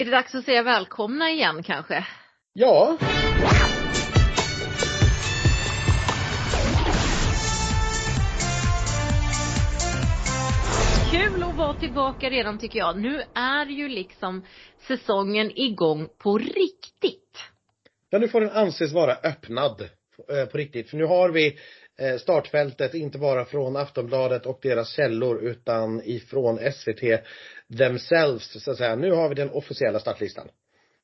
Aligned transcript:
Är 0.00 0.04
det 0.04 0.10
dags 0.10 0.34
att 0.34 0.44
säga 0.44 0.62
välkomna 0.62 1.30
igen 1.30 1.62
kanske? 1.62 2.06
Ja. 2.52 2.98
Kul 11.10 11.42
att 11.42 11.56
vara 11.56 11.74
tillbaka 11.74 12.30
redan 12.30 12.58
tycker 12.58 12.78
jag. 12.78 12.98
Nu 12.98 13.22
är 13.34 13.66
ju 13.66 13.88
liksom 13.88 14.44
säsongen 14.88 15.58
igång 15.58 16.08
på 16.18 16.38
riktigt. 16.38 17.38
Ja, 18.10 18.18
nu 18.18 18.28
får 18.28 18.40
den 18.40 18.50
anses 18.50 18.92
vara 18.92 19.12
öppnad 19.12 19.88
eh, 20.30 20.46
på 20.46 20.58
riktigt. 20.58 20.90
För 20.90 20.96
nu 20.96 21.04
har 21.04 21.30
vi 21.30 21.58
eh, 21.98 22.16
startfältet, 22.16 22.94
inte 22.94 23.18
bara 23.18 23.44
från 23.44 23.76
Aftonbladet 23.76 24.46
och 24.46 24.58
deras 24.62 24.90
källor 24.90 25.42
utan 25.42 26.02
ifrån 26.04 26.58
SVT 26.72 27.02
themselves, 27.78 28.64
så 28.64 28.70
att 28.70 28.76
säga. 28.76 28.96
Nu 28.96 29.12
har 29.12 29.28
vi 29.28 29.34
den 29.34 29.50
officiella 29.50 30.00
startlistan. 30.00 30.48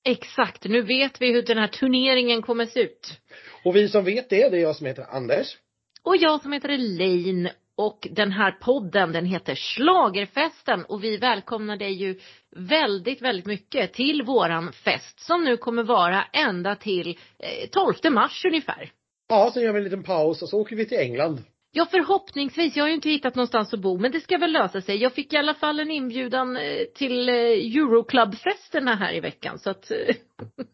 Exakt, 0.04 0.64
nu 0.64 0.82
vet 0.82 1.20
vi 1.20 1.32
hur 1.32 1.42
den 1.42 1.58
här 1.58 1.68
turneringen 1.68 2.42
kommer 2.42 2.66
se 2.66 2.80
ut. 2.80 3.20
Och 3.64 3.76
vi 3.76 3.88
som 3.88 4.04
vet 4.04 4.30
det, 4.30 4.48
det 4.48 4.56
är 4.56 4.60
jag 4.60 4.76
som 4.76 4.86
heter 4.86 5.06
Anders. 5.10 5.58
Och 6.02 6.16
jag 6.16 6.42
som 6.42 6.52
heter 6.52 6.68
Elaine 6.68 7.50
och 7.76 8.08
den 8.10 8.32
här 8.32 8.50
podden 8.50 9.12
den 9.12 9.26
heter 9.26 9.54
Slagerfesten 9.54 10.84
och 10.84 11.04
vi 11.04 11.16
välkomnar 11.16 11.76
dig 11.76 11.92
ju 11.92 12.20
väldigt, 12.56 13.22
väldigt 13.22 13.46
mycket 13.46 13.92
till 13.92 14.22
våran 14.22 14.72
fest 14.72 15.20
som 15.20 15.44
nu 15.44 15.56
kommer 15.56 15.82
vara 15.82 16.24
ända 16.32 16.76
till 16.76 17.18
eh, 17.38 17.68
12 17.70 17.94
mars 18.12 18.44
ungefär. 18.44 18.92
Ja, 19.28 19.50
sen 19.54 19.62
gör 19.62 19.72
vi 19.72 19.78
en 19.78 19.84
liten 19.84 20.02
paus 20.02 20.42
och 20.42 20.48
så 20.48 20.60
åker 20.60 20.76
vi 20.76 20.86
till 20.86 20.98
England. 20.98 21.42
Ja 21.76 21.86
förhoppningsvis, 21.90 22.76
jag 22.76 22.84
har 22.84 22.88
ju 22.88 22.94
inte 22.94 23.08
hittat 23.08 23.34
någonstans 23.34 23.74
att 23.74 23.80
bo 23.80 23.98
men 23.98 24.12
det 24.12 24.20
ska 24.20 24.38
väl 24.38 24.52
lösa 24.52 24.80
sig. 24.80 24.96
Jag 24.96 25.12
fick 25.12 25.32
i 25.32 25.36
alla 25.36 25.54
fall 25.54 25.80
en 25.80 25.90
inbjudan 25.90 26.56
eh, 26.56 26.84
till 26.94 27.28
eh, 27.28 27.34
Euroclub-festerna 27.34 28.94
här 28.94 29.14
i 29.14 29.20
veckan 29.20 29.58
så 29.58 29.70
att 29.70 29.90
eh, 29.90 30.16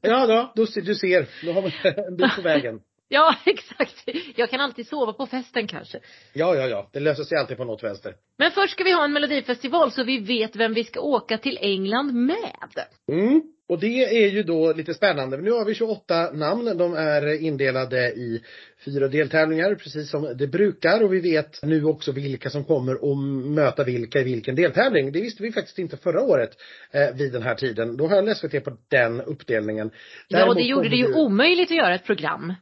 Ja, 0.00 0.26
då, 0.26 0.52
då, 0.54 0.80
du 0.82 0.94
ser, 0.94 1.46
då 1.46 1.52
har 1.52 1.62
vi 1.62 1.72
en 2.06 2.16
bit 2.16 2.36
på 2.36 2.42
vägen. 2.42 2.80
Ja 3.12 3.34
exakt. 3.46 4.04
Jag 4.36 4.50
kan 4.50 4.60
alltid 4.60 4.86
sova 4.86 5.12
på 5.12 5.26
festen 5.26 5.66
kanske. 5.66 5.98
Ja, 6.32 6.54
ja, 6.54 6.66
ja, 6.66 6.90
det 6.92 7.00
löser 7.00 7.24
sig 7.24 7.38
alltid 7.38 7.56
på 7.56 7.64
något 7.64 7.82
vänster. 7.82 8.14
Men 8.38 8.50
först 8.50 8.72
ska 8.72 8.84
vi 8.84 8.92
ha 8.92 9.04
en 9.04 9.12
melodifestival 9.12 9.92
så 9.92 10.04
vi 10.04 10.18
vet 10.18 10.56
vem 10.56 10.74
vi 10.74 10.84
ska 10.84 11.00
åka 11.00 11.38
till 11.38 11.58
England 11.60 12.12
med. 12.12 12.86
Mm. 13.12 13.42
Och 13.70 13.78
det 13.78 14.24
är 14.24 14.28
ju 14.28 14.42
då 14.42 14.72
lite 14.72 14.94
spännande. 14.94 15.36
Nu 15.36 15.50
har 15.50 15.64
vi 15.64 15.74
28 15.74 16.30
namn. 16.32 16.78
De 16.78 16.94
är 16.94 17.42
indelade 17.42 17.98
i 17.98 18.42
fyra 18.84 19.08
deltävlingar 19.08 19.74
precis 19.74 20.10
som 20.10 20.36
det 20.36 20.46
brukar 20.46 21.02
och 21.04 21.12
vi 21.12 21.20
vet 21.20 21.62
nu 21.62 21.84
också 21.84 22.12
vilka 22.12 22.50
som 22.50 22.64
kommer 22.64 22.94
att 22.94 23.18
möta 23.50 23.84
vilka 23.84 24.20
i 24.20 24.24
vilken 24.24 24.54
deltävling. 24.54 25.12
Det 25.12 25.20
visste 25.20 25.42
vi 25.42 25.52
faktiskt 25.52 25.78
inte 25.78 25.96
förra 25.96 26.20
året 26.22 26.50
eh, 26.92 27.16
vid 27.16 27.32
den 27.32 27.42
här 27.42 27.54
tiden. 27.54 27.96
Då 27.96 28.08
höll 28.08 28.34
SVT 28.34 28.64
på 28.64 28.76
den 28.88 29.20
uppdelningen. 29.20 29.90
Däremot 30.28 30.46
ja, 30.46 30.48
och 30.48 30.54
det 30.54 30.62
gjorde 30.62 30.88
det 30.88 30.96
ju 30.96 31.14
omöjligt 31.14 31.70
att 31.70 31.76
göra 31.76 31.94
ett 31.94 32.04
program. 32.04 32.54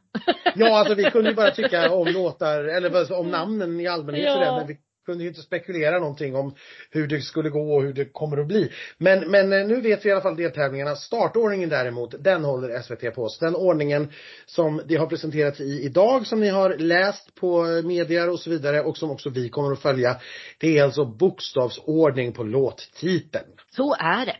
ja, 0.55 0.79
alltså 0.79 0.95
vi 0.95 1.05
kunde 1.05 1.31
ju 1.31 1.37
bara 1.37 1.51
tycka 1.51 1.91
om 1.91 2.09
låtar, 2.09 2.65
eller 2.65 3.13
om 3.13 3.31
namnen 3.31 3.81
i 3.81 3.87
allmänhet 3.87 4.25
ja. 4.25 4.33
sådär, 4.33 4.57
men 4.59 4.67
vi 4.67 4.77
kunde 5.09 5.25
ju 5.25 5.29
inte 5.29 5.43
spekulera 5.43 5.99
någonting 5.99 6.37
om 6.37 6.55
hur 6.91 7.07
det 7.07 7.21
skulle 7.21 7.51
gå 7.51 7.75
och 7.77 7.83
hur 7.83 7.93
det 7.93 8.05
kommer 8.05 8.37
att 8.37 8.47
bli. 8.47 8.73
Men, 8.99 9.31
men 9.31 9.53
eh, 9.53 9.67
nu 9.67 9.81
vet 9.81 10.05
vi 10.05 10.09
i 10.09 10.13
alla 10.13 10.21
fall 10.21 10.37
deltävlingarna. 10.37 10.97
Startordningen 10.97 11.69
däremot, 11.69 12.25
den 12.25 12.45
håller 12.45 12.83
SVT 12.83 13.15
på. 13.15 13.29
Så 13.29 13.45
den 13.45 13.57
ordningen 13.57 14.13
som 14.47 14.83
det 14.89 14.97
har 14.97 15.07
presenterats 15.07 15.61
i 15.61 15.83
idag, 15.83 16.27
som 16.27 16.41
ni 16.41 16.49
har 16.49 16.77
läst 16.79 17.35
på 17.35 17.63
medier 17.85 18.31
och 18.31 18.41
så 18.41 18.51
vidare 18.51 18.81
och 18.81 18.97
som 18.97 19.11
också 19.11 19.31
vi 19.31 19.49
kommer 19.49 19.73
att 19.73 19.83
följa. 19.83 20.17
Det 20.59 20.79
är 20.79 20.85
alltså 20.85 21.05
bokstavsordning 21.05 22.33
på 22.33 22.43
låttiteln. 22.43 23.47
Så 23.77 23.95
är 23.95 24.27
det. 24.27 24.37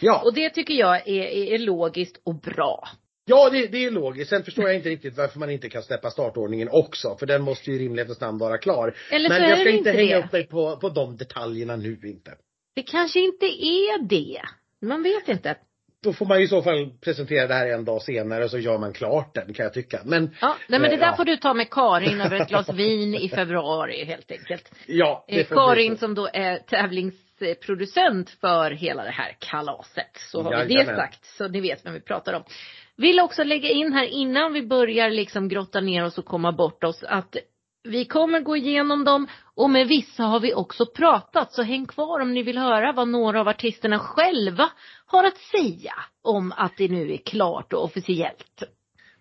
Ja. 0.00 0.22
Och 0.24 0.34
det 0.34 0.50
tycker 0.50 0.74
jag 0.74 0.96
är, 0.96 1.22
är, 1.22 1.54
är 1.54 1.58
logiskt 1.58 2.20
och 2.24 2.34
bra. 2.34 2.88
Ja, 3.26 3.50
det, 3.50 3.66
det 3.66 3.84
är 3.84 3.90
logiskt. 3.90 4.30
Sen 4.30 4.42
förstår 4.42 4.64
jag 4.64 4.74
inte 4.74 4.88
riktigt 4.88 5.16
varför 5.16 5.38
man 5.38 5.50
inte 5.50 5.68
kan 5.68 5.82
släppa 5.82 6.10
startordningen 6.10 6.68
också. 6.72 7.16
För 7.18 7.26
den 7.26 7.42
måste 7.42 7.70
ju 7.70 7.76
i 7.76 7.78
rimlighetens 7.78 8.20
namn 8.20 8.38
vara 8.38 8.58
klar. 8.58 8.94
Eller 9.10 9.28
Men 9.28 9.42
så 9.42 9.48
jag 9.50 9.58
ska 9.60 9.70
inte 9.70 9.90
hänga 9.90 10.16
det. 10.18 10.24
upp 10.24 10.32
mig 10.32 10.46
på, 10.46 10.76
på 10.76 10.88
de 10.88 11.16
detaljerna 11.16 11.76
nu 11.76 11.98
inte. 12.04 12.34
Det 12.74 12.82
kanske 12.82 13.20
inte 13.20 13.46
är 13.46 14.02
det. 14.02 14.40
Man 14.82 15.02
vet 15.02 15.28
inte. 15.28 15.56
Då 16.02 16.12
får 16.12 16.26
man 16.26 16.40
i 16.40 16.48
så 16.48 16.62
fall 16.62 16.90
presentera 17.00 17.46
det 17.46 17.54
här 17.54 17.66
en 17.66 17.84
dag 17.84 18.02
senare 18.02 18.48
så 18.48 18.58
gör 18.58 18.78
man 18.78 18.92
klart 18.92 19.34
den 19.34 19.54
kan 19.54 19.64
jag 19.64 19.72
tycka. 19.74 20.00
Men. 20.04 20.36
Ja, 20.40 20.56
nej 20.68 20.80
men 20.80 20.90
det 20.90 20.94
eh, 20.96 21.00
där 21.00 21.06
ja. 21.06 21.16
får 21.16 21.24
du 21.24 21.36
ta 21.36 21.54
med 21.54 21.70
Karin 21.70 22.20
över 22.20 22.40
ett 22.40 22.48
glas 22.48 22.68
vin 22.74 23.14
i 23.14 23.28
februari 23.28 24.04
helt 24.04 24.30
enkelt. 24.30 24.70
Ja, 24.86 25.24
det 25.28 25.40
Eh, 25.40 25.46
får 25.46 25.54
bli 25.54 25.56
Karin 25.56 25.96
som 25.98 26.14
då 26.14 26.28
är 26.32 26.58
tävlingsproducent 26.58 28.30
för 28.30 28.70
hela 28.70 29.04
det 29.04 29.10
här 29.10 29.36
kalaset. 29.38 30.16
Så 30.30 30.42
har 30.42 30.50
vi 30.50 30.56
det 30.68 30.74
Jajamän. 30.74 30.96
sagt, 30.96 31.24
så 31.24 31.48
ni 31.48 31.60
vet 31.60 31.86
vem 31.86 31.94
vi 31.94 32.00
pratar 32.00 32.32
om. 32.32 32.42
Vill 32.96 33.20
också 33.20 33.44
lägga 33.44 33.68
in 33.68 33.92
här 33.92 34.04
innan 34.04 34.52
vi 34.52 34.62
börjar 34.62 35.10
liksom 35.10 35.48
grotta 35.48 35.80
ner 35.80 36.04
oss 36.04 36.18
och 36.18 36.24
komma 36.24 36.52
bort 36.52 36.84
oss 36.84 37.02
att 37.02 37.36
vi 37.88 38.04
kommer 38.04 38.40
gå 38.40 38.56
igenom 38.56 39.04
dem 39.04 39.26
och 39.54 39.70
med 39.70 39.88
vissa 39.88 40.22
har 40.22 40.40
vi 40.40 40.54
också 40.54 40.86
pratat 40.86 41.52
så 41.52 41.62
häng 41.62 41.86
kvar 41.86 42.20
om 42.20 42.34
ni 42.34 42.42
vill 42.42 42.58
höra 42.58 42.92
vad 42.92 43.08
några 43.08 43.40
av 43.40 43.48
artisterna 43.48 43.98
själva 43.98 44.70
har 45.06 45.24
att 45.24 45.38
säga 45.38 45.94
om 46.22 46.52
att 46.56 46.76
det 46.76 46.88
nu 46.88 47.12
är 47.12 47.16
klart 47.16 47.72
och 47.72 47.84
officiellt. 47.84 48.62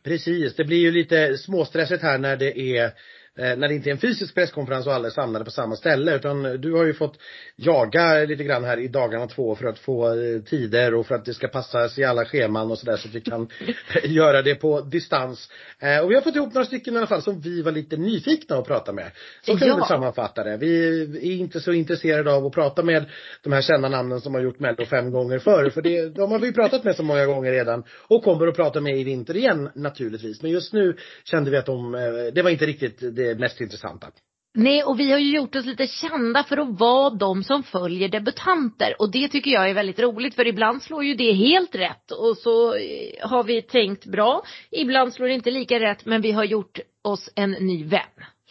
Precis, 0.03 0.55
det 0.55 0.65
blir 0.65 0.77
ju 0.77 0.91
lite 0.91 1.37
småstressigt 1.37 2.03
här 2.03 2.17
när 2.17 2.37
det 2.37 2.59
är 2.77 2.91
när 3.35 3.67
det 3.67 3.73
inte 3.73 3.89
är 3.89 3.91
en 3.91 3.97
fysisk 3.97 4.35
presskonferens 4.35 4.87
och 4.87 4.93
alla 4.93 5.07
är 5.07 5.11
samlade 5.11 5.45
på 5.45 5.51
samma 5.51 5.75
ställe 5.75 6.15
utan 6.15 6.43
du 6.61 6.73
har 6.73 6.85
ju 6.85 6.93
fått 6.93 7.19
jaga 7.55 8.13
lite 8.25 8.43
grann 8.43 8.63
här 8.63 8.77
i 8.79 8.87
dagarna 8.87 9.27
två 9.27 9.55
för 9.55 9.65
att 9.65 9.79
få 9.79 10.07
eh, 10.07 10.41
tider 10.41 10.93
och 10.93 11.05
för 11.07 11.15
att 11.15 11.25
det 11.25 11.33
ska 11.33 11.47
passas 11.47 11.97
i 11.99 12.03
alla 12.03 12.25
scheman 12.25 12.71
och 12.71 12.77
sådär 12.79 12.97
så 12.97 13.07
att 13.07 13.15
vi 13.15 13.21
kan 13.21 13.47
göra 14.03 14.41
det 14.41 14.55
på 14.55 14.81
distans. 14.81 15.49
Eh, 15.79 15.99
Och 15.99 16.11
vi 16.11 16.15
har 16.15 16.21
fått 16.21 16.35
ihop 16.35 16.53
några 16.53 16.65
stycken 16.65 16.93
i 16.93 16.97
alla 16.97 17.07
fall 17.07 17.21
som 17.21 17.41
vi 17.41 17.61
var 17.61 17.71
lite 17.71 17.97
nyfikna 17.97 18.55
att 18.57 18.67
prata 18.67 18.93
med. 18.93 19.11
Så 19.41 19.51
kan 19.51 19.59
vi 19.59 19.67
Ja. 19.67 19.75
väl 19.75 19.85
sammanfatta 19.85 20.43
det. 20.43 20.57
Vi 20.57 21.01
är 21.17 21.35
inte 21.39 21.59
så 21.59 21.71
intresserade 21.71 22.33
av 22.33 22.45
att 22.45 22.53
prata 22.53 22.83
med 22.83 23.05
de 23.43 23.53
här 23.53 23.61
kända 23.61 23.89
namnen 23.89 24.21
som 24.21 24.33
har 24.33 24.41
gjort 24.41 24.59
Mello 24.59 24.85
fem 24.85 25.11
gånger 25.11 25.39
förr. 25.39 25.69
För 25.69 25.81
det, 25.81 26.09
de 26.09 26.31
har 26.31 26.39
vi 26.39 26.53
pratat 26.53 26.83
med 26.83 26.95
så 26.95 27.03
många 27.03 27.25
gånger 27.25 27.51
redan. 27.51 27.83
Och 28.07 28.23
kommer 28.23 28.47
att 28.47 28.55
prata 28.55 28.81
med 28.81 28.97
i 28.99 29.03
vinter 29.03 29.37
igen 29.37 29.69
naturligtvis. 29.75 30.41
Men 30.41 30.51
just 30.51 30.73
nu 30.73 30.97
kände 31.23 31.51
vi 31.51 31.57
att 31.57 31.65
de, 31.65 31.95
eh, 31.95 32.01
det 32.33 32.41
var 32.41 32.49
inte 32.49 32.65
riktigt 32.65 32.99
det 33.15 33.22
mest 33.37 33.61
intressanta. 33.61 34.07
Nej, 34.55 34.83
och 34.83 34.99
vi 34.99 35.11
har 35.11 35.19
ju 35.19 35.35
gjort 35.35 35.55
oss 35.55 35.65
lite 35.65 35.87
kända 35.87 36.43
för 36.43 36.57
att 36.57 36.79
vara 36.79 37.09
de 37.09 37.43
som 37.43 37.63
följer 37.63 38.09
debutanter. 38.09 38.95
Och 38.99 39.11
det 39.11 39.27
tycker 39.27 39.51
jag 39.51 39.69
är 39.69 39.73
väldigt 39.73 39.99
roligt 39.99 40.35
för 40.35 40.47
ibland 40.47 40.81
slår 40.83 41.03
ju 41.03 41.15
det 41.15 41.33
helt 41.33 41.75
rätt 41.75 42.11
och 42.11 42.37
så 42.37 42.75
eh, 42.75 43.29
har 43.29 43.43
vi 43.43 43.61
tänkt 43.61 44.05
bra. 44.05 44.43
Ibland 44.71 45.13
slår 45.13 45.27
det 45.27 45.33
inte 45.33 45.51
lika 45.51 45.79
rätt 45.79 46.05
men 46.05 46.21
vi 46.21 46.31
har 46.31 46.43
gjort 46.43 46.79
oss 47.01 47.29
en 47.35 47.51
ny 47.51 47.83
vän. 47.83 48.01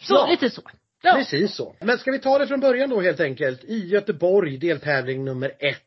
Så, 0.01 0.13
Ja. 0.13 0.27
lite 0.29 0.49
så. 0.49 0.61
Ja. 1.03 1.13
Precis 1.13 1.55
så. 1.55 1.75
Men 1.81 1.97
ska 1.97 2.11
vi 2.11 2.19
ta 2.19 2.37
det 2.37 2.47
från 2.47 2.59
början 2.59 2.89
då 2.89 3.01
helt 3.01 3.19
enkelt. 3.19 3.63
I 3.63 3.87
Göteborg, 3.87 4.57
deltävling 4.57 5.25
nummer 5.25 5.51
ett. 5.59 5.77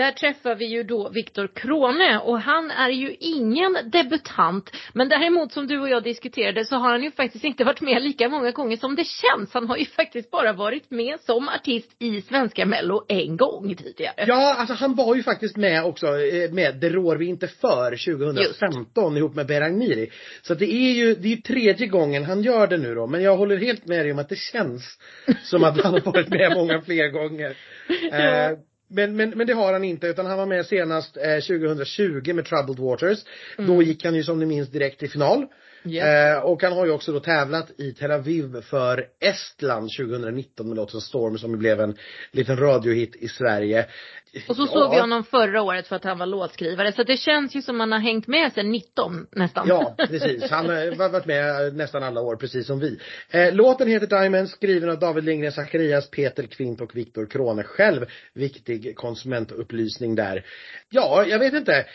Där 0.00 0.12
träffar 0.12 0.54
vi 0.54 0.66
ju 0.66 0.82
då 0.82 1.08
Viktor 1.08 1.50
Krone 1.54 2.18
och 2.18 2.40
han 2.40 2.70
är 2.70 2.90
ju 2.90 3.16
ingen 3.20 3.76
debutant. 3.84 4.70
Men 4.92 5.08
däremot 5.08 5.52
som 5.52 5.66
du 5.66 5.80
och 5.80 5.88
jag 5.88 6.02
diskuterade 6.02 6.64
så 6.64 6.76
har 6.76 6.90
han 6.90 7.02
ju 7.02 7.10
faktiskt 7.10 7.44
inte 7.44 7.64
varit 7.64 7.80
med 7.80 8.02
lika 8.02 8.28
många 8.28 8.50
gånger 8.50 8.76
som 8.76 8.96
det 8.96 9.04
känns. 9.04 9.54
Han 9.54 9.68
har 9.68 9.76
ju 9.76 9.84
faktiskt 9.84 10.30
bara 10.30 10.52
varit 10.52 10.90
med 10.90 11.20
som 11.20 11.48
artist 11.48 11.96
i 11.98 12.22
Svenska 12.22 12.66
Mello 12.66 13.04
en 13.08 13.36
gång 13.36 13.74
tidigare. 13.74 14.24
Ja, 14.26 14.54
alltså 14.54 14.74
han 14.74 14.94
var 14.94 15.14
ju 15.14 15.22
faktiskt 15.22 15.56
med 15.56 15.84
också 15.84 16.06
eh, 16.06 16.52
med 16.52 16.76
Det 16.80 16.90
rår 16.90 17.16
vi 17.16 17.26
inte 17.26 17.48
för 17.48 18.16
2015 18.16 19.16
ihop 19.16 19.34
med 19.34 19.46
Berang 19.46 19.78
Miri. 19.78 20.10
Så 20.42 20.54
det 20.54 20.72
är 20.72 20.92
ju, 20.92 21.14
det 21.14 21.28
är 21.28 21.36
ju 21.36 21.42
tredje 21.42 21.86
gången 21.86 22.24
han 22.24 22.42
gör 22.42 22.66
det 22.66 22.78
nu 22.78 22.94
då. 22.94 23.06
Men 23.06 23.22
jag 23.22 23.36
håller 23.36 23.56
helt 23.56 23.86
med 23.86 24.04
dig 24.04 24.12
om 24.12 24.18
att 24.18 24.28
det 24.28 24.38
känns 24.38 24.98
som 25.42 25.64
att 25.64 25.80
han 25.80 25.92
har 25.92 26.00
varit 26.00 26.28
med 26.28 26.52
många 26.54 26.80
fler 26.82 27.08
gånger. 27.08 27.56
Eh, 28.12 28.58
men, 28.90 29.16
men, 29.16 29.30
men 29.30 29.46
det 29.46 29.52
har 29.52 29.72
han 29.72 29.84
inte 29.84 30.06
utan 30.06 30.26
han 30.26 30.38
var 30.38 30.46
med 30.46 30.66
senast 30.66 31.16
eh, 31.16 31.34
2020 31.58 32.32
med 32.34 32.44
Troubled 32.44 32.78
Waters. 32.78 33.24
Då 33.56 33.82
gick 33.82 34.04
han 34.04 34.14
ju 34.14 34.22
som 34.22 34.38
ni 34.38 34.46
minns 34.46 34.70
direkt 34.70 34.98
till 34.98 35.10
final. 35.10 35.46
Yes. 35.84 36.04
Eh, 36.04 36.38
och 36.42 36.62
han 36.62 36.72
har 36.72 36.86
ju 36.86 36.92
också 36.92 37.12
då 37.12 37.20
tävlat 37.20 37.80
i 37.80 37.92
Tel 37.92 38.10
Aviv 38.10 38.60
för 38.60 39.06
Estland 39.20 39.90
2019 39.98 40.68
med 40.68 40.76
låten 40.76 41.00
Storm 41.00 41.38
som 41.38 41.58
blev 41.58 41.80
en 41.80 41.96
liten 42.32 42.56
radiohit 42.56 43.16
i 43.16 43.28
Sverige. 43.28 43.86
Och 44.48 44.56
så 44.56 44.66
såg 44.66 44.90
vi 44.90 45.00
honom 45.00 45.24
förra 45.24 45.62
året 45.62 45.86
för 45.86 45.96
att 45.96 46.04
han 46.04 46.18
var 46.18 46.26
låtskrivare. 46.26 46.92
Så 46.92 47.02
det 47.02 47.16
känns 47.16 47.56
ju 47.56 47.62
som 47.62 47.80
han 47.80 47.92
har 47.92 47.98
hängt 47.98 48.26
med 48.26 48.52
sen 48.52 48.70
19 48.70 49.26
nästan. 49.32 49.68
Ja, 49.68 49.94
precis. 50.08 50.50
Han 50.50 50.68
har 50.68 51.08
varit 51.08 51.26
med 51.26 51.76
nästan 51.76 52.02
alla 52.02 52.20
år, 52.20 52.36
precis 52.36 52.66
som 52.66 52.80
vi. 52.80 52.98
Eh, 53.30 53.54
låten 53.54 53.88
heter 53.88 54.06
Diamonds, 54.06 54.52
skriven 54.52 54.90
av 54.90 54.98
David 54.98 55.24
Lindgren 55.24 55.52
Zacharias, 55.52 56.10
Peter 56.10 56.42
Kvint 56.42 56.80
och 56.80 56.96
Viktor 56.96 57.26
Krone 57.26 57.62
själv. 57.62 58.06
Viktig 58.34 58.96
konsumentupplysning 58.96 60.14
där. 60.14 60.44
Ja, 60.90 61.24
jag 61.26 61.38
vet 61.38 61.54
inte. 61.54 61.86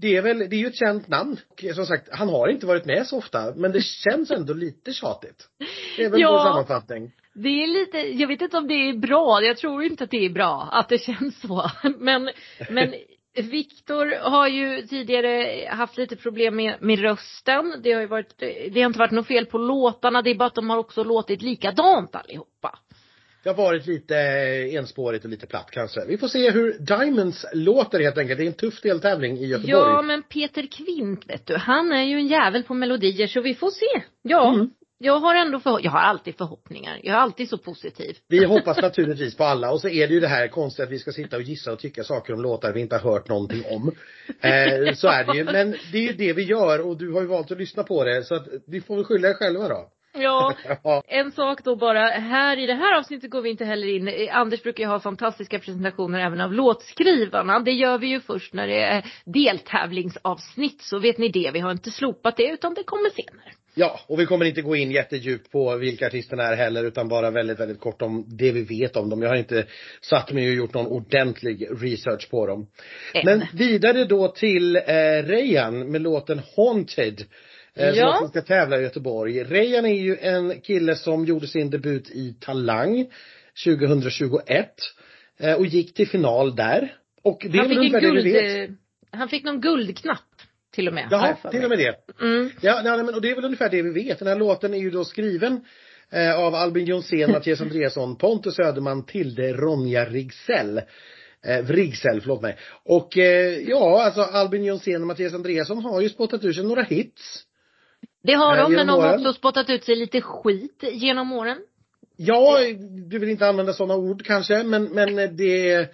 Det 0.00 0.16
är 0.16 0.22
väl, 0.22 0.38
det 0.38 0.56
är 0.56 0.60
ju 0.60 0.66
ett 0.66 0.78
känt 0.78 1.08
namn. 1.08 1.36
Och 1.50 1.74
som 1.74 1.86
sagt, 1.86 2.08
han 2.12 2.28
har 2.28 2.48
inte 2.48 2.66
varit 2.66 2.84
med 2.84 3.06
så 3.06 3.20
ofta, 3.24 3.54
men 3.56 3.72
det 3.72 3.82
känns 3.82 4.30
ändå 4.30 4.54
lite 4.54 4.92
tjatigt. 4.92 5.48
Det 5.96 6.04
är 6.04 6.10
väl 6.10 6.20
Ja. 6.20 6.30
vår 6.32 6.50
sammanfattning. 6.50 7.12
Det 7.34 7.48
är 7.48 7.66
lite, 7.66 7.98
jag 7.98 8.28
vet 8.28 8.42
inte 8.42 8.56
om 8.56 8.68
det 8.68 8.74
är 8.74 8.94
bra, 8.98 9.42
jag 9.42 9.56
tror 9.56 9.82
inte 9.84 10.04
att 10.04 10.10
det 10.10 10.24
är 10.24 10.30
bra 10.30 10.68
att 10.72 10.88
det 10.88 10.98
känns 11.02 11.40
så. 11.40 11.70
Men, 11.98 12.30
men 12.70 12.94
Viktor 13.36 14.30
har 14.30 14.48
ju 14.48 14.82
tidigare 14.82 15.66
haft 15.70 15.96
lite 15.96 16.16
problem 16.16 16.56
med, 16.56 16.76
med 16.80 16.98
rösten. 16.98 17.80
Det 17.82 17.92
har 17.92 18.00
ju 18.00 18.06
varit, 18.06 18.38
det 18.38 18.80
har 18.80 18.86
inte 18.86 18.98
varit 18.98 19.10
något 19.10 19.26
fel 19.26 19.46
på 19.46 19.58
låtarna, 19.58 20.22
det 20.22 20.30
är 20.30 20.34
bara 20.34 20.46
att 20.46 20.54
de 20.54 20.70
har 20.70 20.78
också 20.78 21.04
låtit 21.04 21.42
likadant 21.42 22.14
allihopa. 22.16 22.78
Det 23.44 23.50
har 23.50 23.56
varit 23.56 23.86
lite 23.86 24.16
enspårigt 24.72 25.24
och 25.24 25.30
lite 25.30 25.46
platt 25.46 25.70
kanske. 25.70 26.04
Vi 26.08 26.18
får 26.18 26.28
se 26.28 26.50
hur 26.50 26.78
Diamonds 26.78 27.46
låter 27.52 28.00
helt 28.00 28.18
enkelt. 28.18 28.38
Det 28.38 28.44
är 28.44 28.46
en 28.46 28.52
tuff 28.52 28.80
deltävling 28.82 29.38
i 29.38 29.46
Göteborg. 29.46 29.70
Ja, 29.70 30.02
men 30.02 30.22
Peter 30.22 30.66
Kvint 30.66 31.30
vet 31.30 31.46
du, 31.46 31.56
han 31.56 31.92
är 31.92 32.02
ju 32.02 32.16
en 32.16 32.26
jävel 32.26 32.62
på 32.62 32.74
melodier 32.74 33.26
så 33.26 33.40
vi 33.40 33.54
får 33.54 33.70
se. 33.70 34.02
Ja. 34.22 34.54
Mm. 34.54 34.70
Jag 34.98 35.18
har 35.18 35.34
ändå 35.34 35.60
för, 35.60 35.80
jag 35.82 35.90
har 35.90 36.00
alltid 36.00 36.36
förhoppningar. 36.36 37.00
Jag 37.02 37.14
är 37.14 37.18
alltid 37.18 37.48
så 37.48 37.58
positiv. 37.58 38.16
Vi 38.28 38.44
hoppas 38.44 38.82
naturligtvis 38.82 39.36
på 39.36 39.44
alla 39.44 39.70
och 39.70 39.80
så 39.80 39.88
är 39.88 40.08
det 40.08 40.14
ju 40.14 40.20
det 40.20 40.28
här 40.28 40.48
konstiga 40.48 40.86
att 40.86 40.92
vi 40.92 40.98
ska 40.98 41.12
sitta 41.12 41.36
och 41.36 41.42
gissa 41.42 41.72
och 41.72 41.78
tycka 41.78 42.04
saker 42.04 42.32
om 42.32 42.42
låtar 42.42 42.72
vi 42.72 42.80
inte 42.80 42.96
har 42.96 43.12
hört 43.12 43.28
någonting 43.28 43.62
om. 43.70 43.92
Eh, 44.40 44.94
så 44.94 45.08
är 45.08 45.24
det 45.24 45.36
ju. 45.36 45.44
Men 45.44 45.76
det 45.92 45.98
är 45.98 46.02
ju 46.02 46.12
det 46.12 46.32
vi 46.32 46.42
gör 46.42 46.86
och 46.86 46.98
du 46.98 47.12
har 47.12 47.20
ju 47.20 47.26
valt 47.26 47.50
att 47.50 47.58
lyssna 47.58 47.82
på 47.82 48.04
det 48.04 48.24
så 48.24 48.34
att 48.34 48.46
vi 48.66 48.80
får 48.80 48.96
väl 48.96 49.04
skylla 49.04 49.28
er 49.28 49.34
själva 49.34 49.68
då. 49.68 49.90
Ja, 50.82 51.02
en 51.06 51.32
sak 51.32 51.64
då 51.64 51.76
bara. 51.76 52.06
Här 52.06 52.58
i 52.58 52.66
det 52.66 52.74
här 52.74 52.98
avsnittet 52.98 53.30
går 53.30 53.42
vi 53.42 53.50
inte 53.50 53.64
heller 53.64 53.86
in. 53.88 54.28
Anders 54.30 54.62
brukar 54.62 54.84
ju 54.84 54.90
ha 54.90 55.00
fantastiska 55.00 55.58
presentationer 55.58 56.20
även 56.20 56.40
av 56.40 56.52
låtskrivarna. 56.52 57.60
Det 57.60 57.72
gör 57.72 57.98
vi 57.98 58.06
ju 58.06 58.20
först 58.20 58.54
när 58.54 58.66
det 58.66 58.82
är 58.82 59.04
deltävlingsavsnitt. 59.24 60.82
Så 60.82 60.98
vet 60.98 61.18
ni 61.18 61.28
det. 61.28 61.50
Vi 61.52 61.60
har 61.60 61.70
inte 61.70 61.90
slopat 61.90 62.36
det 62.36 62.48
utan 62.48 62.74
det 62.74 62.82
kommer 62.82 63.10
senare. 63.10 63.52
Ja, 63.76 64.00
och 64.06 64.20
vi 64.20 64.26
kommer 64.26 64.44
inte 64.44 64.62
gå 64.62 64.76
in 64.76 64.90
jättedjupt 64.90 65.50
på 65.50 65.76
vilka 65.76 66.06
artisterna 66.06 66.42
är 66.42 66.56
heller 66.56 66.84
utan 66.84 67.08
bara 67.08 67.30
väldigt, 67.30 67.60
väldigt 67.60 67.80
kort 67.80 68.02
om 68.02 68.24
det 68.28 68.52
vi 68.52 68.62
vet 68.62 68.96
om 68.96 69.10
dem. 69.10 69.22
Jag 69.22 69.28
har 69.28 69.36
inte 69.36 69.66
satt 70.00 70.32
mig 70.32 70.48
och 70.48 70.54
gjort 70.54 70.74
någon 70.74 70.86
ordentlig 70.86 71.68
research 71.70 72.30
på 72.30 72.46
dem. 72.46 72.66
Än. 73.14 73.24
Men 73.24 73.46
vidare 73.52 74.04
då 74.04 74.28
till 74.28 74.76
eh, 74.76 74.82
Rejan 75.24 75.90
med 75.90 76.02
låten 76.02 76.40
Haunted. 76.56 77.24
Eh, 77.76 77.88
ja. 77.88 78.16
Som 78.18 78.28
ska 78.28 78.42
tävla 78.42 78.80
i 78.80 78.82
Göteborg. 78.82 79.44
Rejan 79.44 79.86
är 79.86 80.00
ju 80.02 80.16
en 80.16 80.60
kille 80.60 80.96
som 80.96 81.24
gjorde 81.24 81.46
sin 81.46 81.70
debut 81.70 82.10
i 82.10 82.36
Talang 82.40 83.06
2021. 83.64 84.74
Eh, 85.38 85.54
och 85.54 85.66
gick 85.66 85.94
till 85.94 86.08
final 86.08 86.56
där. 86.56 86.96
Och 87.22 87.46
det 87.50 87.58
han 87.58 87.64
är 87.64 87.68
väl 87.68 87.78
ungefär 87.78 88.00
det 88.00 88.22
vet. 88.22 88.70
Han 89.10 89.28
fick 89.28 89.44
någon 89.44 89.60
guldknapp 89.60 90.18
till 90.74 90.88
och 90.88 90.94
med. 90.94 91.08
Ja, 91.10 91.36
till 91.50 91.64
och 91.64 91.70
med 91.70 91.78
det. 91.78 91.94
Mm. 92.20 92.50
Ja, 92.60 92.80
nej, 92.84 93.04
men, 93.04 93.14
och 93.14 93.20
det 93.20 93.30
är 93.30 93.34
väl 93.34 93.44
ungefär 93.44 93.70
det 93.70 93.82
vi 93.82 93.90
vet. 93.90 94.18
Den 94.18 94.28
här 94.28 94.36
låten 94.36 94.74
är 94.74 94.78
ju 94.78 94.90
då 94.90 95.04
skriven 95.04 95.60
eh, 96.10 96.38
av 96.38 96.54
Albin 96.54 96.84
Jonsén, 96.84 97.30
Mattias 97.30 97.60
Andreasson, 97.60 98.16
Pontus 98.16 98.58
Öderman, 98.58 99.06
Tilde, 99.06 99.52
Ronja 99.52 100.04
Rigsell. 100.04 100.80
Eh, 101.44 101.66
Rigsell, 101.66 102.20
förlåt 102.20 102.42
mig. 102.42 102.56
Och 102.84 103.18
eh, 103.18 103.58
ja, 103.58 104.02
alltså 104.02 104.20
Albin 104.20 104.64
Jonsén 104.64 105.00
och 105.00 105.06
Mattias 105.06 105.34
Andreasson 105.34 105.78
har 105.78 106.00
ju 106.00 106.08
spottat 106.08 106.44
ur 106.44 106.52
sig 106.52 106.64
några 106.64 106.82
hits. 106.82 107.44
Det 108.24 108.34
har 108.34 108.56
de, 108.56 108.72
men 108.72 108.86
de 108.86 109.00
har 109.00 109.14
också 109.14 109.32
spottat 109.32 109.70
ut 109.70 109.84
sig 109.84 109.96
lite 109.96 110.20
skit 110.20 110.84
genom 110.92 111.32
åren. 111.32 111.58
Ja, 112.16 112.58
du 113.10 113.18
vill 113.18 113.28
inte 113.28 113.48
använda 113.48 113.72
sådana 113.72 113.96
ord 113.96 114.24
kanske, 114.24 114.62
men, 114.62 114.84
men 114.84 115.36
det 115.36 115.70
är 115.70 115.88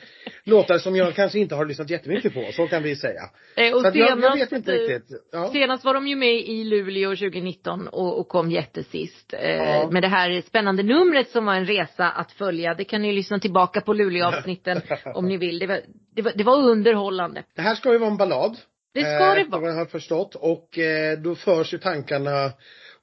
låtar 0.45 0.79
som 0.79 0.97
jag 0.97 1.15
kanske 1.15 1.39
inte 1.39 1.55
har 1.55 1.67
lyssnat 1.67 1.91
jättemycket 1.91 2.35
på, 2.35 2.49
så 2.53 2.67
kan 2.67 2.83
vi 2.83 2.97
säga. 2.97 3.21
Eh, 3.57 3.75
och 3.75 3.81
så 3.81 3.93
senast, 3.93 4.23
jag, 4.23 4.23
jag, 4.23 4.37
vet 4.37 4.53
inte 4.53 4.73
riktigt. 4.73 5.23
Ja. 5.33 5.51
Senast 5.53 5.85
var 5.85 5.95
de 5.95 6.07
ju 6.07 6.17
med 6.17 6.35
i 6.35 6.65
Luleå 6.65 7.11
2019 7.11 7.89
och, 7.89 8.19
och 8.19 8.29
kom 8.29 8.51
jättesist. 8.51 9.35
Eh, 9.35 9.51
ja. 9.51 9.91
Med 9.91 10.03
det 10.03 10.09
här 10.09 10.41
spännande 10.41 10.83
numret 10.83 11.31
som 11.31 11.47
var 11.47 11.55
en 11.55 11.67
resa 11.67 12.11
att 12.11 12.33
följa. 12.33 12.75
Det 12.75 12.85
kan 12.85 13.03
ni 13.03 13.13
lyssna 13.13 13.39
tillbaka 13.39 13.81
på 13.81 13.93
Luleå-avsnitten 13.93 14.81
om 15.15 15.29
ni 15.29 15.37
vill. 15.37 15.59
Det 15.59 15.67
var, 15.67 15.81
det, 16.15 16.23
var, 16.23 16.33
det 16.35 16.45
var 16.45 16.57
underhållande. 16.57 17.43
Det 17.57 17.63
här 17.63 17.75
ska 17.75 17.93
ju 17.93 17.99
vara 17.99 18.11
en 18.11 18.17
ballad. 18.17 18.57
Det 18.93 19.01
ska 19.01 19.11
eh, 19.11 19.35
det 19.35 19.51
vara. 19.51 19.67
Jag 19.67 19.75
har 19.75 19.87
förstått. 19.87 20.35
Och 20.35 20.79
eh, 20.79 21.19
då 21.19 21.35
förs 21.35 21.75
ju 21.75 21.79
tankarna 21.79 22.53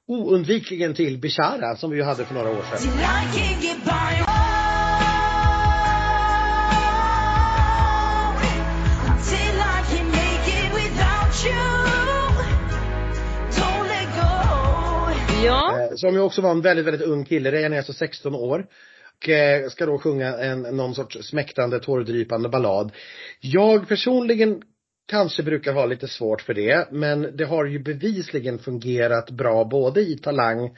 oundvikligen 0.06 0.94
till 0.94 1.18
Bishara 1.18 1.76
som 1.76 1.90
vi 1.90 1.96
ju 1.96 2.02
hade 2.02 2.24
för 2.24 2.34
några 2.34 2.50
år 2.50 2.62
sedan. 2.62 2.92
Ja. 15.44 15.80
Eh, 15.80 15.94
som 15.94 16.14
ju 16.14 16.20
också 16.20 16.40
var 16.42 16.50
en 16.50 16.60
väldigt, 16.60 16.86
väldigt 16.86 17.08
ung 17.08 17.24
kille. 17.24 17.52
Rejan 17.52 17.72
är 17.72 17.76
alltså 17.76 17.92
16 17.92 18.34
år. 18.34 18.66
Och 19.18 19.28
ska 19.72 19.86
då 19.86 19.98
sjunga 19.98 20.38
en, 20.38 20.62
någon 20.62 20.94
sorts 20.94 21.28
smäktande, 21.28 21.80
tårdrypande 21.80 22.48
ballad. 22.48 22.92
Jag 23.40 23.88
personligen 23.88 24.62
kanske 25.08 25.42
brukar 25.42 25.72
ha 25.72 25.86
lite 25.86 26.08
svårt 26.08 26.42
för 26.42 26.54
det. 26.54 26.88
Men 26.92 27.36
det 27.36 27.44
har 27.44 27.64
ju 27.64 27.78
bevisligen 27.78 28.58
fungerat 28.58 29.30
bra 29.30 29.64
både 29.64 30.00
i 30.00 30.18
Talang 30.18 30.70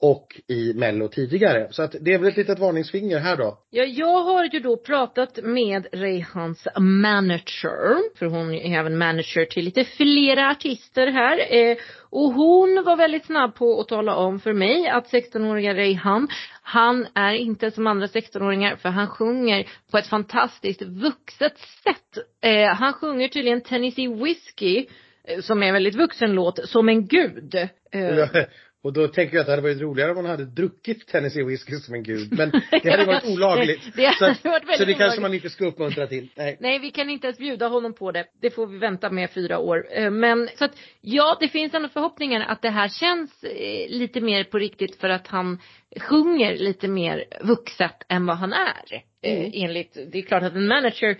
och 0.00 0.40
i 0.46 0.72
Mello 0.74 1.08
tidigare. 1.08 1.68
Så 1.70 1.82
att 1.82 1.94
det 2.00 2.14
är 2.14 2.18
väl 2.18 2.28
ett 2.28 2.36
litet 2.36 2.58
varningsfinger 2.58 3.18
här 3.18 3.36
då. 3.36 3.58
Ja, 3.70 3.84
jag 3.84 4.22
har 4.24 4.44
ju 4.44 4.60
då 4.60 4.76
pratat 4.76 5.38
med 5.42 5.86
Rehans 5.92 6.68
manager, 6.78 8.18
för 8.18 8.26
hon 8.26 8.54
är 8.54 8.78
även 8.78 8.98
manager 8.98 9.44
till 9.44 9.64
lite 9.64 9.84
flera 9.84 10.50
artister 10.50 11.06
här. 11.06 11.54
Eh, 11.56 11.76
och 12.10 12.32
hon 12.32 12.82
var 12.84 12.96
väldigt 12.96 13.26
snabb 13.26 13.54
på 13.54 13.80
att 13.80 13.88
tala 13.88 14.16
om 14.16 14.40
för 14.40 14.52
mig 14.52 14.88
att 14.88 15.12
16-åriga 15.12 15.74
Rehan, 15.74 16.28
han 16.62 17.06
är 17.14 17.32
inte 17.32 17.70
som 17.70 17.86
andra 17.86 18.06
16-åringar 18.06 18.76
för 18.76 18.88
han 18.88 19.06
sjunger 19.06 19.68
på 19.90 19.98
ett 19.98 20.06
fantastiskt 20.06 20.82
vuxet 20.82 21.58
sätt. 21.58 22.18
Eh, 22.42 22.74
han 22.74 22.92
sjunger 22.92 23.28
tydligen 23.28 23.60
Tennessee 23.60 24.08
Whiskey 24.08 24.86
eh, 25.24 25.40
som 25.40 25.62
är 25.62 25.66
en 25.66 25.74
väldigt 25.74 25.94
vuxen 25.94 26.32
låt, 26.32 26.68
som 26.68 26.88
en 26.88 27.06
gud. 27.06 27.54
Och 28.82 28.92
då 28.92 29.08
tänker 29.08 29.34
jag 29.36 29.40
att 29.40 29.46
det 29.46 29.52
hade 29.52 29.62
varit 29.62 29.80
roligare 29.80 30.10
om 30.10 30.16
hon 30.16 30.26
hade 30.26 30.44
druckit 30.44 31.06
Tennessee 31.06 31.44
whisky 31.44 31.76
som 31.76 31.94
en 31.94 32.02
gud. 32.02 32.32
Men 32.32 32.50
det 32.82 32.90
hade 32.90 33.04
varit 33.04 33.24
olagligt. 33.24 33.96
det 33.96 34.06
hade 34.06 34.34
så, 34.34 34.48
varit 34.48 34.62
väldigt 34.62 34.78
så 34.78 34.84
det 34.84 34.94
kanske 34.94 35.20
man 35.20 35.34
inte 35.34 35.50
ska 35.50 35.66
uppmuntra 35.66 36.06
till. 36.06 36.28
Nej. 36.36 36.56
Nej, 36.60 36.78
vi 36.78 36.90
kan 36.90 37.10
inte 37.10 37.26
ens 37.26 37.38
bjuda 37.38 37.68
honom 37.68 37.94
på 37.94 38.12
det. 38.12 38.24
Det 38.40 38.50
får 38.50 38.66
vi 38.66 38.78
vänta 38.78 39.10
med 39.10 39.30
fyra 39.30 39.58
år. 39.58 39.86
Eh, 39.90 40.10
men 40.10 40.48
så 40.58 40.64
att 40.64 40.78
ja, 41.00 41.36
det 41.40 41.48
finns 41.48 41.74
ändå 41.74 41.88
förhoppningar 41.88 42.40
att 42.48 42.62
det 42.62 42.70
här 42.70 42.88
känns 42.88 43.44
eh, 43.44 43.88
lite 43.88 44.20
mer 44.20 44.44
på 44.44 44.58
riktigt 44.58 44.96
för 45.00 45.08
att 45.08 45.26
han 45.26 45.58
sjunger 46.00 46.56
lite 46.56 46.88
mer 46.88 47.24
vuxet 47.40 48.02
än 48.08 48.26
vad 48.26 48.36
han 48.36 48.52
är. 48.52 49.04
Eh, 49.22 49.38
mm. 49.38 49.50
Enligt, 49.54 49.98
det 50.12 50.18
är 50.18 50.22
klart 50.22 50.42
att 50.42 50.54
en 50.54 50.68
manager 50.68 51.18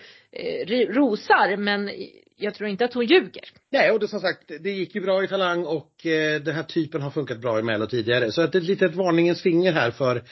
rosar 0.92 1.56
men 1.56 1.90
jag 2.40 2.54
tror 2.54 2.68
inte 2.68 2.84
att 2.84 2.94
hon 2.94 3.04
ljuger. 3.04 3.44
Nej, 3.72 3.90
och 3.90 4.00
det 4.00 4.08
som 4.08 4.20
sagt, 4.20 4.50
det 4.60 4.70
gick 4.70 4.94
ju 4.94 5.00
bra 5.00 5.24
i 5.24 5.28
Talang 5.28 5.64
och 5.64 6.06
eh, 6.06 6.40
den 6.40 6.54
här 6.54 6.62
typen 6.62 7.02
har 7.02 7.10
funkat 7.10 7.40
bra 7.40 7.58
i 7.58 7.62
Mello 7.62 7.86
tidigare. 7.86 8.32
Så 8.32 8.42
att 8.42 8.52
det 8.52 8.58
är 8.58 8.60
ett 8.60 8.68
litet 8.68 8.94
varningens 8.94 9.42
finger 9.42 9.72
här 9.72 9.90
för 9.90 10.22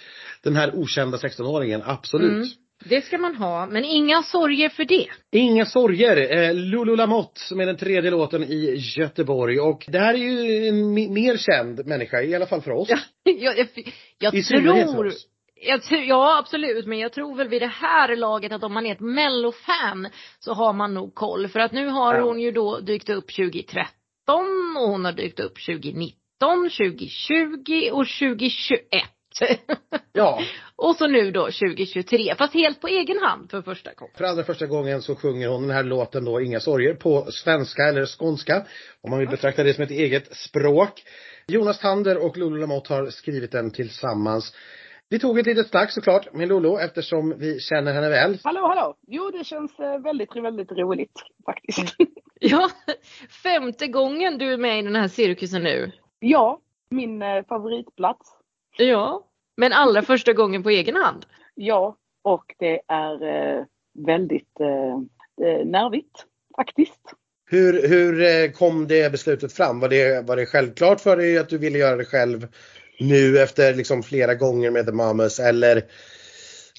den 0.43 0.57
här 0.57 0.75
okända 0.75 1.19
16-åringen, 1.19 1.83
absolut. 1.85 2.31
Mm. 2.31 2.49
Det 2.85 3.05
ska 3.05 3.19
man 3.19 3.35
ha, 3.35 3.67
men 3.67 3.85
inga 3.85 4.23
sorger 4.23 4.69
för 4.69 4.85
det. 4.85 5.07
Inga 5.33 5.67
sorger. 5.67 6.37
Eh, 6.37 6.55
Lulu 6.55 6.97
Lamotte 6.97 7.41
som 7.41 7.61
är 7.61 7.67
den 7.67 7.77
tredje 7.77 8.11
låten 8.11 8.45
i 8.45 8.75
Göteborg 8.97 9.61
och 9.61 9.85
det 9.89 9.99
här 9.99 10.15
är 10.15 10.19
ju 10.19 10.67
en 10.69 10.93
mer 10.93 11.37
känd 11.37 11.87
människa, 11.87 12.23
i 12.23 12.35
alla 12.35 12.47
fall 12.47 12.63
för 12.63 12.71
oss. 12.71 12.89
Ja, 12.91 12.99
jag, 13.33 13.59
jag, 13.59 13.67
jag 14.19 14.35
I 14.35 14.43
tror 15.83 16.01
ja 16.01 16.39
absolut, 16.39 16.87
men 16.87 16.99
jag 16.99 17.13
tror 17.13 17.37
väl 17.37 17.49
vid 17.49 17.63
det 17.63 17.67
här 17.67 18.17
laget 18.17 18.53
att 18.53 18.63
om 18.63 18.73
man 18.73 18.87
är 18.87 18.93
ett 18.93 19.01
mellofan 19.01 20.09
så 20.39 20.53
har 20.53 20.73
man 20.73 20.95
nog 20.95 21.15
koll. 21.15 21.49
För 21.49 21.61
att 21.61 21.73
nu 21.73 21.89
har 21.89 22.15
ja. 22.15 22.23
hon 22.23 22.41
ju 22.41 22.53
då 22.53 22.81
dykt 22.81 23.09
upp 23.09 23.27
2013 23.37 23.87
och 24.77 24.89
hon 24.89 25.05
har 25.05 25.13
dykt 25.13 25.41
upp 25.41 25.55
2019, 25.67 26.17
2020 26.41 27.91
och 27.93 28.07
2021. 28.07 29.05
Ja. 30.13 30.43
och 30.77 30.97
så 30.97 31.07
nu 31.07 31.31
då 31.31 31.45
2023, 31.45 32.35
fast 32.39 32.55
helt 32.55 32.81
på 32.81 32.89
egen 32.89 33.19
hand 33.19 33.51
för 33.51 33.63
första 33.63 33.95
gången. 33.95 34.15
För 34.17 34.25
allra 34.25 34.45
första 34.45 34.67
gången 34.67 35.03
så 35.03 35.17
sjunger 35.17 35.49
hon 35.49 35.63
den 35.63 35.77
här 35.77 35.83
låten 35.83 36.25
då 36.25 36.41
Inga 36.41 36.61
sorger 36.61 36.95
på 36.95 37.27
svenska 37.33 37.83
eller 37.83 38.07
skånska. 38.07 38.67
Om 39.01 39.11
man 39.11 39.19
vill 39.19 39.29
betrakta 39.29 39.63
det 39.63 39.75
som 39.75 39.85
ett 39.85 39.91
eget 39.91 40.37
språk. 40.37 41.03
Jonas 41.47 41.79
Tander 41.79 42.25
och 42.25 42.37
Lulu 42.37 42.61
Lamotte 42.61 42.95
har 42.95 43.07
skrivit 43.07 43.53
den 43.53 43.71
tillsammans. 43.71 44.55
Vi 45.11 45.19
tog 45.19 45.39
ett 45.39 45.47
litet 45.47 45.69
snack 45.69 45.91
såklart 45.91 46.35
med 46.35 46.49
Lolo 46.49 46.79
eftersom 46.79 47.35
vi 47.39 47.61
känner 47.61 47.93
henne 47.93 48.09
väl. 48.09 48.39
Hallå, 48.45 48.61
hallå! 48.61 48.97
Jo, 49.07 49.31
det 49.31 49.45
känns 49.45 49.79
eh, 49.79 49.99
väldigt, 49.99 50.37
väldigt 50.37 50.73
roligt 50.73 51.23
faktiskt. 51.47 51.97
ja, 52.41 52.71
femte 53.43 53.87
gången 53.87 54.39
du 54.39 54.53
är 54.53 54.57
med 54.57 54.79
i 54.79 54.83
den 54.83 54.97
här 54.97 55.09
cirkusen 55.09 55.63
nu. 55.63 55.93
Ja, 56.19 56.61
min 56.91 57.23
eh, 57.23 57.45
favoritplats. 57.49 58.37
Ja, 58.77 59.25
men 59.57 59.73
allra 59.73 60.03
första 60.03 60.33
gången 60.33 60.63
på 60.63 60.71
egen 60.71 60.97
hand. 60.97 61.27
Ja, 61.55 61.97
och 62.23 62.55
det 62.59 62.81
är 62.89 63.23
eh, 63.23 63.65
väldigt 64.07 64.59
nervigt 65.65 66.25
faktiskt. 66.57 67.15
Hur, 67.51 67.89
hur 67.89 68.53
kom 68.53 68.87
det 68.87 69.13
beslutet 69.13 69.53
fram? 69.53 69.81
Var 69.81 69.89
det, 69.89 70.27
var 70.27 70.37
det 70.37 70.47
självklart 70.47 71.01
för 71.01 71.17
dig 71.17 71.39
att 71.39 71.49
du 71.49 71.59
ville 71.59 71.79
göra 71.79 71.97
det 71.97 72.05
själv 72.05 72.47
nu 72.99 73.39
efter 73.39 73.75
liksom 73.75 74.03
flera 74.03 74.35
gånger 74.35 74.71
med 74.71 74.87
The 74.87 74.93
Mamas 74.93 75.41
eller 75.41 75.83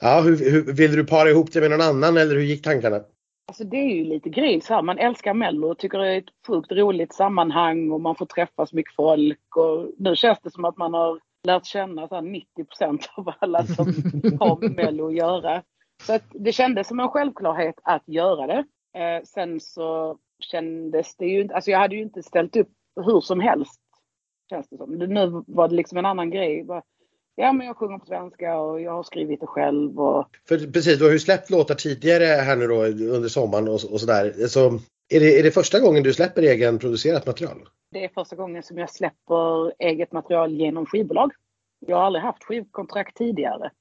ja, 0.02 0.22
hur, 0.22 0.52
hur, 0.52 0.74
vill 0.74 0.96
du 0.96 1.06
para 1.06 1.30
ihop 1.30 1.52
det 1.52 1.62
med 1.62 1.72
någon 1.72 1.82
annan 1.82 2.18
eller 2.18 2.36
hur 2.36 2.44
gick 2.44 2.64
tankarna? 2.64 3.02
Alltså 3.48 3.64
det 3.64 3.78
är 3.78 3.96
ju 3.96 4.04
lite 4.04 4.30
grejen 4.30 4.62
så 4.62 4.74
här, 4.74 4.82
man 4.82 4.98
älskar 4.98 5.34
Mello 5.34 5.72
och 5.72 5.78
tycker 5.78 5.98
det 5.98 6.14
är 6.14 6.18
ett 6.18 6.48
sjukt 6.48 6.72
roligt 6.72 7.14
sammanhang 7.14 7.92
och 7.92 8.02
man 8.02 8.16
får 8.16 8.26
träffa 8.26 8.66
så 8.66 8.76
mycket 8.76 8.96
folk 8.96 9.56
och 9.56 9.92
nu 9.98 10.16
känns 10.16 10.40
det 10.44 10.52
som 10.52 10.66
att 10.66 10.78
man 10.78 10.94
har 10.94 11.20
lärt 11.48 11.66
känna 11.66 12.08
så 12.08 12.22
90 12.22 12.66
procent 12.66 13.10
av 13.16 13.34
alla 13.40 13.66
som 13.66 13.86
har 14.40 14.62
med 14.62 14.76
Mello 14.76 15.08
att 15.08 15.16
göra. 15.16 15.64
Så 16.04 16.14
att 16.14 16.24
det 16.32 16.52
kändes 16.52 16.88
som 16.88 17.00
en 17.00 17.10
självklarhet 17.10 17.76
att 17.84 18.04
göra 18.08 18.48
det. 18.48 18.64
Eh, 19.00 19.24
sen 19.24 19.60
så 19.60 20.18
kändes 20.40 21.16
det 21.16 21.26
ju 21.26 21.42
inte, 21.42 21.56
alltså 21.56 21.72
jag 21.72 21.80
hade 21.80 21.96
ju 21.96 22.02
inte 22.02 22.24
ställt 22.24 22.56
upp 22.56 22.70
hur 23.06 23.22
som 23.22 23.40
helst. 23.40 23.82
Känns 24.50 24.68
det 24.70 24.78
som. 24.78 24.92
Nu 24.92 25.44
var 25.48 25.68
det 25.68 25.76
liksom 25.76 25.98
en 25.98 26.06
annan 26.06 26.30
grej. 26.30 26.66
Ja 27.36 27.54
men 27.54 27.68
jag 27.68 27.78
sjunger 27.78 27.98
på 27.98 28.06
svenska 28.06 28.60
och 28.60 28.82
jag 28.82 28.92
har 28.92 29.04
skrivit 29.04 29.40
det 29.40 29.48
själv 29.48 30.00
och... 30.00 30.28
För 30.48 30.58
precis, 30.72 31.00
du 31.00 31.06
har 31.06 31.12
ju 31.12 31.20
släppt 31.20 31.50
låtar 31.50 31.76
tidigare 31.76 32.24
här 32.26 32.56
nu 32.56 32.68
då 32.68 32.76
under 33.16 33.28
sommaren 33.30 33.68
och, 33.68 33.74
och 33.74 34.00
sådär. 34.00 34.48
Så 34.48 34.68
är 35.10 35.20
det, 35.20 35.40
är 35.40 35.44
det 35.44 35.52
första 35.52 35.80
gången 35.80 36.04
du 36.04 36.14
släpper 36.14 36.42
egenproducerat 36.42 37.26
material? 37.26 37.58
Det 37.92 38.04
är 38.04 38.10
första 38.10 38.36
gången 38.36 38.64
som 38.64 38.78
jag 38.78 38.90
släpper 38.90 39.74
eget 39.80 40.12
material 40.12 40.54
genom 40.54 40.86
skivbolag. 40.86 41.32
Jag 41.80 41.98
har 41.98 42.04
aldrig 42.04 42.24
haft 42.24 42.44
skivkontrakt 42.44 43.18
tidigare. 43.18 43.72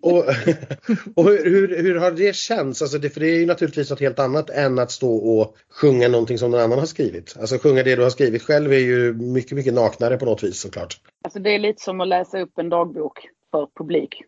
Och, 0.00 0.16
och 1.14 1.24
hur, 1.24 1.82
hur, 1.82 1.94
har 1.94 2.10
det 2.10 2.36
känts? 2.36 2.82
Alltså 2.82 2.98
det, 2.98 3.10
för 3.10 3.20
det 3.20 3.26
är 3.26 3.38
ju 3.38 3.46
naturligtvis 3.46 3.90
något 3.90 4.00
helt 4.00 4.18
annat 4.18 4.50
än 4.50 4.78
att 4.78 4.90
stå 4.90 5.16
och 5.16 5.56
sjunga 5.70 6.08
någonting 6.08 6.38
som 6.38 6.50
någon 6.50 6.60
annan 6.60 6.78
har 6.78 6.86
skrivit. 6.86 7.36
Alltså 7.40 7.58
sjunga 7.58 7.82
det 7.82 7.96
du 7.96 8.02
har 8.02 8.10
skrivit 8.10 8.42
själv 8.42 8.72
är 8.72 8.78
ju 8.78 9.12
mycket, 9.12 9.52
mycket 9.52 9.74
naknare 9.74 10.16
på 10.16 10.24
något 10.24 10.42
vis 10.42 10.60
såklart. 10.60 11.00
Alltså 11.24 11.38
det 11.38 11.54
är 11.54 11.58
lite 11.58 11.82
som 11.82 12.00
att 12.00 12.08
läsa 12.08 12.40
upp 12.40 12.58
en 12.58 12.68
dagbok 12.68 13.28
för 13.50 13.68
publik. 13.78 14.22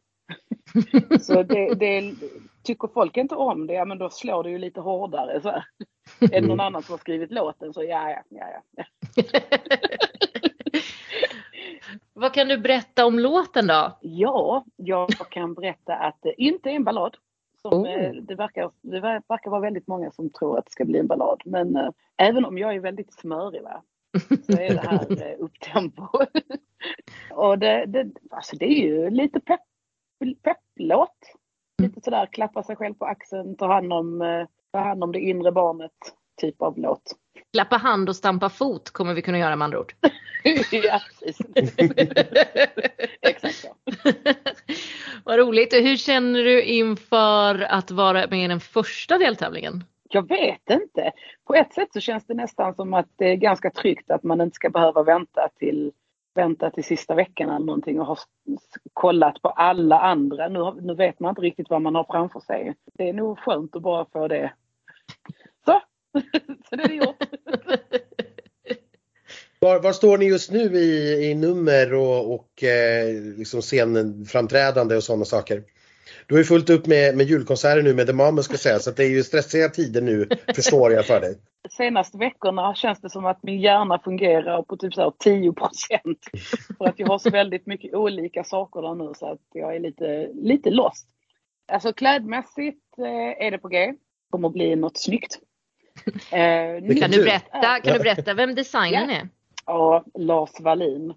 Så 1.20 1.42
det, 1.42 1.74
det, 1.74 2.14
tycker 2.66 2.88
folk 2.88 3.16
inte 3.16 3.34
om 3.34 3.66
det, 3.66 3.74
ja 3.74 3.84
men 3.84 3.98
då 3.98 4.10
slår 4.10 4.42
det 4.42 4.50
ju 4.50 4.58
lite 4.58 4.80
hårdare. 4.80 5.40
Så 5.42 5.48
här. 5.48 5.64
Är 6.20 6.40
det 6.40 6.46
någon 6.46 6.60
annan 6.60 6.82
som 6.82 6.92
har 6.92 6.98
skrivit 6.98 7.30
låten 7.30 7.72
så 7.72 7.82
ja, 7.82 8.10
ja, 8.10 8.22
ja. 8.28 8.62
ja. 8.76 9.22
Vad 12.12 12.34
kan 12.34 12.48
du 12.48 12.58
berätta 12.58 13.06
om 13.06 13.18
låten 13.18 13.66
då? 13.66 13.98
Ja, 14.00 14.64
jag 14.76 15.10
kan 15.30 15.54
berätta 15.54 15.94
att 15.94 16.18
det 16.22 16.42
inte 16.42 16.70
är 16.70 16.74
en 16.74 16.84
ballad. 16.84 17.16
Oh. 17.64 17.82
det, 18.22 18.34
verkar, 18.34 18.70
det 18.82 19.00
verkar 19.00 19.50
vara 19.50 19.60
väldigt 19.60 19.86
många 19.86 20.10
som 20.10 20.30
tror 20.30 20.58
att 20.58 20.64
det 20.64 20.70
ska 20.70 20.84
bli 20.84 20.98
en 20.98 21.06
ballad. 21.06 21.42
Men 21.44 21.76
äh, 21.76 21.88
även 22.16 22.44
om 22.44 22.58
jag 22.58 22.74
är 22.74 22.80
väldigt 22.80 23.12
smörig 23.12 23.62
va, 23.62 23.82
så 24.46 24.52
är 24.52 24.74
det 24.74 24.88
här 24.88 25.32
äh, 25.32 25.38
upptempo. 25.44 26.06
och 27.30 27.58
det, 27.58 27.86
det, 27.86 28.10
alltså 28.30 28.56
det 28.56 28.66
är 28.66 28.86
ju 28.86 29.10
lite 29.10 29.40
pepp, 29.40 29.60
pepplåt. 30.42 31.18
Lite 31.82 32.00
sådär 32.00 32.26
klappa 32.26 32.62
sig 32.62 32.76
själv 32.76 32.94
på 32.94 33.04
axeln, 33.04 33.56
ta 33.56 33.72
hand 33.72 33.92
om, 33.92 34.22
äh, 34.22 34.46
ta 34.72 34.78
hand 34.78 35.04
om 35.04 35.12
det 35.12 35.20
inre 35.20 35.52
barnet 35.52 35.92
typ 36.40 36.62
av 36.62 36.78
låt. 36.78 37.16
Klappa 37.52 37.76
hand 37.76 38.08
och 38.08 38.16
stampa 38.16 38.48
fot 38.48 38.90
kommer 38.90 39.14
vi 39.14 39.22
kunna 39.22 39.38
göra 39.38 39.56
med 39.56 39.64
andra 39.64 39.80
ord. 39.80 39.92
ja, 40.72 41.00
precis. 41.20 41.46
Exakt 43.20 43.54
så. 43.54 43.68
Vad 45.24 45.38
roligt. 45.38 45.74
Hur 45.74 45.96
känner 45.96 46.44
du 46.44 46.62
inför 46.62 47.60
att 47.60 47.90
vara 47.90 48.26
med 48.26 48.44
i 48.44 48.48
den 48.48 48.60
första 48.60 49.18
deltävlingen? 49.18 49.84
Jag 50.08 50.28
vet 50.28 50.70
inte. 50.70 51.12
På 51.44 51.54
ett 51.54 51.72
sätt 51.72 51.88
så 51.92 52.00
känns 52.00 52.26
det 52.26 52.34
nästan 52.34 52.74
som 52.74 52.94
att 52.94 53.08
det 53.16 53.30
är 53.30 53.36
ganska 53.36 53.70
tryggt 53.70 54.10
att 54.10 54.22
man 54.22 54.40
inte 54.40 54.54
ska 54.54 54.70
behöva 54.70 55.02
vänta 55.02 55.48
till, 55.58 55.92
vänta 56.34 56.70
till 56.70 56.84
sista 56.84 57.14
veckan 57.14 57.50
eller 57.50 57.66
någonting 57.66 58.00
och 58.00 58.06
ha 58.06 58.16
kollat 58.92 59.42
på 59.42 59.48
alla 59.48 60.00
andra. 60.00 60.48
Nu, 60.48 60.72
nu 60.80 60.94
vet 60.94 61.20
man 61.20 61.28
inte 61.30 61.42
riktigt 61.42 61.70
vad 61.70 61.82
man 61.82 61.94
har 61.94 62.04
framför 62.04 62.40
sig. 62.40 62.74
Det 62.94 63.08
är 63.08 63.12
nog 63.12 63.38
skönt 63.38 63.76
att 63.76 63.82
bara 63.82 64.04
få 64.12 64.28
det. 64.28 64.52
Så, 65.64 65.80
så 66.70 66.76
det 66.76 66.82
är 66.82 66.88
det 66.88 66.94
gjort. 66.94 67.24
Var, 69.66 69.80
var, 69.80 69.92
står 69.92 70.18
ni 70.18 70.24
just 70.24 70.50
nu 70.50 70.78
i, 70.78 71.30
i 71.30 71.34
nummer 71.34 71.94
och, 71.94 72.34
och 72.34 72.64
eh, 72.64 73.14
liksom 73.36 73.62
scenframträdande 73.62 74.96
och 74.96 75.02
sådana 75.02 75.24
saker? 75.24 75.62
Du 76.26 76.34
har 76.34 76.38
ju 76.38 76.44
fullt 76.44 76.70
upp 76.70 76.86
med, 76.86 77.16
med 77.16 77.26
julkonserter 77.26 77.82
nu 77.82 77.94
med 77.94 78.06
The 78.06 78.12
Mamas 78.12 78.44
ska 78.44 78.56
säga 78.56 78.78
så 78.78 78.90
det 78.90 79.04
är 79.04 79.08
ju 79.08 79.22
stressiga 79.22 79.68
tider 79.68 80.00
nu 80.00 80.28
förstår 80.54 80.92
jag 80.92 81.06
för 81.06 81.20
dig. 81.20 81.38
Senaste 81.70 82.18
veckorna 82.18 82.74
känns 82.74 83.00
det 83.00 83.10
som 83.10 83.26
att 83.26 83.42
min 83.42 83.60
hjärna 83.60 83.98
fungerar 83.98 84.62
på 84.62 84.76
typ 84.76 84.94
så 84.94 85.10
10 85.10 85.52
procent. 85.52 86.18
För 86.78 86.84
att 86.84 86.98
jag 86.98 87.06
har 87.06 87.18
så 87.18 87.30
väldigt 87.30 87.66
mycket 87.66 87.94
olika 87.94 88.44
saker 88.44 88.82
där 88.82 88.94
nu 88.94 89.12
så 89.16 89.32
att 89.32 89.40
jag 89.52 89.76
är 89.76 89.80
lite, 89.80 90.28
lite 90.34 90.70
lost. 90.70 91.06
Alltså 91.72 91.92
klädmässigt 91.92 92.98
eh, 92.98 93.46
är 93.46 93.50
det 93.50 93.58
på 93.58 93.68
G. 93.68 93.94
Kommer 94.30 94.48
att 94.48 94.54
bli 94.54 94.76
något 94.76 94.98
snyggt. 94.98 95.38
Eh, 96.30 96.98
kan, 97.00 97.10
du 97.10 97.24
berätta, 97.24 97.80
kan 97.80 97.92
du 97.92 97.98
berätta 97.98 98.34
vem 98.34 98.54
designen 98.54 99.10
är? 99.10 99.28
Ja, 99.66 100.04
Lars 100.14 100.60
Wallin. 100.60 101.14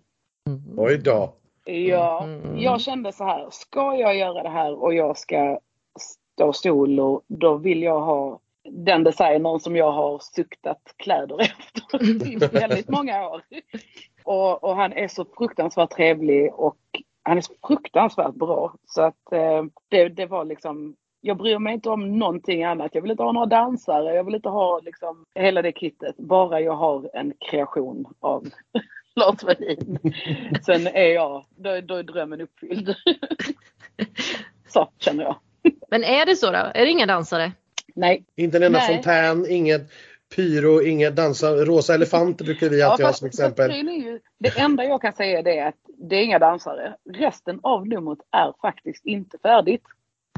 Mm. 0.48 0.74
Oj 0.78 0.98
då. 0.98 1.34
Ja, 1.66 2.24
mm. 2.24 2.60
jag 2.60 2.82
kände 2.82 3.12
så 3.12 3.24
här, 3.24 3.48
ska 3.52 3.96
jag 3.96 4.18
göra 4.18 4.44
det 4.44 4.50
här 4.50 4.84
och 4.84 4.94
jag 4.94 5.18
ska 5.18 5.60
stå 6.00 6.54
solo, 6.54 7.22
då 7.28 7.58
vill 7.58 7.84
jag 7.84 8.02
ha 8.02 8.40
den 8.64 9.04
designern 9.04 9.60
som 9.60 9.76
jag 9.76 9.92
har 9.92 10.20
suktat 10.20 10.94
kläder 10.98 11.42
efter 11.42 12.28
i 12.28 12.36
väldigt 12.36 12.90
många 12.90 13.30
år. 13.30 13.42
Och, 14.24 14.64
och, 14.64 14.76
han 14.76 14.94
är 14.94 15.08
så 15.08 15.26
fruktansvärt 15.38 15.92
trevlig 15.92 16.54
och 16.54 16.78
han 17.24 17.38
är 17.38 17.42
så 17.42 17.54
fruktansvärt 17.68 18.36
bra. 18.36 18.74
Så 18.86 19.02
att 19.02 19.32
eh, 19.32 19.64
det, 19.90 20.10
det 20.10 20.26
var 20.26 20.46
liksom 20.46 20.96
jag 21.22 21.38
bryr 21.38 21.60
mig 21.60 21.74
inte 21.74 21.90
om 21.90 22.20
någonting 22.20 22.64
annat. 22.64 22.96
Jag 22.96 23.02
vill 23.02 23.12
inte 23.12 23.24
ha 23.24 23.32
några 23.32 23.46
dansare, 23.46 24.16
jag 24.16 24.24
vill 24.24 24.36
inte 24.36 24.50
ha 24.50 24.80
liksom 24.80 25.26
hela 25.36 25.62
det 25.62 25.72
kittet. 25.72 26.18
Bara 26.18 26.62
jag 26.62 26.76
har 26.76 27.10
en 27.14 27.34
kreation 27.50 28.14
av 28.20 28.48
Lars 29.16 29.44
Wallin. 29.44 30.00
Sen 30.66 30.88
är 30.88 31.14
jag, 31.14 31.46
då, 31.56 31.82
då 31.82 31.96
är 31.96 32.04
drömmen 32.04 32.42
uppfylld. 32.42 32.96
Så 34.68 34.90
känner 35.00 35.24
jag. 35.24 35.36
Men 35.92 36.04
är 36.04 36.26
det 36.26 36.36
så 36.36 36.52
då? 36.52 36.58
Är 36.58 36.86
det 36.86 36.90
inga 36.90 37.06
dansare? 37.06 37.52
Nej. 37.96 38.24
Inte 38.36 38.58
en 38.58 38.64
enda 38.64 38.80
Nej. 38.80 38.96
fontän, 38.96 39.46
inget 39.50 39.92
pyro, 40.36 40.82
inget 40.82 41.16
dansa, 41.16 41.52
rosa 41.52 41.94
elefanter 41.94 42.46
brukar 42.46 42.70
vi 42.70 42.82
alltid 42.82 43.04
ja, 43.04 43.08
ha 43.08 43.14
som 43.14 43.28
exempel. 43.28 43.72
Ju, 43.72 44.20
det 44.40 44.60
enda 44.60 44.84
jag 44.84 45.02
kan 45.02 45.14
säga 45.14 45.40
är 45.40 45.68
att 45.68 45.76
det 45.98 46.16
är 46.16 46.24
inga 46.24 46.40
dansare. 46.40 46.96
Resten 47.14 47.60
av 47.64 47.88
numret 47.88 48.20
är 48.32 48.54
faktiskt 48.62 49.06
inte 49.06 49.38
färdigt. 49.38 49.84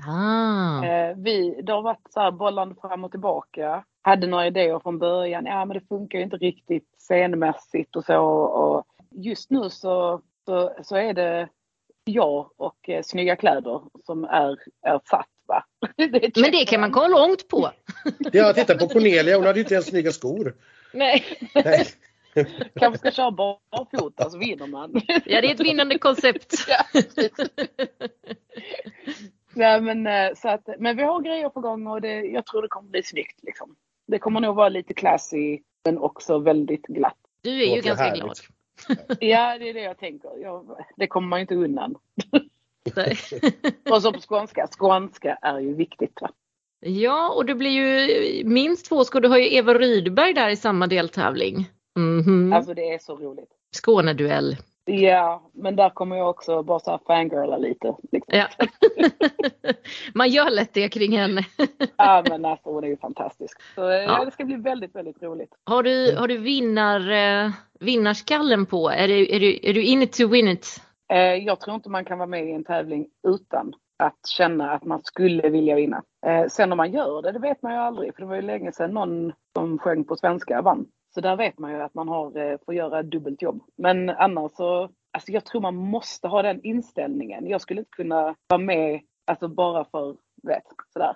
Ah. 0.07 0.85
Eh, 0.85 1.15
vi, 1.17 1.61
det 1.63 1.71
har 1.71 1.81
varit 1.81 2.07
så 2.09 2.19
här 2.19 2.31
bollande 2.31 2.75
fram 2.81 3.03
och 3.03 3.11
tillbaka. 3.11 3.83
Hade 4.01 4.27
några 4.27 4.47
idéer 4.47 4.79
från 4.79 4.99
början. 4.99 5.45
Ja 5.45 5.65
men 5.65 5.77
det 5.77 5.87
funkar 5.87 6.17
ju 6.17 6.23
inte 6.23 6.37
riktigt 6.37 6.87
scenmässigt 6.97 7.95
och 7.95 8.05
så. 8.05 8.21
Och 8.21 8.85
just 9.11 9.51
nu 9.51 9.69
så, 9.69 10.21
så, 10.45 10.75
så 10.83 10.95
är 10.95 11.13
det 11.13 11.49
jag 12.03 12.49
och 12.57 12.89
eh, 12.89 13.03
snygga 13.03 13.35
kläder 13.35 13.81
som 14.05 14.23
är, 14.23 14.57
är 14.81 14.99
satt. 15.09 15.27
Va? 15.47 15.65
Det 15.97 16.37
men 16.37 16.51
det 16.51 16.65
kan 16.65 16.81
man 16.81 16.91
komma 16.91 17.07
långt 17.07 17.47
på. 17.47 17.71
ja, 18.31 18.53
titta 18.53 18.77
på 18.77 18.87
Cornelia, 18.87 19.35
hon 19.35 19.45
hade 19.45 19.59
ju 19.59 19.63
inte 19.63 19.73
ens 19.73 19.87
snygga 19.87 20.11
skor. 20.11 20.55
Nej. 20.93 21.23
Nej. 21.55 21.87
Kanske 22.79 22.97
ska 22.97 23.11
köra 23.11 23.31
barfota 23.31 24.29
så 24.29 24.37
vinner 24.37 24.67
man. 24.67 25.01
Ja, 25.25 25.41
det 25.41 25.47
är 25.47 25.53
ett 25.53 25.59
vinnande 25.59 25.97
koncept. 25.97 26.55
Ja, 26.67 27.01
Nej, 29.53 29.81
men, 29.81 30.07
eh, 30.07 30.33
så 30.35 30.49
att, 30.49 30.69
men 30.79 30.97
vi 30.97 31.03
har 31.03 31.21
grejer 31.21 31.49
på 31.49 31.59
gång 31.59 31.87
och 31.87 32.01
det, 32.01 32.21
jag 32.21 32.45
tror 32.45 32.61
det 32.61 32.67
kommer 32.67 32.89
bli 32.89 33.03
snyggt. 33.03 33.43
Liksom. 33.43 33.75
Det 34.07 34.19
kommer 34.19 34.39
nog 34.39 34.55
vara 34.55 34.69
lite 34.69 34.93
classy 34.93 35.59
men 35.85 35.97
också 35.97 36.39
väldigt 36.39 36.85
glatt. 36.87 37.17
Du 37.41 37.61
är 37.61 37.75
ju 37.75 37.81
ganska 37.81 38.03
härligt. 38.03 38.23
glad. 38.23 38.37
Ja, 39.19 39.57
det 39.57 39.69
är 39.69 39.73
det 39.73 39.81
jag 39.81 39.97
tänker. 39.97 40.31
Jag, 40.41 40.85
det 40.95 41.07
kommer 41.07 41.27
man 41.27 41.39
inte 41.39 41.55
undan. 41.55 41.95
och 43.91 44.01
så 44.01 44.13
på 44.13 44.19
skånska. 44.19 44.67
Skånska 44.67 45.37
är 45.41 45.59
ju 45.59 45.73
viktigt. 45.73 46.21
Va? 46.21 46.29
Ja, 46.79 47.33
och 47.35 47.45
det 47.45 47.55
blir 47.55 47.69
ju 47.69 48.43
minst 48.45 48.85
två 48.85 49.03
skor. 49.03 49.21
Du 49.21 49.27
har 49.27 49.37
ju 49.37 49.55
Eva 49.55 49.73
Rydberg 49.73 50.33
där 50.33 50.49
i 50.49 50.55
samma 50.55 50.87
deltävling. 50.87 51.69
Mm 51.97 52.21
-hmm. 52.21 52.55
Alltså 52.55 52.73
det 52.73 52.93
är 52.93 52.99
så 52.99 53.15
roligt. 53.15 53.49
Skåneduell. 53.71 54.57
Ja, 54.85 55.49
men 55.53 55.75
där 55.75 55.89
kommer 55.89 56.15
jag 56.15 56.29
också 56.29 56.63
bara 56.63 56.79
så 56.79 56.91
här 56.91 56.99
fangirla 57.07 57.57
lite. 57.57 57.95
Liksom. 58.11 58.37
Ja. 58.37 58.47
Man 60.13 60.29
gör 60.29 60.49
lätt 60.49 60.73
det 60.73 60.89
kring 60.89 61.17
henne. 61.17 61.41
ja, 61.97 62.23
men 62.29 62.45
alltså 62.45 62.69
hon 62.69 62.83
är 62.83 62.87
ju 62.87 62.97
fantastisk. 62.97 63.61
Så 63.75 63.89
eh, 63.89 63.95
ja. 63.95 64.25
det 64.25 64.31
ska 64.31 64.45
bli 64.45 64.55
väldigt, 64.55 64.95
väldigt 64.95 65.23
roligt. 65.23 65.55
Har 65.63 65.83
du, 65.83 66.15
har 66.15 66.27
du 66.27 66.37
vinnar, 66.37 67.11
eh, 67.11 67.51
vinnarskallen 67.79 68.65
på? 68.65 68.89
Är 68.89 69.07
du, 69.07 69.35
är, 69.35 69.39
du, 69.39 69.59
är 69.63 69.73
du 69.73 69.83
in 69.83 70.01
it 70.01 70.13
to 70.13 70.27
win 70.27 70.47
it? 70.47 70.81
Eh, 71.13 71.17
jag 71.17 71.59
tror 71.59 71.75
inte 71.75 71.89
man 71.89 72.05
kan 72.05 72.17
vara 72.17 72.27
med 72.27 72.47
i 72.47 72.51
en 72.51 72.63
tävling 72.63 73.07
utan 73.27 73.73
att 73.99 74.27
känna 74.27 74.71
att 74.71 74.83
man 74.83 75.03
skulle 75.03 75.49
vilja 75.49 75.75
vinna. 75.75 76.03
Sen 76.49 76.71
om 76.71 76.77
man 76.77 76.91
gör 76.91 77.21
det, 77.21 77.31
det 77.31 77.39
vet 77.39 77.61
man 77.61 77.73
ju 77.73 77.77
aldrig. 77.77 78.15
För 78.15 78.21
det 78.21 78.27
var 78.27 78.35
ju 78.35 78.41
länge 78.41 78.71
sedan 78.71 78.93
någon 78.93 79.33
som 79.55 79.77
sjöng 79.79 80.03
på 80.03 80.15
svenska 80.15 80.61
vann. 80.61 80.85
Så 81.13 81.21
där 81.21 81.35
vet 81.35 81.59
man 81.59 81.71
ju 81.71 81.81
att 81.81 81.93
man 81.93 82.07
har, 82.07 82.57
får 82.65 82.73
göra 82.73 83.03
dubbelt 83.03 83.41
jobb. 83.41 83.63
Men 83.77 84.09
annars 84.09 84.51
så, 84.51 84.89
alltså 85.13 85.31
jag 85.31 85.45
tror 85.45 85.61
man 85.61 85.75
måste 85.75 86.27
ha 86.27 86.41
den 86.41 86.61
inställningen. 86.63 87.47
Jag 87.47 87.61
skulle 87.61 87.79
inte 87.79 87.91
kunna 87.91 88.35
vara 88.47 88.61
med, 88.61 89.01
alltså 89.27 89.47
bara 89.47 89.85
för, 89.85 90.17
vet, 90.43 90.63
sådär. 90.93 91.15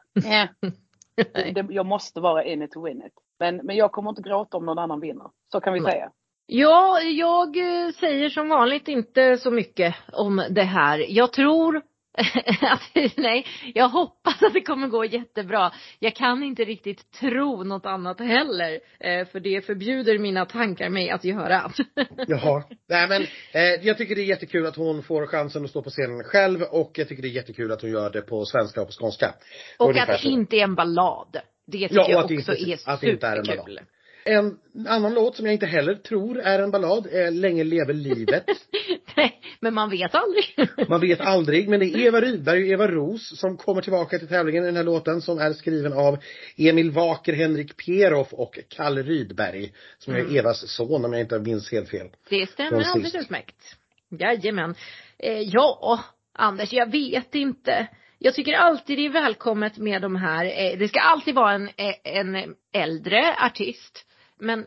det, 1.54 1.66
jag 1.70 1.86
måste 1.86 2.20
vara 2.20 2.44
in 2.44 2.62
it 2.62 2.72
to 2.72 2.86
win 2.86 3.04
it. 3.06 3.14
Men, 3.40 3.56
men 3.56 3.76
jag 3.76 3.92
kommer 3.92 4.10
inte 4.10 4.22
gråta 4.22 4.58
om 4.58 4.66
någon 4.66 4.80
annan 4.80 5.00
vinner. 5.00 5.30
Så 5.52 5.60
kan 5.60 5.74
vi 5.74 5.80
Nej. 5.80 5.92
säga. 5.92 6.12
Ja, 6.48 7.02
jag 7.02 7.58
eh, 7.58 7.92
säger 7.92 8.30
som 8.30 8.50
vanligt 8.50 8.88
inte 8.88 9.38
så 9.38 9.52
mycket 9.52 9.96
om 10.14 10.44
det 10.50 10.64
här. 10.64 11.06
Jag 11.10 11.34
tror 11.34 11.82
nej, 13.16 13.46
jag 13.74 13.90
hoppas 13.90 14.44
att 14.44 14.54
det 14.54 14.62
kommer 14.62 14.88
gå 14.88 15.06
jättebra. 15.06 15.72
Jag 16.00 16.16
kan 16.16 16.44
inte 16.44 16.64
riktigt 16.64 17.12
tro 17.12 17.64
något 17.64 17.86
annat 17.86 18.20
heller. 18.20 18.80
Eh, 19.00 19.28
för 19.28 19.40
det 19.40 19.66
förbjuder 19.66 20.18
mina 20.18 20.46
tankar 20.46 20.90
mig 20.90 21.10
att 21.10 21.24
göra. 21.24 21.72
Jaha. 22.28 22.64
Nej 22.90 23.08
men 23.08 23.22
eh, 23.52 23.86
jag 23.86 23.98
tycker 23.98 24.16
det 24.16 24.22
är 24.22 24.26
jättekul 24.26 24.66
att 24.66 24.76
hon 24.76 25.04
får 25.04 25.28
chansen 25.28 25.64
att 25.64 25.70
stå 25.70 25.82
på 25.82 25.90
scenen 25.90 26.24
själv 26.24 26.62
och 26.62 26.92
jag 26.96 27.08
tycker 27.08 27.22
det 27.22 27.30
är 27.30 27.36
jättekul 27.36 27.72
att 27.72 27.82
hon 27.82 27.92
gör 27.92 28.10
det 28.10 28.22
på 28.22 28.46
svenska 28.46 28.82
och 28.82 28.88
på 28.88 28.94
skånska. 28.94 29.34
Och 29.78 29.98
att 29.98 30.08
det 30.08 30.18
så. 30.18 30.28
inte 30.28 30.56
är 30.56 30.64
en 30.64 30.76
ballad. 30.76 31.38
Det 31.68 31.88
tycker 31.88 31.96
ja, 31.96 32.10
jag 32.10 32.24
också 32.24 32.34
inte, 32.34 32.52
är 32.52 32.56
superkul. 32.56 32.80
Att 32.86 33.02
det 33.02 33.12
inte 33.12 33.28
är 33.28 33.38
en 33.38 33.46
ballad. 33.46 33.86
En 34.28 34.58
annan 34.88 35.14
låt 35.14 35.36
som 35.36 35.46
jag 35.46 35.54
inte 35.54 35.66
heller 35.66 35.96
tror 35.96 36.40
är 36.40 36.60
en 36.60 36.72
ballad 36.72 37.08
är 37.12 37.32
Länge 37.32 37.64
leve 37.64 37.94
livet. 37.94 38.46
Nej, 39.18 39.42
men 39.66 39.74
man 39.74 39.90
vet 39.90 40.16
aldrig. 40.16 40.70
man 40.90 41.02
vet 41.02 41.22
aldrig, 41.22 41.70
men 41.70 41.80
det 41.80 41.86
är 41.86 41.98
Eva 41.98 42.22
Rydberg 42.22 42.64
och 42.64 42.68
Eva 42.68 42.88
Ros 42.88 43.40
som 43.40 43.58
kommer 43.58 43.82
tillbaka 43.82 44.20
till 44.20 44.28
tävlingen 44.28 44.64
i 44.64 44.66
den 44.66 44.76
här 44.76 44.84
låten 44.84 45.22
som 45.22 45.40
är 45.40 45.54
skriven 45.54 45.94
av 45.94 46.18
Emil 46.58 46.92
Waker, 46.92 47.34
Henrik 47.34 47.86
Peroff 47.86 48.34
och 48.34 48.60
Kalle 48.70 49.02
Rydberg. 49.02 49.74
Som 49.98 50.16
mm. 50.16 50.28
är 50.28 50.40
Evas 50.40 50.70
son 50.70 51.06
om 51.06 51.14
jag 51.14 51.22
inte 51.22 51.40
minns 51.40 51.72
helt 51.72 51.90
fel. 51.90 52.08
Det 52.30 52.50
stämmer 52.50 52.84
alldeles 52.84 53.16
utmärkt. 53.16 53.78
Jajamän. 54.20 54.76
Eh, 55.20 55.40
ja, 55.40 56.00
Anders, 56.34 56.74
jag 56.74 56.92
vet 56.92 57.36
inte. 57.36 57.88
Jag 58.20 58.34
tycker 58.34 58.54
alltid 58.54 58.98
det 58.98 59.06
är 59.06 59.10
välkommet 59.10 59.78
med 59.78 60.02
de 60.02 60.16
här, 60.16 60.46
eh, 60.46 60.78
det 60.78 60.88
ska 60.88 61.00
alltid 61.00 61.36
vara 61.36 61.54
en, 61.54 61.68
eh, 61.68 61.96
en 62.04 62.56
äldre 62.74 63.36
artist 63.42 64.06
men 64.40 64.66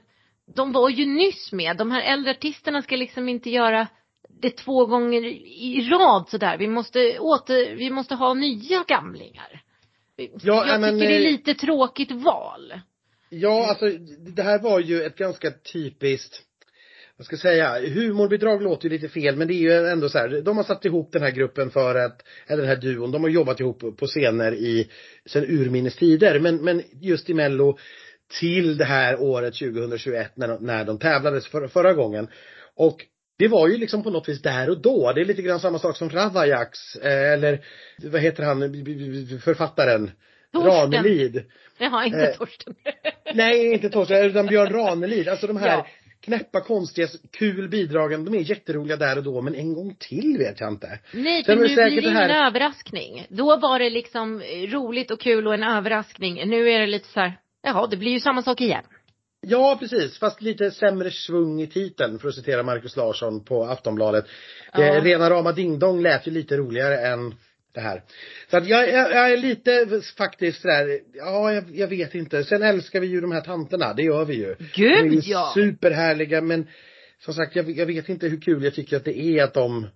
de 0.54 0.72
var 0.72 0.88
ju 0.88 1.06
nyss 1.06 1.52
med. 1.52 1.76
De 1.76 1.90
här 1.90 2.02
äldre 2.02 2.30
artisterna 2.30 2.82
ska 2.82 2.96
liksom 2.96 3.28
inte 3.28 3.50
göra 3.50 3.86
det 4.40 4.50
två 4.50 4.86
gånger 4.86 5.24
i 5.24 5.88
rad 5.90 6.28
sådär. 6.28 6.58
Vi 6.58 6.68
måste 6.68 7.18
åter, 7.18 7.76
vi 7.76 7.90
måste 7.90 8.14
ha 8.14 8.34
nya 8.34 8.84
gamlingar. 8.88 9.62
Ja, 10.42 10.66
jag 10.66 10.80
men, 10.80 10.94
tycker 10.94 11.08
det 11.08 11.16
är 11.16 11.26
eh, 11.26 11.32
lite 11.32 11.54
tråkigt 11.54 12.10
val. 12.10 12.72
Ja, 13.30 13.66
alltså 13.68 13.88
det 14.18 14.42
här 14.42 14.58
var 14.58 14.80
ju 14.80 15.02
ett 15.02 15.16
ganska 15.16 15.50
typiskt 15.50 16.42
vad 17.18 17.26
ska 17.26 17.34
jag 17.34 17.40
säga, 17.40 17.90
humorbidrag 17.94 18.62
låter 18.62 18.84
ju 18.84 18.90
lite 18.90 19.08
fel 19.08 19.36
men 19.36 19.48
det 19.48 19.54
är 19.54 19.58
ju 19.58 19.72
ändå 19.72 20.08
så 20.08 20.18
här, 20.18 20.42
de 20.42 20.56
har 20.56 20.64
satt 20.64 20.84
ihop 20.84 21.12
den 21.12 21.22
här 21.22 21.30
gruppen 21.30 21.70
för 21.70 21.94
att, 21.94 22.22
eller 22.46 22.62
den 22.62 22.68
här 22.68 22.76
duon, 22.76 23.10
de 23.10 23.22
har 23.22 23.30
jobbat 23.30 23.60
ihop 23.60 23.96
på 23.96 24.06
scener 24.06 24.54
i, 24.54 24.90
sen 25.26 25.44
urminnes 25.44 25.96
tider 25.96 26.40
men, 26.40 26.56
men 26.56 26.82
just 27.00 27.30
i 27.30 27.34
mello 27.34 27.78
till 28.40 28.76
det 28.76 28.84
här 28.84 29.20
året 29.20 29.54
2021 29.54 30.36
när, 30.36 30.58
när 30.58 30.84
de 30.84 30.98
tävlades 30.98 31.46
för, 31.46 31.68
förra 31.68 31.94
gången. 31.94 32.28
Och 32.74 33.06
det 33.38 33.48
var 33.48 33.68
ju 33.68 33.76
liksom 33.76 34.02
på 34.02 34.10
något 34.10 34.28
vis 34.28 34.42
där 34.42 34.70
och 34.70 34.82
då. 34.82 35.12
Det 35.12 35.20
är 35.20 35.24
lite 35.24 35.42
grann 35.42 35.60
samma 35.60 35.78
sak 35.78 35.96
som 35.96 36.10
Ravajaks, 36.10 36.96
eh, 36.96 37.32
eller 37.32 37.64
vad 38.02 38.20
heter 38.20 38.42
han, 38.42 38.60
författaren? 39.44 40.10
Torsten. 40.52 40.72
Ranelid. 40.72 41.44
Jaha, 41.78 42.06
inte 42.06 42.28
eh, 42.28 42.36
Torsten. 42.36 42.74
nej, 43.34 43.72
inte 43.72 43.90
Torsten, 43.90 44.24
utan 44.24 44.46
Björn 44.46 44.72
Ranelid. 44.72 45.28
Alltså 45.28 45.46
de 45.46 45.56
här 45.56 45.68
ja. 45.68 45.86
knäppa, 46.20 46.60
konstiga, 46.60 47.08
kul 47.32 47.68
bidragen, 47.68 48.24
de 48.24 48.34
är 48.34 48.50
jätteroliga 48.50 48.96
där 48.96 49.18
och 49.18 49.24
då, 49.24 49.42
men 49.42 49.54
en 49.54 49.74
gång 49.74 49.96
till 49.98 50.38
vet 50.38 50.60
jag 50.60 50.72
inte. 50.72 50.98
Nej, 51.12 51.44
för 51.44 51.56
nu 51.56 51.62
blir 51.62 52.02
det 52.02 52.10
här... 52.10 52.46
överraskning. 52.46 53.26
Då 53.28 53.56
var 53.56 53.78
det 53.78 53.90
liksom 53.90 54.42
roligt 54.68 55.10
och 55.10 55.20
kul 55.20 55.46
och 55.46 55.54
en 55.54 55.62
överraskning. 55.62 56.48
Nu 56.48 56.70
är 56.70 56.80
det 56.80 56.86
lite 56.86 57.08
så 57.08 57.20
här, 57.20 57.38
Jaha, 57.62 57.86
det 57.86 57.96
blir 57.96 58.12
ju 58.12 58.20
samma 58.20 58.42
sak 58.42 58.60
igen. 58.60 58.84
Ja, 59.40 59.76
precis. 59.80 60.18
Fast 60.18 60.42
lite 60.42 60.70
sämre 60.70 61.10
svung 61.10 61.60
i 61.60 61.66
titeln, 61.66 62.18
för 62.18 62.28
att 62.28 62.34
citera 62.34 62.62
Markus 62.62 62.96
Larsson 62.96 63.44
på 63.44 63.64
Aftonbladet. 63.64 64.24
Ja. 64.72 64.80
Det, 64.80 65.00
rena 65.00 65.30
rama 65.30 65.52
Ding 65.52 65.78
Dong 65.78 66.02
lät 66.02 66.26
ju 66.26 66.30
lite 66.30 66.56
roligare 66.56 66.98
än 66.98 67.34
det 67.74 67.80
här. 67.80 68.02
Så 68.50 68.56
att 68.56 68.68
jag, 68.68 68.88
jag, 68.88 69.12
jag 69.12 69.32
är 69.32 69.36
lite 69.36 70.02
faktiskt 70.18 70.62
sådär, 70.62 71.00
ja 71.14 71.52
jag, 71.52 71.64
jag, 71.70 71.88
vet 71.88 72.14
inte. 72.14 72.44
Sen 72.44 72.62
älskar 72.62 73.00
vi 73.00 73.06
ju 73.06 73.20
de 73.20 73.32
här 73.32 73.40
tanterna, 73.40 73.94
det 73.94 74.02
gör 74.02 74.24
vi 74.24 74.34
ju. 74.34 74.56
Gud 74.74 75.10
de 75.10 75.16
är 75.16 75.30
ja! 75.30 75.50
Superhärliga 75.54 76.40
men 76.40 76.66
som 77.18 77.34
sagt 77.34 77.56
jag, 77.56 77.70
jag 77.70 77.86
vet 77.86 78.08
inte 78.08 78.28
hur 78.28 78.40
kul 78.40 78.64
jag 78.64 78.74
tycker 78.74 78.96
att 78.96 79.04
det 79.04 79.18
är 79.18 79.44
att 79.44 79.54
de 79.54 79.86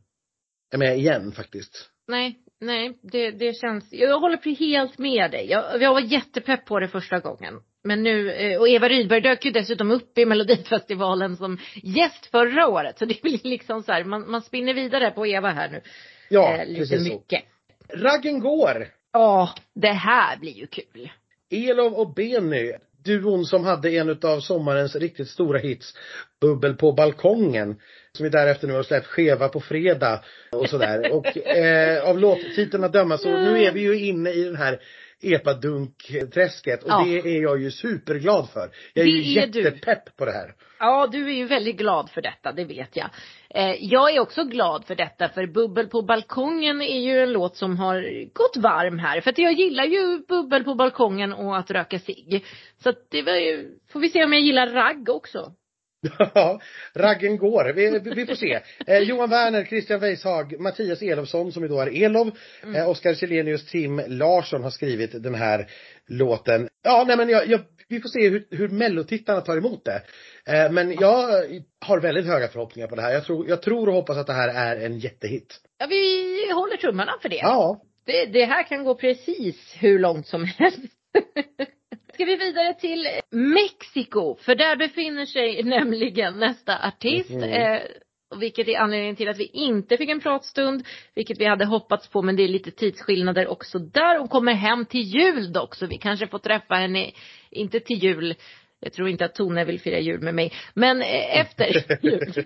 är 0.72 0.78
med 0.78 0.98
igen 0.98 1.32
faktiskt. 1.32 1.88
Nej, 2.08 2.38
nej, 2.60 2.98
det, 3.02 3.30
det 3.30 3.56
känns, 3.56 3.88
jag 3.90 4.20
håller 4.20 4.56
helt 4.56 4.98
med 4.98 5.30
dig. 5.30 5.46
Jag, 5.50 5.82
jag 5.82 5.92
var 5.92 6.00
jättepepp 6.00 6.66
på 6.66 6.80
det 6.80 6.88
första 6.88 7.18
gången. 7.18 7.54
Men 7.84 8.02
nu, 8.02 8.32
eh, 8.32 8.60
och 8.60 8.68
Eva 8.68 8.88
Rydberg 8.88 9.20
dök 9.20 9.44
ju 9.44 9.50
dessutom 9.50 9.90
upp 9.90 10.18
i 10.18 10.24
Melodifestivalen 10.24 11.36
som 11.36 11.58
gäst 11.74 12.26
förra 12.26 12.68
året. 12.68 12.98
Så 12.98 13.04
det 13.04 13.22
blir 13.22 13.40
liksom 13.42 13.82
så 13.82 13.92
här, 13.92 14.04
man, 14.04 14.30
man 14.30 14.42
spinner 14.42 14.74
vidare 14.74 15.10
på 15.10 15.26
Eva 15.26 15.50
här 15.50 15.70
nu. 15.70 15.80
Ja, 16.28 16.56
eh, 16.56 16.66
lite 16.66 16.80
precis 16.80 17.12
mycket. 17.12 17.44
Så. 17.88 17.96
Raggen 17.96 18.40
går! 18.40 18.88
Ja, 19.12 19.54
det 19.74 19.92
här 19.92 20.36
blir 20.36 20.52
ju 20.52 20.66
kul. 20.66 21.10
Elov 21.50 21.94
och 21.94 22.14
Benny, 22.14 22.72
duon 23.04 23.44
som 23.44 23.64
hade 23.64 23.90
en 23.90 24.18
av 24.22 24.40
sommarens 24.40 24.96
riktigt 24.96 25.28
stora 25.28 25.58
hits, 25.58 25.94
Bubbel 26.40 26.74
på 26.74 26.92
balkongen 26.92 27.76
som 28.12 28.24
vi 28.24 28.30
därefter 28.30 28.68
nu 28.68 28.74
har 28.74 28.82
släppt 28.82 29.06
Skeva 29.06 29.48
på 29.48 29.60
fredag 29.60 30.24
och 30.52 30.68
sådär. 30.68 31.12
Och 31.12 31.36
eh, 31.46 32.08
av 32.08 32.18
låttiteln 32.18 32.84
att 32.84 32.92
döma 32.92 33.18
så 33.18 33.28
nu 33.28 33.62
är 33.62 33.72
vi 33.72 33.80
ju 33.80 33.98
inne 33.98 34.30
i 34.30 34.44
den 34.44 34.56
här 34.56 34.80
epadunk-träsket 35.22 36.82
och 36.82 36.90
ja. 36.90 37.04
det 37.04 37.36
är 37.36 37.42
jag 37.42 37.60
ju 37.60 37.70
superglad 37.70 38.50
för. 38.50 38.70
Jag 38.94 39.02
är 39.02 39.12
det 39.12 39.18
ju 39.18 39.32
jättepepp 39.32 40.04
du. 40.06 40.12
på 40.12 40.24
det 40.24 40.32
här. 40.32 40.54
Ja, 40.78 41.06
du 41.06 41.30
är 41.30 41.34
ju 41.34 41.44
väldigt 41.44 41.76
glad 41.76 42.10
för 42.10 42.22
detta, 42.22 42.52
det 42.52 42.64
vet 42.64 42.96
jag. 42.96 43.10
Eh, 43.50 43.76
jag 43.80 44.14
är 44.14 44.20
också 44.20 44.44
glad 44.44 44.84
för 44.84 44.94
detta 44.94 45.28
för 45.28 45.46
Bubbel 45.46 45.86
på 45.86 46.02
balkongen 46.02 46.82
är 46.82 47.00
ju 47.00 47.22
en 47.22 47.32
låt 47.32 47.56
som 47.56 47.78
har 47.78 48.24
gått 48.32 48.56
varm 48.56 48.98
här. 48.98 49.20
För 49.20 49.30
att 49.30 49.38
jag 49.38 49.52
gillar 49.52 49.84
ju 49.84 50.18
Bubbel 50.28 50.64
på 50.64 50.74
balkongen 50.74 51.32
och 51.32 51.56
att 51.56 51.70
röka 51.70 51.98
cigg. 51.98 52.44
Så 52.82 52.88
att 52.88 53.10
det 53.10 53.22
var 53.22 53.36
ju, 53.36 53.78
får 53.92 54.00
vi 54.00 54.08
se 54.08 54.24
om 54.24 54.32
jag 54.32 54.42
gillar 54.42 54.66
ragg 54.66 55.08
också. 55.08 55.52
Ja, 56.34 56.60
raggen 56.94 57.36
går. 57.36 57.72
Vi, 57.72 57.98
vi 58.14 58.26
får 58.26 58.34
se. 58.34 58.60
Eh, 58.86 58.98
Johan 58.98 59.30
Werner, 59.30 59.64
Christian 59.64 60.00
Weishag, 60.00 60.60
Mattias 60.60 61.02
Elofsson 61.02 61.52
som 61.52 61.62
ju 61.62 61.68
då 61.68 61.80
är 61.80 62.02
Elof, 62.04 62.28
mm. 62.62 62.76
eh, 62.76 62.88
Oskar 62.88 63.14
Källenius, 63.14 63.66
Tim 63.66 64.02
Larsson 64.06 64.62
har 64.62 64.70
skrivit 64.70 65.22
den 65.22 65.34
här 65.34 65.66
låten. 66.06 66.68
Ja, 66.82 67.04
nej 67.06 67.16
men 67.16 67.28
jag, 67.28 67.46
jag, 67.46 67.60
vi 67.88 68.00
får 68.00 68.08
se 68.08 68.28
hur, 68.28 68.46
hur 68.50 68.68
mellotittarna 68.68 69.40
tar 69.40 69.56
emot 69.56 69.84
det. 69.84 70.02
Eh, 70.46 70.72
men 70.72 70.92
jag 70.92 71.44
har 71.80 72.00
väldigt 72.00 72.26
höga 72.26 72.48
förhoppningar 72.48 72.88
på 72.88 72.96
det 72.96 73.02
här. 73.02 73.12
Jag 73.12 73.24
tror, 73.24 73.48
jag 73.48 73.62
tror 73.62 73.88
och 73.88 73.94
hoppas 73.94 74.16
att 74.16 74.26
det 74.26 74.32
här 74.32 74.48
är 74.48 74.86
en 74.86 74.98
jättehit. 74.98 75.60
Ja, 75.78 75.86
vi 75.86 76.52
håller 76.54 76.76
tummarna 76.76 77.12
för 77.22 77.28
det. 77.28 77.36
Ja. 77.36 77.82
Det, 78.06 78.26
det 78.26 78.44
här 78.44 78.62
kan 78.62 78.84
gå 78.84 78.94
precis 78.94 79.74
hur 79.80 79.98
långt 79.98 80.26
som 80.26 80.44
helst. 80.44 80.78
Ska 82.22 82.26
vi 82.26 82.36
vidare 82.36 82.74
till 82.74 83.06
Mexiko, 83.30 84.36
för 84.36 84.54
där 84.54 84.76
befinner 84.76 85.26
sig 85.26 85.62
nämligen 85.64 86.38
nästa 86.38 86.88
artist. 86.88 87.30
Mm. 87.30 87.52
Eh, 87.52 87.80
vilket 88.40 88.68
är 88.68 88.78
anledningen 88.78 89.16
till 89.16 89.28
att 89.28 89.38
vi 89.38 89.46
inte 89.46 89.96
fick 89.96 90.10
en 90.10 90.20
pratstund, 90.20 90.86
vilket 91.14 91.40
vi 91.40 91.44
hade 91.44 91.64
hoppats 91.64 92.08
på, 92.08 92.22
men 92.22 92.36
det 92.36 92.42
är 92.42 92.48
lite 92.48 92.70
tidsskillnader 92.70 93.46
också 93.46 93.78
där. 93.78 94.18
Hon 94.18 94.28
kommer 94.28 94.52
hem 94.52 94.86
till 94.86 95.00
jul 95.00 95.52
dock, 95.52 95.74
så 95.74 95.86
vi 95.86 95.98
kanske 95.98 96.26
får 96.26 96.38
träffa 96.38 96.74
henne, 96.74 97.10
inte 97.50 97.80
till 97.80 97.98
jul, 97.98 98.34
jag 98.80 98.92
tror 98.92 99.08
inte 99.08 99.24
att 99.24 99.34
Tone 99.34 99.64
vill 99.64 99.80
fira 99.80 99.98
jul 99.98 100.20
med 100.20 100.34
mig, 100.34 100.52
men 100.74 101.02
eh, 101.02 101.40
efter 101.40 101.84
jul. 102.02 102.44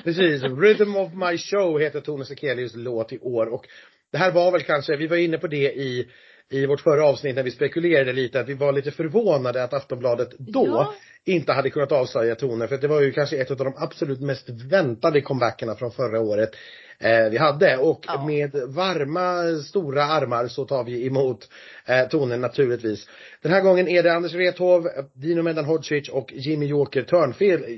Precis, 0.04 0.42
Rhythm 0.42 0.96
of 0.96 1.14
my 1.14 1.38
show 1.38 1.80
heter 1.80 2.00
Tone 2.00 2.24
Sekelius 2.24 2.72
låt 2.74 3.12
i 3.12 3.18
år 3.18 3.46
och 3.46 3.66
det 4.12 4.18
här 4.18 4.32
var 4.32 4.52
väl 4.52 4.62
kanske, 4.62 4.96
vi 4.96 5.06
var 5.06 5.16
inne 5.16 5.38
på 5.38 5.46
det 5.46 5.72
i 5.72 6.08
i 6.52 6.66
vårt 6.66 6.80
förra 6.80 7.04
avsnitt 7.04 7.36
när 7.36 7.42
vi 7.42 7.50
spekulerade 7.50 8.12
lite 8.12 8.40
att 8.40 8.48
vi 8.48 8.54
var 8.54 8.72
lite 8.72 8.90
förvånade 8.90 9.64
att 9.64 9.72
Aftonbladet 9.72 10.30
då 10.38 10.66
ja 10.66 10.94
inte 11.24 11.52
hade 11.52 11.70
kunnat 11.70 11.92
avslöja 11.92 12.34
toner 12.34 12.66
för 12.66 12.78
det 12.78 12.88
var 12.88 13.00
ju 13.00 13.12
kanske 13.12 13.36
ett 13.36 13.50
av 13.50 13.56
de 13.56 13.74
absolut 13.76 14.20
mest 14.20 14.48
väntade 14.48 15.20
comebackerna 15.20 15.74
från 15.74 15.90
förra 15.90 16.20
året 16.20 16.50
eh, 16.98 17.30
vi 17.30 17.38
hade 17.38 17.76
och 17.76 18.04
ja. 18.06 18.26
med 18.26 18.52
varma 18.54 19.58
stora 19.62 20.04
armar 20.04 20.48
så 20.48 20.64
tar 20.64 20.84
vi 20.84 21.06
emot 21.06 21.48
eh, 21.86 22.08
tonen 22.08 22.40
naturligtvis. 22.40 23.08
Den 23.42 23.52
här 23.52 23.60
gången 23.60 23.88
är 23.88 24.02
det 24.02 24.12
Anders 24.12 24.34
Wrethov, 24.34 24.88
Dino 25.14 25.42
Mendan 25.42 25.64
Hodzic 25.64 26.08
och 26.08 26.32
Jimmy 26.32 26.66
Joker 26.66 27.02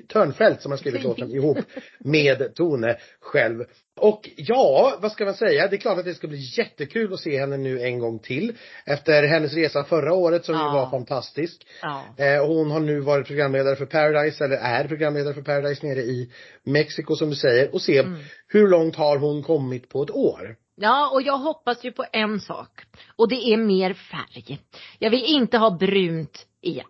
Törnfält 0.09 0.63
som 0.63 0.73
har 0.73 0.79
skrivit 0.79 1.03
låten 1.05 1.31
ihop 1.31 1.59
med 1.99 2.55
Tone 2.55 2.97
själv. 3.21 3.65
Och 3.97 4.31
ja, 4.37 4.99
vad 5.01 5.13
ska 5.13 5.25
man 5.25 5.35
säga? 5.35 5.69
Det 5.69 5.77
är 5.77 5.81
klart 5.81 5.99
att 5.99 6.05
det 6.05 6.15
ska 6.15 6.29
bli 6.29 6.59
jättekul 6.59 7.13
att 7.13 7.21
se 7.21 7.41
henne 7.41 7.57
nu 7.57 7.81
en 7.81 7.99
gång 7.99 8.19
till. 8.19 8.53
Efter 8.85 9.23
hennes 9.23 9.55
resa 9.55 9.85
förra 9.85 10.15
året 10.15 10.45
som 10.45 10.55
ja. 10.55 10.67
ju 10.67 10.79
var 10.79 10.91
fantastisk. 10.91 11.67
Ja. 11.83 12.05
Eh, 12.25 12.47
hon 12.47 12.71
har 12.71 12.81
nu 12.81 13.01
varit 13.01 13.31
programledare 13.35 13.77
för 13.77 13.87
Paradise, 13.87 14.45
eller 14.45 14.57
är 14.57 14.89
programledare 14.89 15.35
för 15.35 15.43
Paradise 15.43 15.87
nere 15.87 16.01
i 16.01 16.31
Mexiko 16.65 17.17
som 17.17 17.31
du 17.31 17.37
säger. 17.37 17.75
Och 17.75 17.83
se 17.83 17.99
mm. 17.99 18.21
hur 18.49 18.69
långt 18.69 18.97
har 18.97 19.19
hon 19.19 19.43
kommit 19.43 19.89
på 19.89 20.03
ett 20.03 20.11
år? 20.11 20.57
Ja, 20.77 21.11
och 21.13 21.23
jag 21.23 21.39
hoppas 21.39 21.85
ju 21.85 21.93
på 21.93 22.05
en 22.13 22.41
sak. 22.41 22.81
Och 23.17 23.29
det 23.29 23.53
är 23.53 23.57
mer 23.57 23.95
färg. 23.95 24.59
Jag 24.99 25.11
vill 25.11 25.25
inte 25.25 25.59
ha 25.59 25.71
brunt 25.71 26.47
igen. 26.61 26.87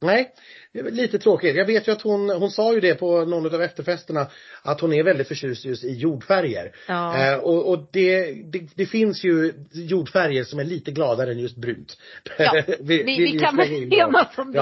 Nej, 0.00 0.32
lite 0.74 1.18
tråkigt. 1.18 1.56
Jag 1.56 1.66
vet 1.66 1.88
ju 1.88 1.92
att 1.92 2.02
hon, 2.02 2.30
hon 2.30 2.50
sa 2.50 2.74
ju 2.74 2.80
det 2.80 2.94
på 2.94 3.24
någon 3.24 3.54
av 3.54 3.62
efterfesterna 3.62 4.26
att 4.62 4.80
hon 4.80 4.92
är 4.92 5.02
väldigt 5.02 5.28
förtjust 5.28 5.64
just 5.64 5.84
i 5.84 5.92
jordfärger. 5.92 6.72
Ja. 6.88 7.32
Eh, 7.32 7.38
och 7.38 7.68
och 7.68 7.88
det, 7.92 8.32
det, 8.32 8.68
det, 8.74 8.86
finns 8.86 9.24
ju 9.24 9.52
jordfärger 9.72 10.44
som 10.44 10.58
är 10.58 10.64
lite 10.64 10.90
gladare 10.90 11.30
än 11.30 11.38
just 11.38 11.56
brunt. 11.56 11.98
Ja, 12.38 12.62
vi, 12.80 13.02
vi, 13.02 13.02
vi 13.02 13.38
kan 13.38 13.56
väl 13.56 13.92
enas 13.92 14.38
om 14.38 14.52
det. 14.52 14.58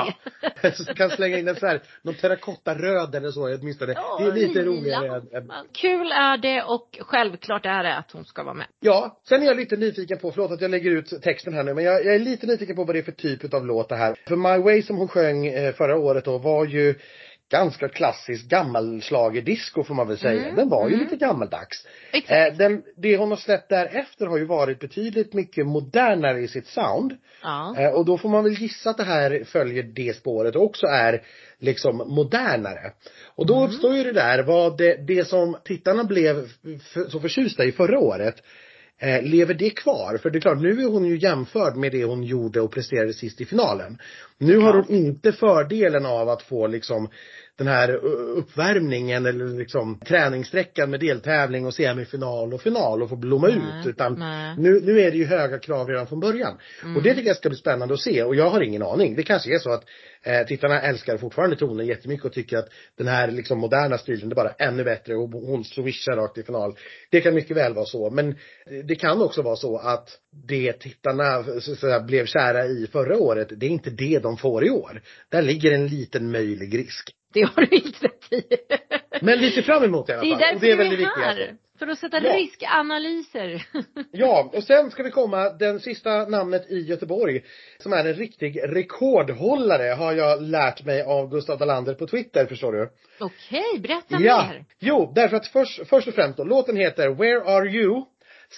Ja. 0.63 0.71
så 0.75 0.95
kan 0.95 1.11
slänga 1.11 1.39
in 1.39 1.49
en 1.49 1.57
så 1.57 1.67
här, 1.67 1.83
någon 2.03 2.15
terrakottaröd 2.15 3.15
eller 3.15 3.31
så 3.31 3.55
åtminstone. 3.55 3.93
Ja, 3.97 4.21
det 4.21 4.31
är 4.31 4.47
lite 4.47 4.63
roligare. 4.63 5.07
Än, 5.07 5.51
än... 5.51 5.51
Kul 5.73 6.13
är 6.13 6.39
det 6.39 6.63
och 6.63 6.99
självklart 7.01 7.67
är 7.67 7.83
det 7.83 7.97
att 7.97 8.13
hon 8.13 8.25
ska 8.25 8.43
vara 8.43 8.55
med. 8.55 8.67
Ja, 8.81 9.21
sen 9.29 9.43
är 9.43 9.47
jag 9.47 9.57
lite 9.57 9.77
nyfiken 9.77 10.19
på, 10.19 10.33
förlåt 10.33 10.53
att 10.53 10.61
jag 10.61 10.71
lägger 10.71 10.91
ut 10.91 11.23
texten 11.23 11.55
här 11.55 11.63
nu, 11.63 11.75
men 11.75 11.85
jag, 11.85 12.05
jag 12.05 12.15
är 12.15 12.19
lite 12.19 12.47
nyfiken 12.47 12.77
på 12.77 12.85
vad 12.85 12.95
det 12.95 12.99
är 12.99 13.03
för 13.03 13.13
typ 13.13 13.55
av 13.55 13.67
låt 13.67 13.89
det 13.89 13.97
här. 13.97 14.17
För 14.29 14.37
My 14.37 14.65
Way 14.65 14.83
som 14.83 14.97
hon 14.97 15.09
sjöng 15.09 15.47
eh, 15.47 15.75
förra 15.75 16.00
året 16.01 16.25
då 16.25 16.39
var 16.39 16.65
ju 16.65 16.95
ganska 17.51 17.89
klassisk 17.89 18.49
gammalschlagerdisco 18.49 19.85
får 19.85 19.95
man 19.95 20.09
väl 20.09 20.19
säga. 20.19 20.43
Mm, 20.43 20.57
den 20.57 20.69
var 20.69 20.89
ju 20.89 20.95
mm. 20.95 21.05
lite 21.05 21.17
gammaldags. 21.17 21.87
Eh, 22.13 22.57
den, 22.57 22.83
det 22.97 23.17
hon 23.17 23.31
har 23.31 23.37
släppt 23.37 23.69
därefter 23.69 24.27
har 24.27 24.39
ju 24.39 24.45
varit 24.45 24.81
betydligt 24.81 25.33
mycket 25.33 25.67
modernare 25.67 26.41
i 26.41 26.49
sitt 26.49 26.67
sound. 26.67 27.17
Ja. 27.43 27.75
Eh, 27.79 27.91
och 27.91 28.05
då 28.05 28.19
får 28.19 28.29
man 28.29 28.45
väl 28.45 28.53
gissa 28.53 28.91
att 28.91 28.97
det 28.97 29.05
här 29.05 29.45
följer 29.45 29.83
det 29.83 30.17
spåret 30.17 30.57
och 30.57 30.65
också 30.65 30.87
är 30.87 31.23
liksom 31.59 31.97
modernare. 31.97 32.93
Och 33.25 33.47
då 33.47 33.57
mm. 33.57 33.69
uppstår 33.69 33.97
ju 33.97 34.05
det 34.05 34.13
där 34.13 34.43
vad 34.43 34.79
det, 34.79 35.07
det 35.07 35.25
som 35.25 35.57
tittarna 35.65 36.05
blev 36.05 36.49
så 37.09 37.21
förtjusta 37.21 37.65
i 37.65 37.73
förra 37.73 37.99
året 37.99 38.43
Eh, 39.03 39.23
lever 39.23 39.55
det 39.55 39.71
kvar? 39.71 40.19
För 40.23 40.31
det 40.31 40.39
är 40.39 40.41
klart, 40.41 40.61
nu 40.61 40.83
är 40.83 40.87
hon 40.87 41.05
ju 41.05 41.19
jämförd 41.19 41.77
med 41.77 41.93
det 41.93 42.05
hon 42.05 42.23
gjorde 42.23 42.61
och 42.61 42.73
presterade 42.73 43.13
sist 43.13 43.41
i 43.41 43.45
finalen. 43.45 43.99
Nu 44.39 44.59
har 44.59 44.73
hon 44.73 44.91
inte 44.91 45.33
fördelen 45.33 46.07
av 46.07 46.29
att 46.29 46.43
få 46.43 46.67
liksom 46.67 47.09
den 47.57 47.67
här 47.67 47.95
uppvärmningen 48.37 49.27
eller 49.27 49.59
liksom 49.59 50.01
träningssträckan 50.01 50.91
med 50.91 51.01
deltävling 51.01 51.67
och 51.67 51.75
semifinal 51.75 52.55
och 52.55 52.61
final 52.61 53.03
och 53.03 53.09
få 53.09 53.17
blomma 53.17 53.47
nej, 53.47 53.57
ut. 53.57 53.87
Utan 53.87 54.13
nu, 54.59 54.81
nu 54.81 55.01
är 55.01 55.11
det 55.11 55.17
ju 55.17 55.25
höga 55.25 55.59
krav 55.59 55.89
redan 55.89 56.07
från 56.07 56.21
början. 56.21 56.59
Mm. 56.83 56.97
Och 56.97 57.03
det 57.03 57.15
tycker 57.15 57.29
jag 57.29 57.37
ska 57.37 57.49
bli 57.49 57.59
spännande 57.59 57.95
att 57.95 58.01
se 58.01 58.23
och 58.23 58.35
jag 58.35 58.51
har 58.51 58.61
ingen 58.61 58.83
aning. 58.83 59.17
Det 59.17 59.23
kanske 59.23 59.55
är 59.55 59.59
så 59.59 59.73
att 59.73 59.85
eh, 60.23 60.47
tittarna 60.47 60.81
älskar 60.81 61.19
fortfarande 61.19 61.57
tonen 61.57 61.87
jättemycket 61.87 62.27
och 62.27 62.33
tycker 62.33 62.59
att 62.59 62.69
den 62.99 63.09
här 63.09 63.31
liksom 63.31 63.59
moderna 63.59 63.99
stilen 63.99 64.31
är 64.31 64.35
bara 64.35 64.51
ännu 64.51 64.85
bättre 64.85 65.15
och 65.15 65.31
hon 65.31 65.65
swishar 65.65 66.17
rakt 66.17 66.39
i 66.39 66.43
final. 66.43 66.77
Det 67.11 67.21
kan 67.21 67.35
mycket 67.35 67.57
väl 67.57 67.75
vara 67.75 67.87
så. 67.87 68.11
Men 68.11 68.37
det 68.85 68.95
kan 68.95 69.23
också 69.23 69.43
vara 69.43 69.57
så 69.57 69.77
att 69.77 70.09
det 70.47 70.73
tittarna 70.73 71.45
så, 71.61 71.77
så 71.77 72.01
blev 72.07 72.27
kära 72.27 72.67
i 72.67 72.89
förra 72.93 73.19
året, 73.19 73.49
det 73.57 73.67
är 73.67 73.71
inte 73.71 73.91
det 73.91 74.19
de 74.19 74.37
får 74.37 74.67
i 74.67 74.71
år. 74.71 75.03
Där 75.29 75.43
ligger 75.43 75.73
en 75.73 75.87
liten 75.87 76.31
möjlig 76.31 76.79
risk. 76.79 77.15
Det 77.33 77.43
har 77.43 77.67
du 77.67 77.77
inte 77.77 78.07
rätt 78.07 78.33
i. 78.33 78.43
Men 79.21 79.41
vi 79.41 79.51
ser 79.51 79.63
fram 79.63 79.85
emot 79.85 80.07
det 80.07 80.13
i 80.13 80.17
alla 80.17 80.23
fall. 80.23 80.39
Det 80.39 80.45
är 80.45 80.53
därför 80.53 80.67
det 80.67 80.73
är 80.73 80.77
väl 80.77 80.97
det 80.97 81.21
här. 81.21 81.57
För 81.79 81.87
att 81.87 81.99
sätta 81.99 82.21
ja. 82.23 82.37
riskanalyser. 82.37 83.67
ja, 84.13 84.51
och 84.55 84.65
sen 84.65 84.91
ska 84.91 85.03
vi 85.03 85.11
komma 85.11 85.51
den 85.51 85.81
sista 85.81 86.25
namnet 86.25 86.71
i 86.71 86.81
Göteborg 86.81 87.45
som 87.79 87.93
är 87.93 88.05
en 88.05 88.15
riktig 88.15 88.61
rekordhållare 88.63 89.95
har 89.95 90.13
jag 90.13 90.43
lärt 90.43 90.85
mig 90.85 91.03
av 91.03 91.31
Gustav 91.31 91.59
Dalander 91.59 91.95
på 91.95 92.07
Twitter, 92.07 92.47
förstår 92.47 92.73
du. 92.73 92.91
Okej, 93.21 93.65
okay, 93.71 93.81
berätta 93.81 94.17
ja. 94.21 94.49
mer. 94.49 94.65
Jo, 94.79 95.13
därför 95.15 95.37
att 95.37 95.47
först, 95.47 95.87
först 95.89 96.09
och 96.09 96.15
främst 96.15 96.37
då, 96.37 96.45
låten 96.45 96.77
heter 96.77 97.09
Where 97.09 97.43
Are 97.45 97.69
You? 97.69 98.05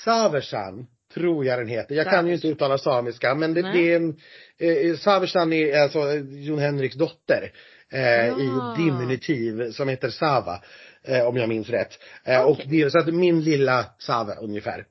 Saversan 0.04 0.87
tror 1.14 1.44
jag 1.44 1.58
den 1.58 1.68
heter. 1.68 1.94
Jag 1.94 2.11
kan 2.11 2.26
ju 2.26 2.35
inte 2.35 2.48
uttala 2.48 2.78
samiska 2.78 3.35
men 3.35 3.54
det, 3.54 3.62
det 3.62 3.92
är 3.92 3.96
en, 3.96 4.16
eh, 4.58 4.96
Saversan 4.96 5.52
är 5.52 5.82
alltså 5.82 6.14
Jon 6.30 6.58
Henriks 6.58 6.96
dotter 6.96 7.52
eh, 7.92 8.26
ja. 8.26 8.76
i 8.76 8.83
diminutiv 8.83 9.70
som 9.72 9.88
heter 9.88 10.11
Sava. 10.11 10.62
Eh, 11.05 11.26
om 11.26 11.37
jag 11.37 11.48
minns 11.48 11.70
rätt. 11.70 11.98
Eh, 12.24 12.46
okay. 12.46 12.52
Och 12.52 12.70
det, 12.70 12.90
så 12.90 12.98
att 12.98 13.14
min 13.14 13.40
lilla 13.40 13.85
Sava 13.98 14.35
ungefär. 14.35 14.85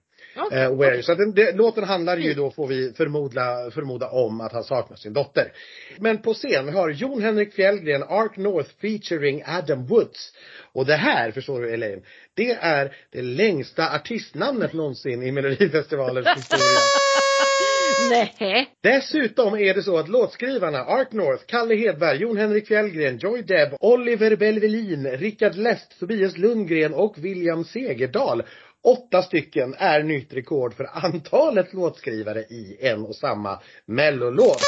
Okay. 0.46 0.64
Eh, 0.64 0.72
okay. 0.72 1.02
Så 1.02 1.12
att 1.12 1.18
den, 1.18 1.34
det, 1.34 1.56
låten 1.56 1.84
handlar 1.84 2.18
ju 2.18 2.34
då, 2.34 2.52
får 2.52 2.68
vi 2.68 2.94
förmoda, 2.94 3.72
förmoda 3.72 4.10
om, 4.10 4.42
att 4.42 4.52
han 4.54 4.64
saknar 4.64 4.98
sin 4.98 5.14
dotter. 5.14 5.52
Men 5.98 6.22
på 6.22 6.34
scen 6.34 6.74
har 6.74 6.90
Jon 6.90 7.22
Henrik 7.22 7.54
Fjällgren, 7.54 8.04
Ark 8.04 8.38
North 8.38 8.70
featuring 8.82 9.44
Adam 9.46 9.86
Woods. 9.86 10.34
Och 10.74 10.86
det 10.86 10.96
här, 10.96 11.32
förstår 11.32 11.62
du 11.62 11.74
Elaine, 11.74 12.02
det 12.34 12.52
är 12.52 12.96
det 13.12 13.22
längsta 13.22 13.96
artistnamnet 13.96 14.74
någonsin 14.74 15.24
i 15.24 15.32
Melodifestivalens 15.32 16.38
historia. 16.38 16.80
Nej. 18.10 18.68
Dessutom 18.82 19.54
är 19.54 19.74
det 19.74 19.84
så 19.84 19.98
att 19.98 20.10
låtskrivarna 20.10 20.86
Art 20.86 21.12
North, 21.12 21.44
Kalle 21.46 21.76
Hedberg, 21.76 22.18
Jon 22.18 22.38
Henrik 22.38 22.68
Fjällgren, 22.68 23.18
Joy 23.18 23.42
Deb, 23.42 23.70
Oliver 23.80 24.36
Belvelin, 24.36 25.08
Rickard 25.08 25.56
Lest, 25.56 26.00
Tobias 26.00 26.38
Lundgren 26.38 26.94
och 26.94 27.16
William 27.18 27.64
Segerdal, 27.64 28.44
Åtta 28.84 29.22
stycken 29.22 29.76
är 29.78 30.04
nytt 30.04 30.34
rekord 30.34 30.74
för 30.74 30.90
antalet 30.94 31.74
låtskrivare 31.74 32.40
i 32.40 32.78
en 32.82 33.06
och 33.06 33.16
samma 33.16 33.60
mellolåt. 33.86 34.62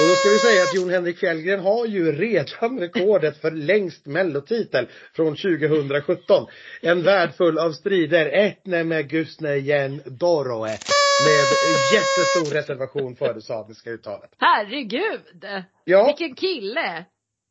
Och 0.00 0.08
då 0.08 0.14
ska 0.14 0.28
vi 0.28 0.38
säga 0.38 0.62
att 0.62 0.74
Jon 0.74 0.90
Henrik 0.90 1.18
Fjällgren 1.18 1.60
har 1.60 1.86
ju 1.86 2.12
redan 2.12 2.80
rekordet 2.80 3.40
för 3.40 3.50
längst 3.50 4.06
mellotitel 4.06 4.88
från 5.16 5.36
2017. 5.36 6.46
En 6.82 7.02
värld 7.02 7.30
full 7.36 7.58
av 7.58 7.72
strider. 7.72 8.26
ett 8.26 8.66
med 8.66 9.08
Gusne 9.08 9.56
Jen 9.56 10.02
Doroe 10.06 10.78
med 11.26 11.46
jättestor 11.96 12.54
reservation 12.54 13.16
för 13.16 13.34
det 13.34 13.42
samiska 13.42 13.90
uttalet. 13.90 14.30
Herregud! 14.38 15.44
Ja. 15.84 16.06
Vilken 16.06 16.34
kille! 16.34 17.04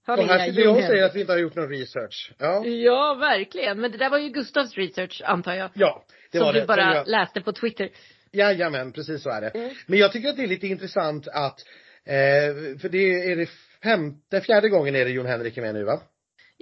och 0.08 0.24
här 0.24 0.48
sitter 0.48 0.62
jag 0.62 0.78
och 0.78 0.84
säger 0.84 1.06
att 1.06 1.16
vi 1.16 1.22
inte 1.22 1.34
har 1.34 1.40
gjort 1.40 1.56
någon 1.56 1.70
research. 1.70 2.34
Ja. 2.38 2.66
ja, 2.66 3.14
verkligen. 3.14 3.82
Men 3.82 3.92
det 3.92 3.98
där 3.98 4.10
var 4.10 4.18
ju 4.18 4.30
Gustavs 4.30 4.78
research, 4.78 5.22
antar 5.26 5.54
jag. 5.54 5.70
Ja, 5.74 6.06
det 6.32 6.38
som 6.38 6.46
var 6.46 6.54
det. 6.54 6.60
Som 6.60 6.62
du 6.62 6.68
bara 6.68 6.96
jag... 6.96 7.08
läste 7.08 7.42
på 7.42 7.52
Twitter. 7.52 7.90
Jajamän, 8.32 8.92
precis 8.92 9.24
så 9.24 9.30
är 9.30 9.42
det. 9.42 9.50
Mm. 9.50 9.70
Men 9.88 10.00
jag 10.00 10.12
tycker 10.12 10.30
att 10.30 10.38
det 10.38 10.44
är 10.44 10.48
lite 10.48 10.68
intressant 10.68 11.28
att, 11.28 11.60
eh, 12.06 12.78
för 12.82 12.90
det 12.90 13.32
är 13.32 13.36
det 13.36 13.50
femte, 13.84 14.42
fjärde 14.42 14.70
gången 14.70 14.96
är 14.96 15.06
det 15.06 15.12
Jon 15.12 15.26
Henrik 15.26 15.58
är 15.58 15.62
med 15.62 15.74
nu 15.74 15.84
va? 15.84 16.02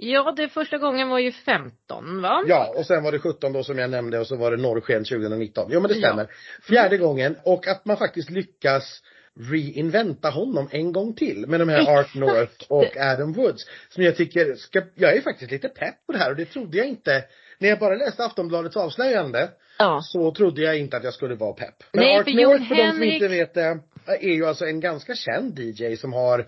Ja, 0.00 0.34
det 0.36 0.48
första 0.48 0.78
gången 0.78 1.08
var 1.08 1.18
ju 1.18 1.32
15 1.32 2.22
va? 2.22 2.44
Ja, 2.46 2.72
och 2.76 2.86
sen 2.86 3.02
var 3.02 3.12
det 3.12 3.18
17 3.18 3.52
då 3.52 3.62
som 3.64 3.78
jag 3.78 3.90
nämnde 3.90 4.18
och 4.18 4.26
så 4.26 4.36
var 4.36 4.50
det 4.50 4.56
Norrsken 4.56 5.04
2019. 5.04 5.68
Jo 5.70 5.80
men 5.80 5.88
det 5.88 5.94
stämmer. 5.94 6.22
Ja. 6.22 6.62
Fjärde 6.62 6.96
gången 6.96 7.36
och 7.42 7.66
att 7.66 7.84
man 7.84 7.96
faktiskt 7.96 8.30
lyckas 8.30 9.02
reinventa 9.40 10.30
honom 10.30 10.68
en 10.72 10.92
gång 10.92 11.14
till 11.14 11.46
med 11.46 11.60
de 11.60 11.68
här 11.68 11.98
Art 11.98 12.14
North 12.14 12.64
och 12.68 12.96
Adam 12.96 13.32
Woods. 13.32 13.66
Som 13.88 14.02
jag 14.04 14.16
tycker 14.16 14.54
ska, 14.54 14.82
jag 14.94 15.16
är 15.16 15.20
faktiskt 15.20 15.50
lite 15.50 15.68
pepp 15.68 16.06
på 16.06 16.12
det 16.12 16.18
här 16.18 16.30
och 16.30 16.36
det 16.36 16.44
trodde 16.44 16.78
jag 16.78 16.86
inte. 16.86 17.24
När 17.58 17.68
jag 17.68 17.78
bara 17.78 17.94
läste 17.94 18.24
Aftonbladets 18.24 18.76
avslöjande 18.76 19.48
ja. 19.78 20.00
så 20.02 20.30
trodde 20.34 20.62
jag 20.62 20.78
inte 20.78 20.96
att 20.96 21.04
jag 21.04 21.14
skulle 21.14 21.34
vara 21.34 21.52
pepp. 21.52 21.74
Men 21.92 22.04
Nej, 22.04 22.18
Art 22.18 22.24
för 22.24 22.32
North, 22.32 22.68
för 22.68 22.74
de 22.74 22.92
som 22.92 23.02
inte 23.02 23.28
vet 23.28 23.54
det, 23.54 23.78
är 24.06 24.34
ju 24.34 24.46
alltså 24.46 24.64
en 24.64 24.80
ganska 24.80 25.14
känd 25.14 25.58
DJ 25.58 25.96
som 25.96 26.12
har 26.12 26.46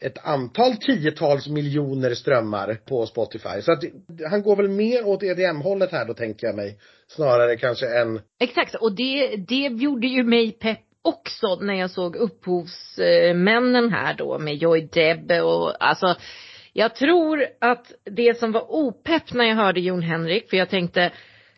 ett 0.00 0.26
antal 0.26 0.76
tiotals 0.76 1.48
miljoner 1.48 2.14
strömmar 2.14 2.74
på 2.74 3.06
Spotify. 3.06 3.62
Så 3.62 3.72
att 3.72 3.84
han 4.30 4.42
går 4.42 4.56
väl 4.56 4.68
mer 4.68 5.06
åt 5.06 5.22
EDM-hållet 5.22 5.92
här 5.92 6.04
då 6.04 6.14
tänker 6.14 6.46
jag 6.46 6.56
mig. 6.56 6.78
Snarare 7.08 7.56
kanske 7.56 8.00
än 8.00 8.20
Exakt, 8.40 8.74
och 8.74 8.96
det, 8.96 9.36
det 9.36 9.66
gjorde 9.82 10.06
ju 10.06 10.24
mig 10.24 10.52
pepp 10.52 10.80
också 11.02 11.56
när 11.60 11.74
jag 11.74 11.90
såg 11.90 12.16
upphovsmännen 12.16 13.84
eh, 13.84 13.90
här 13.90 14.14
då 14.14 14.38
med 14.38 14.56
Joy 14.56 14.88
Deb 14.92 15.30
och 15.30 15.84
alltså 15.84 16.16
jag 16.72 16.94
tror 16.94 17.44
att 17.60 17.92
det 18.04 18.38
som 18.38 18.52
var 18.52 18.72
opepp 18.72 19.32
när 19.32 19.44
jag 19.44 19.56
hörde 19.56 19.80
Jon 19.80 20.02
Henrik, 20.02 20.50
för 20.50 20.56
jag 20.56 20.70
tänkte 20.70 21.12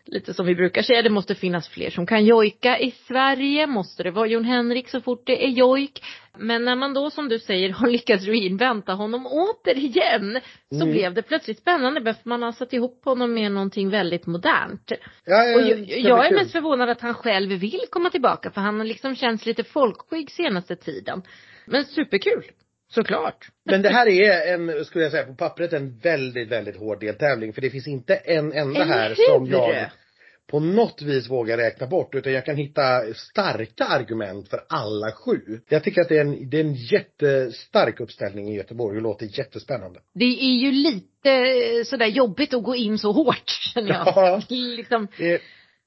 lite 0.07 0.33
som 0.33 0.45
vi 0.45 0.55
brukar 0.55 0.81
säga, 0.81 1.01
det 1.01 1.09
måste 1.09 1.35
finnas 1.35 1.69
fler 1.69 1.89
som 1.89 2.05
kan 2.05 2.25
jojka 2.25 2.79
i 2.79 2.91
Sverige. 2.91 3.67
Måste 3.67 4.03
det 4.03 4.11
vara 4.11 4.27
Jon 4.27 4.43
Henrik 4.43 4.89
så 4.89 5.01
fort 5.01 5.23
det 5.25 5.45
är 5.45 5.49
jojk? 5.49 6.03
Men 6.37 6.65
när 6.65 6.75
man 6.75 6.93
då 6.93 7.09
som 7.09 7.29
du 7.29 7.39
säger 7.39 7.69
har 7.69 7.87
lyckats 7.87 8.25
reinventa 8.25 8.93
honom 8.93 9.27
återigen 9.27 10.39
så 10.69 10.81
mm. 10.81 10.91
blev 10.91 11.13
det 11.13 11.21
plötsligt 11.21 11.59
spännande 11.59 12.13
för 12.13 12.29
man 12.29 12.43
har 12.43 12.51
satt 12.51 12.73
ihop 12.73 13.05
honom 13.05 13.33
med 13.33 13.51
någonting 13.51 13.89
väldigt 13.89 14.25
modernt. 14.25 14.91
Ja, 15.25 15.43
ja, 15.43 15.55
och 15.55 15.61
jag, 15.61 15.89
jag 15.89 16.27
är 16.27 16.33
mest 16.33 16.51
förvånad 16.51 16.89
att 16.89 17.01
han 17.01 17.13
själv 17.13 17.51
vill 17.51 17.81
komma 17.89 18.09
tillbaka 18.09 18.51
för 18.51 18.61
han 18.61 18.77
har 18.77 18.85
liksom 18.85 19.15
känts 19.15 19.45
lite 19.45 19.63
folkskygg 19.63 20.31
senaste 20.31 20.75
tiden. 20.75 21.21
Men 21.65 21.85
superkul. 21.85 22.43
Såklart. 22.89 23.47
Men 23.65 23.81
det 23.81 23.89
här 23.89 24.07
är 24.07 24.53
en, 24.53 24.85
skulle 24.85 25.03
jag 25.03 25.11
säga 25.11 25.25
på 25.25 25.35
pappret, 25.35 25.73
en 25.73 25.99
väldigt, 25.99 26.47
väldigt 26.47 26.77
hård 26.77 26.99
deltävling. 26.99 27.53
För 27.53 27.61
det 27.61 27.69
finns 27.69 27.87
inte 27.87 28.15
en 28.15 28.53
enda 28.53 28.83
här 28.83 29.15
som 29.15 29.45
jag 29.45 29.89
på 30.51 30.59
något 30.59 31.01
vis 31.01 31.29
vågar 31.29 31.57
räkna 31.57 31.87
bort. 31.87 32.15
Utan 32.15 32.33
jag 32.33 32.45
kan 32.45 32.55
hitta 32.55 33.13
starka 33.13 33.85
argument 33.85 34.49
för 34.49 34.63
alla 34.69 35.11
sju. 35.11 35.39
Jag 35.69 35.83
tycker 35.83 36.01
att 36.01 36.09
det 36.09 36.17
är 36.17 36.21
en, 36.21 36.49
det 36.49 36.57
är 36.57 36.63
en 36.63 36.73
jättestark 36.73 37.99
uppställning 37.99 38.49
i 38.49 38.55
Göteborg 38.55 38.97
och 38.97 39.03
låter 39.03 39.39
jättespännande. 39.39 39.99
Det 40.13 40.25
är 40.25 40.57
ju 40.57 40.71
lite 40.71 41.83
sådär 41.85 42.07
jobbigt 42.07 42.53
att 42.53 42.63
gå 42.63 42.75
in 42.75 42.97
så 42.97 43.11
hårt 43.11 43.49
känner 43.73 43.89
jag. 43.89 44.07
Ja, 44.07 44.41
liksom. 44.49 45.07
det, 45.17 45.41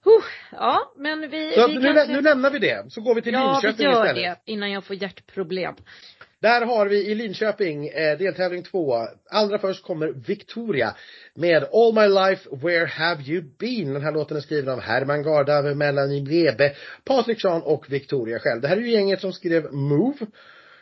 Huh, 0.05 0.23
ja, 0.53 0.93
men 0.97 1.21
vi, 1.31 1.53
Så 1.53 1.69
vi 1.69 1.75
nu, 1.75 1.95
kanske... 1.95 2.13
nu 2.13 2.21
lämnar 2.21 2.51
vi 2.51 2.59
det, 2.59 2.85
så 2.93 3.01
går 3.01 3.15
vi 3.15 3.23
till 3.23 3.33
Ja, 3.33 3.61
vi 3.63 3.67
Linköping 3.69 3.85
gör 3.93 4.07
istället. 4.07 4.39
det 4.45 4.53
innan 4.53 4.71
jag 4.71 4.85
får 4.85 4.97
hjärtproblem. 4.97 5.75
Där 6.43 6.67
har 6.67 6.87
vi 6.87 7.07
i 7.07 7.15
Linköping 7.15 7.89
eh, 7.89 8.19
deltävling 8.19 8.63
två. 8.63 9.07
Allra 9.31 9.59
först 9.59 9.85
kommer 9.85 10.07
Victoria 10.27 10.95
med 11.35 11.65
All 11.73 11.95
My 11.95 12.15
Life 12.15 12.49
Where 12.53 12.87
Have 12.87 13.23
You 13.23 13.43
Been? 13.59 13.93
Den 13.93 14.03
här 14.03 14.13
låten 14.13 14.37
är 14.37 14.41
skriven 14.41 14.73
av 14.75 14.81
Herman 14.81 15.23
Gardave, 15.23 15.75
Melanie 15.75 16.25
Webe, 16.25 16.75
Patrik 17.05 17.41
Sean 17.41 17.63
och 17.63 17.93
Victoria 17.93 18.39
själv. 18.39 18.61
Det 18.61 18.69
här 18.69 18.77
är 18.77 18.81
ju 18.81 18.91
gänget 18.91 19.21
som 19.21 19.33
skrev 19.33 19.73
Move 19.73 20.27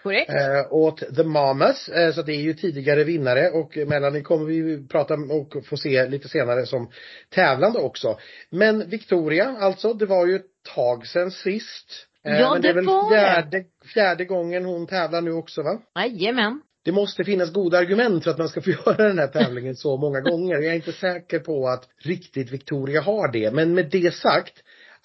Korrekt? 0.03 0.31
eh, 0.31 0.73
åt 0.73 1.17
The 1.17 1.25
Mamas. 1.25 1.89
Eh, 1.89 2.13
så 2.13 2.23
det 2.23 2.33
är 2.33 2.41
ju 2.41 2.55
tidigare 2.55 3.05
vinnare 3.05 3.51
och 3.51 3.77
Melanie 3.77 4.23
kommer 4.23 4.47
vi 4.47 4.55
ju 4.55 4.87
prata 4.87 5.15
och 5.15 5.67
få 5.67 5.77
se 5.77 6.07
lite 6.07 6.29
senare 6.29 6.67
som 6.67 6.91
tävlande 7.29 7.79
också. 7.79 8.19
Men 8.51 8.91
Victoria 8.91 9.57
alltså, 9.61 9.95
det 9.95 10.07
var 10.07 10.27
ju 10.27 10.37
ett 10.37 10.47
tag 10.75 11.07
sedan 11.07 11.31
sist. 11.31 12.08
Eh, 12.29 12.41
Ja, 12.41 12.53
men 12.53 12.63
det 12.63 12.69
är 12.69 12.73
det 12.75 12.81
väl 12.81 12.87
var 12.87 13.11
fjärde, 13.11 13.65
fjärde 13.95 14.25
gången 14.25 14.65
hon 14.65 14.87
tävlar 14.87 15.21
nu 15.23 15.33
också 15.33 15.63
va? 15.63 15.81
Jajamän. 15.95 16.61
Det 16.85 16.93
måste 16.93 17.25
finnas 17.25 17.53
goda 17.53 17.79
argument 17.79 18.25
för 18.25 18.31
att 18.31 18.39
man 18.39 18.49
ska 18.49 18.61
få 18.61 18.71
göra 18.87 19.09
den 19.09 19.19
här 19.19 19.27
tävlingen 19.27 19.77
så 19.77 19.97
många 19.97 20.21
gånger. 20.21 20.55
Jag 20.55 20.65
är 20.65 20.75
inte 20.75 20.93
säker 20.93 21.39
på 21.39 21.69
att 21.69 21.89
riktigt 21.99 22.51
Victoria 22.51 23.01
har 23.01 23.33
det. 23.33 23.55
Men 23.55 23.75
med 23.75 23.89
det 23.91 24.15
sagt, 24.15 24.55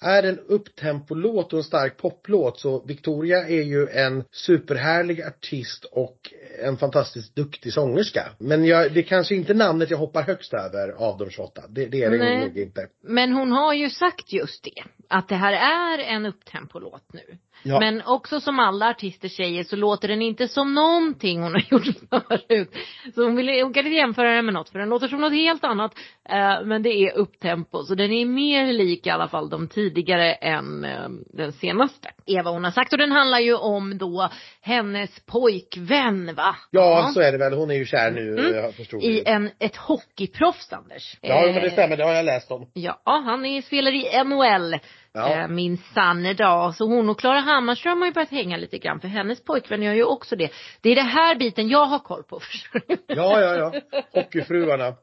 är 0.00 0.22
en 0.22 0.38
upptempolåt 0.38 1.52
och 1.52 1.58
en 1.58 1.64
stark 1.64 1.96
poplåt 1.96 2.60
så 2.60 2.84
Victoria 2.84 3.48
är 3.48 3.62
ju 3.62 3.88
en 3.88 4.24
superhärlig 4.30 5.22
artist 5.22 5.84
och 5.84 6.18
en 6.62 6.76
fantastiskt 6.76 7.36
duktig 7.36 7.72
sångerska. 7.72 8.28
Men 8.38 8.64
jag, 8.64 8.92
det 8.92 9.00
är 9.00 9.04
kanske 9.04 9.34
inte 9.34 9.54
namnet 9.54 9.90
jag 9.90 9.98
hoppar 9.98 10.22
högst 10.22 10.54
över 10.54 10.88
av 10.88 11.18
de 11.18 11.30
28. 11.30 11.62
Det, 11.68 11.86
det 11.86 12.02
är 12.02 12.10
det 12.10 12.18
Nej. 12.18 12.40
nog 12.40 12.58
inte. 12.58 12.88
Men 13.02 13.32
hon 13.32 13.52
har 13.52 13.74
ju 13.74 13.90
sagt 13.90 14.32
just 14.32 14.64
det. 14.64 14.82
Att 15.08 15.28
det 15.28 15.34
här 15.34 15.52
är 15.52 15.98
en 15.98 16.26
upptempolåt 16.26 17.12
nu. 17.12 17.38
Ja. 17.66 17.80
Men 17.80 18.02
också 18.02 18.40
som 18.40 18.58
alla 18.58 18.90
artister 18.90 19.28
säger 19.28 19.64
så 19.64 19.76
låter 19.76 20.08
den 20.08 20.22
inte 20.22 20.48
som 20.48 20.74
någonting 20.74 21.42
hon 21.42 21.52
har 21.52 21.64
gjort 21.70 21.96
förut. 22.10 22.76
Så 23.14 23.22
hon, 23.24 23.36
vill, 23.36 23.62
hon 23.62 23.72
kan 23.72 23.86
inte 23.86 23.96
jämföra 23.96 24.34
den 24.34 24.44
med 24.44 24.54
något 24.54 24.68
för 24.68 24.78
den 24.78 24.88
låter 24.88 25.08
som 25.08 25.20
något 25.20 25.32
helt 25.32 25.64
annat. 25.64 25.98
Eh, 26.28 26.64
men 26.64 26.82
det 26.82 26.88
är 26.88 27.16
upptempo. 27.16 27.82
Så 27.82 27.94
den 27.94 28.12
är 28.12 28.26
mer 28.26 28.72
lik 28.72 29.06
i 29.06 29.10
alla 29.10 29.28
fall 29.28 29.48
de 29.48 29.68
tidigare 29.68 30.32
än 30.32 30.84
eh, 30.84 31.08
den 31.32 31.52
senaste. 31.52 32.10
Eva 32.26 32.50
hon 32.50 32.64
har 32.64 32.70
sagt. 32.70 32.92
Och 32.92 32.98
den 32.98 33.12
handlar 33.12 33.38
ju 33.38 33.54
om 33.54 33.98
då 33.98 34.30
hennes 34.60 35.20
pojkvän 35.26 36.34
va? 36.34 36.43
Ja, 36.70 37.10
så 37.14 37.20
är 37.20 37.32
det 37.32 37.38
väl. 37.38 37.52
Hon 37.52 37.70
är 37.70 37.74
ju 37.74 37.84
kär 37.86 38.10
nu, 38.10 38.38
Mm. 38.38 38.54
jag 38.54 38.74
förstod 38.74 39.02
I 39.02 39.20
det. 39.20 39.30
en, 39.30 39.50
ett 39.58 39.76
hockeyproffs 39.76 40.72
Anders. 40.72 41.16
Ja, 41.20 41.42
men 41.54 41.62
det 41.62 41.70
stämmer. 41.70 41.96
Det 41.96 42.04
har 42.04 42.12
jag 42.12 42.24
läst 42.24 42.50
om. 42.50 42.70
Ja, 42.72 43.00
han 43.04 43.44
är, 43.46 43.62
spelar 43.62 43.92
i 43.92 44.24
NHL. 44.24 44.78
Ja. 45.12 45.28
Eh, 45.30 45.48
min 45.48 45.76
sann 45.94 46.26
idag. 46.26 46.74
Så 46.74 46.84
hon 46.86 47.08
och 47.08 47.18
Klara 47.20 47.40
Hammarström 47.40 47.98
har 47.98 48.06
ju 48.06 48.12
börjat 48.12 48.30
hänga 48.30 48.56
lite 48.56 48.78
grann 48.78 49.00
för 49.00 49.08
hennes 49.08 49.44
pojkvän 49.44 49.82
gör 49.82 49.92
ju 49.94 50.04
också 50.04 50.36
det. 50.36 50.50
Det 50.80 50.90
är 50.90 50.94
det 50.94 51.02
här 51.02 51.34
biten 51.34 51.68
jag 51.68 51.86
har 51.86 51.98
koll 51.98 52.22
på. 52.22 52.40
Ja, 53.06 53.40
ja, 53.40 53.54
ja. 53.56 54.00
Hockeyfruarna. 54.20 54.94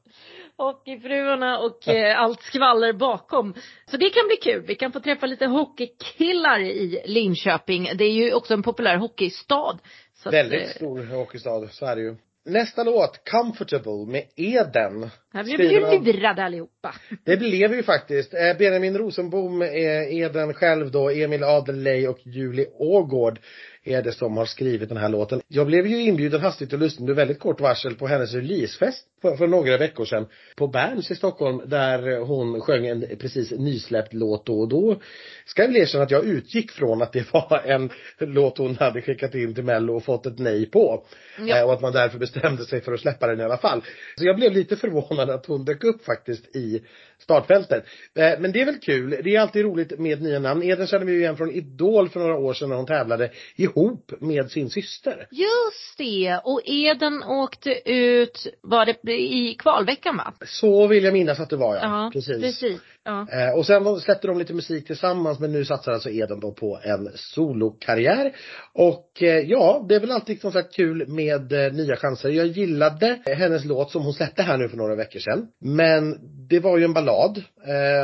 Hockeyfruarna 0.58 1.60
och 1.60 1.88
eh, 1.88 2.20
allt 2.22 2.42
skvaller 2.42 2.94
bakom. 2.94 3.54
Så 3.92 3.98
det 3.98 4.10
kan 4.10 4.28
bli 4.28 4.36
kul. 4.36 4.64
Vi 4.68 4.76
kan 4.76 4.92
få 4.92 5.00
träffa 5.00 5.26
lite 5.26 5.46
hockeykillar 5.46 6.60
i 6.60 7.02
Linköping. 7.06 7.90
Det 7.96 8.04
är 8.06 8.12
ju 8.12 8.34
också 8.34 8.54
en 8.54 8.64
populär 8.64 8.98
hockeystad. 8.98 9.78
Så 10.24 10.30
att, 10.30 10.36
Väldigt 10.36 10.62
eh, 10.62 10.68
stor 10.68 11.04
hockeystad, 11.06 11.68
så 11.72 11.86
är 11.86 11.96
det 11.96 12.02
ju. 12.02 12.16
Nästa 12.46 12.84
låt, 12.84 13.30
Comfortable 13.30 14.06
med 14.12 14.24
Eden. 14.36 15.10
Här 15.34 15.44
av- 15.44 15.94
ju 15.94 16.00
lurade 16.14 16.44
allihopa. 16.44 16.96
Det 17.26 17.38
blev 17.38 17.74
ju 17.74 17.84
faktiskt. 17.84 18.34
Eh, 18.34 18.58
Benjamin 18.58 18.98
Rosenbom 18.98 19.62
eh, 19.62 20.16
Eden 20.20 20.54
själv 20.54 20.92
då, 20.92 21.10
Emil 21.10 21.44
Adelej 21.44 22.08
och 22.08 22.20
Julie 22.24 22.68
Ågård 22.74 23.40
är 23.84 24.02
det 24.02 24.12
som 24.12 24.38
har 24.38 24.46
skrivit 24.46 24.90
den 24.90 24.98
här 24.98 25.10
låten. 25.10 25.42
Jag 25.48 25.68
blev 25.68 25.88
ju 25.88 26.02
inbjuden 26.02 26.42
hastigt 26.42 26.74
och 26.74 26.80
lustigt 26.80 27.02
under 27.02 27.14
väldigt 27.14 27.40
kort 27.40 27.62
varsel 27.62 27.96
på 27.96 28.08
hennes 28.08 28.34
releasefest 28.34 29.06
för, 29.22 29.36
för 29.36 29.48
några 29.48 29.78
veckor 29.78 30.06
sedan 30.06 30.26
på 30.56 30.68
Berns 30.68 31.12
i 31.12 31.16
Stockholm 31.16 31.62
där 31.66 32.20
hon 32.20 32.62
sjöng 32.62 32.86
en 32.86 33.06
precis 33.20 33.52
nysläppt 33.52 34.14
låt 34.14 34.46
då 34.46 34.60
och 34.60 34.70
då 34.70 35.02
ska 35.46 35.62
jag 35.62 35.68
väl 35.68 35.78
erkänna 35.78 36.04
att 36.04 36.12
jag 36.12 36.26
utgick 36.26 36.72
från 36.72 37.02
att 37.02 37.14
det 37.14 37.34
var 37.34 37.62
en 37.66 37.90
låt 38.20 38.58
hon 38.58 38.76
hade 38.76 39.02
skickat 39.02 39.36
in 39.36 39.56
till 39.56 39.64
Mello 39.64 39.96
och 39.96 40.04
fått 40.04 40.26
ett 40.26 40.40
nej 40.40 40.66
på. 40.66 41.06
Ja. 41.40 41.58
Eh, 41.58 41.66
och 41.66 41.74
att 41.74 41.82
man 41.82 41.94
därför 41.94 42.20
bestämde 42.20 42.66
sig 42.66 42.82
för 42.82 42.94
att 42.94 43.00
släppa 43.00 43.28
den 43.28 43.40
i 43.40 43.44
alla 43.44 43.58
fall. 43.58 43.82
Så 44.18 44.26
jag 44.26 44.36
blev 44.36 44.52
lite 44.52 44.76
förvånad 44.76 45.30
att 45.30 45.46
hon 45.46 45.66
dök 45.66 45.84
upp 45.84 46.06
faktiskt 46.06 46.56
i 46.56 46.82
startfältet. 47.20 47.86
Eh, 48.16 48.40
men 48.40 48.52
det 48.52 48.62
är 48.62 48.66
väl 48.66 48.80
kul. 48.80 49.22
Det 49.24 49.36
är 49.36 49.40
alltid 49.40 49.66
roligt 49.66 50.00
med 50.00 50.22
nya 50.22 50.40
namn. 50.40 50.64
Eden 50.64 50.88
känner 50.88 51.06
vi 51.06 51.12
ju 51.12 51.20
igen 51.20 51.38
från 51.38 51.52
Idol 51.52 52.10
för 52.10 52.20
några 52.20 52.36
år 52.36 52.54
sedan 52.54 52.70
när 52.70 52.76
hon 52.76 52.86
tävlade 52.86 53.32
ihop 53.76 54.12
med 54.20 54.52
sin 54.52 54.70
syster. 54.70 55.28
Just 55.32 55.98
det. 55.98 56.40
Och 56.44 56.62
Eden 56.66 57.24
åkte 57.24 57.92
ut, 57.92 58.48
var 58.62 58.86
det 58.86 59.22
i 59.22 59.56
kvalveckan 59.60 60.18
va? 60.18 60.34
Så 60.46 60.88
vill 60.88 61.04
jag 61.04 61.14
minnas 61.14 61.40
att 61.40 61.50
det 61.50 61.58
var 61.58 61.76
ja. 61.76 61.82
Ja, 61.82 62.12
precis. 62.14 62.42
precis. 62.42 62.82
Ja. 63.04 63.28
Eh, 63.32 63.58
och 63.58 63.66
sen 63.66 64.00
släppte 64.00 64.28
de 64.28 64.38
lite 64.38 64.54
musik 64.54 64.88
tillsammans 64.88 65.40
men 65.40 65.52
nu 65.52 65.66
satsar 65.66 65.92
alltså 65.92 66.10
Eden 66.10 66.40
då 66.40 66.52
på 66.52 66.80
en 66.84 67.10
solokarriär. 67.16 68.36
Och 68.74 69.24
eh, 69.24 69.40
ja, 69.40 69.86
det 69.90 69.96
är 69.96 70.00
väl 70.00 70.12
alltid 70.12 70.42
som 70.42 70.52
sagt 70.52 70.76
kul 70.76 71.08
med 71.08 71.54
eh, 71.54 71.74
nya 71.74 71.96
chanser. 71.96 72.30
Jag 72.30 72.48
gillade 72.48 73.20
hennes 73.26 73.66
låt 73.66 73.92
som 73.92 74.04
hon 74.04 74.14
släppte 74.14 74.44
här 74.44 74.58
nu 74.58 74.70
för 74.70 74.78
några 74.78 74.96
veckor 74.96 75.20
sedan. 75.20 75.48
Men 75.60 76.20
det 76.48 76.60
var 76.60 76.78
ju 76.78 76.84
en 76.84 76.94
ballad. 76.94 77.44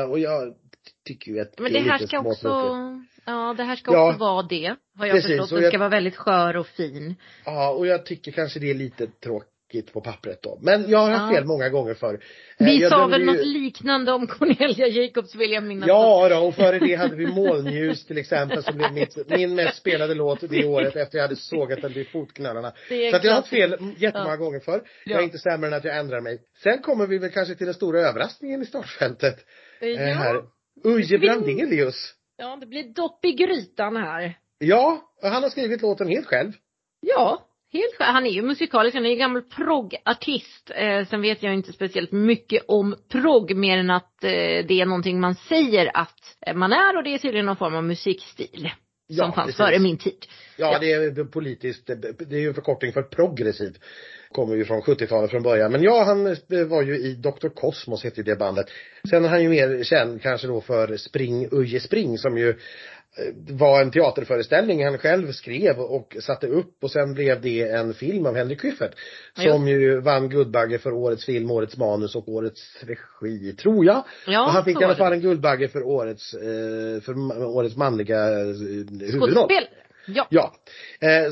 Och 0.10 0.19
jag 0.19 0.53
tycker 1.06 1.32
ju 1.32 1.39
att 1.39 1.60
Men 1.60 1.73
det 1.73 1.80
det 1.80 1.86
är 1.86 1.89
här 1.89 2.08
ska 2.08 2.19
också. 2.19 2.47
Ja 3.28 3.54
det 3.58 3.63
här 3.63 3.76
ska 3.76 3.94
Ja. 3.94 4.10
också 4.10 4.20
vara 4.20 4.42
det. 4.44 4.76
Har 4.98 5.06
jag 5.06 5.16
Precis, 5.16 5.32
förstått. 5.32 5.50
Den 5.50 5.62
jag- 5.62 5.72
ska 5.72 5.78
vara 5.78 5.90
väldigt 5.90 6.16
skör 6.16 6.58
och 6.58 6.68
fin. 6.68 7.16
Ja, 7.46 7.70
och 7.70 7.88
jag 7.88 8.06
tycker 8.06 8.32
kanske 8.32 8.60
det 8.60 8.70
är 8.70 8.74
lite 8.74 9.08
tråkigt 9.08 9.94
på 9.94 10.02
pappret 10.02 10.42
då. 10.44 10.60
Men 10.62 10.90
jag 10.90 11.00
har 11.00 11.12
haft 11.12 11.32
Ja. 11.34 11.38
fel 11.38 11.46
många 11.48 11.70
gånger 11.70 11.94
förr. 11.94 12.13
Eh, 12.60 12.66
Vi 12.66 12.82
jag 12.82 12.92
sa 12.92 13.08
väl 13.08 13.20
ju- 13.22 13.26
något 13.26 13.46
liknande 13.46 14.12
om 14.12 14.28
Cornelia 14.28 14.88
Jacobs 14.88 15.36
vill 15.36 15.52
jag 15.52 15.63
minnas. 15.63 15.88
Ja 15.88 16.30
då, 16.30 16.38
och 16.38 16.56
före 16.56 16.80
det 16.80 16.96
hade 16.96 17.16
vi 17.16 17.28
Molnljus 17.28 18.06
till 18.06 18.18
exempel 18.18 18.63
som 18.63 18.78
blev 18.78 18.94
mitt, 18.94 19.30
min 19.30 19.56
mest 19.56 19.78
spelade 19.78 20.13
låt 20.13 20.40
det 20.50 20.66
året 20.66 20.96
efter 20.96 21.18
jag 21.18 21.24
hade 21.24 21.36
sågat 21.36 21.82
den 21.82 21.94
vid 21.94 22.08
fotknölarna. 22.08 22.72
Så 23.12 23.16
att 23.16 23.24
jag 23.24 23.32
har 23.32 23.36
haft 23.36 23.48
fel 23.50 23.72
jättemånga 23.98 24.32
Ja. 24.32 24.36
gånger 24.36 24.60
för. 24.60 24.72
Jag 25.06 25.16
Ja. 25.16 25.20
är 25.20 25.24
inte 25.24 25.38
sämre 25.38 25.68
än 25.68 25.74
att 25.74 25.84
jag 25.84 25.98
ändrar 25.98 26.22
mig. 26.22 26.40
Sen 26.63 26.82
kommer 26.82 27.08
vi 27.08 27.18
väl 27.18 27.30
kanske 27.32 27.56
till 27.56 27.66
den 27.66 27.74
stora 27.76 28.00
överraskningen 28.00 28.62
i 28.62 28.66
startfältet. 28.66 29.36
Eh, 29.82 29.88
Eh, 29.88 30.10
ja. 30.10 30.16
här. 30.16 30.42
Uje 30.84 31.18
Brandelius. 31.20 32.13
Ja, 32.38 32.56
det 32.56 32.65
blir 32.65 32.84
dopp 32.93 33.26
i 33.26 33.32
grytan 33.32 33.95
här. 33.95 34.38
Ja, 34.60 35.12
han 35.21 35.43
har 35.43 35.50
skrivit 35.50 35.82
låten 35.82 36.08
helt 36.08 36.26
själv. 36.26 36.52
Ja, 37.00 37.47
helt 37.73 37.95
själv. 37.97 38.13
Han 38.13 38.26
är 38.26 38.30
ju 38.32 38.41
musikalisk, 38.41 38.95
han 38.95 39.06
är 39.06 39.10
ju 39.10 39.15
gammal 39.15 39.41
proggartist. 39.41 40.71
Eh, 40.76 41.08
sen 41.08 41.21
vet 41.21 41.43
jag 41.43 41.54
inte 41.54 41.73
speciellt 41.73 42.12
mycket 42.12 42.63
om 42.67 42.95
progg 43.10 43.56
mer 43.56 43.78
än 43.78 43.89
att 43.89 44.23
eh, 44.23 44.30
det 44.67 44.82
är 44.82 44.86
någonting 44.86 45.19
man 45.19 45.36
säger 45.36 45.91
att 45.97 46.38
eh, 46.47 46.54
man 46.56 46.73
är 46.73 46.97
och 46.97 47.04
det 47.04 47.13
är 47.13 47.17
tydligen 47.17 47.45
någon 47.45 47.58
form 47.58 47.76
av 47.76 47.84
musikstil. 47.84 48.69
Ja, 49.08 49.23
som 49.23 49.34
fanns 49.34 49.45
precis. 49.45 49.58
före 49.58 49.80
min 49.80 49.97
tid. 49.97 50.26
Ja, 50.58 50.73
Ja. 50.73 50.80
det 50.80 50.91
är 50.91 51.23
politiskt, 51.23 51.88
det 52.19 52.36
är 52.36 52.39
ju 52.39 52.47
en 52.47 52.54
förkortning 52.54 52.93
för 52.93 53.02
progressiv. 53.02 53.78
Kommer 54.38 54.56
ju 54.56 54.65
från 54.65 54.82
70-talet 54.82 55.32
från 55.32 55.43
början. 55.43 55.71
Men 55.71 55.84
ja, 55.84 56.04
han 56.04 56.28
eh, 56.28 56.65
var 56.67 56.82
ju 56.82 56.97
i 56.97 57.13
Dr. 57.13 57.47
Cosmos 57.47 58.04
hette 58.04 58.23
det 58.23 58.36
bandet. 58.36 58.65
Sen 59.10 59.26
är 59.26 59.30
han 59.30 59.43
ju 59.43 59.50
mer 59.50 59.84
känd 59.84 60.21
kanske 60.21 60.47
då 60.47 60.62
för 60.62 60.97
Spring 60.97 61.47
Uje 61.52 61.80
Spring 61.80 62.17
som 62.17 62.38
ju 62.38 62.50
eh, 62.50 62.56
var 63.56 63.82
en 63.82 63.91
teaterföreställning 63.91 64.86
han 64.86 64.97
själv 64.97 65.32
skrev 65.32 65.80
och 65.80 66.17
satte 66.21 66.47
upp 66.47 66.84
och 66.84 66.91
sen 66.91 67.13
blev 67.13 67.41
det 67.41 67.62
en 67.62 67.93
film 67.93 68.26
av 68.26 68.36
Henrik 68.36 68.62
Schyffert. 68.62 68.91
Ja, 69.38 69.52
Som 69.52 69.67
ju 69.67 70.00
vann 70.00 70.30
Guldbagge 70.30 70.78
för 70.78 70.93
årets 70.93 71.26
film, 71.26 71.52
årets 71.52 71.78
manus 71.78 72.15
och 72.15 72.30
årets 72.30 72.84
regi, 72.84 73.54
tror 73.54 73.86
jag. 73.86 74.04
Ja, 74.28 74.45
och 74.45 74.52
han 74.52 74.65
fick 74.65 74.82
i 74.82 74.84
alla 74.84 74.95
fall 74.95 75.13
en 75.13 75.21
Guldbagge 75.21 75.67
för 75.67 75.84
årets, 75.84 76.34
eh, 76.34 77.02
för 77.02 77.43
årets 77.45 77.76
manliga 77.76 78.28
huvudroll. 78.28 79.12
Skådespelare. 79.12 79.67
Ja. 80.08 80.28
Ja. 80.30 80.54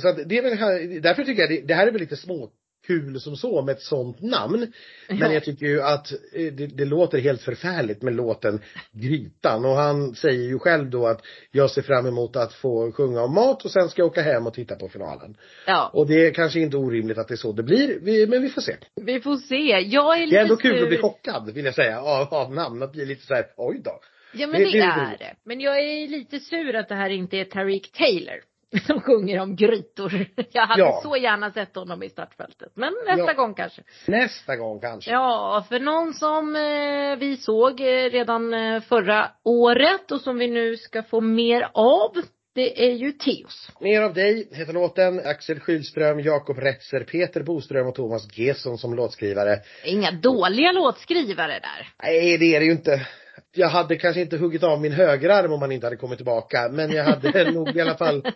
Så 0.02 0.08
att 0.08 0.30
det 0.30 0.38
är 0.38 0.42
väl 0.42 1.02
därför 1.02 1.24
tycker 1.24 1.42
jag 1.42 1.50
det, 1.50 1.62
det 1.68 1.74
här 1.74 1.88
är 1.88 1.92
väl 1.92 2.02
lite 2.02 2.18
små 2.18 2.52
kul 2.88 3.20
som 3.22 3.36
så 3.36 3.62
med 3.62 3.74
ett 3.76 3.82
sånt 3.82 4.22
namn. 4.22 4.72
Men 5.10 5.18
Ja. 5.18 5.34
jag 5.34 5.44
tycker 5.44 5.66
ju 5.66 5.82
att 5.82 6.12
eh, 6.12 6.18
det, 6.54 6.68
det 6.68 6.86
låter 6.86 7.18
helt 7.20 7.42
förfärligt 7.42 8.02
med 8.02 8.16
låten 8.16 8.62
Grytan. 8.92 9.66
Och 9.66 9.72
han 9.76 10.16
säger 10.16 10.44
ju 10.44 10.60
själv 10.60 10.90
då 10.90 11.08
att 11.08 11.22
jag 11.52 11.72
ser 11.72 11.82
fram 11.82 12.06
emot 12.06 12.36
att 12.36 12.54
få 12.54 12.92
sjunga 12.92 13.22
om 13.22 13.34
mat 13.34 13.66
och 13.66 13.72
sen 13.72 13.90
ska 13.90 14.02
jag 14.02 14.08
åka 14.08 14.22
hem 14.22 14.48
och 14.48 14.54
titta 14.54 14.76
på 14.76 14.90
finalen. 14.90 15.38
ja. 15.68 15.90
Och 15.94 16.08
det 16.08 16.26
är 16.28 16.34
kanske 16.34 16.60
inte 16.60 16.78
orimligt 16.78 17.18
att 17.18 17.28
det 17.28 17.34
är 17.34 17.38
så 17.38 17.52
det 17.52 17.64
blir, 17.64 18.00
vi, 18.02 18.28
men 18.28 18.42
vi 18.42 18.50
får 18.50 18.62
se. 18.62 18.76
Vi 19.02 19.22
får 19.22 19.36
se. 19.38 19.56
Jag 19.88 20.18
är 20.18 20.26
lite 20.26 20.36
Det 20.36 20.40
är 20.40 20.44
ändå 20.44 20.56
kul 20.58 20.84
att 20.84 20.90
bli 20.90 20.98
chockad 20.98 21.50
vill 21.54 21.66
jag 21.66 21.76
säga 21.76 22.02
av, 22.02 22.34
av 22.34 22.54
namn. 22.54 22.84
Att 22.84 22.92
bli 22.92 23.06
lite 23.06 23.26
så 23.26 23.34
här, 23.34 23.46
oj 23.58 23.82
då. 23.84 24.00
Ja 24.34 24.48
men 24.48 24.60
Det- 24.62 24.66
det, 24.72 24.78
det 24.78 24.84
är 24.84 25.18
det. 25.20 25.36
Men 25.44 25.60
jag 25.60 25.80
är 25.80 26.08
lite 26.08 26.40
sur 26.40 26.76
att 26.76 26.90
det 26.90 26.96
här 26.96 27.10
inte 27.10 27.38
är 27.38 27.46
Tariq 27.46 27.92
Taylor. 27.92 28.40
som 28.88 29.02
sjunger 29.02 29.40
om 29.40 29.56
grytor. 29.56 30.26
Jag 30.52 30.68
hade 30.68 30.82
ja. 30.82 31.00
så 31.04 31.18
gärna 31.18 31.52
sett 31.52 31.76
honom 31.76 32.04
i 32.04 32.10
startfältet. 32.10 32.72
Men 32.74 32.94
nästa 33.06 33.28
ja. 33.28 33.34
gång 33.34 33.54
kanske. 33.54 33.82
Nästa 34.08 34.56
gång 34.56 34.80
kanske. 34.80 35.12
Ja, 35.12 35.66
för 35.70 35.80
någon 35.80 36.14
som 36.14 36.56
eh, 36.56 37.20
vi 37.20 37.38
såg 37.38 37.82
eh, 37.82 38.10
redan 38.10 38.54
eh, 38.54 38.82
förra 38.82 39.32
året 39.44 40.12
och 40.12 40.22
som 40.22 40.38
vi 40.38 40.48
nu 40.48 40.78
ska 40.78 41.04
få 41.04 41.22
mer 41.22 41.70
av. 41.74 42.12
Det 42.56 42.88
är 42.88 42.94
ju 42.94 43.12
Teos. 43.12 43.70
Mer 43.80 44.02
av 44.02 44.14
dig 44.14 44.50
heter 44.52 44.74
låten. 44.74 45.20
Axel 45.26 45.60
Skylström, 45.60 46.20
Jakob 46.20 46.58
Retzer, 46.58 47.04
Peter 47.04 47.44
Boström 47.44 47.88
och 47.88 47.96
Thomas 47.96 48.38
Gesson 48.38 48.78
som 48.78 48.96
låtskrivare. 48.96 49.60
Inga 49.86 50.12
dåliga 50.12 50.72
låtskrivare 50.72 51.60
där. 51.60 51.90
Nej, 52.04 52.38
det 52.38 52.56
är 52.56 52.60
det 52.60 52.66
ju 52.66 52.72
inte 52.72 53.08
jag 53.58 53.70
hade 53.70 53.96
kanske 53.96 54.22
inte 54.22 54.38
huggit 54.38 54.64
av 54.64 54.82
min 54.82 54.92
högerarm 54.92 55.52
om 55.52 55.62
han 55.62 55.72
inte 55.72 55.86
hade 55.86 55.96
kommit 55.96 56.18
tillbaka. 56.18 56.70
Men 56.72 56.92
jag 56.92 57.04
hade 57.04 57.52
nog 57.52 57.76
i 57.76 57.82
alla 57.82 57.98
fall 57.98 58.28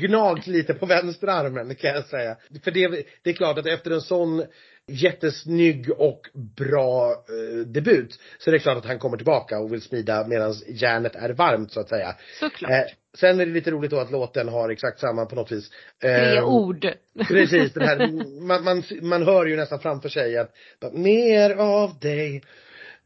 gnagt 0.00 0.46
lite 0.46 0.74
på 0.74 0.86
vänsterarmen 0.86 1.74
kan 1.74 1.90
jag 1.90 2.04
säga. 2.04 2.36
För 2.64 2.70
det, 2.70 3.06
det 3.22 3.30
är 3.30 3.34
klart 3.34 3.58
att 3.58 3.66
efter 3.66 3.90
en 3.90 4.00
sån 4.00 4.44
jättesnygg 4.86 5.90
och 5.90 6.20
bra 6.56 7.10
eh, 7.10 7.66
debut 7.66 8.18
så 8.38 8.50
är 8.50 8.52
det 8.52 8.58
klart 8.58 8.78
att 8.78 8.86
han 8.86 8.98
kommer 8.98 9.16
tillbaka 9.16 9.58
och 9.58 9.72
vill 9.72 9.82
smida 9.82 10.26
medan 10.26 10.54
järnet 10.68 11.16
är 11.16 11.30
varmt 11.30 11.72
så 11.72 11.80
att 11.80 11.88
säga. 11.88 12.16
Såklart. 12.40 12.70
Eh, 12.70 12.84
sen 13.14 13.40
är 13.40 13.46
det 13.46 13.52
lite 13.52 13.70
roligt 13.70 13.90
då 13.90 14.00
att 14.00 14.10
låten 14.10 14.48
har 14.48 14.68
exakt 14.68 15.00
samma 15.00 15.26
på 15.26 15.34
något 15.34 15.52
vis. 15.52 15.70
Tre 16.00 16.36
eh, 16.36 16.44
ord. 16.44 16.86
Precis, 17.28 17.72
den 17.72 17.88
här, 17.88 18.08
man, 18.40 18.64
man, 18.64 18.82
man 19.02 19.22
hör 19.22 19.46
ju 19.46 19.56
nästan 19.56 19.80
framför 19.80 20.08
sig 20.08 20.36
att 20.36 20.54
mer 20.92 21.50
av 21.50 21.98
dig 21.98 22.42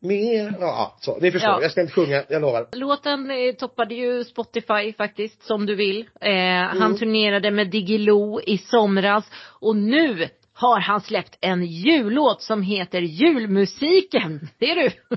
mer, 0.00 0.54
ja 0.61 0.96
så, 1.00 1.18
ni 1.20 1.30
förstår. 1.30 1.50
Ja. 1.50 1.62
Jag 1.62 1.70
ska 1.70 1.80
inte 1.80 1.92
sjunga, 1.92 2.24
jag 2.28 2.42
lovar. 2.42 2.68
Låten 2.72 3.30
eh, 3.30 3.54
toppade 3.59 3.94
ju 3.94 4.24
Spotify 4.24 4.92
faktiskt, 4.96 5.42
som 5.42 5.66
du 5.66 5.74
vill. 5.74 6.00
Eh, 6.20 6.30
mm. 6.30 6.80
Han 6.80 6.98
turnerade 6.98 7.50
med 7.50 7.70
Diggiloo 7.70 8.40
i 8.40 8.59
somras 8.59 9.30
och 9.61 9.76
nu 9.76 10.28
har 10.52 10.80
han 10.80 11.00
släppt 11.00 11.38
en 11.40 11.66
jullåt 11.66 12.42
som 12.42 12.62
heter 12.62 13.00
Julmusiken. 13.00 14.48
Det 14.59 14.70
är 14.70 14.76
du. 14.76 14.90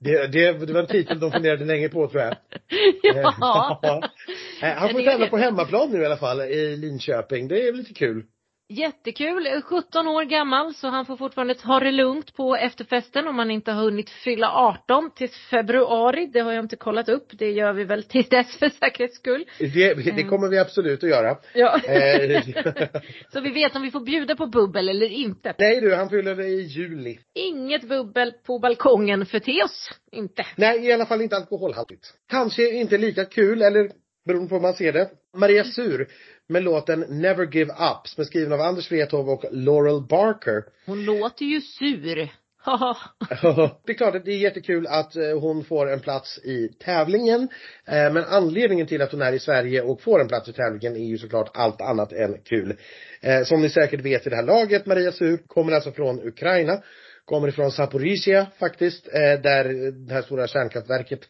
Det, 0.00 0.26
det, 0.26 0.66
det 0.66 0.72
var 0.72 0.80
en 0.80 0.86
titel 0.86 1.20
de 1.20 1.30
funderade 1.30 1.64
länge 1.64 1.88
på 1.88 2.08
tror 2.08 2.22
jag. 2.22 2.36
ja. 3.40 3.80
Eh, 4.62 4.72
han 4.72 4.88
får 4.88 5.00
tävla 5.00 5.26
på 5.26 5.36
hemmaplan 5.36 5.90
nu 5.90 6.02
i 6.02 6.06
alla 6.06 6.16
fall 6.16 6.40
i 6.40 6.76
Linköping. 6.76 7.48
Det 7.48 7.68
är 7.68 7.72
lite 7.72 7.94
kul. 7.94 8.24
Jättekul, 8.68 9.62
17 9.62 10.08
år 10.08 10.24
gammal 10.24 10.74
så 10.74 10.88
han 10.88 11.06
får 11.06 11.16
fortfarande 11.16 11.54
ta 11.54 11.80
det 11.80 11.92
lugnt 11.92 12.34
på 12.34 12.56
efterfesten 12.56 13.28
om 13.28 13.38
han 13.38 13.50
inte 13.50 13.72
har 13.72 13.82
hunnit 13.82 14.10
fylla 14.10 14.52
18 14.52 15.10
till 15.14 15.28
februari. 15.50 16.26
Det 16.32 16.40
har 16.40 16.52
jag 16.52 16.64
inte 16.64 16.76
kollat 16.76 17.08
upp. 17.08 17.26
Det 17.38 17.50
gör 17.50 17.72
vi 17.72 17.84
väl 17.84 18.02
till 18.02 18.24
dess 18.30 18.56
för 18.56 18.68
säkerhets 18.68 19.16
skull. 19.16 19.44
Det, 19.58 19.94
det 19.94 20.24
kommer 20.24 20.48
vi 20.48 20.58
absolut 20.58 21.04
att 21.04 21.10
göra. 21.10 21.36
Ja. 21.54 21.78
Eh, 21.78 22.42
så 23.32 23.40
vi 23.40 23.52
vet 23.52 23.76
om 23.76 23.82
vi 23.82 23.90
får 23.90 24.00
bjuda 24.00 24.36
på 24.36 24.46
bubbel 24.46 24.88
eller 24.88 25.12
inte. 25.12 25.54
Nej 25.58 25.80
du, 25.80 25.94
han 25.94 26.10
fyller 26.10 26.34
det 26.34 26.46
i 26.46 26.62
juli. 26.62 27.18
Inget 27.34 27.88
bubbel 27.88 28.32
på 28.46 28.58
balkongen 28.58 29.26
för 29.26 29.38
Teos. 29.38 29.90
Inte. 30.12 30.46
Nej, 30.56 30.86
i 30.86 30.92
alla 30.92 31.06
fall 31.06 31.22
inte 31.22 31.36
alkoholhaltigt. 31.36 32.14
Kanske 32.30 32.70
inte 32.70 32.98
lika 32.98 33.24
kul 33.24 33.62
eller 33.62 33.90
beroende 34.26 34.48
på 34.48 34.54
hur 34.54 34.62
man 34.62 34.74
ser 34.74 34.92
det. 34.92 35.10
Maria 35.36 35.64
Sur 35.64 36.08
med 36.48 36.62
låten 36.62 37.00
Never 37.00 37.46
Give 37.46 37.72
Up 37.72 38.06
som 38.08 38.20
är 38.20 38.24
skriven 38.24 38.52
av 38.52 38.60
Anders 38.60 38.90
Wrethov 38.90 39.28
och 39.28 39.44
Laurel 39.50 40.06
Barker. 40.08 40.64
Hon 40.86 41.04
låter 41.04 41.44
ju 41.44 41.60
sur. 41.60 42.30
det 43.86 43.92
är 43.92 43.96
klart 43.96 44.14
att 44.14 44.24
det 44.24 44.32
är 44.32 44.38
jättekul 44.38 44.86
att 44.86 45.16
eh, 45.16 45.40
hon 45.40 45.64
får 45.64 45.92
en 45.92 46.00
plats 46.00 46.38
i 46.38 46.68
tävlingen. 46.68 47.48
Eh, 47.84 48.12
men 48.12 48.24
anledningen 48.24 48.86
till 48.86 49.02
att 49.02 49.12
hon 49.12 49.22
är 49.22 49.32
i 49.32 49.38
Sverige 49.38 49.82
och 49.82 50.00
får 50.02 50.20
en 50.20 50.28
plats 50.28 50.48
i 50.48 50.52
tävlingen 50.52 50.96
är 50.96 51.06
ju 51.06 51.18
såklart 51.18 51.50
allt 51.54 51.80
annat 51.80 52.12
än 52.12 52.38
kul. 52.44 52.76
Eh, 53.20 53.44
som 53.44 53.62
ni 53.62 53.70
säkert 53.70 54.00
vet 54.00 54.26
i 54.26 54.30
det 54.30 54.36
här 54.36 54.42
laget, 54.42 54.86
Maria 54.86 55.12
Sur 55.12 55.36
kommer 55.46 55.72
alltså 55.72 55.92
från 55.92 56.28
Ukraina 56.28 56.82
kommer 57.26 57.48
ifrån 57.48 57.72
Zaporizjzja 57.72 58.46
faktiskt, 58.58 59.08
eh, 59.08 59.40
där 59.42 59.90
det 60.06 60.14
här 60.14 60.22
stora 60.22 60.46
kärnkraftverket 60.46 61.20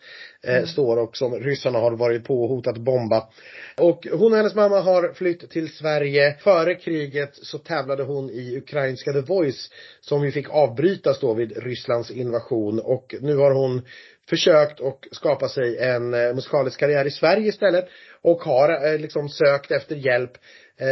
eh, 0.43 0.57
mm. 0.57 0.67
står 0.67 0.97
och 0.97 1.17
som 1.17 1.35
ryssarna 1.35 1.79
har 1.79 1.93
varit 1.93 2.25
på 2.25 2.43
och 2.43 2.49
hotat 2.49 2.77
bomba. 2.77 3.29
Och 3.77 4.07
hon 4.13 4.33
och 4.33 4.37
hennes 4.37 4.55
mamma 4.55 4.81
har 4.81 5.13
flytt 5.13 5.51
till 5.51 5.73
Sverige. 5.73 6.37
Före 6.41 6.75
kriget 6.75 7.31
så 7.33 7.59
tävlade 7.59 8.03
hon 8.03 8.31
i 8.31 8.57
ukrainska 8.57 9.13
The 9.13 9.21
Voice 9.21 9.71
som 10.01 10.25
ju 10.25 10.33
fick 10.33 10.51
avbrytas 10.51 11.21
då 11.21 11.35
vid 11.35 11.57
Rysslands 11.57 12.11
invasion 12.11 12.81
och 12.81 13.15
nu 13.21 13.37
har 13.37 13.51
hon 13.51 13.83
försökt 14.29 14.81
och 14.81 15.09
skapa 15.13 15.49
sig 15.49 15.79
en 15.79 16.15
eh, 16.15 16.35
musikalisk 16.35 16.81
karriär 16.81 17.05
i 17.05 17.11
Sverige 17.11 17.49
istället 17.49 17.89
och 18.23 18.39
har 18.39 18.99
liksom 18.99 19.29
sökt 19.29 19.71
efter 19.71 19.97
hjälp. 19.97 20.33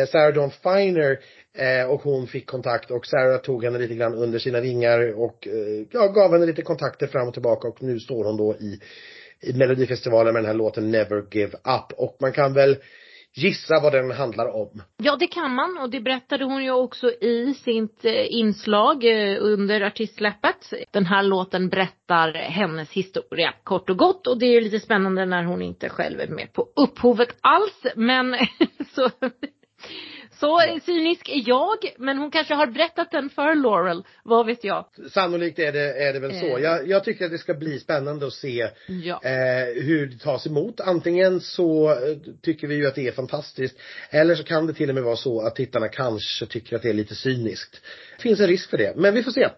Sarah 0.08 0.34
Dawn 0.34 0.50
Finer 0.50 1.18
Eh, 1.58 1.90
och 1.90 2.02
hon 2.02 2.26
fick 2.26 2.46
kontakt 2.46 2.90
och 2.90 3.06
Sarah 3.06 3.40
tog 3.40 3.64
henne 3.64 3.78
lite 3.78 3.94
grann 3.94 4.14
under 4.14 4.38
sina 4.38 4.60
vingar 4.60 5.20
och 5.20 5.48
eh, 5.48 5.86
ja, 5.90 6.06
gav 6.06 6.32
henne 6.32 6.46
lite 6.46 6.62
kontakter 6.62 7.06
fram 7.06 7.28
och 7.28 7.34
tillbaka 7.34 7.68
och 7.68 7.82
nu 7.82 8.00
står 8.00 8.24
hon 8.24 8.36
då 8.36 8.54
i, 8.54 8.80
i 9.40 9.52
Melodifestivalen 9.52 10.32
med 10.32 10.42
den 10.42 10.50
här 10.50 10.54
låten 10.54 10.90
Never 10.90 11.24
Give 11.30 11.56
Up 11.56 11.98
och 11.98 12.16
man 12.20 12.32
kan 12.32 12.54
väl 12.54 12.76
gissa 13.34 13.80
vad 13.82 13.92
den 13.92 14.10
handlar 14.10 14.56
om. 14.56 14.82
Ja, 14.96 15.16
det 15.16 15.26
kan 15.26 15.54
man 15.54 15.78
och 15.78 15.90
det 15.90 16.00
berättade 16.00 16.44
hon 16.44 16.64
ju 16.64 16.70
också 16.70 17.10
i 17.10 17.54
sitt 17.54 18.04
eh, 18.04 18.32
inslag 18.34 19.04
eh, 19.04 19.36
under 19.40 19.80
artistsläppet. 19.80 20.72
Den 20.90 21.06
här 21.06 21.22
låten 21.22 21.68
berättar 21.68 22.32
hennes 22.32 22.90
historia 22.90 23.54
kort 23.64 23.90
och 23.90 23.98
gott 23.98 24.26
och 24.26 24.38
det 24.38 24.46
är 24.46 24.52
ju 24.52 24.60
lite 24.60 24.80
spännande 24.80 25.26
när 25.26 25.44
hon 25.44 25.62
inte 25.62 25.88
själv 25.88 26.20
är 26.20 26.28
med 26.28 26.52
på 26.52 26.68
upphovet 26.76 27.36
alls 27.40 27.86
men 27.96 28.36
så 28.94 29.10
så 30.44 30.80
cynisk 30.86 31.28
är 31.28 31.48
jag, 31.48 31.94
men 31.98 32.18
hon 32.18 32.30
kanske 32.30 32.54
har 32.54 32.66
berättat 32.66 33.10
den 33.10 33.30
för 33.30 33.54
Laurel. 33.54 34.04
Vad 34.22 34.46
vet 34.46 34.64
jag? 34.64 34.86
Sannolikt 35.10 35.58
är 35.58 35.72
det, 35.72 36.02
är 36.02 36.12
det 36.12 36.18
väl 36.18 36.40
så. 36.40 36.58
Eh. 36.58 36.62
Jag, 36.62 36.88
jag 36.88 37.04
tycker 37.04 37.24
att 37.24 37.30
det 37.30 37.38
ska 37.38 37.54
bli 37.54 37.78
spännande 37.78 38.26
att 38.26 38.32
se 38.32 38.68
ja. 38.86 39.20
eh, 39.24 39.82
hur 39.82 40.06
det 40.06 40.18
tas 40.18 40.46
emot. 40.46 40.80
Antingen 40.80 41.40
så 41.40 41.90
eh, 41.90 42.16
tycker 42.42 42.66
vi 42.66 42.74
ju 42.74 42.86
att 42.86 42.94
det 42.94 43.08
är 43.08 43.12
fantastiskt. 43.12 43.78
Eller 44.10 44.34
så 44.34 44.44
kan 44.44 44.66
det 44.66 44.74
till 44.74 44.88
och 44.88 44.94
med 44.94 45.04
vara 45.04 45.16
så 45.16 45.40
att 45.40 45.56
tittarna 45.56 45.88
kanske 45.88 46.46
tycker 46.46 46.76
att 46.76 46.82
det 46.82 46.88
är 46.88 46.94
lite 46.94 47.14
cyniskt. 47.14 47.80
Det 48.16 48.22
finns 48.22 48.40
en 48.40 48.46
risk 48.46 48.70
för 48.70 48.78
det. 48.78 48.96
Men 48.96 49.14
vi 49.14 49.22
får 49.22 49.30
se. 49.30 49.48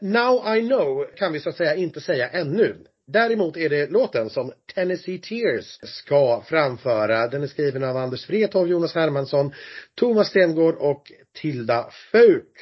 Now 0.00 0.56
I 0.56 0.60
know 0.60 1.06
kan 1.16 1.32
vi 1.32 1.40
så 1.40 1.48
att 1.48 1.56
säga 1.56 1.74
inte 1.74 2.00
säga 2.00 2.28
ännu. 2.28 2.76
Däremot 3.08 3.56
är 3.56 3.68
det 3.68 3.90
låten 3.90 4.30
som 4.30 4.52
Tennessee 4.74 5.18
Tears 5.18 5.78
ska 5.82 6.42
framföra. 6.46 7.28
Den 7.28 7.42
är 7.42 7.46
skriven 7.46 7.84
av 7.84 7.96
Anders 7.96 8.28
Wrethov, 8.28 8.68
Jonas 8.68 8.94
Hermansson, 8.94 9.52
Thomas 9.94 10.28
Stengård 10.28 10.74
och 10.74 11.12
Tilda 11.34 11.90
Fuk. 12.12 12.52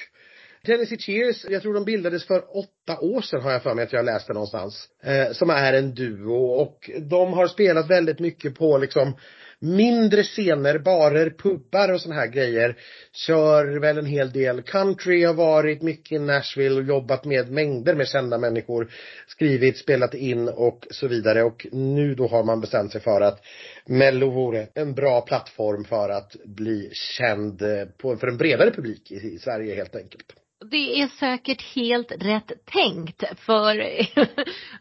Tennessee 0.67 0.97
Tears, 0.97 1.47
jag 1.49 1.63
tror 1.63 1.75
de 1.75 1.85
bildades 1.85 2.25
för 2.27 2.57
åtta 2.57 2.99
år 3.01 3.21
sedan 3.21 3.43
har 3.43 3.53
jag 3.53 3.63
för 3.63 3.75
mig 3.75 3.85
att 3.85 3.93
jag 3.93 4.05
läste 4.05 4.33
någonstans. 4.33 4.89
Eh, 5.03 5.33
som 5.33 5.51
är 5.51 5.73
en 5.73 5.95
duo 5.95 6.45
och 6.45 6.91
de 7.11 7.33
har 7.33 7.49
spelat 7.49 7.91
väldigt 7.91 8.19
mycket 8.19 8.55
på 8.55 8.79
liksom 8.79 9.17
mindre 9.65 10.23
scener, 10.23 10.79
barer, 10.79 11.31
pubbar 11.31 11.93
och 11.93 12.01
såna 12.01 12.15
här 12.15 12.27
grejer. 12.27 12.77
Kör 13.13 13.79
väl 13.81 13.99
en 13.99 14.07
hel 14.07 14.33
del 14.33 14.63
country, 14.63 15.25
har 15.25 15.35
varit 15.35 15.83
mycket 15.83 16.13
i 16.13 16.19
Nashville 16.19 16.81
och 16.81 16.87
jobbat 16.87 17.25
med 17.25 17.51
mängder 17.51 17.95
med 17.95 18.09
kända 18.09 18.39
människor. 18.39 18.91
Skrivit, 19.27 19.79
spelat 19.79 20.15
in 20.15 20.49
och 20.49 20.87
så 20.91 21.09
vidare 21.09 21.43
och 21.43 21.67
nu 21.73 22.15
då 22.15 22.27
har 22.27 22.45
man 22.45 22.61
bestämt 22.61 22.93
sig 22.93 23.01
för 23.01 23.21
att 23.21 23.45
Mello 23.87 24.31
vore 24.31 24.69
en 24.75 24.95
bra 24.95 25.21
plattform 25.21 25.85
för 25.85 26.09
att 26.09 26.37
bli 26.45 26.91
känd 26.93 27.63
eh, 27.63 27.85
på, 27.99 28.17
för 28.17 28.27
en 28.27 28.37
bredare 28.37 28.71
publik 28.71 29.11
i, 29.11 29.15
i 29.15 29.39
Sverige 29.39 29.75
helt 29.75 29.97
enkelt 29.97 30.44
det 30.71 31.01
är 31.01 31.07
säkert 31.07 31.63
helt 31.63 32.13
rätt 32.13 32.53
tänkt. 32.65 33.25
För 33.39 33.77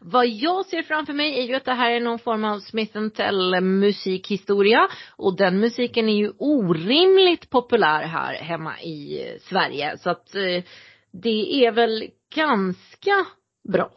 vad 0.00 0.26
jag 0.26 0.66
ser 0.66 0.82
framför 0.82 1.12
mig 1.12 1.38
är 1.38 1.42
ju 1.42 1.54
att 1.54 1.64
det 1.64 1.74
här 1.74 1.90
är 1.90 2.00
någon 2.00 2.18
form 2.18 2.44
av 2.44 2.58
Smith 2.58 3.08
Tell 3.08 3.60
musikhistoria. 3.60 4.88
Och 5.16 5.36
den 5.36 5.60
musiken 5.60 6.08
är 6.08 6.16
ju 6.16 6.32
orimligt 6.38 7.50
populär 7.50 8.02
här 8.02 8.34
hemma 8.34 8.80
i 8.80 9.26
Sverige. 9.40 9.98
Så 9.98 10.10
att 10.10 10.34
eh, 10.34 10.62
det 11.12 11.64
är 11.66 11.72
väl 11.72 12.04
ganska 12.34 13.26
bra, 13.72 13.92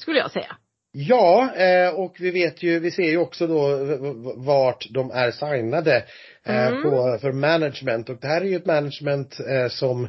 skulle 0.00 0.18
jag 0.18 0.30
säga. 0.30 0.56
Ja, 0.94 1.54
eh, 1.56 1.94
och 1.94 2.16
vi 2.18 2.30
vet 2.30 2.62
ju, 2.62 2.78
vi 2.78 2.90
ser 2.90 3.10
ju 3.10 3.18
också 3.18 3.46
då 3.46 3.86
vart 4.36 4.86
de 4.90 5.10
är 5.10 5.30
signade 5.30 6.04
eh, 6.44 6.66
mm. 6.66 6.82
på, 6.82 7.18
för 7.20 7.32
management 7.32 8.08
och 8.08 8.16
det 8.20 8.26
här 8.26 8.40
är 8.40 8.44
ju 8.44 8.56
ett 8.56 8.66
management 8.66 9.38
som 9.70 10.08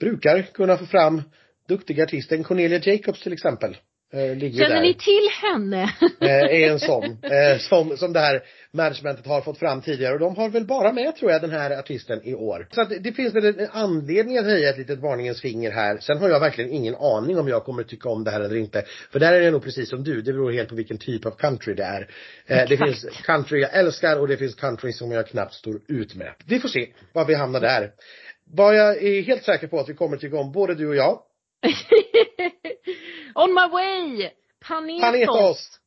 brukar 0.00 0.42
kunna 0.42 0.76
få 0.76 0.86
fram 0.86 1.22
duktiga 1.68 2.04
artister. 2.04 2.42
Cornelia 2.42 2.78
Jacobs 2.82 3.22
till 3.22 3.32
exempel. 3.32 3.76
eh, 4.12 4.36
ligger 4.36 4.58
Känner 4.64 4.74
där. 4.74 4.82
ni 4.82 4.94
till 4.94 5.28
henne? 5.42 5.82
eh, 6.20 6.62
är 6.62 6.70
en 6.70 6.80
sån. 6.80 7.04
Eh, 7.04 7.58
som, 7.58 7.96
som 7.96 8.12
det 8.12 8.20
här 8.20 8.42
managementet 8.72 9.26
har 9.26 9.40
fått 9.40 9.58
fram 9.58 9.82
tidigare. 9.82 10.14
Och 10.14 10.20
de 10.20 10.36
har 10.36 10.48
väl 10.48 10.64
bara 10.64 10.92
med 10.92 11.16
tror 11.16 11.30
jag 11.30 11.40
den 11.40 11.50
här 11.50 11.78
artisten 11.78 12.20
i 12.24 12.34
år. 12.34 12.68
Så 12.70 12.80
att 12.80 12.90
det, 13.00 13.12
finns 13.12 13.34
väl 13.34 13.44
en 13.44 13.68
anledning 13.72 14.38
att 14.38 14.44
höja 14.44 14.70
ett 14.70 14.78
litet 14.78 14.98
varningens 14.98 15.40
finger 15.40 15.70
här. 15.70 15.98
Sen 15.98 16.18
har 16.18 16.28
jag 16.28 16.40
verkligen 16.40 16.70
ingen 16.70 16.94
aning 16.94 17.38
om 17.38 17.48
jag 17.48 17.64
kommer 17.64 17.82
tycka 17.82 18.08
om 18.08 18.24
det 18.24 18.30
här 18.30 18.40
eller 18.40 18.56
inte. 18.56 18.84
För 19.12 19.18
där 19.18 19.32
är 19.32 19.40
det 19.40 19.50
nog 19.50 19.64
precis 19.64 19.88
som 19.90 20.04
du. 20.04 20.22
Det 20.22 20.32
beror 20.32 20.52
helt 20.52 20.68
på 20.68 20.74
vilken 20.74 20.98
typ 20.98 21.26
av 21.26 21.30
country 21.30 21.74
det 21.74 21.84
är. 21.84 22.00
Eh, 22.00 22.06
det 22.46 22.62
Exakt. 22.62 22.84
finns 22.90 23.06
country 23.26 23.60
jag 23.60 23.74
älskar 23.74 24.20
och 24.20 24.28
det 24.28 24.36
finns 24.36 24.54
country 24.54 24.92
som 24.92 25.10
jag 25.12 25.26
knappt 25.26 25.54
står 25.54 25.80
ut 25.88 26.14
med. 26.14 26.32
Vi 26.46 26.60
får 26.60 26.68
se 26.68 26.86
var 27.12 27.24
vi 27.24 27.34
hamnar 27.34 27.60
där. 27.60 27.90
Vad 28.52 28.76
jag 28.76 29.02
är 29.02 29.22
helt 29.22 29.44
säker 29.44 29.66
på 29.66 29.80
att 29.80 29.88
vi 29.88 29.94
kommer 29.94 30.16
tycka 30.16 30.36
om, 30.38 30.52
både 30.52 30.74
du 30.74 30.88
och 30.88 30.96
jag. 30.96 31.20
On 33.34 33.54
my 33.54 33.68
way! 33.72 34.30
Panetos. 34.68 35.00
Panetos! 35.02 35.80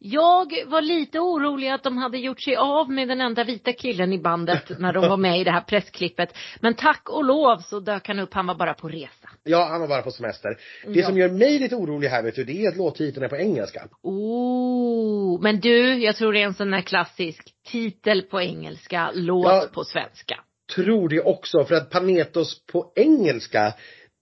Jag 0.00 0.52
var 0.66 0.82
lite 0.82 1.20
orolig 1.20 1.68
att 1.68 1.82
de 1.82 1.98
hade 1.98 2.18
gjort 2.18 2.40
sig 2.42 2.56
av 2.56 2.90
med 2.90 3.08
den 3.08 3.20
enda 3.20 3.44
vita 3.44 3.72
killen 3.72 4.12
i 4.12 4.18
bandet 4.18 4.62
när 4.78 4.92
de 4.92 5.08
var 5.08 5.16
med 5.16 5.40
i 5.40 5.44
det 5.44 5.50
här 5.50 5.60
pressklippet. 5.60 6.36
Men 6.60 6.74
tack 6.74 7.08
och 7.10 7.24
lov 7.24 7.58
så 7.58 7.80
dök 7.80 8.08
han 8.08 8.18
upp, 8.18 8.34
han 8.34 8.46
var 8.46 8.54
bara 8.54 8.74
på 8.74 8.88
resa. 8.88 9.28
Ja, 9.44 9.68
han 9.70 9.80
var 9.80 9.88
bara 9.88 10.02
på 10.02 10.10
semester. 10.10 10.56
Det 10.86 11.00
Ja. 11.00 11.06
som 11.06 11.18
gör 11.18 11.28
mig 11.28 11.58
lite 11.58 11.74
orolig 11.76 12.08
här 12.08 12.22
vet 12.22 12.34
du, 12.34 12.44
det 12.44 12.64
är 12.64 12.68
att 12.68 12.76
låttiteln 12.76 13.24
är 13.24 13.28
på 13.28 13.36
engelska. 13.36 13.88
Oh, 14.02 15.42
men 15.42 15.60
du, 15.60 15.94
jag 16.04 16.16
tror 16.16 16.32
det 16.32 16.40
är 16.40 16.44
en 16.46 16.54
sån 16.54 16.70
där 16.70 16.80
klassisk 16.80 17.54
titel 17.66 18.22
på 18.22 18.40
engelska, 18.40 19.10
låt 19.14 19.46
Ja. 19.46 19.66
på 19.72 19.84
svenska. 19.84 20.40
Tror 20.74 21.08
det 21.08 21.20
också, 21.20 21.64
för 21.64 21.74
att 21.74 21.90
Panetos 21.90 22.66
på 22.66 22.92
engelska, 22.96 23.74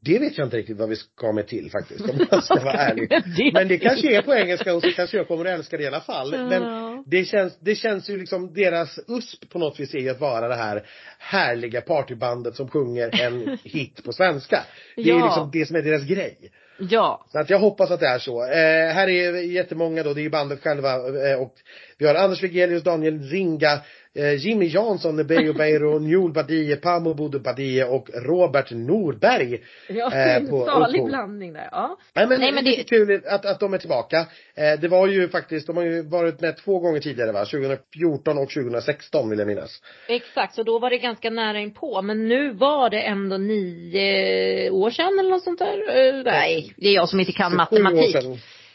det 0.04 0.18
vet 0.18 0.38
jag 0.38 0.46
inte 0.46 0.56
riktigt 0.56 0.76
vad 0.78 0.88
vi 0.88 0.96
ska 0.96 1.32
med 1.32 1.46
till 1.46 1.70
faktiskt, 1.70 2.00
om 2.10 2.26
jag 2.30 2.44
ska 2.44 2.54
vara 2.60 2.72
ärlig. 2.78 3.08
Men 3.54 3.68
det- 3.68 3.78
kanske 3.78 4.16
är 4.16 4.22
på 4.22 4.34
engelska 4.34 4.74
och 4.74 4.82
så 4.82 4.90
kanske 4.90 5.16
jag 5.16 5.28
kommer 5.28 5.44
att 5.44 5.58
älska 5.58 5.76
det 5.76 5.82
i 5.82 5.86
alla 5.86 6.00
fall. 6.00 6.30
Men 6.48 6.62
det 7.06 7.24
känns, 7.24 7.58
det 7.60 7.74
känns 7.74 8.10
ju 8.10 8.16
liksom, 8.18 8.54
deras 8.54 8.98
USP 9.08 9.48
på 9.50 9.58
något 9.58 9.80
vis 9.80 9.94
är 9.94 10.10
att 10.10 10.20
vara 10.20 10.48
det 10.48 10.54
här 10.54 10.86
härliga 11.18 11.80
partybandet 11.80 12.56
som 12.56 12.68
sjunger 12.68 13.20
en 13.22 13.58
hit 13.64 14.04
på 14.04 14.12
svenska. 14.12 14.62
Det 14.96 15.02
är 15.02 15.06
Ja. 15.06 15.24
liksom 15.24 15.50
det 15.52 15.66
som 15.66 15.76
är 15.76 15.82
deras 15.82 16.02
grej. 16.02 16.36
Ja. 16.78 17.24
Så 17.32 17.38
att 17.38 17.50
jag 17.50 17.58
hoppas 17.58 17.90
att 17.90 18.00
det 18.00 18.06
är 18.06 18.18
så. 18.18 18.42
Eh, 18.44 18.92
här 18.94 19.08
är 19.08 19.32
jättemånga 19.42 20.02
då, 20.02 20.14
det 20.14 20.20
är 20.20 20.22
ju 20.22 20.30
bandet 20.30 20.62
själva 20.62 20.94
eh, 21.30 21.40
och 21.40 21.54
vi 21.98 22.06
har 22.06 22.14
Anders 22.14 22.42
Wigelius, 22.42 22.82
Daniel 22.82 23.18
Ringa, 23.22 23.80
eh, 24.14 24.34
Jimmy 24.46 24.66
Jansson, 24.66 25.16
Nebeyo 25.16 25.52
Beiro, 25.52 25.98
Njol 25.98 26.32
Badie, 26.32 26.76
Pamo 26.76 27.14
Bodo 27.14 27.38
Badie 27.38 27.84
och 27.84 28.08
Robert 28.14 28.70
Norberg. 28.70 29.60
Ja, 29.88 30.12
Eh, 30.12 30.36
en 30.36 30.48
på 30.50 30.64
salig 30.66 30.98
Uppåt. 30.98 31.08
blandning 31.10 31.52
där. 31.52 31.68
Ja. 31.72 31.98
Nej 32.14 32.26
men, 32.26 32.40
Nej, 32.40 32.52
men 32.52 32.64
det 32.64 32.70
är 32.74 32.76
det- 32.76 32.84
kul 32.84 33.22
att, 33.26 33.46
att 33.46 33.60
de 33.60 33.74
är 33.74 33.78
tillbaka. 33.78 34.16
Eh, 34.54 34.80
det 34.80 34.88
var 34.88 35.06
ju 35.06 35.28
faktiskt, 35.28 35.66
de 35.66 35.76
har 35.76 35.84
ju 35.84 36.02
varit 36.02 36.40
med 36.40 36.56
två 36.56 36.78
gånger 36.78 37.00
tidigare 37.00 37.32
va? 37.32 37.44
2014 37.44 38.38
och 38.38 38.50
2016 38.50 39.30
vill 39.30 39.38
jag 39.38 39.48
minnas. 39.48 39.82
Exakt, 40.08 40.54
så 40.54 40.62
då 40.62 40.78
var 40.78 40.90
det 40.90 40.98
ganska 40.98 41.30
nära 41.30 41.58
inpå. 41.60 42.02
Men 42.02 42.28
nu 42.28 42.52
var 42.52 42.90
det 42.90 43.00
ändå 43.00 43.36
nio 43.36 44.70
år 44.70 44.90
sedan 44.90 45.18
eller 45.18 45.30
något 45.30 45.42
sånt 45.44 45.58
där. 45.58 46.22
Nej, 46.24 46.72
det 46.76 46.88
är 46.88 46.94
jag 46.94 47.08
som 47.08 47.20
inte 47.20 47.32
kan 47.32 47.56
matematik. 47.56 48.16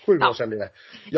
Sju 0.05 0.17
Ja. 0.21 0.29
år 0.29 0.33
sedan 0.33 0.49
blir 0.49 0.59
det. 0.59 0.69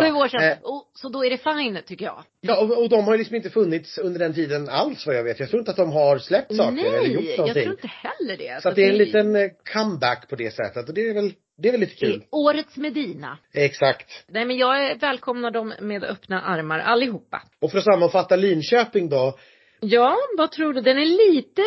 Sju 0.02 0.12
år 0.14 0.28
sedan. 0.28 0.44
eh, 0.44 0.58
och, 0.62 0.92
så 0.94 1.10
då 1.10 1.26
är 1.26 1.30
det 1.30 1.38
fine 1.38 1.80
tycker 1.86 2.06
jag. 2.06 2.24
Ja, 2.42 2.62
och, 2.62 2.82
och 2.84 2.90
de 2.90 3.06
har 3.06 3.12
ju 3.14 3.18
liksom 3.18 3.36
inte 3.36 3.50
funnits 3.50 3.98
under 3.98 4.20
den 4.20 4.34
tiden 4.34 4.70
alls 4.70 5.06
vad 5.08 5.16
jag 5.16 5.24
vet. 5.24 5.40
Jag 5.40 5.50
tror 5.50 5.60
inte 5.60 5.72
att 5.72 5.78
de 5.78 5.92
har 5.92 6.18
släppt 6.18 6.56
saker 6.56 6.86
eller 6.86 7.08
gjort 7.08 7.24
Nej, 7.24 7.30
jag 7.30 7.38
någonting. 7.38 7.64
tror 7.64 7.74
inte 7.76 7.88
heller 7.88 8.38
det. 8.38 8.62
Så 8.62 8.70
att 8.70 8.76
det 8.76 8.84
är 8.86 8.90
en 8.90 8.98
liten 8.98 9.36
eh, 9.36 9.50
comeback 9.74 10.30
på 10.30 10.36
det 10.36 10.52
sättet 10.52 10.88
och 10.90 10.94
det 10.96 11.02
är 11.10 11.14
väl, 11.14 11.34
det 11.58 11.68
är 11.68 11.72
väl 11.72 11.80
lite 11.82 11.96
kul. 11.96 12.24
årets 12.32 12.78
Medina. 12.78 13.38
Exakt. 13.54 14.24
Nej 14.28 14.46
men 14.46 14.58
jag 14.58 15.00
välkomnar 15.00 15.52
dem 15.52 15.74
med 15.80 16.04
öppna 16.04 16.42
armar 16.42 16.80
allihopa. 16.80 17.42
Och 17.62 17.72
för 17.72 17.78
att 17.78 17.84
sammanfatta 17.84 18.36
Linköping 18.36 19.10
då. 19.10 19.38
Ja, 19.80 20.18
vad 20.38 20.52
tror 20.52 20.74
du? 20.74 20.82
Den 20.82 20.98
är 20.98 21.06
lite 21.06 21.62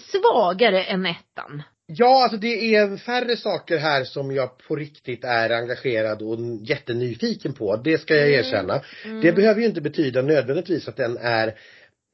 svagare 0.00 0.82
än 0.84 1.06
ettan. 1.06 1.62
Ja, 1.86 2.22
alltså 2.22 2.38
det 2.38 2.74
är 2.74 2.96
färre 2.96 3.36
saker 3.36 3.78
här 3.78 4.04
som 4.04 4.30
jag 4.34 4.58
på 4.58 4.76
riktigt 4.76 5.24
är 5.24 5.50
engagerad 5.50 6.22
och 6.22 6.38
jättenyfiken 6.62 7.52
på. 7.52 7.76
Det 7.76 7.98
ska 7.98 8.14
jag 8.14 8.28
Mm. 8.28 8.40
erkänna. 8.40 8.82
Mm. 9.04 9.20
Det 9.20 9.32
behöver 9.32 9.60
ju 9.60 9.66
inte 9.66 9.80
betyda 9.80 10.22
nödvändigtvis 10.22 10.88
att 10.88 10.96
den 10.96 11.16
är 11.16 11.54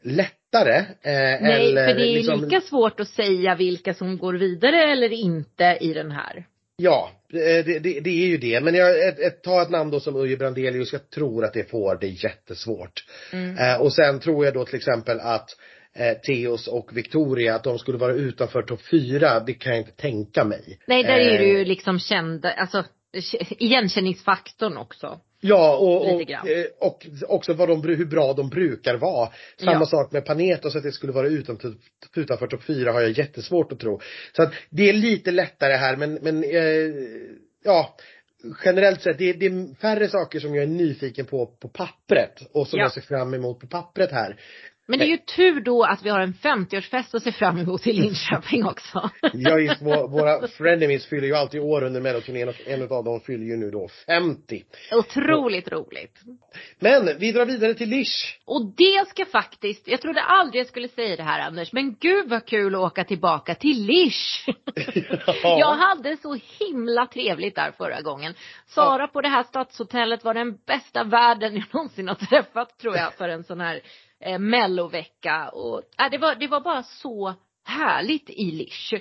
lättare. 0.03 0.77
Eh, 0.77 0.85
Nej, 1.03 1.68
eller 1.70 1.89
för 1.89 1.95
det 1.95 2.09
är 2.09 2.14
liksom, 2.14 2.45
lika 2.45 2.61
svårt 2.61 3.01
att 3.01 3.09
säga 3.09 3.55
vilka 3.55 3.95
som 3.95 4.18
går 4.18 4.35
vidare 4.35 4.93
eller 4.93 5.12
inte 5.12 5.79
i 5.81 5.93
den 5.93 6.11
här. 6.11 6.45
Ja, 6.77 7.11
det, 7.29 7.62
det, 7.62 8.01
det 8.01 8.11
är 8.11 8.27
ju 8.27 8.37
det. 8.39 8.61
Men 8.61 8.75
jag, 8.75 9.09
ett, 9.09 9.18
ett, 9.18 9.43
ta 9.43 9.62
ett 9.62 9.70
namn 9.70 9.91
då 9.91 10.01
som 10.01 10.16
Uje 10.16 10.37
Brandelius, 10.37 10.93
jag 10.93 11.11
tror 11.11 11.45
att 11.45 11.53
det 11.53 11.70
får 11.70 11.99
det 12.01 12.07
jättesvårt. 12.07 13.05
Mm. 13.33 13.59
Eh, 13.59 13.81
och 13.81 13.93
sen 13.93 14.20
tror 14.20 14.45
jag 14.45 14.55
då 14.55 14.64
till 14.64 14.77
exempel 14.77 15.20
att 15.20 15.51
eh, 15.97 16.18
Theos 16.18 16.68
och 16.68 16.97
Victoria, 16.97 17.55
att 17.55 17.64
de 17.64 17.78
skulle 17.78 17.99
vara 17.99 18.12
utanför 18.12 18.62
topp 18.62 18.80
fyra, 18.90 19.40
det 19.40 19.55
kan 19.55 19.72
jag 19.72 19.80
inte 19.80 19.97
tänka 20.03 20.45
mig. 20.45 20.78
Nej, 20.86 21.03
där 21.03 21.18
är 21.18 21.32
Eh, 21.34 21.38
det 21.38 21.47
ju 21.47 21.64
liksom 21.64 21.99
kända, 21.99 22.53
alltså 22.53 22.84
igenkänningsfaktorn 23.59 24.76
också. 24.76 25.20
Ja, 25.40 25.76
och, 25.76 26.14
och, 26.14 26.30
eh, 26.30 26.64
och 26.80 27.07
också 27.28 27.53
vad 27.53 27.68
de, 27.68 27.82
hur 27.82 28.05
bra 28.07 28.32
de 28.32 28.49
brukar 28.49 28.95
vara. 28.95 29.28
Samma 29.57 29.72
Ja. 29.72 29.86
sak 29.86 30.12
med 30.12 30.24
Panetos, 30.24 30.76
att 30.76 30.82
det 30.82 30.93
skulle 30.93 31.12
vara 31.12 31.26
utanför, 31.28 31.74
utanför 32.16 32.47
topp 32.47 32.62
fyra 32.64 32.93
har 32.93 33.01
jag 33.01 33.11
jättesvårt 33.11 33.72
att 33.72 33.80
tro. 33.80 34.01
Så 34.36 34.43
att 34.43 34.53
det 34.70 34.88
är 34.88 34.93
lite 34.93 35.30
lättare 35.30 35.72
här 35.72 35.97
men, 35.97 36.14
men 36.14 36.45
eh, 36.45 36.95
ja, 37.64 37.97
generellt 38.64 39.03
sett, 39.03 39.18
det, 39.18 39.32
det 39.32 39.47
är 39.47 39.74
färre 39.80 40.09
saker 40.09 40.40
som 40.40 40.55
jag 40.55 40.62
är 40.62 40.68
nyfiken 40.68 41.26
på 41.26 41.47
på 41.47 41.68
pappret 41.68 42.43
och 42.53 42.68
som 42.68 42.78
Ja. 42.78 42.84
jag 42.84 42.93
ser 42.93 43.01
fram 43.01 43.34
emot 43.34 43.61
på 43.61 43.66
pappret 43.66 44.12
här. 44.12 44.36
Men 44.93 44.99
det 44.99 45.05
är 45.05 45.09
ju 45.09 45.18
tur 45.18 45.61
då 45.61 45.84
att 45.84 46.03
vi 46.03 46.11
har 46.11 46.20
en 46.20 46.34
50-årsfest 46.34 47.16
att 47.16 47.22
se 47.22 47.32
fram 47.32 47.59
emot 47.59 47.86
i 47.86 47.93
Linköping 47.93 48.66
också. 48.66 49.11
Jag 49.32 49.64
är, 49.64 49.74
vå- 49.74 50.09
våra 50.11 50.49
frenemies 50.49 51.07
fyller 51.07 51.26
ju 51.26 51.34
alltid 51.34 51.61
år 51.61 51.84
under 51.84 52.01
melloturnén 52.01 52.49
och 52.49 52.55
en 52.66 52.82
av 52.82 53.05
dem 53.05 53.20
fyller 53.20 53.45
ju 53.45 53.57
nu 53.57 53.70
då 53.70 53.88
50. 54.07 54.64
Otroligt 54.93 55.72
roligt. 55.72 56.20
Men 56.78 57.18
vi 57.18 57.32
drar 57.32 57.47
vidare 57.47 57.74
till 57.74 57.88
Lish. 57.88 58.38
Och 58.45 58.74
det 58.76 59.09
ska 59.09 59.24
faktiskt, 59.24 59.88
jag 59.88 60.01
trodde 60.01 60.22
aldrig 60.22 60.61
jag 60.61 60.66
skulle 60.66 60.88
säga 60.88 61.16
det 61.16 61.22
här 61.22 61.40
Anders, 61.40 61.72
men 61.72 61.97
gud 62.01 62.28
vad 62.28 62.47
kul 62.47 62.74
att 62.74 62.80
åka 62.80 63.05
tillbaka 63.05 63.55
till 63.55 63.86
Lish. 63.86 64.49
Jag 65.43 65.74
hade 65.74 66.16
så 66.16 66.38
himla 66.59 67.07
trevligt 67.07 67.55
där 67.55 67.72
förra 67.78 68.01
gången. 68.01 68.34
Sara 68.66 69.09
på 69.09 69.20
det 69.20 69.28
här 69.28 69.43
stadshotellet 69.43 70.24
var 70.24 70.34
den 70.34 70.59
bästa 70.66 71.05
värden 71.05 71.55
jag 71.57 71.74
någonsin 71.74 72.09
har 72.09 72.14
träffat 72.14 72.78
tror 72.78 72.97
jag 72.97 73.14
för 73.14 73.28
en 73.28 73.45
sån 73.45 73.61
här 73.61 73.80
eh, 74.23 74.39
mellovecka. 74.39 75.49
Och, 75.49 75.83
äh, 76.01 76.11
det, 76.11 76.18
var, 76.18 76.35
det 76.35 76.47
var 76.47 76.61
bara 76.61 76.83
så 76.83 77.35
härligt 77.64 78.31
i 78.31 78.51
Lish. 78.51 78.95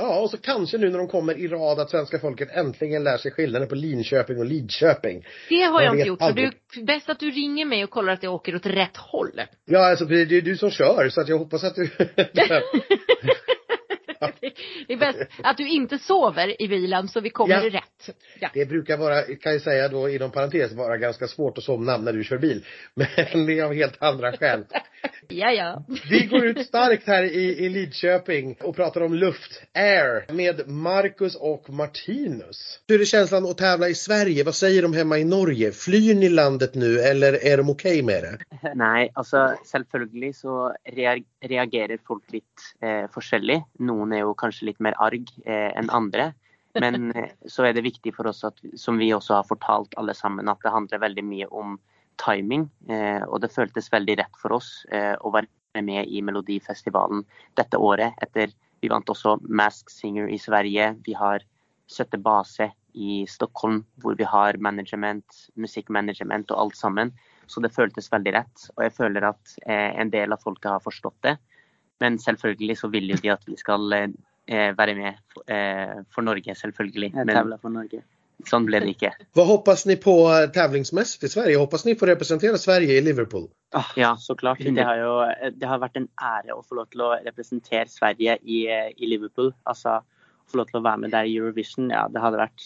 Ja, 0.00 0.20
och 0.20 0.30
så 0.30 0.38
kanske 0.38 0.78
nu 0.78 0.90
när 0.90 0.98
de 0.98 1.08
kommer 1.08 1.38
i 1.38 1.48
rad 1.48 1.80
att 1.80 1.90
svenska 1.90 2.18
folket 2.18 2.48
äntligen 2.52 3.04
lär 3.04 3.16
sig 3.16 3.30
skillnaden 3.30 3.68
på 3.68 3.74
Linköping 3.74 4.38
och 4.38 4.44
Lidköping. 4.44 5.26
Det 5.48 5.62
har 5.62 5.82
jag, 5.82 5.94
inte 5.94 6.08
gjort, 6.08 6.18
så 6.18 6.24
aldrig. 6.24 6.50
det 6.74 6.80
är 6.80 6.84
bäst 6.84 7.08
att 7.08 7.20
du 7.20 7.30
ringer 7.30 7.64
mig 7.64 7.84
och 7.84 7.90
kollar 7.90 8.12
att 8.12 8.22
jag 8.22 8.34
åker 8.34 8.56
åt 8.56 8.66
rätt 8.66 8.96
håll. 8.96 9.40
Ja, 9.64 9.90
alltså 9.90 10.04
det 10.04 10.20
är 10.20 10.42
du 10.42 10.56
som 10.56 10.70
kör 10.70 11.08
så 11.08 11.20
att 11.20 11.28
jag 11.28 11.38
hoppas 11.38 11.64
att 11.64 11.74
du... 11.74 11.84
Det 14.86 14.92
är 14.92 14.96
bäst 14.96 15.18
att 15.42 15.56
du 15.56 15.68
inte 15.68 15.98
sover 15.98 16.62
i 16.62 16.68
bilen 16.68 17.08
så 17.08 17.20
vi 17.20 17.30
kommer 17.30 17.54
Ja. 17.54 17.70
rätt. 17.80 18.16
Ja. 18.40 18.48
det 18.54 18.66
brukar 18.66 18.96
vara, 18.96 19.22
kan 19.22 19.52
jag 19.52 19.62
säga 19.62 19.88
då 19.88 20.08
inom 20.08 20.30
parentes, 20.30 20.72
vara 20.72 20.96
ganska 20.96 21.26
svårt 21.26 21.58
att 21.58 21.64
somna 21.64 21.96
när 21.96 22.12
du 22.12 22.24
kör 22.24 22.38
bil. 22.38 22.64
Men 22.94 23.46
det 23.46 23.58
är 23.58 23.64
av 23.64 23.74
helt 23.74 24.02
andra 24.02 24.32
skäl. 24.32 24.64
ja, 25.28 25.50
ja. 25.52 25.84
Vi 26.10 26.26
går 26.26 26.44
ut 26.46 26.66
starkt 26.66 27.06
här 27.06 27.22
i, 27.22 27.64
i 27.64 27.68
Lidköping 27.68 28.56
och 28.62 28.76
pratar 28.76 29.00
om 29.00 29.14
luft, 29.14 29.62
air, 29.74 30.32
med 30.32 30.68
Marcus 30.68 31.34
och 31.36 31.70
Martinus. 31.70 32.80
Hur 32.88 33.00
är 33.00 33.04
känslan 33.04 33.46
att 33.46 33.58
tävla 33.58 33.88
i 33.88 33.94
Sverige? 33.94 34.44
Vad 34.44 34.54
säger 34.54 34.82
de 34.82 34.92
hemma 34.94 35.18
i 35.18 35.24
Norge? 35.24 35.72
Flyr 35.72 36.14
ni 36.14 36.28
landet 36.28 36.74
nu 36.74 36.98
eller 37.00 37.46
är 37.46 37.56
de 37.56 37.70
okej 37.70 38.02
med 38.02 38.22
det? 38.22 38.38
Nei, 38.74 39.08
altså 39.14 39.54
selvfølgelig 39.64 40.34
så 40.34 40.72
rea- 40.96 41.24
reagerer 41.44 41.98
folk 42.06 42.24
litt 42.32 42.44
eh, 42.82 43.10
forskjellig. 43.14 43.62
Noen 44.08 44.16
er 44.16 44.24
jo 44.24 44.36
kanskje 44.40 44.70
litt 44.70 44.78
mer 44.80 44.96
arg 45.04 45.28
eh, 45.44 45.68
enn 45.76 45.90
andre. 45.92 46.32
Men 46.80 47.12
eh, 47.12 47.34
så 47.44 47.66
er 47.68 47.74
det 47.76 47.84
viktig 47.84 48.14
for 48.16 48.30
oss, 48.30 48.40
at, 48.44 48.56
som 48.80 48.96
vi 49.00 49.10
også 49.12 49.36
har 49.36 49.48
fortalt 49.48 49.92
alle 50.00 50.14
sammen, 50.16 50.48
at 50.48 50.62
det 50.64 50.72
handler 50.72 51.02
veldig 51.02 51.24
mye 51.28 51.48
om 51.52 51.76
timing. 52.22 52.68
Eh, 52.88 53.20
og 53.28 53.42
det 53.44 53.52
føltes 53.52 53.92
veldig 53.92 54.16
rett 54.22 54.40
for 54.40 54.56
oss 54.56 54.86
eh, 54.88 55.12
å 55.20 55.32
være 55.34 55.84
med 55.84 56.08
i 56.08 56.22
Melodifestivalen 56.24 57.26
dette 57.60 57.76
året. 57.76 58.16
Etter 58.24 58.54
vi 58.80 58.88
vant 58.88 59.12
også 59.12 59.36
Mask 59.44 59.92
Singer 59.92 60.30
i 60.32 60.40
Sverige. 60.40 60.94
Vi 61.04 61.16
har 61.18 61.44
Søtte 61.88 62.16
Base 62.20 62.70
i 62.96 63.20
Stockholm, 63.28 63.82
hvor 64.00 64.16
vi 64.16 64.24
har 64.24 64.56
management, 64.56 65.44
musikkmanagement 65.60 66.48
og 66.54 66.64
alt 66.64 66.80
sammen. 66.80 67.12
Så 67.48 67.60
det 67.60 67.74
føltes 67.76 68.08
veldig 68.12 68.32
rett. 68.40 68.66
Og 68.78 68.86
jeg 68.86 68.96
føler 68.96 69.28
at 69.28 69.54
eh, 69.68 69.92
en 70.00 70.12
del 70.14 70.32
av 70.32 70.40
folket 70.40 70.72
har 70.72 70.84
forstått 70.84 71.20
det. 71.28 71.36
Men 72.00 72.18
selvfølgelig 72.18 72.78
så 72.78 72.88
vil 72.88 73.10
jo 73.10 73.16
de 73.22 73.32
at 73.32 73.42
vi 73.46 73.56
skal 73.56 73.92
eh, 73.92 74.78
være 74.78 74.94
med 74.94 75.18
for, 75.32 75.42
eh, 75.50 76.04
for 76.14 76.22
Norge, 76.22 76.54
selvfølgelig. 76.54 77.12
Men 77.14 77.58
för 77.62 77.68
Norge. 77.68 78.02
sån 78.46 78.66
blev 78.66 78.80
det 78.80 78.88
inte. 78.88 79.12
Vad 79.32 79.46
hoppas 79.46 79.86
ni 79.86 79.96
på 79.96 80.30
eh, 80.30 80.50
tävlingsmässigt 80.50 81.24
i 81.24 81.28
Sverige? 81.28 81.56
Hoppas 81.56 81.84
ni 81.84 81.94
få 81.94 82.06
representera 82.06 82.58
Sverige 82.58 82.98
i 82.98 83.00
Liverpool? 83.00 83.48
Ah, 83.72 83.84
ja, 83.96 84.16
så 84.16 84.34
klart. 84.34 84.58
Det 84.58 84.82
har 84.82 84.96
ju 84.96 85.50
det 85.50 85.66
har 85.66 85.78
varit 85.78 85.96
en 85.96 86.08
ära 86.22 86.58
att 86.58 86.68
få 86.68 86.74
lov 86.74 86.84
till 86.84 87.00
att 87.00 87.20
representera 87.24 87.86
Sverige 87.86 88.36
i, 88.36 88.66
i 88.96 89.06
Liverpool. 89.06 89.54
Alltså, 89.62 90.02
få 90.50 90.56
lov 90.56 90.64
till 90.64 90.76
att 90.76 90.82
vara 90.82 90.96
med 90.96 91.10
där 91.10 91.24
i 91.24 91.36
Eurovision, 91.36 91.90
ja, 91.90 92.08
det 92.08 92.20
hade 92.20 92.36
varit 92.36 92.62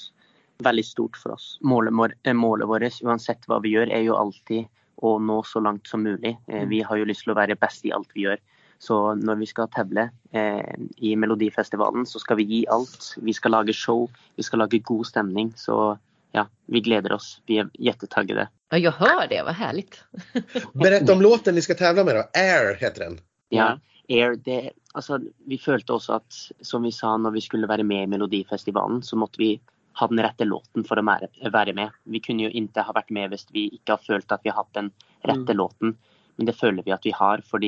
väldigt 0.59 0.87
stort 0.87 1.17
för 1.17 1.31
oss. 1.31 1.59
Målet, 1.61 2.13
eh, 2.23 2.35
målet 2.35 2.69
vårt, 2.69 3.03
oavsett 3.03 3.49
vad 3.49 3.63
vi 3.63 3.69
gör, 3.69 3.87
är 3.87 4.01
ju 4.01 4.15
alltid 4.15 4.65
att 5.03 5.23
nå 5.23 5.43
så 5.43 5.61
långt 5.61 5.87
som 5.87 6.03
möjligt. 6.03 6.37
Eh, 6.47 6.69
vi 6.69 6.83
har 6.83 6.97
ju 6.97 7.05
lust 7.05 7.29
att 7.29 7.35
vara 7.35 7.55
bäst 7.55 7.85
i 7.85 7.93
allt 7.93 8.09
vi 8.15 8.21
gör. 8.21 8.39
Så 8.83 9.15
när 9.15 9.35
vi 9.35 9.47
ska 9.47 9.67
tävla 9.67 10.11
eh, 10.31 10.75
i 10.97 11.17
Melodifestivalen 11.17 12.07
så 12.07 12.19
ska 12.19 12.35
vi 12.35 12.43
ge 12.43 12.67
allt. 12.67 13.15
Vi 13.17 13.33
ska 13.35 13.49
laga 13.49 13.73
show, 13.73 14.11
vi 14.37 14.43
ska 14.43 14.57
laga 14.57 14.79
god 14.79 15.07
stämning. 15.07 15.53
Så 15.57 15.99
ja, 16.33 16.47
vi 16.67 16.81
gläder 16.81 17.13
oss. 17.13 17.41
Vi 17.47 17.59
är 17.59 17.71
jättetaggade. 17.73 18.49
Ja, 18.71 18.79
jag 18.79 18.93
hör 18.93 19.29
det. 19.29 19.43
Vad 19.43 19.55
härligt. 19.55 20.05
Berätta 20.73 21.13
om 21.13 21.23
låten 21.23 21.55
ni 21.55 21.63
ska 21.63 21.75
tävla 21.75 22.05
med 22.05 22.15
då. 22.15 22.25
Air 22.41 22.77
heter 22.81 23.05
den. 23.05 23.19
Ja, 23.49 23.79
Air. 24.09 24.37
Det, 24.37 24.71
alltså, 24.93 25.21
vi 25.47 25.59
följde 25.59 25.93
också 25.93 26.13
att, 26.13 26.33
som 26.61 26.83
vi 26.83 26.93
sa 26.93 27.17
när 27.17 27.31
vi 27.31 27.41
skulle 27.41 27.67
vara 27.67 27.83
med 27.83 28.03
i 28.05 28.07
Melodifestivalen, 28.07 29.03
så 29.03 29.17
måste 29.17 29.37
vi 29.39 29.61
ha 30.01 30.07
den 30.07 30.19
rätta 30.19 30.45
låten 30.45 30.85
för 30.85 30.97
att 30.97 31.05
vara 31.53 31.73
med. 31.73 31.91
Vi 32.05 32.21
kunde 32.21 32.43
ju 32.43 32.51
inte 32.51 32.81
ha 32.81 32.93
varit 32.93 33.11
med 33.11 33.33
om 33.33 33.39
vi 33.53 33.69
inte 33.69 33.93
har 33.93 33.99
följt 33.99 34.33
att 34.33 34.41
vi 34.45 34.51
har 34.51 34.57
haft 34.57 34.75
den 34.75 34.91
rätta 35.21 35.39
mm. 35.39 35.57
låten. 35.57 35.97
Men 36.37 36.47
det 36.47 36.53
följer 36.53 36.85
vi 36.85 36.91
att 36.91 37.07
vi 37.07 37.11
har, 37.11 37.39
för 37.39 37.59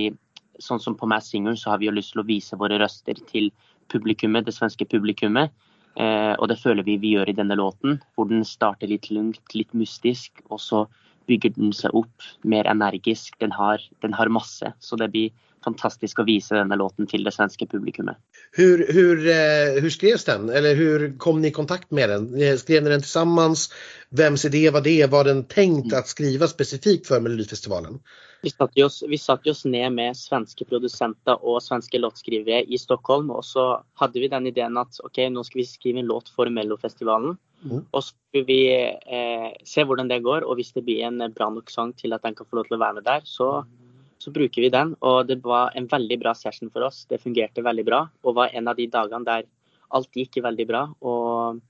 sånn 0.62 0.82
som 0.82 0.96
på 0.98 1.09
Mass 1.11 1.30
Singer 1.32 1.57
så 1.59 1.72
har 1.72 1.80
vi 1.80 1.88
jo 1.88 1.94
lyst 1.94 2.14
til 2.14 2.22
å 2.22 2.28
vise 2.28 2.59
våre 2.59 2.78
røster 2.82 3.18
til 3.30 3.50
publikummet, 3.92 4.46
det 4.46 4.55
svenske 4.57 4.86
publikummet. 4.88 5.52
Eh, 5.94 6.34
og 6.40 6.48
det 6.50 6.59
føler 6.59 6.86
vi 6.86 6.98
vi 6.98 7.14
gjør 7.14 7.30
i 7.30 7.36
denne 7.38 7.57
låten, 7.59 8.00
hvor 8.14 8.28
den 8.30 8.44
starter 8.46 8.90
litt 8.90 9.11
lungt, 9.14 9.44
litt 9.55 9.70
mystisk, 9.76 10.42
og 10.50 10.61
så 10.62 10.84
bygger 11.28 11.55
den 11.57 11.72
seg 11.72 11.94
opp 11.96 12.26
mer 12.44 12.68
energisk. 12.68 13.38
Den 13.40 13.55
har, 13.55 13.82
den 14.02 14.16
har 14.16 14.32
masse. 14.32 14.74
Så 14.80 14.98
det 15.00 15.11
blir 15.14 15.30
fantastiskt 15.65 16.19
att 16.19 16.27
visa 16.27 16.55
den 16.55 16.71
här 16.71 16.79
låten 16.79 17.07
till 17.07 17.25
det 17.25 17.33
svenska 17.33 17.67
publikumet. 17.67 18.17
Hur, 18.53 18.93
hur, 18.93 19.29
eh, 19.29 19.83
hur 19.83 19.91
skrevs 19.91 20.25
den? 20.25 20.51
Eller 20.51 20.75
hur 20.75 21.19
kom 21.19 21.41
ni 21.41 21.49
i 21.49 21.51
kontakt 21.51 21.91
med 21.91 22.09
den? 22.09 22.59
Skrev 22.59 22.83
ni 22.83 22.91
den 22.91 23.01
tillsammans? 23.01 23.73
Vems 24.09 24.45
idé 24.45 24.71
var 24.71 24.81
det? 24.81 25.11
Var 25.11 25.25
den 25.25 25.45
tänkt 25.45 25.85
mm. 25.93 25.99
att 25.99 26.09
skriva 26.09 26.47
specifikt 26.47 27.07
för 27.07 27.21
Melodifestivalen? 27.21 28.01
Vi 28.43 28.51
satte 28.51 28.85
oss, 28.85 29.05
vi 29.09 29.19
satte 29.19 29.51
oss 29.51 29.65
ner 29.65 29.91
med 29.91 30.17
svenska 30.17 30.65
producenter 30.65 31.45
och 31.45 31.62
svenska 31.62 31.99
låtskrivare 31.99 32.62
i 32.62 32.79
Stockholm 32.79 33.31
och 33.31 33.45
så 33.45 33.85
hade 33.95 34.21
vi 34.21 34.29
den 34.29 34.47
idén 34.47 34.77
att 34.77 35.01
okej, 35.01 35.27
okay, 35.27 35.37
nu 35.37 35.45
ska 35.45 35.59
vi 35.59 35.67
skriva 35.67 35.99
en 35.99 36.07
låt 36.07 36.29
för 36.29 36.51
Mellofestivalen. 36.51 37.37
Mm. 37.65 37.85
Och 37.91 38.05
så 38.05 38.09
ska 38.09 38.43
vi 38.43 38.85
eh, 39.07 39.62
se 39.65 39.85
hur 39.85 40.09
det 40.09 40.21
går 40.21 40.41
och 40.41 40.53
om 40.53 40.62
det 40.75 40.83
blir 40.83 41.03
en 41.03 41.33
bra 41.33 41.51
nog 41.51 41.71
sång 41.71 41.93
till 41.93 42.12
att 42.12 42.23
den 42.23 42.35
kan 42.35 42.47
få 42.47 42.57
lov 42.57 42.67
att 42.71 42.79
vara 42.79 42.93
med 42.93 43.05
där 43.05 43.21
så 43.25 43.67
så 44.25 44.31
bruker 44.31 44.62
vi 44.62 44.68
den. 44.68 44.95
Och 44.95 45.27
det 45.27 45.37
var 45.37 45.70
en 45.75 45.87
väldigt 45.87 46.20
bra 46.20 46.35
session 46.35 46.70
för 46.70 46.81
oss. 46.81 47.07
Det 47.09 47.18
fungerade 47.18 47.62
väldigt 47.62 47.87
bra 47.87 48.09
och 48.22 48.35
var 48.35 48.49
en 48.53 48.68
av 48.68 48.77
de 48.77 48.87
dagarna 48.87 49.25
der 49.25 49.45
allt 49.89 50.16
gick 50.16 50.37
väldigt 50.37 50.68
bra. 50.68 50.95
Og 51.01 51.61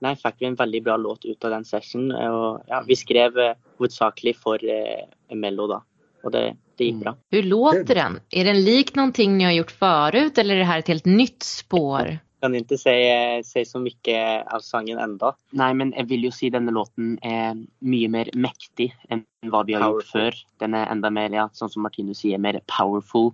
nei, 0.00 0.16
fick 0.16 0.34
vi 0.38 0.46
en 0.46 0.54
väldigt 0.54 0.84
bra 0.84 0.96
låt 0.96 1.24
ut 1.24 1.44
av 1.44 1.50
den 1.50 1.64
sessionen. 1.64 2.30
Och, 2.30 2.62
ja, 2.66 2.84
vi 2.86 2.96
skrev 2.96 3.38
eh, 3.38 3.56
huvudsakligen 3.78 4.40
för 4.42 4.64
eh, 4.64 5.36
Mello 5.36 5.66
da. 5.66 5.82
Och 6.22 6.30
det, 6.30 6.56
det 6.76 6.84
gick 6.84 6.94
bra. 6.94 7.10
Mm. 7.12 7.20
Hur 7.30 7.42
låter 7.42 7.94
den? 7.94 8.20
Är 8.30 8.44
den 8.44 8.64
lik 8.64 8.94
någonting 8.94 9.38
ni 9.38 9.44
har 9.44 9.52
gjort 9.52 9.70
förut 9.70 10.38
eller 10.38 10.54
är 10.54 10.58
det 10.58 10.64
här 10.64 10.78
ett 10.78 10.88
helt 10.88 11.04
nytt 11.04 11.42
spår? 11.42 12.18
Kan 12.44 12.54
inte 12.54 12.78
säga, 12.78 13.42
säga 13.42 13.64
så 13.64 13.78
mycket 13.78 14.46
av 14.46 14.60
sången 14.60 14.98
ändå. 14.98 15.36
Nej, 15.50 15.74
men 15.74 15.94
jag 15.96 16.04
vill 16.04 16.24
ju 16.24 16.30
säga 16.30 16.48
att 16.48 16.52
denna 16.52 16.70
låten 16.70 17.18
är 17.22 17.66
mycket 17.78 18.10
mer 18.10 18.30
mäktig 18.32 18.96
än 19.08 19.24
vad 19.46 19.66
vi 19.66 19.72
har 19.72 19.80
powerful. 19.80 19.96
gjort 19.96 20.34
förr. 20.34 20.34
Den 20.56 20.74
är 20.74 20.86
ända 20.86 21.10
mer, 21.10 21.30
ja, 21.30 21.50
som 21.52 21.82
Martinus 21.82 22.18
säger, 22.18 22.38
mer 22.38 22.60
powerful. 22.78 23.30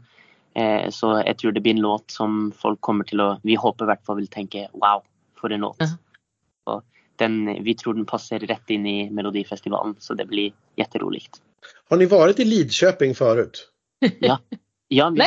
Eh, 0.55 0.91
så 0.91 1.23
jag 1.27 1.39
tror 1.39 1.53
det 1.53 1.61
blir 1.61 1.73
en 1.73 1.81
låt 1.81 2.11
som 2.11 2.53
folk 2.57 2.81
kommer 2.81 3.05
till 3.05 3.21
att, 3.21 3.41
vi 3.43 3.55
hoppas 3.55 3.87
i 3.87 3.91
alla 3.91 3.97
fall 3.97 4.17
vill 4.17 4.29
tänka 4.29 4.59
wow, 4.73 5.03
för 5.41 5.51
en 5.51 5.61
låt. 5.61 5.83
Uh 5.83 5.89
-huh. 6.67 6.83
den, 7.17 7.65
vi 7.65 7.75
tror 7.75 7.95
den 7.95 8.07
passar 8.07 8.39
rätt 8.39 8.71
in 8.71 8.87
i 8.87 9.11
Melodifestivalen 9.11 9.95
så 9.99 10.15
det 10.15 10.27
blir 10.27 10.53
jätteroligt. 10.77 11.43
Har 11.89 11.97
ni 11.97 12.07
varit 12.07 12.41
i 12.41 12.45
Lidköping 12.45 13.15
förut? 13.15 13.69
ja. 14.21 14.39
ja 14.89 15.11
vi, 15.11 15.23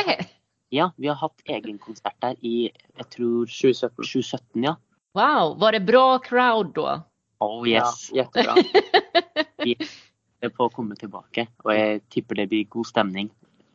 Ja, 0.74 0.92
vi 0.96 1.08
har 1.08 1.14
haft 1.14 1.40
egen 1.44 1.78
konsert 1.78 2.16
där 2.18 2.36
i, 2.44 2.70
jag 2.96 3.10
tror 3.10 3.46
2017. 3.46 3.96
2017 3.96 4.62
ja. 4.62 4.76
Wow, 5.14 5.58
var 5.60 5.72
det 5.72 5.80
bra 5.80 6.18
crowd 6.18 6.72
då? 6.74 7.02
Oh 7.38 7.68
yes, 7.68 8.10
ja, 8.12 8.16
jättebra. 8.16 8.54
vi 9.64 9.76
är 10.40 10.48
på 10.48 10.64
att 10.64 10.72
komma 10.72 10.94
tillbaka 10.94 11.46
och 11.62 11.74
jag 11.74 12.08
tippar 12.08 12.34
det 12.34 12.46
blir 12.46 12.64
god 12.64 12.86
stämning. 12.86 13.30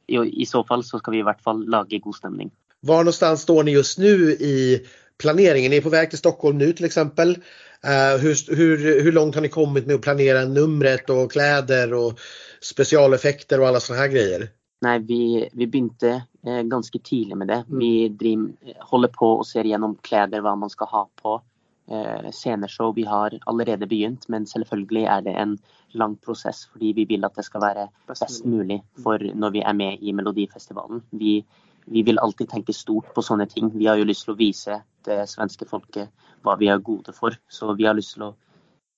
I, 0.08 0.42
I 0.42 0.46
så 0.46 0.64
fall 0.64 0.84
så 0.84 1.00
ska 1.00 1.12
vi 1.12 1.20
i 1.20 1.22
vart 1.22 1.42
fall 1.42 1.70
laga 1.70 1.98
god 1.98 2.16
stämning. 2.16 2.52
Var 2.80 2.98
någonstans 2.98 3.42
står 3.42 3.64
ni 3.64 3.72
just 3.72 3.98
nu 3.98 4.32
i 4.32 4.86
planeringen? 5.18 5.72
Ni 5.72 5.78
är 5.78 5.82
på 5.82 5.90
väg 5.90 6.10
till 6.10 6.20
Stockholm 6.20 6.58
nu 6.58 6.74
till 6.74 6.86
exempel. 6.86 7.30
Uh, 7.30 8.22
hur, 8.22 8.56
hur, 8.56 9.04
hur 9.04 9.12
långt 9.12 9.36
har 9.36 9.42
ni 9.42 9.50
kommit 9.50 9.86
med 9.88 9.96
att 9.96 10.02
planera 10.02 10.46
numret 10.46 11.10
och 11.10 11.32
kläder 11.32 11.94
och 11.94 12.20
specialeffekter 12.62 13.60
och 13.60 13.68
alla 13.68 13.80
sådana 13.80 14.02
här 14.02 14.10
grejer? 14.10 14.50
Nej, 14.82 15.00
vi, 15.00 15.50
vi 15.54 15.68
begynte 15.68 16.24
eh, 16.44 16.62
ganska 16.62 17.00
tidigt 17.00 17.38
med 17.38 17.48
det. 17.48 17.64
Mm. 17.68 17.80
Vi 17.80 18.10
driver, 18.10 18.52
håller 18.80 19.08
på 19.08 19.32
och 19.32 19.48
ser 19.48 19.66
igenom 19.66 19.96
kläder, 19.96 20.42
vad 20.42 20.58
man 20.58 20.70
ska 20.70 20.86
ha 20.86 21.10
på. 21.22 21.42
Eh, 21.88 22.32
sceneshow 22.32 22.96
vi 22.96 23.04
har 23.04 23.40
allerede 23.46 23.88
begynt, 23.88 24.28
men 24.28 24.46
selvfølgelig 24.46 25.04
är 25.04 25.22
det 25.22 25.32
en 25.32 25.58
lång 25.88 26.16
process 26.16 26.66
för 26.66 26.80
vi 26.80 27.06
vill 27.06 27.26
att 27.26 27.36
det 27.36 27.44
ska 27.44 27.60
vara 27.60 27.90
bäst 28.08 28.46
möjligt 28.46 28.84
för 29.04 29.32
när 29.36 29.50
vi 29.50 29.62
är 29.62 29.74
med 29.74 29.98
i 30.02 30.14
Melodifestivalen. 30.14 31.02
Vi, 31.10 31.46
vi 31.86 32.04
vill 32.04 32.20
alltid 32.20 32.50
tänka 32.50 32.74
stort 32.74 33.14
på 33.14 33.22
sådana 33.22 33.46
ting. 33.46 33.78
Vi 33.78 33.88
har 33.88 33.96
ju 33.96 34.06
lust 34.06 34.30
att 34.30 34.38
visa 34.38 34.82
det 35.06 35.30
svenska 35.30 35.66
folket 35.66 36.10
vad 36.42 36.60
vi 36.60 36.68
är 36.68 36.78
goda 36.78 37.14
för. 37.14 37.38
Så 37.48 37.74
vi 37.74 37.86
har 37.86 37.94
lust 37.94 38.22
att 38.22 38.36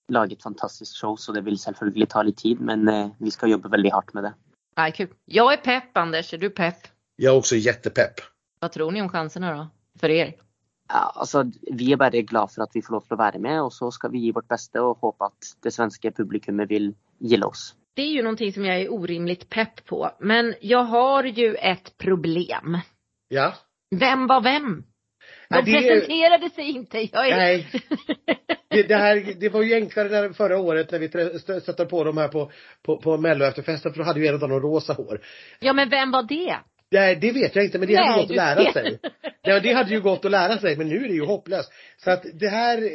laga 0.07 0.33
ett 0.33 0.43
fantastiskt 0.43 1.01
show, 1.01 1.15
så 1.15 1.31
det 1.31 1.41
vill 1.41 1.57
självklart 1.57 2.09
ta 2.09 2.23
lite 2.23 2.41
tid, 2.41 2.61
men 2.61 2.87
eh, 2.87 3.09
vi 3.17 3.31
ska 3.31 3.47
jobba 3.47 3.69
väldigt 3.69 3.93
hårt 3.93 4.13
med 4.13 4.23
det. 4.23 4.33
Ja, 4.75 4.91
kul. 4.95 5.09
Jag 5.25 5.53
är 5.53 5.57
pepp 5.57 5.97
Anders, 5.97 6.33
är 6.33 6.37
du 6.37 6.49
pepp? 6.49 6.87
Jag 7.15 7.33
är 7.33 7.37
också 7.37 7.55
jättepepp. 7.55 8.13
Vad 8.59 8.71
tror 8.71 8.91
ni 8.91 9.01
om 9.01 9.09
chanserna 9.09 9.53
då? 9.57 9.67
För 9.99 10.09
er? 10.09 10.35
Ja, 10.89 11.13
alltså, 11.15 11.51
vi 11.61 11.91
är 11.93 11.97
bara 11.97 12.09
glada 12.09 12.47
för 12.47 12.61
att 12.61 12.71
vi 12.73 12.81
får 12.81 12.93
lov 12.93 13.03
att 13.09 13.17
vara 13.17 13.39
med 13.39 13.61
och 13.61 13.73
så 13.73 13.91
ska 13.91 14.07
vi 14.07 14.19
ge 14.19 14.31
vårt 14.31 14.47
bästa 14.47 14.83
och 14.83 14.97
hoppas 14.97 15.27
att 15.27 15.63
det 15.63 15.71
svenska 15.71 16.11
publiken 16.11 16.67
vill 16.67 16.93
gilla 17.19 17.47
oss. 17.47 17.75
Det 17.93 18.01
är 18.01 18.11
ju 18.11 18.21
någonting 18.23 18.53
som 18.53 18.65
jag 18.65 18.81
är 18.81 18.93
orimligt 18.93 19.49
pepp 19.49 19.85
på. 19.85 20.11
Men 20.19 20.55
jag 20.61 20.83
har 20.83 21.23
ju 21.23 21.55
ett 21.55 21.97
problem. 21.97 22.77
Ja. 23.27 23.53
Vem 23.95 24.27
var 24.27 24.41
vem? 24.41 24.83
De 25.51 25.71
det... 25.71 25.81
presenterade 25.81 26.49
sig 26.49 26.69
inte. 26.69 26.97
Jag 27.11 27.29
är... 27.29 27.37
Nej. 27.37 27.67
Det, 28.69 28.83
det, 28.83 28.95
här, 28.95 29.33
det 29.39 29.49
var 29.49 29.61
ju 29.61 29.75
enklare 29.75 30.33
förra 30.33 30.57
året 30.57 30.91
när 30.91 30.99
vi 30.99 31.39
stötte 31.61 31.85
på 31.85 32.03
dem 32.03 32.17
här 32.17 32.27
på, 32.27 32.51
på, 32.83 32.97
på 32.97 33.17
mello 33.17 33.45
efterfesten 33.45 33.93
för 33.93 33.99
då 33.99 34.05
hade 34.05 34.19
ju 34.19 34.27
en 34.27 34.33
av 34.33 34.39
dem 34.39 34.59
rosa 34.59 34.93
hår. 34.93 35.21
Ja 35.59 35.73
men 35.73 35.89
vem 35.89 36.11
var 36.11 36.23
det? 36.23 36.55
Nej, 36.91 37.15
det 37.15 37.31
vet 37.31 37.55
jag 37.55 37.65
inte 37.65 37.79
men 37.79 37.87
det 37.87 37.93
Nej, 37.93 38.07
hade 38.07 38.21
gått 38.21 38.29
att 38.29 38.35
lära 38.35 38.71
sig. 38.71 38.99
Ja, 39.41 39.59
det 39.59 39.73
hade 39.73 39.91
ju 39.91 40.01
gått 40.01 40.25
att 40.25 40.31
lära 40.31 40.57
sig 40.57 40.77
men 40.77 40.89
nu 40.89 40.95
är 40.95 41.07
det 41.07 41.13
ju 41.13 41.25
hopplöst. 41.25 41.71
Så 41.97 42.11
att 42.11 42.25
det 42.33 42.47
här, 42.49 42.89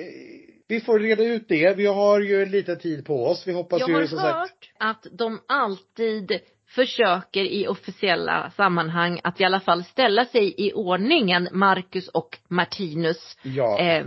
vi 0.69 0.81
får 0.81 0.99
reda 0.99 1.25
ut 1.25 1.49
det. 1.49 1.77
Vi 1.77 1.87
har 1.87 2.21
ju 2.21 2.47
lite 2.47 2.77
tid 2.77 3.07
på 3.07 3.27
oss. 3.27 3.47
Vi 3.47 3.53
hoppas 3.53 3.81
jag 3.81 4.01
ju 4.01 4.07
som 4.07 4.19
sagt. 4.19 4.29
Jag 4.29 4.35
har 4.35 4.41
hört 4.41 4.71
att 4.79 5.07
de 5.19 5.41
alltid 5.49 6.41
försöker 6.77 7.45
i 7.45 7.67
officiella 7.67 8.51
sammanhang 8.57 9.21
att 9.25 9.41
i 9.41 9.45
alla 9.45 9.61
fall 9.61 9.85
ställa 9.85 10.25
sig 10.25 10.55
i 10.59 10.73
ordningen 10.73 11.49
Marcus 11.53 12.09
och 12.09 12.39
Martinus. 12.49 13.39
Ja. 13.43 13.81
Eh, 13.81 14.07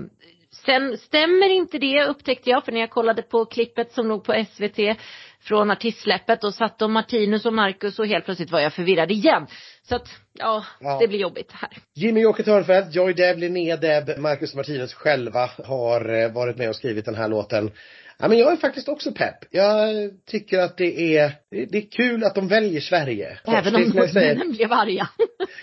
sen 0.66 0.98
stämmer 0.98 1.50
inte 1.50 1.78
det 1.78 2.06
upptäckte 2.06 2.50
jag 2.50 2.66
för 2.66 2.72
när 2.72 2.80
jag 2.80 2.90
kollade 2.90 3.22
på 3.22 3.46
klippet 3.46 3.92
som 3.92 4.08
låg 4.08 4.24
på 4.24 4.46
SVT 4.52 4.98
från 5.42 5.72
artistsläppet 5.72 6.44
och 6.44 6.54
satt 6.54 6.80
de 6.80 6.94
Martinus 6.94 7.46
och 7.46 7.54
Marcus 7.54 8.00
och 8.00 8.08
helt 8.08 8.26
plötsligt 8.26 8.52
var 8.52 8.60
jag 8.60 8.74
förvirrad 8.74 9.12
igen. 9.12 9.48
Så 9.84 9.96
att, 9.96 10.08
ja, 10.34 10.66
ja. 10.80 10.98
det 11.02 11.08
blir 11.08 11.20
jobbigt 11.20 11.52
här. 11.52 11.70
Jimmy 11.96 12.22
Jocke 12.22 12.44
Törnfeldt, 12.44 12.96
Joy 12.96 13.14
Deb, 13.14 13.38
Linnea 13.38 13.78
Deb, 13.78 14.18
Marcus 14.18 14.52
och 14.52 14.58
Martinus 14.58 14.94
själva 14.94 15.50
har 15.66 16.24
eh, 16.24 16.32
varit 16.32 16.58
med 16.58 16.70
och 16.70 16.76
skrivit 16.76 17.06
den 17.06 17.16
här 17.16 17.28
låten. 17.28 17.72
Ja, 18.22 18.28
men 18.28 18.38
jag 18.38 18.52
är 18.52 18.56
faktiskt 18.56 18.90
också 18.90 19.12
pepp. 19.12 19.38
Jag 19.50 19.90
tycker 20.26 20.60
att 20.60 20.78
det 20.78 21.18
är, 21.18 21.32
det 21.50 21.78
är 21.78 21.92
kul 21.92 22.24
att 22.24 22.36
de 22.36 22.48
väljer 22.48 22.82
Sverige. 22.82 23.40
Även 23.48 23.76
om 23.76 23.82
norrmännen 23.82 24.52
blev 24.52 24.72
arga. 24.74 25.10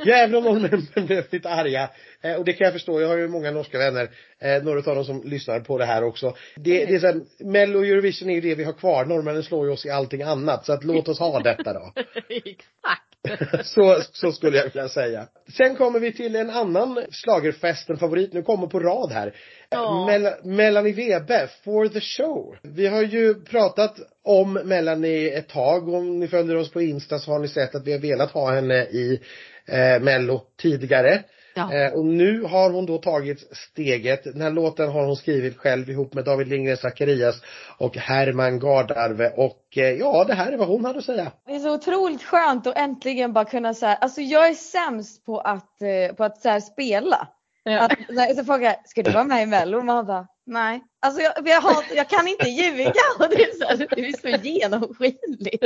ja, 0.05 0.15
även 0.15 0.35
om 0.35 0.45
norrmännen 0.45 1.07
blev 1.07 1.25
lite 1.31 1.51
arga. 1.51 1.91
Eh, 2.23 2.35
och 2.35 2.45
det 2.45 2.53
kan 2.53 2.65
jag 2.65 2.73
förstå. 2.73 3.01
Jag 3.01 3.09
har 3.09 3.17
ju 3.17 3.29
många 3.29 3.51
norska 3.51 3.79
vänner. 3.79 4.11
Eh, 4.39 4.63
några 4.63 4.91
av 4.91 4.97
dem 4.97 5.05
som 5.05 5.23
lyssnar 5.25 5.61
på 5.61 5.79
det 5.79 5.85
här 5.85 6.05
också. 6.05 6.37
Det, 6.55 6.85
det 6.85 6.95
är 6.95 6.99
så 6.99 7.07
här, 7.07 7.21
Mello 7.39 7.79
och 7.79 7.87
Eurovision 7.87 8.31
är 8.31 8.35
ju 8.35 8.41
det 8.41 8.55
vi 8.55 8.65
har 8.65 8.73
kvar. 8.73 9.05
Norrmännen 9.05 9.43
slår 9.43 9.67
ju 9.67 9.73
oss 9.73 9.87
i 9.87 9.91
allting 9.91 10.23
annat. 10.23 10.67
Så 10.67 10.73
att 10.73 10.85
låt 10.85 11.09
oss 11.09 11.19
ha 11.19 11.41
detta 11.41 11.73
då. 11.73 11.93
Exakt. 12.29 13.06
så, 13.65 14.01
så 14.13 14.33
skulle 14.33 14.57
jag 14.57 14.65
vilja 14.65 14.89
säga. 14.89 15.27
Sen 15.57 15.77
kommer 15.77 16.01
vi 16.01 16.13
till 16.13 16.37
en 16.37 16.51
annan 16.51 16.99
slagerfest, 17.11 17.91
en 17.91 17.97
favorit, 17.97 18.33
nu 18.33 18.43
kommer 18.43 18.67
på 18.67 18.81
rad 18.81 19.13
här. 19.13 19.35
Ja. 19.71 20.07
Mel 20.07 20.33
Melanie 20.45 20.93
Webe, 20.93 21.49
For 21.65 21.89
the 21.89 22.01
show. 22.01 22.57
Vi 22.63 22.87
har 22.87 23.03
ju 23.03 23.35
pratat 23.35 23.97
om 24.25 24.53
Melanie 24.53 25.39
ett 25.39 25.49
tag. 25.49 25.89
Om 25.89 26.19
ni 26.19 26.29
följer 26.29 26.57
oss 26.57 26.71
på 26.71 26.83
Insta 26.83 27.19
så 27.19 27.31
har 27.31 27.39
ni 27.39 27.49
sett 27.49 27.75
att 27.75 27.87
vi 27.87 27.93
har 27.93 27.99
velat 27.99 28.31
ha 28.31 28.55
henne 28.55 28.85
i 28.85 29.21
eh, 29.67 30.03
Mello 30.03 30.43
tidigare. 30.61 31.23
Ja. 31.57 31.73
Eh, 31.73 31.93
och 31.93 32.05
nu 32.05 32.43
har 32.43 32.71
hon 32.71 32.87
då 32.87 32.99
tagit 32.99 33.57
steget. 33.57 34.25
Den 34.25 34.41
här 34.41 34.51
låten 34.51 34.89
har 34.89 35.07
hon 35.07 35.17
skrivit 35.17 35.57
själv 35.57 35.91
ihop 35.91 36.15
med 36.15 36.25
David 36.25 36.49
Lindgren 36.49 36.77
Zacharias 36.77 37.43
och 37.79 37.97
Herman 37.97 38.59
Gardarve 38.59 39.31
och 39.37 39.63
eh, 39.77 39.91
ja, 39.91 40.25
det 40.25 40.35
här 40.35 40.53
är 40.53 40.57
vad 40.57 40.69
hon 40.69 40.85
hade 40.85 40.99
att 40.99 41.05
säga. 41.05 41.33
Det 41.47 41.55
är 41.55 41.59
så 41.59 41.75
otroligt 41.75 42.23
skönt 42.23 42.67
att 42.67 42.79
äntligen 42.79 43.33
bara 43.33 43.45
kunna 43.45 43.75
säga, 43.75 43.95
alltså 43.95 44.21
jag 44.21 44.49
är 44.49 44.55
sämst 44.55 45.27
på 45.27 45.41
att, 45.41 45.83
eh, 45.83 46.17
på 46.17 46.25
att 46.25 46.41
så 46.43 46.49
här, 46.49 46.61
spela. 46.61 47.29
Ja. 47.65 47.85
Att, 47.85 48.37
så 48.37 48.45
frågar 48.45 48.77
ska 48.85 49.03
du 49.03 49.11
vara 49.11 49.25
med 49.25 49.43
i 49.43 49.47
Mello? 49.47 49.83
Man 49.83 50.07
bara, 50.07 50.27
nej. 50.47 50.81
Alltså 51.07 51.23
jag, 51.23 51.33
jag, 51.49 51.61
har, 51.61 51.85
jag 51.95 52.09
kan 52.09 52.29
inte 52.29 52.49
ljuga 52.49 52.93
och 53.19 53.29
det 53.29 53.43
är 53.43 53.59
så, 53.59 53.67
här, 53.67 53.89
det 53.91 54.09
är 54.09 54.21
så 54.21 54.43
genomskinligt. 54.47 55.65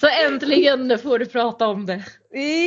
Så 0.00 0.08
äntligen 0.26 0.98
får 0.98 1.18
du 1.18 1.26
prata 1.26 1.68
om 1.68 1.86
det. 1.86 2.04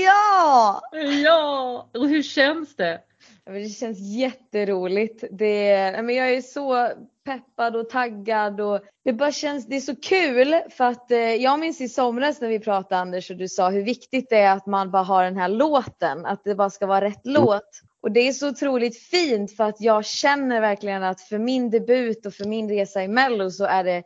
Ja! 0.05 0.81
Ja! 1.23 1.89
Och 1.93 2.09
hur 2.09 2.23
känns 2.23 2.75
det? 2.75 3.01
Det 3.45 3.69
känns 3.69 3.99
jätteroligt. 3.99 5.23
Det, 5.31 5.91
men 6.03 6.15
jag 6.15 6.33
är 6.33 6.41
så 6.41 6.89
peppad 7.25 7.75
och 7.75 7.89
taggad 7.89 8.61
och 8.61 8.81
det 9.03 9.13
bara 9.13 9.31
känns, 9.31 9.67
det 9.67 9.75
är 9.75 9.81
så 9.81 9.95
kul 9.95 10.55
för 10.69 10.83
att 10.83 11.11
eh, 11.11 11.19
jag 11.19 11.59
minns 11.59 11.81
i 11.81 11.89
somras 11.89 12.41
när 12.41 12.49
vi 12.49 12.59
pratade 12.59 13.01
Anders 13.01 13.31
och 13.31 13.37
du 13.37 13.47
sa 13.47 13.69
hur 13.69 13.83
viktigt 13.83 14.29
det 14.29 14.37
är 14.37 14.53
att 14.53 14.65
man 14.65 14.91
bara 14.91 15.03
har 15.03 15.23
den 15.23 15.37
här 15.37 15.49
låten, 15.49 16.25
att 16.25 16.43
det 16.43 16.55
bara 16.55 16.69
ska 16.69 16.85
vara 16.85 17.01
rätt 17.01 17.21
låt. 17.23 17.81
Och 18.05 18.11
det 18.11 18.27
är 18.27 18.31
så 18.31 18.49
otroligt 18.49 18.97
fint 18.97 19.55
för 19.55 19.63
att 19.63 19.81
jag 19.81 20.05
känner 20.05 20.61
verkligen 20.61 21.03
att 21.03 21.21
för 21.21 21.37
min 21.37 21.69
debut 21.69 22.25
och 22.25 22.33
för 22.33 22.45
min 22.45 22.69
resa 22.69 23.03
i 23.03 23.07
Mello 23.07 23.51
så 23.51 23.65
är 23.65 23.83
det 23.83 24.03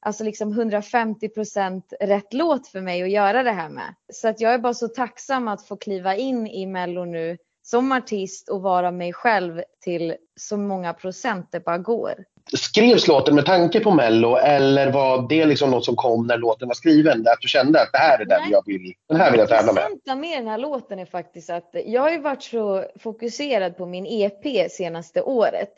alltså 0.00 0.24
liksom 0.24 0.52
150 0.52 1.28
procent 1.28 1.92
rätt 2.00 2.32
låt 2.32 2.68
för 2.68 2.80
mig 2.80 3.02
att 3.02 3.10
göra 3.10 3.42
det 3.42 3.50
här 3.50 3.68
med. 3.68 3.94
Så 4.12 4.28
att 4.28 4.40
jag 4.40 4.54
är 4.54 4.58
bara 4.58 4.74
så 4.74 4.88
tacksam 4.88 5.48
att 5.48 5.66
få 5.66 5.76
kliva 5.76 6.16
in 6.16 6.46
i 6.46 6.66
Mello 6.66 7.04
nu 7.04 7.38
som 7.62 7.92
artist 7.92 8.48
och 8.48 8.62
vara 8.62 8.90
mig 8.90 9.12
själv 9.12 9.62
till 9.80 10.16
så 10.36 10.56
många 10.56 10.94
procent 10.94 11.48
det 11.52 11.60
bara 11.60 11.78
går. 11.78 12.24
Skrevs 12.56 13.08
låten 13.08 13.34
med 13.34 13.46
tanke 13.46 13.80
på 13.80 13.90
Mello 13.90 14.36
eller 14.36 14.92
var 14.92 15.28
det 15.28 15.44
liksom 15.44 15.70
något 15.70 15.84
som 15.84 15.96
kom 15.96 16.26
när 16.26 16.38
låten 16.38 16.68
var 16.68 16.74
skriven? 16.74 17.20
Att 17.28 17.40
du 17.40 17.48
kände 17.48 17.82
att 17.82 17.92
det 17.92 17.98
här 17.98 18.18
är 18.18 18.24
den 18.24 18.40
Nej. 18.40 18.50
jag 18.52 18.62
vill, 18.66 18.92
den 19.08 19.20
här 19.20 19.30
vill 19.30 19.40
jag 19.40 19.48
tävla 19.48 19.72
med? 19.72 19.84
Det 20.04 20.14
med 20.14 20.38
den 20.38 20.48
här 20.48 20.58
låten 20.58 20.98
är 20.98 21.06
faktiskt 21.06 21.50
att 21.50 21.70
jag 21.86 22.02
har 22.02 22.10
ju 22.10 22.18
varit 22.18 22.42
så 22.42 22.84
fokuserad 23.00 23.76
på 23.76 23.86
min 23.86 24.06
EP 24.06 24.70
senaste 24.70 25.22
året. 25.22 25.72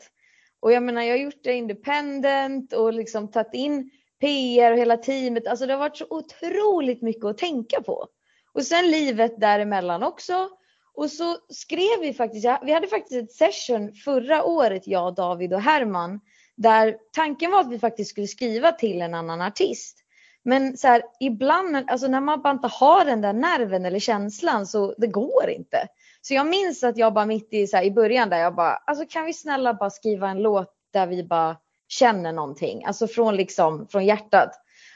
Och 0.59 0.71
jag 0.71 0.83
menar 0.83 1.01
jag 1.01 1.13
har 1.13 1.17
gjort 1.17 1.43
det 1.43 1.53
independent 1.53 2.73
och 2.73 2.93
liksom 2.93 3.31
tagit 3.31 3.53
in 3.53 3.89
PR 4.19 4.71
och 4.71 4.77
hela 4.77 4.97
teamet. 4.97 5.47
Alltså 5.47 5.65
det 5.65 5.73
har 5.73 5.79
varit 5.79 5.97
så 5.97 6.05
otroligt 6.09 7.01
mycket 7.01 7.25
att 7.25 7.37
tänka 7.37 7.81
på. 7.81 8.07
Och 8.53 8.63
sen 8.63 8.91
livet 8.91 9.39
däremellan 9.41 10.03
också. 10.03 10.49
Och 10.93 11.11
så 11.11 11.37
skrev 11.49 11.99
vi 12.01 12.13
faktiskt, 12.13 12.45
vi 12.63 12.73
hade 12.73 12.87
faktiskt 12.87 13.23
ett 13.23 13.31
session 13.31 13.93
förra 13.93 14.43
året, 14.43 14.87
jag, 14.87 15.15
David 15.15 15.53
och 15.53 15.61
Herman, 15.61 16.19
där 16.57 16.97
tanken 17.11 17.51
var 17.51 17.59
att 17.59 17.71
vi 17.71 17.79
faktiskt 17.79 18.09
skulle 18.09 18.27
skriva 18.27 18.71
till 18.71 19.01
en 19.01 19.13
annan 19.13 19.41
artist. 19.41 19.97
Men 20.43 20.77
så 20.77 20.87
här, 20.87 21.03
ibland, 21.19 21.75
alltså 21.75 22.07
när 22.07 22.21
man 22.21 22.41
bara 22.41 22.53
inte 22.53 22.67
har 22.67 23.05
den 23.05 23.21
där 23.21 23.33
nerven 23.33 23.85
eller 23.85 23.99
känslan 23.99 24.67
så 24.67 24.95
det 24.97 25.07
går 25.07 25.49
inte. 25.49 25.87
Så 26.21 26.33
jag 26.33 26.47
minns 26.47 26.83
att 26.83 26.97
jag 26.97 27.13
bara 27.13 27.25
mitt 27.25 27.53
i, 27.53 27.67
så 27.67 27.77
här, 27.77 27.83
i 27.83 27.91
början 27.91 28.29
där 28.29 28.37
jag 28.37 28.55
bara, 28.55 28.75
alltså 28.75 29.05
kan 29.09 29.25
vi 29.25 29.33
snälla 29.33 29.73
bara 29.73 29.89
skriva 29.89 30.29
en 30.29 30.41
låt 30.41 30.73
där 30.93 31.07
vi 31.07 31.23
bara 31.23 31.57
känner 31.87 32.31
någonting, 32.31 32.85
alltså 32.85 33.07
från 33.07 33.35
liksom 33.35 33.87
från 33.87 34.05
hjärtat. 34.05 34.49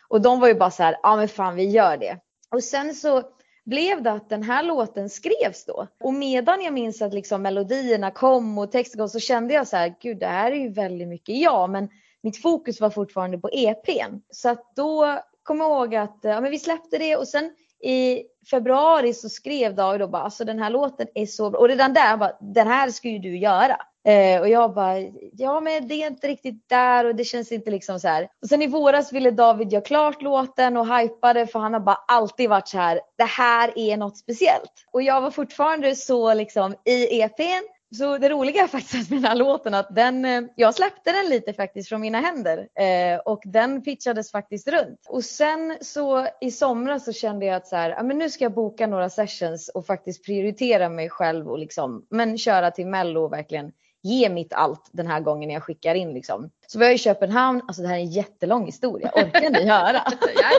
Och 0.07 0.21
de 0.21 0.39
var 0.39 0.47
ju 0.47 0.55
bara 0.55 0.71
så 0.71 0.83
här, 0.83 0.97
ja 1.03 1.15
men 1.15 1.27
fan 1.27 1.55
vi 1.55 1.69
gör 1.69 1.97
det. 1.97 2.17
Och 2.51 2.63
sen 2.63 2.95
så 2.95 3.23
blev 3.69 4.03
det 4.03 4.11
att 4.11 4.29
den 4.29 4.43
här 4.43 4.63
låten 4.63 5.09
skrevs 5.09 5.65
då. 5.65 5.87
Och 5.99 6.13
medan 6.13 6.61
jag 6.61 6.73
minns 6.73 7.01
att 7.01 7.13
liksom 7.13 7.41
melodierna 7.41 8.11
kom 8.11 8.57
och 8.57 8.71
texten 8.71 8.99
kom 8.99 9.09
så 9.09 9.19
kände 9.19 9.53
jag 9.53 9.67
så 9.67 9.77
här, 9.77 9.95
gud 10.01 10.19
det 10.19 10.25
här 10.25 10.51
är 10.51 10.55
ju 10.55 10.69
väldigt 10.69 11.07
mycket 11.07 11.37
jag, 11.37 11.69
men 11.69 11.89
mitt 12.21 12.41
fokus 12.41 12.81
var 12.81 12.89
fortfarande 12.89 13.37
på 13.37 13.49
EPn. 13.51 14.19
Så 14.29 14.49
att 14.49 14.75
då 14.75 15.19
kom 15.43 15.59
jag 15.59 15.69
ihåg 15.69 15.95
att 15.95 16.19
ja, 16.21 16.41
men 16.41 16.51
vi 16.51 16.59
släppte 16.59 16.97
det 16.97 17.15
och 17.15 17.27
sen 17.27 17.51
i 17.83 18.23
februari 18.49 19.13
så 19.13 19.29
skrev 19.29 19.75
David 19.75 20.01
då 20.01 20.07
bara, 20.07 20.21
alltså 20.21 20.45
den 20.45 20.59
här 20.59 20.69
låten 20.69 21.07
är 21.15 21.25
så 21.25 21.49
bra. 21.49 21.59
Och 21.59 21.67
redan 21.67 21.93
där, 21.93 22.17
bara, 22.17 22.31
den 22.39 22.67
här 22.67 22.89
ska 22.89 23.09
ju 23.09 23.19
du 23.19 23.37
göra. 23.37 23.77
Eh, 24.07 24.41
och 24.41 24.49
jag 24.49 24.73
bara, 24.73 24.99
ja 25.33 25.59
men 25.59 25.87
det 25.87 25.95
är 25.95 26.07
inte 26.07 26.27
riktigt 26.27 26.69
där 26.69 27.05
och 27.05 27.15
det 27.15 27.23
känns 27.23 27.51
inte 27.51 27.71
liksom 27.71 27.99
så 27.99 28.07
här. 28.07 28.27
Och 28.41 28.47
sen 28.49 28.61
i 28.61 28.67
våras 28.67 29.13
ville 29.13 29.31
David 29.31 29.73
göra 29.73 29.83
klart 29.83 30.21
låten 30.21 30.77
och 30.77 30.97
hypade 30.97 31.47
för 31.47 31.59
han 31.59 31.73
har 31.73 31.79
bara 31.79 32.03
alltid 32.07 32.49
varit 32.49 32.67
så 32.67 32.77
här, 32.77 33.01
det 33.17 33.23
här 33.23 33.73
är 33.75 33.97
något 33.97 34.17
speciellt. 34.17 34.73
Och 34.91 35.01
jag 35.01 35.21
var 35.21 35.31
fortfarande 35.31 35.95
så 35.95 36.33
liksom 36.33 36.75
i 36.85 37.21
EPn 37.21 37.67
så 37.95 38.17
det 38.17 38.29
roliga 38.29 38.63
är 38.63 38.67
faktiskt 38.67 39.09
med 39.09 39.21
den 39.21 39.29
här 39.29 39.35
låten 39.35 39.73
att 39.73 39.95
den, 39.95 40.25
eh, 40.25 40.41
jag 40.55 40.75
släppte 40.75 41.11
den 41.11 41.29
lite 41.29 41.53
faktiskt 41.53 41.89
från 41.89 42.01
mina 42.01 42.19
händer 42.19 42.57
eh, 42.57 43.19
och 43.19 43.41
den 43.45 43.81
pitchades 43.81 44.31
faktiskt 44.31 44.67
runt. 44.67 45.05
Och 45.07 45.23
sen 45.23 45.77
så 45.81 46.27
i 46.41 46.51
somras 46.51 47.05
så 47.05 47.13
kände 47.13 47.45
jag 47.45 47.55
att 47.55 47.67
så 47.67 47.75
här, 47.75 48.03
men 48.03 48.17
nu 48.17 48.29
ska 48.29 48.45
jag 48.45 48.53
boka 48.53 48.87
några 48.87 49.09
sessions 49.09 49.69
och 49.69 49.85
faktiskt 49.85 50.25
prioritera 50.25 50.89
mig 50.89 51.09
själv 51.09 51.47
och 51.49 51.59
liksom, 51.59 52.05
men 52.09 52.37
köra 52.37 52.71
till 52.71 52.87
Mello 52.87 53.21
och 53.21 53.33
verkligen 53.33 53.71
ge 54.01 54.29
mitt 54.29 54.53
allt 54.53 54.89
den 54.91 55.07
här 55.07 55.19
gången 55.19 55.49
jag 55.49 55.63
skickar 55.63 55.95
in 55.95 56.13
liksom. 56.13 56.51
Så 56.67 56.79
vi 56.79 56.85
har 56.85 56.91
i 56.91 56.97
Köpenhamn, 56.97 57.61
alltså 57.67 57.81
det 57.81 57.87
här 57.87 57.95
är 57.95 57.99
en 57.99 58.11
jättelång 58.11 58.65
historia, 58.65 59.11
orkar 59.15 59.49
ni 59.49 59.69
höra? 59.69 60.01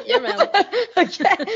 Jajamän! 0.07 0.41
okay. 0.97 1.47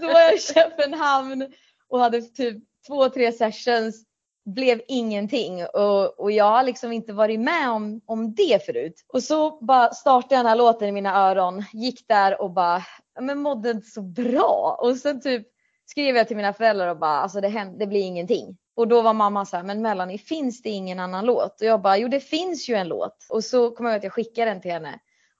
Så 0.00 0.06
var 0.06 0.20
jag 0.20 0.34
i 0.34 0.38
Köpenhamn 0.38 1.52
och 1.88 2.00
hade 2.00 2.22
typ 2.22 2.56
två, 2.86 3.08
tre 3.08 3.32
sessions 3.32 4.07
blev 4.54 4.80
ingenting 4.88 5.64
och, 5.64 6.20
och 6.20 6.32
jag 6.32 6.44
har 6.44 6.62
liksom 6.62 6.92
inte 6.92 7.12
varit 7.12 7.40
med 7.40 7.70
om, 7.70 8.00
om 8.06 8.34
det 8.34 8.66
förut. 8.66 9.04
Och 9.12 9.22
så 9.22 9.64
bara 9.64 9.90
startade 9.90 10.34
jag 10.34 10.44
den 10.44 10.48
här 10.48 10.56
låten 10.56 10.88
i 10.88 10.92
mina 10.92 11.28
öron, 11.30 11.64
gick 11.72 12.08
där 12.08 12.40
och 12.40 12.50
bara, 12.50 12.82
men 13.20 13.38
mådde 13.38 13.70
inte 13.70 13.86
så 13.86 14.02
bra. 14.02 14.78
Och 14.82 14.96
sen 14.96 15.20
typ 15.20 15.46
skrev 15.86 16.16
jag 16.16 16.28
till 16.28 16.36
mina 16.36 16.52
föräldrar 16.52 16.88
och 16.88 16.98
bara, 16.98 17.18
alltså 17.18 17.40
det, 17.40 17.48
händer, 17.48 17.78
det 17.78 17.86
blir 17.86 18.00
ingenting. 18.00 18.56
Och 18.76 18.88
då 18.88 19.02
var 19.02 19.14
mamma 19.14 19.44
så 19.44 19.56
här, 19.56 19.64
men 19.64 19.82
Melanie 19.82 20.18
finns 20.18 20.62
det 20.62 20.70
ingen 20.70 21.00
annan 21.00 21.24
låt? 21.24 21.60
Och 21.60 21.66
jag 21.66 21.82
bara, 21.82 21.96
jo 21.96 22.08
det 22.08 22.20
finns 22.20 22.68
ju 22.68 22.74
en 22.74 22.88
låt. 22.88 23.26
Och 23.30 23.44
så 23.44 23.70
kom 23.70 23.86
jag 23.86 23.92
ihåg 23.92 23.98
att 23.98 24.04
jag 24.04 24.12
skickade 24.12 24.50
den 24.50 24.60
till 24.60 24.70
henne. 24.72 24.98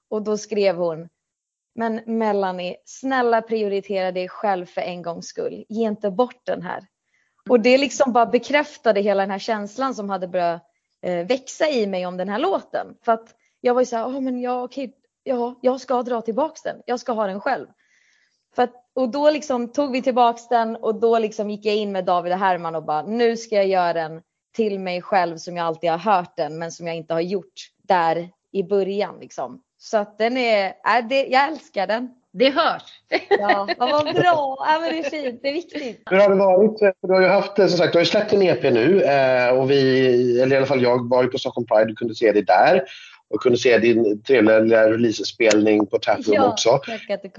Och 0.09 0.21
då 0.21 0.37
skrev 0.37 0.75
hon, 0.75 1.09
men 1.75 2.01
Melanie, 2.05 2.75
snälla 2.85 3.41
prioritera 3.41 4.11
dig 4.11 4.29
själv 4.29 4.65
för 4.65 4.81
en 4.81 5.01
gångs 5.01 5.27
skull. 5.27 5.65
Ge 5.69 5.87
inte 5.87 6.11
bort 6.11 6.41
den 6.45 6.61
här. 6.61 6.83
Och 7.49 7.59
det 7.59 7.77
liksom 7.77 8.13
bara 8.13 8.25
bekräftade 8.25 9.01
hela 9.01 9.23
den 9.23 9.31
här 9.31 9.39
känslan 9.39 9.95
som 9.95 10.09
hade 10.09 10.27
börjat 10.27 10.63
eh, 11.01 11.27
växa 11.27 11.69
i 11.69 11.87
mig 11.87 12.05
om 12.05 12.17
den 12.17 12.29
här 12.29 12.39
låten. 12.39 12.87
För 13.05 13.11
att 13.11 13.35
jag 13.61 13.73
var 13.73 13.81
ju 13.81 13.85
så 13.85 13.95
här, 13.95 14.05
oh, 14.05 14.21
men 14.21 14.41
ja, 14.41 14.63
okej, 14.63 14.93
ja, 15.23 15.59
jag 15.61 15.81
ska 15.81 16.03
dra 16.03 16.21
tillbaks 16.21 16.61
den. 16.61 16.81
Jag 16.85 16.99
ska 16.99 17.11
ha 17.11 17.27
den 17.27 17.41
själv. 17.41 17.67
För 18.55 18.63
att, 18.63 18.73
och 18.95 19.09
då 19.09 19.29
liksom 19.29 19.67
tog 19.71 19.91
vi 19.91 20.01
tillbaks 20.01 20.47
den 20.47 20.75
och 20.75 20.95
då 20.95 21.19
liksom 21.19 21.49
gick 21.49 21.65
jag 21.65 21.75
in 21.75 21.91
med 21.91 22.05
David 22.05 22.33
och 22.33 22.39
Herman 22.39 22.75
och 22.75 22.83
bara, 22.83 23.01
nu 23.01 23.37
ska 23.37 23.55
jag 23.55 23.67
göra 23.67 23.93
den 23.93 24.21
till 24.55 24.79
mig 24.79 25.01
själv 25.01 25.37
som 25.37 25.57
jag 25.57 25.65
alltid 25.65 25.89
har 25.89 25.97
hört 25.97 26.37
den 26.37 26.57
men 26.57 26.71
som 26.71 26.87
jag 26.87 26.95
inte 26.95 27.13
har 27.13 27.21
gjort 27.21 27.53
där 27.83 28.29
i 28.51 28.63
början 28.63 29.19
liksom. 29.19 29.61
Så 29.77 29.97
att 29.97 30.17
den 30.17 30.37
är, 30.37 30.65
äh, 30.67 31.07
det, 31.09 31.25
jag 31.27 31.47
älskar 31.47 31.87
den. 31.87 32.18
Det 32.33 32.49
hörs. 32.49 32.83
Ja, 33.29 33.67
vad 33.77 34.15
bra. 34.15 34.57
Ja, 34.59 34.79
men 34.81 34.89
det 34.93 34.99
är 34.99 35.09
fint. 35.09 35.39
Det 35.41 35.49
är 35.49 35.53
viktigt. 35.53 36.03
Hur 36.09 36.17
har 36.17 36.29
det 36.29 36.35
varit? 36.35 36.95
Du 37.01 37.13
har 37.13 37.21
ju 37.21 37.27
haft, 37.27 37.55
som 37.55 37.69
sagt, 37.69 37.93
du 37.93 37.97
har 37.97 38.03
ju 38.03 38.09
släppt 38.09 38.33
en 38.33 38.41
EP 38.41 38.63
nu 38.63 39.01
eh, 39.01 39.49
och 39.49 39.71
vi, 39.71 40.41
eller 40.41 40.55
i 40.55 40.57
alla 40.57 40.65
fall 40.65 40.81
jag, 40.81 41.09
var 41.09 41.23
ju 41.23 41.29
på 41.29 41.37
Stockholm 41.37 41.67
Pride 41.67 41.91
och 41.91 41.97
kunde 41.97 42.15
se 42.15 42.31
dig 42.31 42.43
där 42.43 42.83
och 43.29 43.41
kunde 43.41 43.57
se 43.57 43.77
din 43.77 44.23
trevliga 44.23 44.89
releasespelning 44.91 45.85
på 45.85 45.97
Taproom 45.97 46.35
ja, 46.35 46.51
också. 46.51 46.79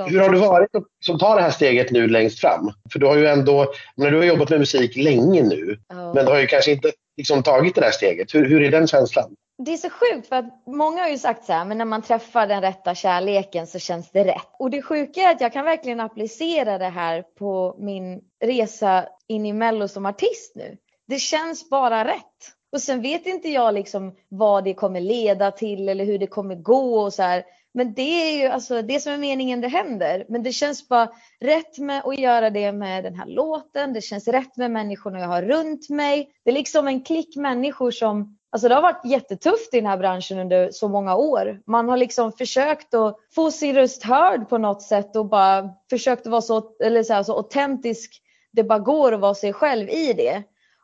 Hur 0.07 0.20
har 0.20 0.30
det 0.30 0.38
varit 0.38 0.70
att 0.74 1.20
ta 1.20 1.34
det 1.34 1.43
här 1.43 1.51
steget 1.51 1.91
nu 1.91 2.09
längst 2.09 2.41
fram? 2.41 2.72
För 2.93 2.99
du 2.99 3.07
har 3.07 3.16
ju 3.16 3.26
ändå, 3.26 3.72
men 3.97 4.12
du 4.12 4.18
har 4.18 4.24
jobbat 4.24 4.51
med 4.51 4.59
musik 4.59 4.97
länge 4.97 5.43
nu, 5.43 5.78
oh. 5.93 6.14
men 6.14 6.24
du 6.24 6.32
har 6.32 6.41
ju 6.41 6.47
kanske 6.47 6.70
inte 6.70 6.93
liksom 7.16 7.43
tagit 7.43 7.74
det 7.74 7.80
där 7.80 7.91
steget. 7.91 8.34
Hur, 8.34 8.49
hur 8.49 8.62
är 8.62 8.70
den 8.70 8.86
känslan? 8.86 9.34
Det 9.65 9.73
är 9.73 9.77
så 9.77 9.91
sjukt 9.91 10.29
för 10.29 10.37
att 10.37 10.63
många 10.67 11.03
har 11.03 11.09
ju 11.09 11.19
sagt 11.19 11.45
så 11.45 11.53
här, 11.53 11.65
men 11.65 11.79
när 11.79 11.85
man 11.85 12.03
träffar 12.03 12.47
den 12.47 12.61
rätta 12.61 12.95
kärleken 12.95 13.67
så 13.67 13.79
känns 13.79 14.11
det 14.11 14.25
rätt. 14.25 14.49
Och 14.59 14.71
det 14.71 14.83
sjuka 14.83 15.21
är 15.21 15.35
att 15.35 15.41
jag 15.41 15.53
kan 15.53 15.65
verkligen 15.65 16.01
applicera 16.01 16.79
det 16.79 16.89
här 16.89 17.23
på 17.23 17.77
min 17.79 18.21
resa 18.45 19.07
in 19.29 19.47
i 19.47 19.53
Mello 19.53 19.89
som 19.89 20.07
artist 20.07 20.53
nu. 20.55 20.77
Det 21.09 21.19
känns 21.19 21.71
bara 21.71 22.05
rätt. 22.05 22.55
Och 22.73 22.81
sen 22.81 23.03
vet 23.03 23.27
inte 23.27 23.49
jag 23.49 23.75
liksom 23.75 24.17
vad 24.29 24.65
det 24.65 24.75
kommer 24.75 25.01
leda 25.01 25.51
till 25.51 25.89
eller 25.89 26.05
hur 26.05 26.19
det 26.19 26.27
kommer 26.27 26.55
gå 26.55 27.01
och 27.01 27.13
så 27.13 27.23
här. 27.23 27.45
Men 27.75 27.95
det 27.95 28.03
är 28.03 28.41
ju 28.41 28.47
alltså 28.47 28.83
det 28.83 29.01
som 29.01 29.13
är 29.13 29.19
meningen 29.19 29.61
det 29.61 29.69
händer. 29.69 30.25
Men 30.29 30.43
det 30.43 30.53
känns 30.53 30.89
bara 30.89 31.09
rätt 31.41 31.79
med 31.79 32.03
att 32.05 32.19
göra 32.19 32.51
det 32.51 32.73
med 32.73 33.05
den 33.05 33.15
här 33.15 33.27
låten. 33.27 33.93
Det 33.93 34.01
känns 34.01 34.29
rätt 34.29 34.57
med 34.57 34.71
människorna 34.71 35.21
jag 35.21 35.29
har 35.29 35.43
runt 35.43 35.91
mig. 35.91 36.31
Det 36.45 36.51
är 36.51 36.55
liksom 36.55 36.89
en 36.89 37.05
klick 37.05 37.37
människor 37.37 37.91
som 37.91 38.37
Alltså 38.53 38.68
det 38.68 38.74
har 38.74 38.82
varit 38.82 39.05
jättetufft 39.05 39.74
i 39.74 39.76
den 39.76 39.86
här 39.86 39.96
branschen 39.96 40.38
under 40.38 40.70
så 40.70 40.88
många 40.88 41.16
år. 41.16 41.61
Man 41.66 41.88
har 41.88 41.96
liksom 41.96 42.32
försökt 42.32 42.94
att 42.94 43.16
få 43.34 43.51
sin 43.51 43.74
röst 43.74 44.03
hörd 44.03 44.48
på 44.48 44.59
något 44.59 44.82
sätt 44.82 45.16
och 45.16 45.26
bara 45.26 45.70
försökt 45.90 46.26
att 46.26 46.30
vara 46.30 46.42
så, 46.42 46.76
eller 46.84 47.03
så, 47.03 47.14
här, 47.14 47.22
så 47.22 47.36
autentisk 47.36 48.22
det 48.53 48.64
bara 48.64 48.78
går 48.78 49.12
att 49.12 49.20
vara 49.20 49.34
sig 49.34 49.53
själv 49.53 49.88
i 49.88 50.12
det. 50.12 50.42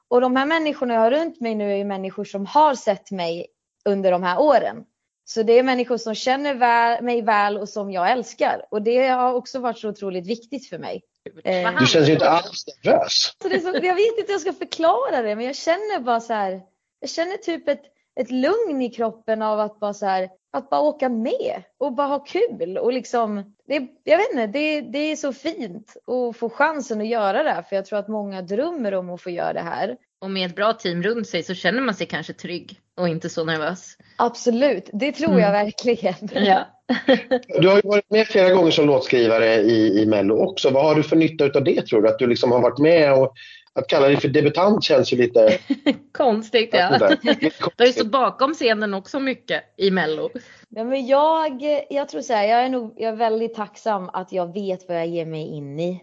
Och 0.09 0.21
de 0.21 0.37
här 0.37 0.47
människorna 0.47 0.95
jag 0.95 1.01
har 1.01 1.11
runt 1.11 1.41
mig 1.41 1.55
nu 1.55 1.81
är 1.81 1.85
människor 1.85 2.25
som 2.25 2.47
har 2.47 2.75
sett 2.75 3.11
mig 3.11 3.47
under 3.85 4.11
de 4.11 4.23
här 4.23 4.41
åren. 4.41 4.85
Så 5.25 5.43
det 5.43 5.59
är 5.59 5.63
människor 5.63 5.97
som 5.97 6.15
känner 6.15 6.55
väl, 6.55 7.05
mig 7.05 7.23
väl 7.23 7.59
och 7.59 7.69
som 7.69 7.91
jag 7.91 8.11
älskar. 8.11 8.67
Och 8.71 8.83
det 8.83 9.09
har 9.09 9.33
också 9.33 9.59
varit 9.59 9.79
så 9.79 9.89
otroligt 9.89 10.27
viktigt 10.27 10.69
för 10.69 10.79
mig. 10.79 11.03
Eh, 11.45 11.79
du 11.79 11.87
känns 11.87 12.09
ju 12.09 12.13
inte 12.13 12.29
alls 12.29 12.65
nervös. 12.85 13.33
Så 13.43 13.49
det 13.49 13.61
så, 13.61 13.69
jag 13.69 13.95
vet 13.95 14.19
inte 14.19 14.27
hur 14.27 14.33
jag 14.33 14.41
ska 14.41 14.53
förklara 14.53 15.23
det, 15.23 15.37
men 15.37 15.45
jag 15.45 15.57
känner 15.57 16.01
bara 16.01 16.21
så 16.21 16.33
här. 16.33 16.61
Jag 17.07 17.11
känner 17.11 17.37
typ 17.37 17.69
ett, 17.69 17.83
ett 18.21 18.31
lugn 18.31 18.83
i 18.83 18.91
kroppen 18.91 19.43
av 19.43 19.61
att 19.61 19.81
bara 19.81 19.95
så 19.95 20.07
här, 20.07 20.29
att 20.53 20.71
bara 20.71 20.81
åka 20.81 21.09
med 21.09 21.63
och 21.79 21.93
bara 21.93 22.07
ha 22.07 22.19
kul 22.19 22.79
och 22.79 22.93
liksom, 22.93 23.55
det, 23.69 23.87
jag 24.05 24.19
vet 24.19 24.31
inte, 24.31 24.47
det, 24.47 24.81
det 24.81 24.99
är 24.99 25.17
så 25.17 25.33
fint 25.33 25.97
att 26.07 26.37
få 26.37 26.51
chansen 26.51 27.01
att 27.01 27.07
göra 27.07 27.43
det 27.43 27.51
här 27.51 27.63
för 27.63 27.77
jag 27.77 27.87
tror 27.87 27.99
att 27.99 28.09
många 28.09 28.43
drömmer 28.43 28.95
om 28.95 29.11
att 29.11 29.23
få 29.23 29.31
göra 29.31 29.53
det 29.53 29.61
här. 29.61 29.97
Och 30.21 30.31
med 30.31 30.51
ett 30.51 30.57
bra 30.57 30.73
team 30.73 31.03
runt 31.03 31.29
sig 31.29 31.43
så 31.43 31.55
känner 31.55 31.81
man 31.81 31.95
sig 31.95 32.07
kanske 32.07 32.33
trygg 32.33 32.81
och 32.97 33.09
inte 33.09 33.29
så 33.29 33.45
nervös. 33.45 33.97
Absolut, 34.19 34.91
det 34.93 35.13
tror 35.13 35.41
jag 35.41 35.51
mm. 35.51 35.65
verkligen. 35.65 36.15
Ja. 36.47 36.67
du 37.61 37.69
har 37.69 37.77
ju 37.77 37.83
varit 37.85 38.11
med 38.11 38.27
flera 38.27 38.55
gånger 38.55 38.71
som 38.71 38.87
låtskrivare 38.87 39.55
i, 39.55 40.03
i 40.03 40.07
Mello 40.07 40.35
också. 40.35 40.71
Vad 40.71 40.85
har 40.85 40.95
du 40.95 41.03
för 41.03 41.17
nytta 41.17 41.45
av 41.45 41.65
det 41.65 41.87
tror 41.87 42.03
du? 42.03 42.09
Att 42.09 42.19
du 42.19 42.27
liksom 42.27 42.53
har 42.53 42.61
varit 42.61 42.79
med 42.79 43.13
och 43.13 43.35
att 43.77 43.89
kalla 43.89 44.07
dig 44.07 44.17
för 44.17 44.29
debutant 44.29 44.85
känns 44.85 45.13
ju 45.13 45.17
lite 45.17 45.59
konstigt. 46.13 46.71
Ja. 46.73 46.99
Du 46.99 47.51
har 47.79 47.87
ju 47.87 47.93
stått 47.93 48.11
bakom 48.11 48.55
scenen 48.55 48.95
också 48.95 49.21
mycket 49.21 49.65
i 49.77 49.91
Mello. 49.91 50.31
Ja, 50.69 50.85
men 50.85 51.07
jag, 51.07 51.63
jag 51.91 52.09
tror 52.09 52.21
så 52.21 52.33
här, 52.33 52.49
jag 52.49 52.65
är 52.65 52.69
nog 52.69 52.95
jag 52.97 53.13
är 53.13 53.17
väldigt 53.17 53.55
tacksam 53.55 54.11
att 54.13 54.33
jag 54.33 54.53
vet 54.53 54.89
vad 54.89 54.97
jag 54.97 55.07
ger 55.07 55.27
mig 55.27 55.47
in 55.47 55.81
i. 55.81 56.03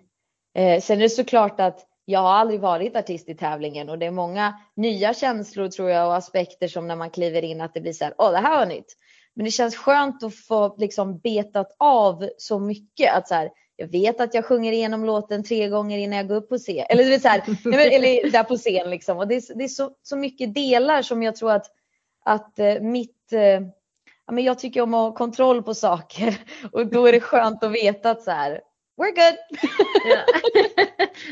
Eh, 0.56 0.82
sen 0.82 0.98
är 0.98 1.02
det 1.02 1.10
såklart 1.10 1.60
att 1.60 1.80
jag 2.06 2.20
har 2.20 2.34
aldrig 2.34 2.60
varit 2.60 2.96
artist 2.96 3.30
i 3.30 3.36
tävlingen 3.36 3.90
och 3.90 4.00
det 4.00 4.06
är 4.06 4.12
många 4.12 4.54
nya 4.76 5.14
känslor 5.14 5.68
tror 5.68 5.90
jag 5.90 6.08
och 6.08 6.16
aspekter 6.16 6.68
som 6.68 6.88
när 6.88 6.96
man 6.96 7.10
kliver 7.10 7.42
in 7.42 7.62
att 7.62 7.74
det 7.74 7.82
blir 7.82 7.94
så 7.94 8.06
här, 8.06 8.14
åh 8.18 8.32
det 8.32 8.38
här 8.38 8.58
var 8.58 8.66
nytt. 8.66 8.98
Men 9.36 9.46
det 9.46 9.52
känns 9.52 9.76
skönt 9.76 10.24
att 10.24 10.36
få 10.36 10.76
liksom 10.78 11.20
betat 11.20 11.76
av 11.80 12.30
så 12.38 12.60
mycket 12.60 13.14
att 13.14 13.28
så 13.28 13.36
här, 13.36 13.50
jag 13.84 13.92
vet 13.92 14.22
att 14.22 14.34
jag 14.34 14.46
sjunger 14.46 14.72
igenom 14.72 15.06
låten 15.06 15.44
tre 15.44 15.70
gånger 15.70 15.98
innan 15.98 16.18
jag 16.18 16.28
går 16.28 16.36
upp 16.36 16.50
på 16.50 16.58
scen. 16.58 16.86
Eller, 16.90 17.04
det 17.04 17.16
är 17.16 17.20
så 17.20 17.28
här, 17.28 17.42
eller 17.92 18.32
där 18.32 18.44
på 18.44 18.58
scen 18.58 18.90
liksom. 18.90 19.18
Och 19.18 19.28
det 19.28 19.36
är, 19.36 19.58
det 19.58 19.64
är 19.64 19.68
så, 19.68 19.92
så 20.04 20.18
mycket 20.18 20.56
delar 20.56 21.02
som 21.02 21.24
jag 21.24 21.36
tror 21.36 21.52
att, 21.52 21.66
att 22.26 22.60
eh, 22.60 22.82
mitt 22.82 23.34
eh, 23.34 23.62
Ja, 24.26 24.34
men 24.34 24.44
jag 24.44 24.60
tycker 24.60 24.82
om 24.82 24.94
att 24.94 25.00
ha 25.00 25.14
kontroll 25.18 25.64
på 25.64 25.74
saker 25.74 26.38
och 26.72 26.88
då 26.88 27.08
är 27.08 27.12
det 27.12 27.20
skönt 27.20 27.64
att 27.64 27.72
veta 27.72 28.12
att 28.12 28.24
så 28.24 28.32
här, 28.32 28.62
we're 28.98 29.16
good. 29.16 29.60
Ja. 30.06 30.36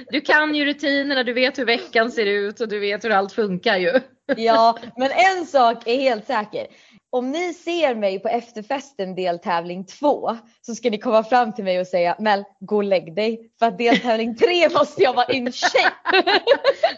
Du 0.09 0.21
kan 0.21 0.55
ju 0.55 0.65
rutinerna, 0.65 1.23
du 1.23 1.33
vet 1.33 1.59
hur 1.59 1.65
veckan 1.65 2.11
ser 2.11 2.25
ut 2.25 2.61
och 2.61 2.67
du 2.67 2.79
vet 2.79 3.05
hur 3.05 3.11
allt 3.11 3.33
funkar 3.33 3.77
ju. 3.77 3.99
Ja, 4.37 4.77
men 4.97 5.11
en 5.11 5.45
sak 5.45 5.87
är 5.87 5.97
helt 5.97 6.27
säker 6.27 6.67
om 7.13 7.31
ni 7.31 7.53
ser 7.53 7.95
mig 7.95 8.19
på 8.19 8.27
efterfesten 8.27 9.15
deltävling 9.15 9.85
två 9.85 10.37
så 10.61 10.75
ska 10.75 10.89
ni 10.89 10.97
komma 10.97 11.23
fram 11.23 11.53
till 11.53 11.63
mig 11.63 11.79
och 11.79 11.87
säga 11.87 12.15
Mel, 12.19 12.43
gå 12.59 12.75
och 12.75 12.83
lägg 12.83 13.15
dig. 13.15 13.51
För 13.59 13.65
att 13.65 13.77
deltävling 13.77 14.35
tre 14.35 14.69
måste 14.73 15.03
jag 15.03 15.13
vara 15.13 15.25
in 15.25 15.51
shape. 15.51 16.33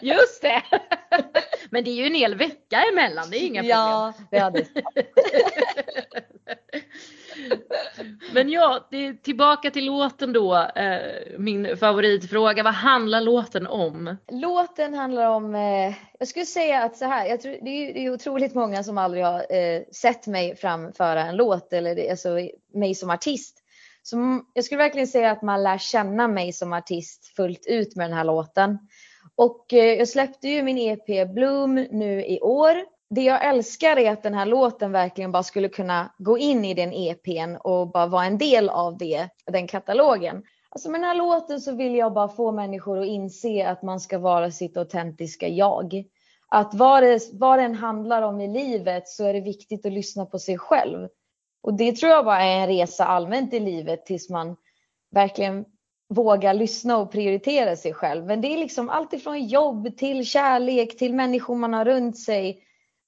Just 0.02 0.42
det. 0.42 0.62
Men 1.70 1.84
det 1.84 1.90
är 1.90 1.94
ju 1.94 2.06
en 2.06 2.14
hel 2.14 2.34
vecka 2.34 2.84
emellan, 2.92 3.30
det 3.30 3.36
är 3.36 3.46
inga 3.46 3.60
problem. 3.60 3.78
Ja, 3.78 4.12
det 4.30 4.38
hade 4.38 4.66
men 8.34 8.48
ja, 8.48 8.88
det 8.90 9.06
är 9.06 9.12
tillbaka 9.12 9.70
till 9.70 9.84
låten 9.86 10.32
då. 10.32 10.56
Eh, 10.56 11.38
min 11.38 11.76
favoritfråga. 11.76 12.62
Vad 12.62 12.74
handlar 12.74 13.20
låten 13.20 13.66
om? 13.66 14.16
Låten 14.30 14.94
handlar 14.94 15.30
om, 15.30 15.54
eh, 15.54 15.94
jag 16.18 16.28
skulle 16.28 16.46
säga 16.46 16.82
att 16.82 16.96
så 16.96 17.04
här, 17.04 17.26
jag 17.26 17.40
tror, 17.40 17.52
det, 17.62 17.70
är, 17.70 17.94
det 17.94 18.04
är 18.04 18.12
otroligt 18.12 18.54
många 18.54 18.82
som 18.82 18.98
aldrig 18.98 19.24
har 19.24 19.56
eh, 19.56 19.82
sett 19.92 20.26
mig 20.26 20.56
framföra 20.56 21.22
en 21.22 21.36
låt 21.36 21.72
eller 21.72 21.94
det, 21.94 22.10
alltså 22.10 22.38
mig 22.74 22.94
som 22.94 23.10
artist. 23.10 23.60
Så 24.02 24.40
jag 24.54 24.64
skulle 24.64 24.78
verkligen 24.78 25.06
säga 25.06 25.30
att 25.30 25.42
man 25.42 25.62
lär 25.62 25.78
känna 25.78 26.28
mig 26.28 26.52
som 26.52 26.72
artist 26.72 27.32
fullt 27.36 27.66
ut 27.66 27.96
med 27.96 28.10
den 28.10 28.16
här 28.16 28.24
låten. 28.24 28.78
Och 29.36 29.66
jag 29.68 30.08
släppte 30.08 30.48
ju 30.48 30.62
min 30.62 30.78
EP 30.78 31.28
Bloom 31.34 31.74
nu 31.74 32.24
i 32.24 32.40
år 32.40 32.93
det 33.10 33.22
jag 33.22 33.44
älskar 33.44 33.98
är 33.98 34.12
att 34.12 34.22
den 34.22 34.34
här 34.34 34.46
låten 34.46 34.92
verkligen 34.92 35.32
bara 35.32 35.42
skulle 35.42 35.68
kunna 35.68 36.14
gå 36.18 36.38
in 36.38 36.64
i 36.64 36.74
den 36.74 36.92
EPn 36.92 37.56
och 37.56 37.90
bara 37.90 38.06
vara 38.06 38.24
en 38.24 38.38
del 38.38 38.68
av 38.68 38.98
det, 38.98 39.28
den 39.46 39.66
katalogen. 39.66 40.42
Alltså 40.68 40.90
med 40.90 41.00
den 41.00 41.08
här 41.08 41.14
låten 41.14 41.60
så 41.60 41.74
vill 41.74 41.94
jag 41.94 42.12
bara 42.12 42.28
få 42.28 42.52
människor 42.52 43.00
att 43.00 43.06
inse 43.06 43.68
att 43.68 43.82
man 43.82 44.00
ska 44.00 44.18
vara 44.18 44.50
sitt 44.50 44.76
autentiska 44.76 45.48
jag. 45.48 46.04
Att 46.48 46.74
vad 46.74 47.02
det, 47.02 47.20
vad 47.32 47.58
det 47.58 47.62
än 47.62 47.74
handlar 47.74 48.22
om 48.22 48.40
i 48.40 48.48
livet 48.48 49.08
så 49.08 49.24
är 49.24 49.32
det 49.32 49.40
viktigt 49.40 49.86
att 49.86 49.92
lyssna 49.92 50.26
på 50.26 50.38
sig 50.38 50.58
själv. 50.58 51.08
Och 51.62 51.74
det 51.74 51.92
tror 51.92 52.12
jag 52.12 52.24
bara 52.24 52.42
är 52.42 52.60
en 52.60 52.66
resa 52.66 53.04
allmänt 53.04 53.54
i 53.54 53.60
livet 53.60 54.06
tills 54.06 54.30
man 54.30 54.56
verkligen 55.10 55.64
vågar 56.08 56.54
lyssna 56.54 56.96
och 56.96 57.12
prioritera 57.12 57.76
sig 57.76 57.92
själv. 57.92 58.26
Men 58.26 58.40
det 58.40 58.48
är 58.48 58.58
liksom 58.58 58.88
allt 58.88 59.12
ifrån 59.12 59.46
jobb 59.46 59.96
till 59.96 60.26
kärlek 60.26 60.98
till 60.98 61.14
människor 61.14 61.54
man 61.54 61.74
har 61.74 61.84
runt 61.84 62.18
sig 62.18 62.62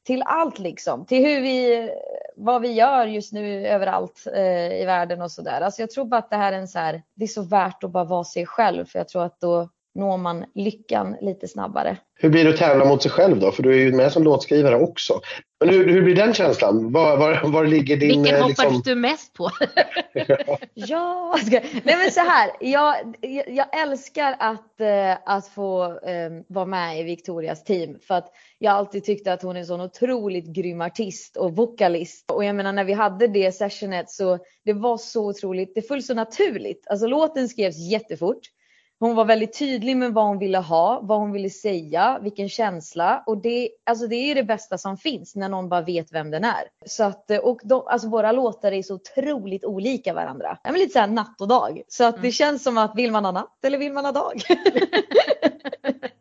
till 0.07 0.23
allt 0.27 0.59
liksom. 0.59 1.07
Till 1.07 1.27
hur 1.27 1.41
vi, 1.41 1.91
vad 2.37 2.63
vi 2.63 2.73
gör 2.73 3.07
just 3.07 3.33
nu 3.33 3.67
överallt 3.67 4.27
eh, 4.35 4.83
i 4.83 4.85
världen 4.85 5.23
och 5.23 5.33
sådär. 5.33 5.61
Alltså 5.61 5.83
jag 5.83 5.91
tror 5.91 6.05
bara 6.05 6.19
att 6.19 6.31
det 6.31 6.37
här 6.37 6.53
är 6.53 6.59
en 6.59 6.69
så 6.69 6.79
här, 6.79 7.03
det 7.15 7.25
är 7.25 7.29
så 7.29 7.43
värt 7.43 7.85
att 7.85 7.91
bara 7.91 8.05
vara 8.05 8.25
sig 8.25 8.47
själv 8.47 8.85
för 8.85 8.99
jag 8.99 9.09
tror 9.09 9.25
att 9.25 9.41
då 9.41 9.69
når 9.97 10.17
man 10.17 10.45
lyckan 10.55 11.17
lite 11.21 11.49
snabbare. 11.49 11.97
Hur 12.19 12.31
blir 12.31 12.45
det 12.45 12.51
att 12.51 12.57
tävla 12.57 12.85
mot 12.85 13.03
sig 13.03 13.11
själv 13.11 13.41
då? 13.41 13.53
För 13.53 13.63
du 13.63 13.71
är 13.71 13.79
ju 13.79 13.93
med 13.93 14.13
som 14.13 14.23
låtskrivare 14.23 14.77
också. 14.77 15.21
Men 15.61 15.69
hur, 15.69 15.89
hur 15.89 16.03
blir 16.03 16.15
den 16.15 16.35
känslan? 16.35 16.93
Var, 16.93 17.17
var, 17.17 17.49
var 17.49 17.67
ligger 17.67 17.97
din... 17.97 18.09
Vilken 18.09 18.37
eh, 18.37 18.43
hoppades 18.43 18.59
liksom... 18.59 18.83
du 18.85 18.95
mest 18.95 19.35
på? 19.35 19.51
ja, 20.75 21.39
nej 21.85 21.97
men 21.97 22.11
så 22.11 22.21
här. 22.21 22.51
Jag, 22.61 23.17
jag 23.47 23.83
älskar 23.83 24.37
att, 24.39 24.81
eh, 24.81 25.17
att 25.25 25.49
få 25.49 25.85
eh, 25.85 26.31
vara 26.49 26.67
med 26.67 27.01
i 27.01 27.03
Victorias 27.03 27.65
team 27.65 27.99
för 28.07 28.15
att 28.15 28.33
jag 28.59 28.75
alltid 28.75 29.05
tyckte 29.05 29.33
att 29.33 29.43
hon 29.43 29.57
är 29.57 29.61
en 29.61 29.67
sån 29.67 29.81
otroligt 29.81 30.47
grym 30.47 30.81
artist 30.81 31.37
och 31.37 31.57
vokalist. 31.57 32.31
Och 32.31 32.45
jag 32.45 32.57
menar 32.57 32.73
när 32.73 32.85
vi 32.85 32.93
hade 32.93 33.27
det 33.27 33.53
sessionet 33.53 34.11
så 34.11 34.39
det 34.65 34.73
var 34.73 34.99
så 34.99 35.27
otroligt, 35.27 35.75
det 35.75 35.83
föll 35.83 36.03
så 36.03 36.15
naturligt. 36.15 36.87
Alltså 36.91 37.07
låten 37.07 37.49
skrevs 37.49 37.91
jättefort. 37.91 38.41
Hon 39.01 39.15
var 39.15 39.25
väldigt 39.25 39.59
tydlig 39.59 39.97
med 39.97 40.15
vad 40.15 40.25
hon 40.25 40.39
ville 40.39 40.59
ha, 40.59 41.01
vad 41.03 41.19
hon 41.19 41.33
ville 41.33 41.51
säga, 41.51 42.19
vilken 42.23 42.49
känsla. 42.49 43.23
Och 43.27 43.39
det, 43.39 43.71
alltså 43.85 44.07
det 44.07 44.17
är 44.17 44.35
det 44.35 44.45
bästa 44.45 44.79
som 44.79 44.97
finns 44.97 45.35
när 45.35 45.49
någon 45.49 45.69
bara 45.69 45.83
vet 45.83 46.13
vem 46.13 46.31
den 46.31 46.45
är. 46.45 46.65
Så 46.87 47.05
att, 47.05 47.31
och 47.43 47.61
de, 47.65 47.83
alltså 47.87 48.09
våra 48.09 48.33
låtar 48.33 48.73
är 48.73 48.83
så 48.83 48.95
otroligt 48.95 49.65
olika 49.65 50.15
varandra. 50.15 50.59
Det 50.63 50.69
är 50.69 50.73
lite 50.73 50.93
såhär 50.93 51.07
natt 51.07 51.41
och 51.41 51.49
dag. 51.49 51.83
Så 51.89 52.05
att 52.05 52.15
det 52.15 52.19
mm. 52.19 52.33
känns 52.33 52.63
som 52.63 52.79
att 52.79 52.93
vill 52.97 53.13
man 53.13 53.25
ha 53.25 53.33
natt 53.33 53.65
eller 53.65 53.79
vill 53.79 53.93
man 53.93 54.05
ha 54.05 54.13
dag? 54.13 54.43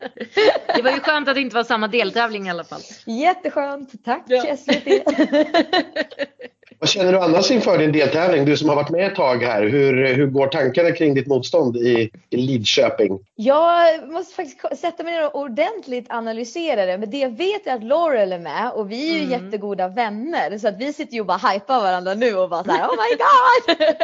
Det 0.75 0.81
var 0.81 0.91
ju 0.91 0.99
skönt 0.99 1.27
att 1.27 1.35
det 1.35 1.41
inte 1.41 1.55
var 1.55 1.63
samma 1.63 1.87
deltävling 1.87 2.47
i 2.47 2.49
alla 2.49 2.63
fall. 2.63 2.81
Jätteskönt, 3.05 4.05
tack 4.05 4.23
ja. 4.27 4.57
SVT. 4.57 4.87
Vad 6.79 6.89
känner 6.89 7.11
du 7.11 7.19
annars 7.19 7.51
inför 7.51 7.77
din 7.77 7.91
deltävling? 7.91 8.45
Du 8.45 8.57
som 8.57 8.69
har 8.69 8.75
varit 8.75 8.89
med 8.89 9.07
ett 9.07 9.15
tag 9.15 9.43
här. 9.43 9.63
Hur, 9.63 10.13
hur 10.13 10.27
går 10.27 10.47
tankarna 10.47 10.91
kring 10.91 11.13
ditt 11.13 11.27
motstånd 11.27 11.77
i, 11.77 12.11
i 12.29 12.37
Lidköping? 12.37 13.19
Jag 13.35 14.07
måste 14.09 14.35
faktiskt 14.35 14.81
sätta 14.81 15.03
mig 15.03 15.13
ner 15.13 15.25
och 15.25 15.35
ordentligt 15.35 16.05
analysera 16.09 16.85
det. 16.85 16.97
Men 16.97 17.09
det 17.09 17.17
jag 17.17 17.37
vet 17.37 17.67
är 17.67 17.75
att 17.75 17.83
Laurel 17.83 18.33
är 18.33 18.39
med 18.39 18.71
och 18.71 18.91
vi 18.91 19.09
är 19.09 19.13
ju 19.13 19.25
mm. 19.25 19.31
jättegoda 19.31 19.87
vänner. 19.87 20.57
Så 20.57 20.67
att 20.67 20.77
vi 20.77 20.93
sitter 20.93 21.13
ju 21.13 21.19
och 21.19 21.25
bara 21.25 21.37
hypar 21.37 21.81
varandra 21.81 22.13
nu 22.13 22.35
och 22.35 22.49
bara 22.49 22.63
så 22.63 22.71
här, 22.71 22.87
oh 22.87 22.95
my 22.95 23.15
god! 23.17 23.95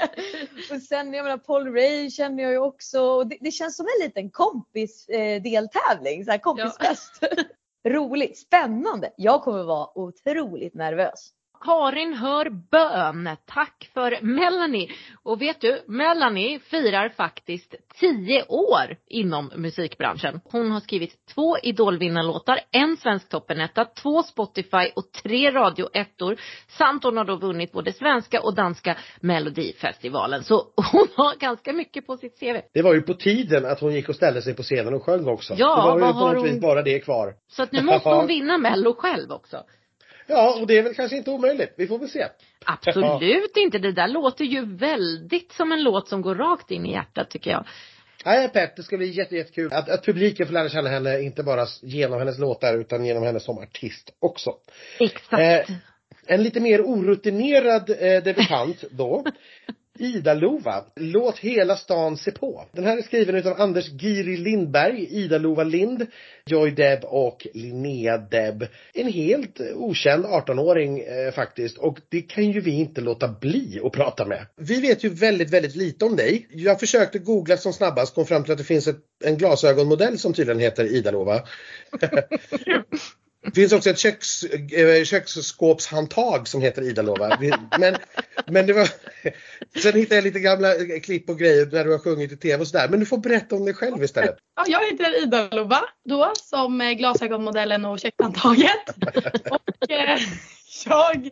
och 0.76 0.82
sen 0.82 1.14
jag 1.14 1.24
menar 1.24 1.38
Paul 1.38 1.74
Ray 1.74 2.10
känner 2.10 2.44
jag 2.44 2.52
ju 2.52 2.60
också. 2.60 3.02
Och 3.02 3.28
det, 3.28 3.38
det 3.42 3.52
känns 3.52 3.78
som 3.78 3.86
en 3.86 4.08
liten 4.08 4.30
kompis 4.30 5.10
eh, 5.10 5.42
deltävling, 5.42 5.91
så 6.26 6.32
här 6.32 6.38
kompisfest. 6.38 7.18
Ja. 7.22 7.28
Roligt, 7.90 8.38
spännande. 8.38 9.14
Jag 9.18 9.44
kommer 9.44 9.64
vara 9.64 9.98
otroligt 9.98 10.74
nervös. 10.74 11.32
Karin 11.62 12.14
hör 12.14 12.50
bön. 12.72 13.30
Tack 13.46 13.90
för 13.94 14.18
Melanie. 14.22 14.88
Och 15.24 15.42
vet 15.42 15.62
du, 15.62 15.84
Melanie 15.88 16.60
firar 16.60 17.10
faktiskt 17.10 17.76
tio 18.00 18.44
år 18.48 18.96
inom 19.08 19.52
musikbranschen. 19.56 20.42
Hon 20.52 20.72
har 20.72 20.80
skrivit 20.80 21.12
två 21.36 21.58
Idolvinnarlåtar, 21.58 22.60
en 22.72 22.98
svensk 22.98 23.30
toppenetta, 23.30 23.86
två 23.86 24.24
Spotify 24.24 24.90
och 24.96 25.12
tre 25.24 25.52
radioettor. 25.52 26.38
Samt 26.68 27.04
hon 27.04 27.18
har 27.18 27.26
då 27.26 27.36
vunnit 27.36 27.72
både 27.72 27.94
svenska 27.94 28.42
och 28.42 28.56
danska 28.56 28.98
melodifestivalen. 29.22 30.44
Så 30.44 30.56
hon 30.92 31.08
har 31.16 31.36
ganska 31.40 31.74
mycket 31.74 32.08
på 32.08 32.18
sitt 32.18 32.40
CV. 32.40 32.58
Det 32.74 32.82
var 32.82 32.94
ju 32.94 33.02
på 33.02 33.14
tiden 33.14 33.66
att 33.66 33.80
hon 33.80 33.94
gick 33.94 34.10
och 34.10 34.16
ställde 34.16 34.42
sig 34.42 34.56
på 34.56 34.64
scenen 34.64 34.94
och 34.94 35.04
sjöng 35.04 35.28
också. 35.28 35.54
Ja, 35.58 35.76
det 35.76 35.82
var 36.02 36.08
ju 36.08 36.14
på 36.14 36.20
något 36.20 36.36
hon- 36.36 36.44
vis 36.44 36.62
bara 36.62 36.82
det 36.82 37.00
kvar. 37.00 37.34
Så 37.48 37.64
att 37.64 37.72
nu 37.72 37.82
måste 37.82 38.10
hon 38.16 38.28
vinna 38.28 38.58
mello 38.58 38.94
själv 38.94 39.32
också. 39.32 39.58
Ja, 40.32 40.60
och 40.62 40.68
det 40.68 40.78
är 40.78 40.84
väl 40.84 40.96
kanske 40.96 41.18
inte 41.18 41.32
omöjligt. 41.32 41.74
Vi 41.78 41.88
får 41.88 42.00
väl 42.00 42.10
se. 42.10 42.28
Absolut 42.66 43.58
inte. 43.58 43.78
Det 43.78 43.92
där 43.92 44.08
låter 44.08 44.46
ju 44.46 44.76
väldigt 44.76 45.52
som 45.52 45.72
en 45.72 45.84
låt 45.84 46.08
som 46.08 46.22
går 46.22 46.36
rakt 46.36 46.72
in 46.72 46.86
i 46.86 46.92
hjärtat 46.92 47.30
tycker 47.30 47.52
jag. 47.52 47.66
Nej, 48.26 48.50
Pet, 48.50 48.76
det 48.76 48.84
ska 48.84 48.98
bli 48.98 49.08
jätte, 49.08 49.36
jättekul 49.36 49.74
att, 49.74 49.90
att 49.90 50.06
publiken 50.06 50.46
får 50.46 50.54
lära 50.54 50.70
känna 50.70 50.90
henne, 50.90 51.22
inte 51.22 51.44
bara 51.44 51.66
genom 51.82 52.20
hennes 52.20 52.40
låtar 52.40 52.78
utan 52.78 53.06
genom 53.06 53.24
henne 53.24 53.40
som 53.40 53.58
artist 53.58 54.14
också. 54.20 54.54
Exakt. 55.00 55.70
Eh, 55.70 55.76
En 56.26 56.44
lite 56.44 56.60
mer 56.60 56.82
orutinerad 56.82 57.90
eh, 57.90 58.24
debutant 58.24 58.84
då. 58.92 59.26
Ida-Lova, 60.00 60.86
Låt 60.96 61.40
hela 61.40 61.76
stan 61.78 62.18
se 62.18 62.32
på. 62.32 62.66
Den 62.72 62.84
här 62.84 62.98
är 62.98 63.02
skriven 63.02 63.36
utav 63.36 63.62
Anders 63.62 63.90
Giri 63.90 64.38
Lindberg, 64.38 65.08
Ida-Lova 65.10 65.64
Lind, 65.64 66.08
Joy 66.46 66.72
Deb 66.72 67.00
och 67.04 67.48
Linnea 67.54 68.18
Deb. 68.18 68.68
En 68.94 69.08
helt 69.08 69.62
okänd 69.76 70.26
18-åring 70.26 71.00
eh, 71.00 71.32
faktiskt 71.32 71.78
och 71.78 71.98
det 72.10 72.22
kan 72.22 72.52
ju 72.52 72.62
vi 72.62 72.72
inte 72.72 73.02
låta 73.02 73.28
bli 73.28 73.82
att 73.84 73.92
prata 73.92 74.26
med. 74.26 74.46
Vi 74.58 74.82
vet 74.82 75.04
ju 75.04 75.10
väldigt, 75.10 75.54
väldigt 75.54 75.76
lite 75.76 76.06
om 76.06 76.16
dig. 76.16 76.48
Jag 76.52 76.80
försökte 76.80 77.20
googla 77.20 77.58
som 77.58 77.74
snabbast, 77.74 78.16
kom 78.16 78.26
fram 78.26 78.44
till 78.44 78.52
att 78.52 78.58
det 78.58 78.64
finns 78.64 78.88
ett, 78.88 79.00
en 79.24 79.38
glasögonmodell 79.38 80.20
som 80.20 80.34
tydligen 80.34 80.60
heter 80.60 80.86
Ida-Lova. 80.86 81.42
Det 83.44 83.52
finns 83.52 83.74
också 83.74 83.90
ett 83.90 84.00
köks, 84.00 84.44
eh, 84.44 85.04
köksskåpshandtag 85.04 86.48
som 86.48 86.62
heter 86.62 86.82
Ida-Lova. 86.82 87.38
Men, 87.80 87.96
men 88.48 88.68
det 88.68 88.74
var... 88.74 88.88
Sen 89.82 89.94
hittade 89.94 90.16
jag 90.16 90.24
lite 90.24 90.40
gamla 90.40 90.76
eh, 90.76 91.00
klipp 91.04 91.30
och 91.30 91.40
grejer 91.40 91.66
där 91.66 91.86
du 91.86 91.92
har 91.92 92.00
sjungit 92.00 92.32
i 92.32 92.38
tv 92.38 92.62
och 92.62 92.68
sådär. 92.68 92.88
Men 92.90 93.00
du 93.00 93.06
får 93.06 93.18
berätta 93.18 93.56
om 93.56 93.66
dig 93.66 93.74
själv 93.74 94.04
istället. 94.04 94.38
Ja, 94.56 94.64
jag 94.68 94.92
heter 94.92 95.24
Ida 95.24 95.48
Lova 95.52 95.82
då 96.06 96.32
som 96.36 96.82
är 96.82 96.94
glasögonmodellen 96.94 97.86
och 97.86 98.00
kökshandtaget. 98.00 98.90
och 99.50 99.92
eh, 99.92 100.20
jag 100.86 101.30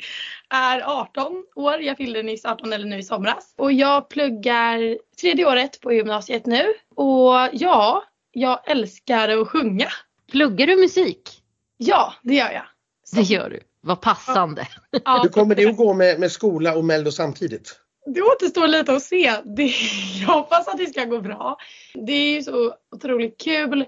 är 0.50 0.82
18 0.82 1.44
år. 1.56 1.82
Jag 1.82 1.98
fyllde 1.98 2.24
nyss 2.24 2.46
18 2.46 2.74
eller 2.74 2.86
nu 2.86 2.98
i 2.98 3.04
somras. 3.04 3.54
Och 3.58 3.72
jag 3.72 4.10
pluggar 4.10 4.98
tredje 5.22 5.46
året 5.46 5.82
på 5.82 5.94
gymnasiet 5.94 6.46
nu. 6.46 6.74
Och 6.96 7.50
ja, 7.52 8.04
jag 8.32 8.72
älskar 8.72 9.30
att 9.30 9.48
sjunga. 9.48 9.88
Pluggar 10.32 10.68
du 10.68 10.76
musik? 10.76 11.39
Ja, 11.82 12.14
det 12.24 12.34
gör 12.36 12.52
jag. 12.52 12.64
Det 13.12 13.22
gör 13.22 13.50
du. 13.50 13.60
Vad 13.82 14.02
passande. 14.02 14.68
Ja, 15.06 15.20
Hur 15.24 15.30
kommer 15.30 15.56
det 15.56 15.66
att 15.66 15.78
gå 15.78 15.94
med, 15.94 16.20
med 16.20 16.32
skola 16.32 16.76
och 16.76 16.86
mello 16.86 17.12
samtidigt? 17.12 17.80
Det 18.06 18.22
återstår 18.22 18.68
lite 18.68 18.94
att 18.94 19.04
se. 19.04 19.36
Det, 19.46 19.64
jag 20.22 20.28
hoppas 20.28 20.68
att 20.68 20.78
det 20.78 20.86
ska 20.86 21.06
gå 21.06 21.22
bra. 21.22 21.58
Det 21.94 22.12
är 22.14 22.32
ju 22.32 22.44
så 22.44 22.74
otroligt 22.96 23.40
kul. 23.42 23.86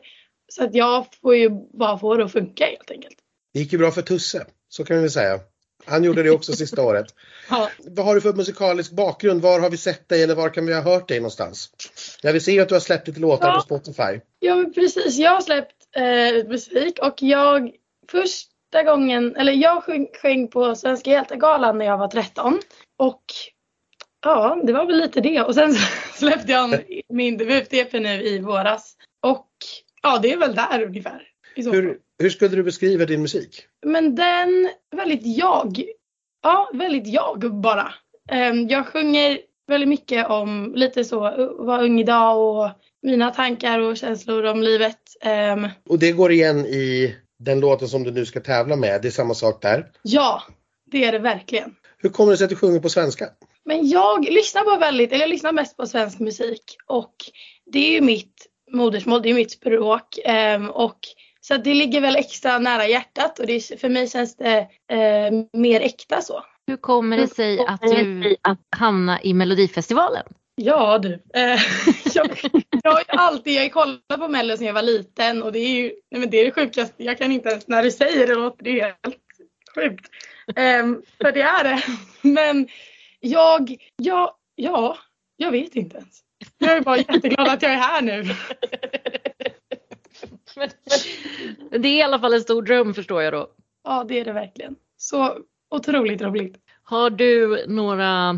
Så 0.52 0.64
att 0.64 0.76
jag 0.76 1.06
får 1.22 1.36
ju 1.36 1.50
bara 1.78 1.98
få 1.98 2.16
det 2.16 2.26
att 2.26 2.32
funka 2.32 2.66
helt 2.66 2.92
enkelt. 2.92 3.16
Det 3.54 3.60
gick 3.60 3.72
ju 3.74 3.78
bra 3.80 3.92
för 3.92 4.02
Tusse, 4.02 4.46
så 4.70 4.84
kan 4.84 4.96
vi 4.96 5.02
väl 5.02 5.12
säga. 5.12 5.39
Han 5.86 6.04
gjorde 6.04 6.24
det 6.24 6.30
också 6.32 6.54
sista 6.54 6.82
året. 6.84 7.06
Ja. 7.50 7.70
Vad 7.78 8.06
har 8.06 8.16
du 8.16 8.22
för 8.22 8.34
musikalisk 8.34 8.92
bakgrund? 8.92 9.42
Var 9.42 9.60
har 9.60 9.70
vi 9.70 9.78
sett 9.78 10.10
dig 10.10 10.24
eller 10.24 10.36
var 10.36 10.50
kan 10.50 10.66
vi 10.66 10.74
ha 10.74 10.82
hört 10.82 11.08
dig 11.08 11.20
någonstans? 11.20 11.70
Jag 12.22 12.34
vill 12.34 12.42
se 12.44 12.60
att 12.60 12.70
du 12.70 12.76
har 12.76 12.80
släppt 12.80 13.08
lite 13.08 13.20
låtar 13.20 13.48
Ja. 13.48 13.56
på 13.56 13.62
Spotify. 13.62 14.20
Ja 14.39 14.66
precis, 14.76 15.18
jag 15.18 15.32
har 15.32 15.42
släppt 15.42 15.76
eh, 15.96 16.48
musik 16.50 17.00
och 17.02 17.14
jag 17.24 17.72
första 18.12 18.84
gången, 18.86 19.36
eller 19.36 19.53
jag 19.53 19.84
sjöng, 19.84 20.07
sjöng 20.22 20.47
på 20.47 20.76
Svenska 20.76 21.09
hjältegalan 21.09 21.78
när 21.78 21.86
jag 21.86 21.97
var 21.97 22.07
13 22.07 22.59
och 22.97 23.24
ja, 24.26 24.62
det 24.64 24.74
var 24.74 24.86
väl 24.86 24.97
lite 24.97 25.22
det 25.22 25.41
och 25.41 25.55
sen 25.55 25.74
släppte 26.14 26.51
jag 26.51 26.84
min 27.09 27.38
debut-EP 27.38 27.99
nu 27.99 28.24
i 28.24 28.39
våras 28.39 28.95
och 29.26 29.47
ja, 30.03 30.20
det 30.22 30.34
är 30.34 30.38
väl 30.38 30.55
där 30.55 30.84
ungefär. 30.84 31.28
Hur, 31.55 31.97
hur 32.20 32.30
skulle 32.30 32.55
du 32.55 32.64
beskriva 32.64 33.05
din 33.05 33.22
musik? 33.22 33.66
Men 33.86 34.16
den, 34.16 34.70
väldigt 34.95 35.38
jag. 35.38 35.84
Ja, 36.43 36.70
väldigt 36.74 37.07
jag 37.07 37.53
bara. 37.62 37.93
Ehm, 38.30 38.68
Jag 38.68 38.88
sjunger 38.88 39.39
väldigt 39.68 39.89
mycket 39.89 40.30
om 40.30 40.74
lite 40.76 41.03
så, 41.03 41.20
vara 41.59 41.82
ung 41.84 41.99
idag 41.99 42.39
och 42.39 42.70
mina 43.01 43.32
tankar 43.32 43.80
och 43.80 43.97
känslor 43.97 44.43
om 44.45 44.62
livet. 44.62 44.99
Ehm, 45.22 45.68
Och 45.89 45.99
det 45.99 46.12
går 46.12 46.32
igen 46.32 46.66
i 46.66 47.16
den 47.44 47.60
låten 47.60 47.88
som 47.88 48.04
du 48.04 48.12
nu 48.12 48.26
ska 48.26 48.39
tävla 48.39 48.76
med. 48.76 49.02
Det 49.02 49.08
är 49.08 49.12
samma 49.12 49.34
sak 49.34 49.62
där. 49.62 49.88
Ja, 50.02 50.44
det 50.92 51.06
är 51.06 51.12
det 51.12 51.20
verkligen. 51.20 51.76
Hur 51.98 52.10
kommer 52.10 52.32
det 52.32 52.38
sig 52.38 52.44
att 52.46 52.50
du 52.50 52.56
sjunger 52.56 52.80
på 52.80 52.89
svenska? 52.89 53.30
Men 53.66 53.89
jag 53.89 54.24
lyssnar 54.30 54.62
på 54.62 54.78
väldigt, 54.80 55.12
eller 55.12 55.24
jag 55.24 55.30
lyssnar 55.30 55.52
mest 55.52 55.78
på 55.78 55.86
svensk 55.88 56.20
musik 56.20 56.64
och 56.88 57.16
det 57.72 57.80
är 57.88 57.92
ju 57.92 58.02
mitt 58.02 58.48
modersmål, 58.72 59.22
det 59.22 59.30
är 59.30 59.34
mitt 59.34 59.52
språk. 59.52 60.20
Ehm, 60.26 60.70
och 60.70 60.98
så 61.42 61.54
att 61.56 61.64
det 61.64 61.74
ligger 61.74 62.02
väl 62.02 62.16
extra 62.16 62.60
nära 62.60 62.88
hjärtat 62.88 63.39
och 63.39 63.46
det, 63.48 63.54
är- 63.54 63.78
för 63.78 63.89
mig 63.89 64.10
känns 64.10 64.36
det 64.38 64.58
eh, 64.92 65.60
mer 65.60 65.82
äkta 65.82 66.22
så. 66.22 66.44
Hur 66.68 66.78
kommer 66.78 67.18
det 67.18 67.28
sig 67.28 67.60
att 67.68 67.82
du 67.82 68.36
hamnade 68.78 69.28
i 69.28 69.34
Melodifestivalen? 69.34 70.24
Ja 70.64 70.97
du. 70.97 71.14
Eh, 71.14 71.59
jag, 72.16 72.39
jag 72.84 72.91
har 72.91 73.03
alltid, 73.07 73.53
jag 73.53 73.74
kollat 73.74 74.20
på 74.20 74.28
Mello 74.28 74.57
sedan 74.57 74.68
jag 74.68 74.74
var 74.74 74.82
liten 74.82 75.43
och 75.43 75.51
det 75.51 75.59
är 75.59 75.70
ju 75.70 75.91
nej 76.12 76.22
men 76.22 76.30
det, 76.30 76.38
är 76.38 76.45
det 76.45 76.51
sjukaste. 76.51 77.03
Jag 77.03 77.18
kan 77.18 77.32
inte 77.32 77.49
ens, 77.49 77.68
när 77.68 77.84
du 77.84 77.91
säger 77.91 78.28
det 78.28 78.36
låter 78.36 78.64
det 78.64 78.82
helt 78.82 79.18
sjukt. 79.76 80.09
Ehm, 80.55 81.01
för 81.22 81.32
det 81.32 81.41
är 81.41 81.64
det. 81.64 81.84
Men 82.30 82.68
jag, 83.20 83.76
ja, 83.95 84.38
ja, 84.55 84.97
jag 85.38 85.51
vet 85.51 85.76
inte 85.76 85.97
ens. 85.97 86.22
Jag 86.57 86.78
är 86.78 86.82
bara 86.82 86.97
jätteglad 86.97 87.47
att 87.47 87.62
jag 87.62 87.72
är 87.72 87.78
här 87.78 88.01
nu. 88.01 88.24
Det 91.70 91.88
är 91.88 91.97
i 91.97 92.01
alla 92.01 92.20
fall 92.20 92.34
en 92.34 92.41
stor 92.41 92.62
dröm 92.62 92.93
förstår 92.93 93.22
jag 93.22 93.34
då. 93.34 93.51
Ja 93.84 94.05
det 94.07 94.20
är 94.20 94.26
det 94.26 94.34
verkligen. 94.34 94.76
Så 94.97 95.38
otroligt 95.70 96.22
roligt. 96.22 96.57
Har 96.84 97.09
du 97.09 97.66
några 97.68 98.30
eh, 98.30 98.36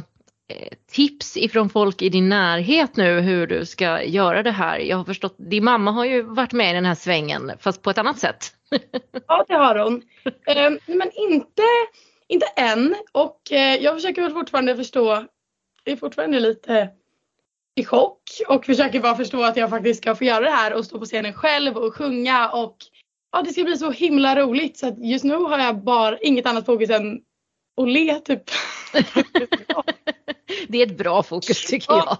Eh, 0.47 0.67
tips 0.91 1.37
ifrån 1.37 1.69
folk 1.69 2.01
i 2.01 2.09
din 2.09 2.29
närhet 2.29 2.95
nu 2.95 3.19
hur 3.19 3.47
du 3.47 3.65
ska 3.65 4.03
göra 4.03 4.43
det 4.43 4.51
här? 4.51 4.79
Jag 4.79 4.97
har 4.97 5.03
förstått, 5.03 5.35
din 5.37 5.63
mamma 5.63 5.91
har 5.91 6.05
ju 6.05 6.21
varit 6.21 6.53
med 6.53 6.71
i 6.71 6.73
den 6.73 6.85
här 6.85 6.95
svängen 6.95 7.51
fast 7.59 7.81
på 7.81 7.89
ett 7.89 7.97
annat 7.97 8.19
sätt. 8.19 8.45
Ja, 9.27 9.45
det 9.47 9.53
har 9.53 9.75
hon. 9.75 10.01
Eh, 10.25 10.71
men 10.87 11.11
inte, 11.13 11.63
inte 12.27 12.45
än. 12.45 12.95
Och 13.11 13.51
eh, 13.51 13.75
jag 13.75 13.95
försöker 13.95 14.21
väl 14.21 14.33
fortfarande 14.33 14.75
förstå. 14.75 15.27
Jag 15.83 15.93
är 15.93 15.95
fortfarande 15.95 16.39
lite 16.39 16.89
i 17.75 17.85
chock 17.85 18.23
och 18.47 18.65
försöker 18.65 18.99
bara 18.99 19.15
förstå 19.15 19.43
att 19.43 19.57
jag 19.57 19.69
faktiskt 19.69 20.01
ska 20.01 20.15
få 20.15 20.23
göra 20.23 20.43
det 20.43 20.51
här 20.51 20.73
och 20.73 20.85
stå 20.85 20.99
på 20.99 21.05
scenen 21.05 21.33
själv 21.33 21.77
och 21.77 21.95
sjunga 21.95 22.49
och 22.49 22.77
ja, 23.31 23.41
det 23.41 23.53
ska 23.53 23.63
bli 23.63 23.77
så 23.77 23.91
himla 23.91 24.35
roligt 24.35 24.77
så 24.77 24.87
att 24.87 25.05
just 25.05 25.23
nu 25.23 25.35
har 25.35 25.59
jag 25.59 25.83
bara 25.83 26.17
inget 26.17 26.45
annat 26.45 26.65
fokus 26.65 26.89
än 26.89 27.21
att 27.81 27.89
le 27.89 28.19
typ. 28.19 28.43
Det 30.67 30.81
är 30.81 30.87
ett 30.87 30.97
bra 30.97 31.23
fokus 31.23 31.65
tycker 31.65 31.93
jag. 31.93 32.17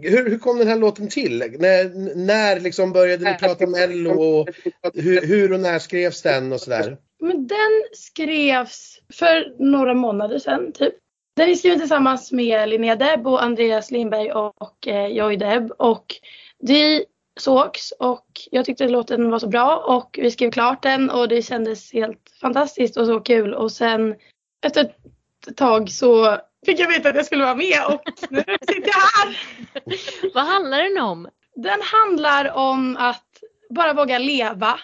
Hur, 0.00 0.30
hur 0.30 0.38
kom 0.38 0.58
den 0.58 0.68
här 0.68 0.76
låten 0.76 1.08
till? 1.08 1.38
När, 1.38 2.14
när 2.16 2.60
liksom 2.60 2.92
började 2.92 3.30
ni 3.30 3.38
prata 3.38 3.64
om 3.64 3.70
Mello 3.70 4.10
och 4.10 4.48
hur, 4.94 5.26
hur 5.26 5.52
och 5.52 5.60
när 5.60 5.78
skrevs 5.78 6.22
den 6.22 6.52
och 6.52 6.60
sådär? 6.60 6.96
Men 7.20 7.46
den 7.46 7.82
skrevs 7.92 9.00
för 9.12 9.54
några 9.58 9.94
månader 9.94 10.38
sedan 10.38 10.72
typ. 10.72 10.94
Den 11.36 11.50
är 11.50 11.54
skriven 11.54 11.78
tillsammans 11.78 12.32
med 12.32 12.68
Linnea 12.68 12.96
Deb 12.96 13.26
och 13.26 13.42
Andreas 13.42 13.90
Lindberg 13.90 14.32
och, 14.32 14.62
och 14.62 14.88
eh, 14.88 15.06
Joy 15.06 15.36
Deb. 15.36 15.72
Och 15.78 16.06
vi 16.58 17.04
sågs 17.40 17.92
och 17.98 18.26
jag 18.50 18.64
tyckte 18.64 18.88
låten 18.88 19.30
var 19.30 19.38
så 19.38 19.48
bra 19.48 19.76
och 19.76 20.18
vi 20.22 20.30
skrev 20.30 20.50
klart 20.50 20.82
den 20.82 21.10
och 21.10 21.28
det 21.28 21.42
kändes 21.42 21.92
helt 21.92 22.23
fantastiskt 22.40 22.96
och 22.96 23.06
så 23.06 23.20
kul. 23.20 23.54
Och 23.54 23.72
sen 23.72 24.14
efter 24.66 24.80
ett 24.80 25.56
tag 25.56 25.90
så 25.90 26.38
fick 26.66 26.80
jag 26.80 26.88
veta 26.88 27.08
att 27.08 27.16
jag 27.16 27.26
skulle 27.26 27.44
vara 27.44 27.54
med 27.54 27.84
och 27.88 28.02
nu 28.30 28.44
sitter 28.60 28.90
jag 28.90 29.24
här. 29.24 29.38
Vad 30.34 30.44
handlar 30.44 30.82
den 30.82 31.04
om? 31.04 31.28
Den 31.54 31.80
handlar 31.82 32.52
om 32.52 32.96
att 32.96 33.24
bara 33.70 33.92
våga 33.92 34.18
leva. 34.18 34.80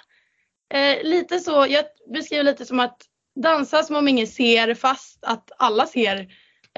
Eh, 0.75 1.03
lite 1.03 1.39
så, 1.39 1.67
jag 1.69 1.85
beskriver 2.15 2.45
lite 2.45 2.67
som 2.67 2.81
att 2.81 3.03
dansa 3.43 3.83
som 3.83 3.97
om 3.97 4.09
ingen 4.09 4.27
ser 4.27 4.75
fast 4.75 5.25
att 5.25 5.51
alla 5.59 5.87
ser. 5.87 6.29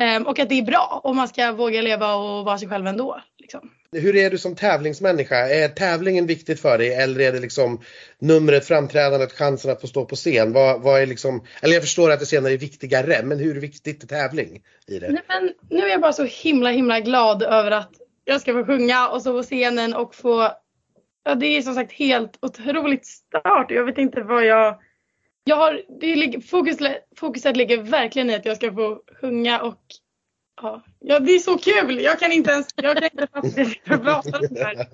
Eh, 0.00 0.22
och 0.22 0.38
att 0.38 0.48
det 0.48 0.58
är 0.58 0.62
bra 0.62 1.00
och 1.04 1.16
man 1.16 1.28
ska 1.28 1.52
våga 1.52 1.82
leva 1.82 2.14
och 2.14 2.44
vara 2.44 2.58
sig 2.58 2.68
själv 2.68 2.86
ändå. 2.86 3.20
Liksom. 3.38 3.70
Hur 3.92 4.16
är 4.16 4.30
du 4.30 4.38
som 4.38 4.56
tävlingsmänniska? 4.56 5.36
Är 5.36 5.68
tävlingen 5.68 6.26
viktigt 6.26 6.60
för 6.60 6.78
dig 6.78 6.94
eller 6.94 7.20
är 7.20 7.32
det 7.32 7.40
liksom 7.40 7.80
numret, 8.18 8.66
framträdandet, 8.66 9.32
chansen 9.32 9.70
att 9.70 9.80
få 9.80 9.86
stå 9.86 10.04
på 10.04 10.16
scen? 10.16 10.52
Vad, 10.52 10.82
vad 10.82 11.02
är 11.02 11.06
liksom, 11.06 11.44
eller 11.62 11.74
jag 11.74 11.82
förstår 11.82 12.10
att 12.10 12.20
det 12.20 12.26
senare 12.26 12.52
är 12.52 12.58
viktigare, 12.58 13.22
men 13.22 13.38
hur 13.38 13.60
viktigt 13.60 14.02
är 14.02 14.06
tävling 14.06 14.62
i 14.86 14.98
det? 14.98 15.08
Nej, 15.08 15.22
men 15.28 15.52
nu 15.70 15.84
är 15.86 15.90
jag 15.90 16.00
bara 16.00 16.12
så 16.12 16.24
himla 16.24 16.70
himla 16.70 17.00
glad 17.00 17.42
över 17.42 17.70
att 17.70 17.90
jag 18.24 18.40
ska 18.40 18.52
få 18.52 18.64
sjunga 18.64 19.08
och 19.08 19.20
stå 19.20 19.32
på 19.32 19.42
scenen 19.42 19.94
och 19.94 20.14
få 20.14 20.52
Ja, 21.24 21.34
det 21.34 21.46
är 21.46 21.62
som 21.62 21.74
sagt 21.74 21.92
helt 21.92 22.38
otroligt 22.42 23.06
start. 23.06 23.70
Jag 23.70 23.84
vet 23.84 23.98
inte 23.98 24.22
vad 24.22 24.46
jag... 24.46 24.78
jag 25.44 25.56
har, 25.56 25.82
det 26.00 26.16
ligger, 26.16 26.40
fokus, 26.40 26.76
fokuset 27.16 27.56
ligger 27.56 27.82
verkligen 27.82 28.30
i 28.30 28.34
att 28.34 28.46
jag 28.46 28.56
ska 28.56 28.72
få 28.72 29.02
sjunga 29.20 29.62
och 29.62 29.80
ja, 30.62 30.82
ja 31.00 31.18
det 31.18 31.32
är 31.32 31.38
så 31.38 31.58
kul. 31.58 32.00
Jag 32.00 32.18
kan 32.18 32.32
inte 32.32 32.50
ens, 32.50 32.68
jag 32.76 32.96
kan 32.96 33.04
inte 33.04 33.26
fatta 33.26 33.98
prata 33.98 34.38
om 34.38 34.46
det 34.50 34.64
här. 34.64 34.86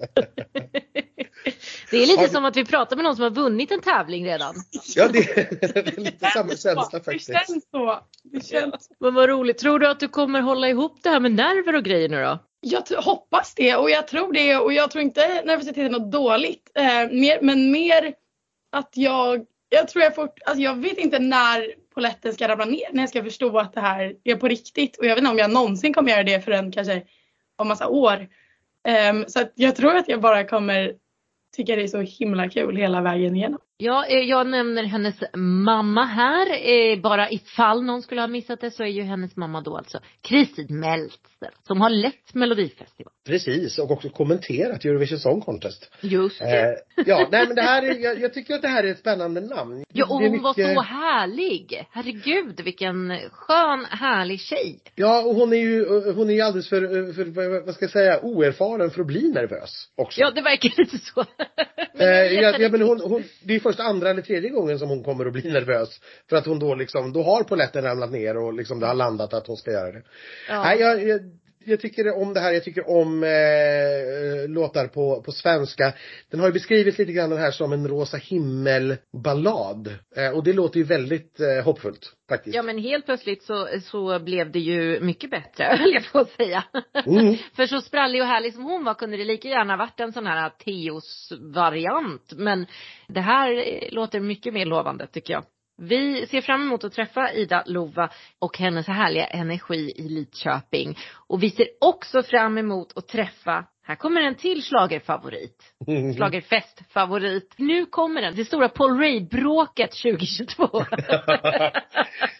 Det 1.90 1.96
är 1.96 2.06
lite 2.06 2.28
som 2.28 2.44
att 2.44 2.56
vi 2.56 2.64
pratar 2.64 2.96
med 2.96 3.04
någon 3.04 3.16
som 3.16 3.22
har 3.22 3.30
vunnit 3.30 3.70
en 3.70 3.80
tävling 3.80 4.26
redan. 4.26 4.54
Ja, 4.96 5.08
det, 5.08 5.20
det 5.60 5.76
är 5.76 6.00
lite 6.00 6.30
samma 6.30 6.50
känsla 6.50 7.00
faktiskt. 7.00 7.26
Det 7.26 7.42
känns 7.46 7.70
så. 7.70 8.00
Det 8.22 8.46
känns. 8.46 8.90
Men 9.00 9.14
vad 9.14 9.28
roligt. 9.28 9.58
Tror 9.58 9.78
du 9.78 9.88
att 9.88 10.00
du 10.00 10.08
kommer 10.08 10.40
hålla 10.40 10.68
ihop 10.68 11.02
det 11.02 11.08
här 11.08 11.20
med 11.20 11.32
nerver 11.32 11.74
och 11.74 11.84
grejer 11.84 12.08
nu 12.08 12.22
då? 12.22 12.38
Jag 12.60 13.02
hoppas 13.02 13.54
det 13.54 13.76
och 13.76 13.90
jag 13.90 14.08
tror 14.08 14.32
det 14.32 14.56
och 14.56 14.72
jag 14.72 14.90
tror 14.90 15.02
inte 15.02 15.42
nervositet 15.44 15.78
är 15.78 15.90
något 15.90 16.12
dåligt. 16.12 16.70
Eh, 16.74 16.84
mer, 17.10 17.38
men 17.42 17.70
mer 17.70 18.14
att 18.72 18.90
jag, 18.94 19.46
jag 19.68 19.88
tror 19.88 20.04
jag 20.04 20.14
får, 20.14 20.30
alltså 20.44 20.62
jag 20.62 20.74
vet 20.74 20.98
inte 20.98 21.18
när 21.18 21.74
poletten 21.98 22.32
ska 22.32 22.48
ramla 22.48 22.64
ner, 22.64 22.92
när 22.92 23.02
jag 23.02 23.08
ska 23.08 23.22
förstå 23.22 23.58
att 23.58 23.72
det 23.72 23.80
här 23.80 24.14
är 24.24 24.36
på 24.36 24.48
riktigt. 24.48 24.98
Och 24.98 25.06
jag 25.06 25.10
vet 25.10 25.18
inte 25.18 25.30
om 25.30 25.38
jag 25.38 25.50
någonsin 25.50 25.94
kommer 25.94 26.10
göra 26.10 26.22
det 26.22 26.44
förrän 26.44 26.72
kanske 26.72 27.02
om 27.56 27.68
massa 27.68 27.88
år. 27.88 28.28
Um, 29.12 29.24
så 29.28 29.40
att 29.40 29.52
jag 29.54 29.76
tror 29.76 29.96
att 29.96 30.08
jag 30.08 30.20
bara 30.20 30.44
kommer 30.44 30.94
tycka 31.56 31.76
det 31.76 31.82
är 31.82 31.86
så 31.88 32.00
himla 32.00 32.48
kul 32.48 32.76
hela 32.76 33.00
vägen 33.00 33.36
igenom. 33.36 33.58
Ja, 33.76 34.06
eh, 34.06 34.18
jag 34.18 34.46
nämner 34.46 34.84
hennes 34.84 35.22
mamma 35.36 36.04
här. 36.04 36.46
Eh, 36.70 37.00
bara 37.00 37.30
ifall 37.30 37.84
någon 37.84 38.02
skulle 38.02 38.20
ha 38.20 38.28
missat 38.28 38.60
det 38.60 38.70
så 38.70 38.82
är 38.82 38.88
ju 38.88 39.02
hennes 39.02 39.36
mamma 39.36 39.60
då 39.60 39.76
alltså 39.76 39.98
Kristin 40.20 40.80
Meltzer 41.40 41.58
som 41.66 41.80
har 41.80 41.90
lett 41.90 42.34
Melodifestivalen. 42.34 43.18
Precis, 43.26 43.78
och 43.78 43.90
också 43.90 44.08
kommenterat 44.08 44.84
Eurovision 44.84 45.18
Song 45.18 45.40
Contest. 45.40 45.90
Just 46.00 46.38
det. 46.38 46.78
Eh, 46.96 47.04
ja, 47.06 47.28
nej 47.30 47.46
men 47.46 47.56
det 47.56 47.62
här 47.62 47.82
är, 47.82 47.98
jag, 47.98 48.20
jag, 48.20 48.34
tycker 48.34 48.54
att 48.54 48.62
det 48.62 48.68
här 48.68 48.84
är 48.84 48.90
ett 48.90 48.98
spännande 48.98 49.40
namn. 49.40 49.84
Ja, 49.92 50.04
och 50.04 50.10
hon 50.10 50.22
mycket... 50.22 50.42
var 50.42 50.54
så 50.54 50.80
härlig. 50.80 51.86
Herregud, 51.90 52.60
vilken 52.60 53.18
skön, 53.30 53.84
härlig 53.84 54.40
tjej. 54.40 54.78
Ja, 54.94 55.22
och 55.22 55.34
hon 55.34 55.52
är 55.52 55.56
ju, 55.56 55.84
hon 56.12 56.30
är 56.30 56.34
ju 56.34 56.40
alldeles 56.40 56.68
för, 56.68 57.12
för, 57.12 57.64
vad 57.66 57.74
ska 57.74 57.84
jag 57.84 57.92
säga, 57.92 58.20
oerfaren 58.22 58.90
för 58.90 59.00
att 59.00 59.06
bli 59.06 59.28
nervös 59.28 59.88
också. 59.96 60.20
Ja, 60.20 60.30
det 60.30 60.42
verkar 60.42 60.72
lite 60.76 60.98
så. 60.98 61.20
eh, 61.98 62.08
ja, 62.08 62.58
ja, 62.58 62.68
men 62.68 62.82
hon, 62.82 63.00
hon, 63.00 63.24
det 63.42 63.54
är 63.54 63.60
först 63.60 63.80
andra 63.80 64.10
eller 64.10 64.22
tredje 64.22 64.50
gången 64.50 64.78
som 64.78 64.88
hon 64.88 65.04
kommer 65.04 65.26
att 65.26 65.32
bli 65.32 65.52
nervös. 65.52 66.00
För 66.28 66.36
att 66.36 66.46
hon 66.46 66.58
då 66.58 66.74
liksom, 66.74 67.12
då 67.12 67.22
har 67.22 67.42
poletten 67.42 67.84
ramlat 67.84 68.10
ner 68.10 68.36
och 68.36 68.54
liksom 68.54 68.80
det 68.80 68.86
har 68.86 68.94
landat 68.94 69.34
att 69.34 69.46
hon 69.46 69.56
ska 69.56 69.70
göra 69.70 69.92
det. 69.92 70.02
Ja. 70.48 70.62
Nej, 70.62 70.80
jag, 70.80 71.20
jag, 71.70 71.80
tycker 71.80 72.22
om 72.22 72.34
det 72.34 72.40
här, 72.40 72.52
jag 72.52 72.64
tycker 72.64 72.90
om 72.90 73.22
eh, 73.24 74.48
låtar 74.48 74.86
på, 74.86 75.22
på 75.22 75.32
svenska. 75.32 75.92
Den 76.30 76.40
har 76.40 76.46
ju 76.46 76.52
beskrivits 76.52 76.98
lite 76.98 77.12
grann 77.12 77.30
den 77.30 77.38
här 77.38 77.50
som 77.50 77.72
en 77.72 77.88
rosa 77.88 78.16
himmel-ballad. 78.16 79.94
Eh, 80.16 80.30
och 80.30 80.44
det 80.44 80.52
låter 80.52 80.78
ju 80.78 80.84
väldigt 80.84 81.40
eh, 81.40 81.64
hoppfullt 81.64 82.12
faktiskt. 82.28 82.56
Ja 82.56 82.62
men 82.62 82.78
helt 82.78 83.04
plötsligt 83.04 83.42
så, 83.42 83.68
så 83.82 84.18
blev 84.18 84.52
det 84.52 84.58
ju 84.58 85.00
mycket 85.00 85.30
bättre, 85.30 85.64
höll 85.78 85.92
jag 85.92 86.12
på 86.12 86.18
att 86.18 86.30
säga. 86.30 86.64
Mm. 87.06 87.36
För 87.56 87.66
så 87.66 87.80
sprallig 87.80 88.22
och 88.22 88.28
härlig 88.28 88.54
som 88.54 88.64
hon 88.64 88.84
var 88.84 88.94
kunde 88.94 89.16
det 89.16 89.24
lika 89.24 89.48
gärna 89.48 89.76
varit 89.76 90.00
en 90.00 90.12
sån 90.12 90.26
här 90.26 90.50
Teos 90.50 91.32
variant. 91.40 92.32
Men 92.36 92.66
det 93.08 93.20
här 93.20 93.52
eh, 93.52 93.92
låter 93.92 94.20
mycket 94.20 94.54
mer 94.54 94.66
lovande 94.66 95.06
tycker 95.06 95.32
jag. 95.32 95.44
Vi 95.78 96.26
ser 96.26 96.40
fram 96.40 96.62
emot 96.62 96.84
att 96.84 96.92
träffa 96.92 97.32
Ida 97.32 97.62
Lova 97.66 98.10
och 98.38 98.58
hennes 98.58 98.86
härliga 98.86 99.26
energi 99.26 99.92
i 99.96 100.08
Lidköping. 100.08 100.98
Och 101.26 101.42
vi 101.42 101.50
ser 101.50 101.68
också 101.80 102.22
fram 102.22 102.58
emot 102.58 102.96
att 102.96 103.08
träffa 103.08 103.64
här 103.88 103.96
kommer 103.96 104.20
en 104.20 104.34
till 104.34 104.62
slagerfavorit. 104.62 105.62
Slagerfestfavorit. 106.16 107.54
Nu 107.56 107.86
kommer 107.86 108.22
den. 108.22 108.34
Det 108.34 108.44
stora 108.44 108.68
Paul 108.68 108.98
Ray-bråket 108.98 109.90
2022. 109.90 110.68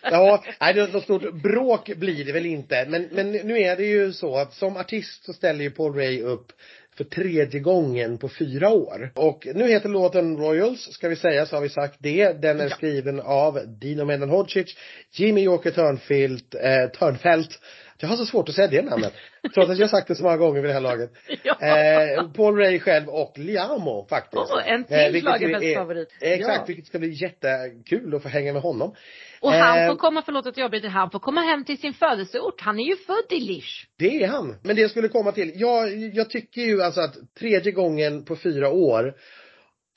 ja, 0.03 0.45
nej 0.61 0.75
något 0.93 1.03
stort 1.03 1.43
bråk 1.43 1.97
blir 1.97 2.25
det 2.25 2.33
väl 2.33 2.47
inte. 2.47 2.87
Men, 2.89 3.09
men 3.13 3.33
nu 3.33 3.59
är 3.59 3.77
det 3.77 3.85
ju 3.85 4.13
så 4.13 4.37
att 4.37 4.55
som 4.55 4.77
artist 4.77 5.25
så 5.25 5.33
ställer 5.33 5.65
ju 5.65 5.71
Paul 5.71 5.95
Ray 5.95 6.23
upp 6.23 6.53
för 6.99 7.05
tredje 7.05 7.61
gången 7.61 8.19
på 8.19 8.29
fyra 8.29 8.71
år. 8.71 9.13
Och 9.15 9.47
nu 9.55 9.69
heter 9.69 9.89
låten 9.89 10.37
Royals, 10.37 10.93
ska 10.93 11.09
vi 11.09 11.17
säga, 11.17 11.47
så 11.47 11.57
har 11.57 11.61
vi 11.61 11.69
sagt 11.69 11.97
det. 11.99 12.33
Den 12.43 12.61
är 12.61 12.65
ja. 12.65 12.71
skriven 12.71 13.21
av 13.21 13.61
Dino 13.81 14.05
Mendan 14.05 14.31
Hodzic, 14.31 14.77
Jimmy 15.13 15.43
Joker 15.43 15.71
Törnfeldt, 15.71 16.55
eh, 16.55 16.89
Törnfeldt 16.99 17.61
jag 18.01 18.09
har 18.09 18.17
så 18.17 18.27
svårt 18.27 18.49
att 18.49 18.55
säga 18.55 18.69
det 18.69 18.83
namnet. 18.83 19.13
Trots 19.55 19.71
att 19.71 19.79
jag 19.79 19.87
har 19.87 19.91
sagt 19.91 20.09
det 20.09 20.15
så 20.15 20.23
många 20.23 20.37
gånger 20.37 20.61
vid 20.61 20.71
det 20.71 20.75
här 20.75 20.81
laget. 20.81 21.11
ja. 21.43 21.57
eh, 21.61 22.33
Paul 22.33 22.57
Ray 22.57 22.81
själv 22.81 23.09
och 23.09 23.39
Liamo 23.39 24.07
faktiskt. 24.09 24.53
Oh, 24.53 24.73
en 24.73 24.85
till 24.85 25.17
eh, 25.17 25.21
schlagerfestfavorit. 25.21 26.09
Exakt, 26.21 26.59
ja. 26.59 26.65
vilket 26.67 26.87
ska 26.87 26.99
bli 26.99 27.23
jättekul 27.23 28.15
att 28.15 28.23
få 28.23 28.29
hänga 28.29 28.53
med 28.53 28.63
honom. 28.63 28.95
Och 29.41 29.53
han 29.53 29.87
får 29.87 29.95
eh, 29.95 29.99
komma, 29.99 30.23
förlåt 30.25 30.47
att 30.47 30.57
jag 30.57 30.65
avbryter, 30.65 30.89
han 30.89 31.11
får 31.11 31.19
komma 31.19 31.41
hem 31.41 31.65
till 31.65 31.81
sin 31.81 31.95
födelseort. 31.95 32.61
Han 32.61 32.81
är 32.81 32.85
ju 32.85 32.97
född 32.97 33.27
i 33.31 33.41
Lisch. 33.41 33.89
Det 33.99 34.23
är 34.23 34.29
han. 34.29 34.57
Men 34.63 34.77
det 34.77 34.83
jag 34.83 34.91
skulle 34.91 35.09
komma 35.09 35.33
till, 35.33 35.53
jag, 35.55 35.97
jag 36.15 36.31
tycker 36.31 36.63
ju 36.63 36.83
alltså 36.83 37.01
att 37.01 37.15
tredje 37.39 37.73
gången 37.73 38.25
på 38.25 38.37
fyra 38.37 38.71
år 38.71 39.15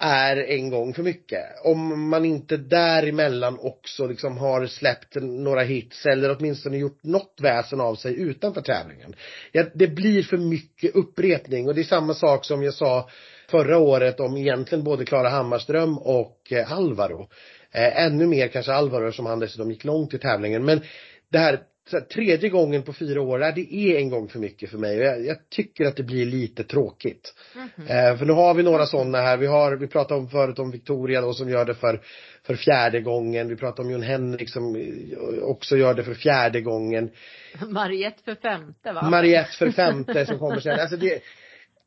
är 0.02 0.38
en 0.38 0.70
gång 0.70 0.94
för 0.94 1.04
mycket. 1.04 1.44
Om 1.64 2.10
man 2.10 2.26
inte 2.26 2.58
däremellan 2.58 3.58
också 3.60 4.08
liksom 4.08 4.38
har 4.38 4.66
släppt 4.66 5.16
några 5.22 5.62
hits 5.62 6.06
eller 6.06 6.38
åtminstone 6.38 6.78
gjort 6.78 7.04
något 7.04 7.36
väsen 7.42 7.82
av 7.82 7.96
sig 7.96 8.20
utanför 8.20 8.62
tävlingen. 8.62 9.16
Ja, 9.52 9.66
det 9.74 9.88
blir 9.88 10.24
för 10.24 10.38
mycket 10.38 10.96
upprepning 10.96 11.68
och 11.68 11.76
det 11.76 11.82
är 11.82 11.86
samma 11.86 12.14
sak 12.14 12.46
som 12.46 12.64
jag 12.64 12.74
sa 12.74 13.10
förra 13.50 13.78
året 13.78 14.20
om 14.20 14.38
egentligen 14.38 14.84
både 14.84 15.06
Klara 15.06 15.30
Hammarström 15.30 15.98
och 15.98 16.38
eh, 16.52 16.72
Alvaro. 16.72 17.30
Eh, 17.72 18.06
ännu 18.06 18.28
mer 18.28 18.48
kanske 18.48 18.74
Alvaro 18.74 19.12
som 19.12 19.26
han 19.26 19.40
dessutom 19.40 19.72
gick 19.72 19.84
långt 19.84 20.14
i 20.14 20.18
tävlingen. 20.18 20.66
Men 20.66 20.82
det 21.32 21.38
här 21.38 21.60
här, 21.98 22.02
tredje 22.02 22.50
gången 22.50 22.84
på 22.84 22.94
fyra 22.94 23.22
år, 23.22 23.40
det 23.40 23.74
är 23.74 23.98
en 23.98 24.10
gång 24.10 24.28
för 24.28 24.40
mycket 24.40 24.70
för 24.70 24.78
mig. 24.78 24.98
Jag, 24.98 25.26
jag 25.26 25.38
tycker 25.50 25.86
att 25.86 25.96
det 25.96 26.04
blir 26.04 26.26
lite 26.26 26.64
tråkigt. 26.64 27.34
Mm 27.56 27.70
-hmm. 27.76 28.12
eh, 28.12 28.18
för 28.18 28.26
nu 28.26 28.34
har 28.34 28.54
vi 28.54 28.64
några 28.64 28.86
sådana 28.86 29.18
här. 29.18 29.38
Vi 29.38 29.48
har, 29.48 29.76
vi 29.76 29.88
pratade 29.88 30.20
om 30.20 30.30
förut 30.30 30.60
om 30.60 30.72
Victoria 30.72 31.22
då 31.22 31.34
som 31.34 31.50
gör 31.50 31.66
det 31.66 31.74
för, 31.74 32.02
för 32.46 32.56
fjärde 32.56 33.02
gången. 33.02 33.48
Vi 33.48 33.56
pratade 33.56 33.88
om 33.88 33.92
Jon 33.92 34.02
Henrik 34.02 34.50
som 34.50 34.76
eh, 34.76 35.44
också 35.44 35.78
gör 35.78 35.94
det 35.94 36.04
för 36.04 36.14
fjärde 36.14 36.62
gången. 36.62 37.10
Mariette 37.70 38.24
för 38.24 38.36
femte 38.36 38.92
va? 38.92 39.10
Mariette 39.10 39.58
för 39.58 39.72
femte 39.72 40.26
som 40.26 40.40
kommer 40.40 40.60
sen. 40.60 40.80
Alltså 40.80 40.98
det, 40.98 41.22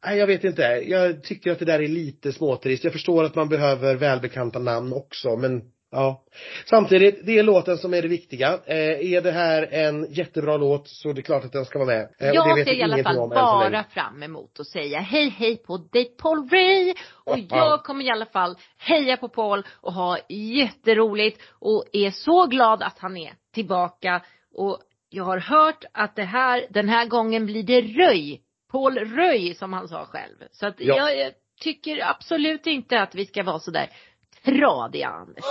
Nej, 0.06 0.18
jag 0.18 0.26
vet 0.26 0.44
inte. 0.44 0.62
Jag 0.62 1.22
tycker 1.22 1.52
att 1.52 1.58
det 1.58 1.64
där 1.64 1.82
är 1.82 1.88
lite 1.88 2.32
småtrist. 2.32 2.84
Jag 2.84 2.92
förstår 2.92 3.24
att 3.24 3.34
man 3.34 3.48
behöver 3.48 3.94
välbekanta 3.94 4.58
namn 4.58 4.92
också, 4.92 5.36
men 5.36 5.62
Ja. 5.94 6.22
Samtidigt, 6.66 7.26
det 7.26 7.38
är 7.38 7.42
låten 7.42 7.78
som 7.78 7.94
är 7.94 8.02
det 8.02 8.08
viktiga. 8.08 8.48
Eh, 8.66 9.12
är 9.12 9.20
det 9.20 9.32
här 9.32 9.68
en 9.72 10.12
jättebra 10.12 10.56
låt 10.56 10.88
så 10.88 11.08
är 11.08 11.14
det 11.14 11.22
klart 11.22 11.44
att 11.44 11.52
den 11.52 11.64
ska 11.64 11.78
vara 11.78 11.86
med. 11.86 12.02
Eh, 12.18 12.28
jag 12.28 12.66
ser 12.66 12.74
i 12.74 12.82
alla 12.82 13.02
fall 13.02 13.28
bara 13.28 13.84
fram 13.84 14.22
emot 14.22 14.60
att 14.60 14.66
säga 14.66 15.00
hej 15.00 15.28
hej 15.28 15.56
på 15.56 15.76
dig 15.76 16.04
Paul 16.04 16.48
Ray. 16.48 16.94
Och 17.24 17.38
jag 17.50 17.84
kommer 17.84 18.04
i 18.04 18.10
alla 18.10 18.26
fall 18.26 18.56
heja 18.78 19.16
på 19.16 19.28
Paul 19.28 19.62
och 19.80 19.92
ha 19.92 20.18
jätteroligt 20.28 21.42
och 21.60 21.84
är 21.92 22.10
så 22.10 22.46
glad 22.46 22.82
att 22.82 22.98
han 22.98 23.16
är 23.16 23.32
tillbaka. 23.54 24.22
Och 24.54 24.78
jag 25.08 25.24
har 25.24 25.38
hört 25.38 25.84
att 25.92 26.16
det 26.16 26.24
här, 26.24 26.66
den 26.70 26.88
här 26.88 27.06
gången 27.06 27.46
blir 27.46 27.62
det 27.62 27.80
Röj. 27.80 28.40
Paul 28.72 28.98
Röj 28.98 29.54
som 29.54 29.72
han 29.72 29.88
sa 29.88 30.04
själv. 30.04 30.36
Så 30.50 30.66
att 30.66 30.74
ja. 30.78 30.96
jag, 30.96 31.18
jag 31.18 31.32
tycker 31.60 32.10
absolut 32.10 32.66
inte 32.66 33.00
att 33.00 33.14
vi 33.14 33.26
ska 33.26 33.42
vara 33.42 33.58
sådär 33.58 33.90
radiga 34.46 35.08
Anders. 35.08 35.44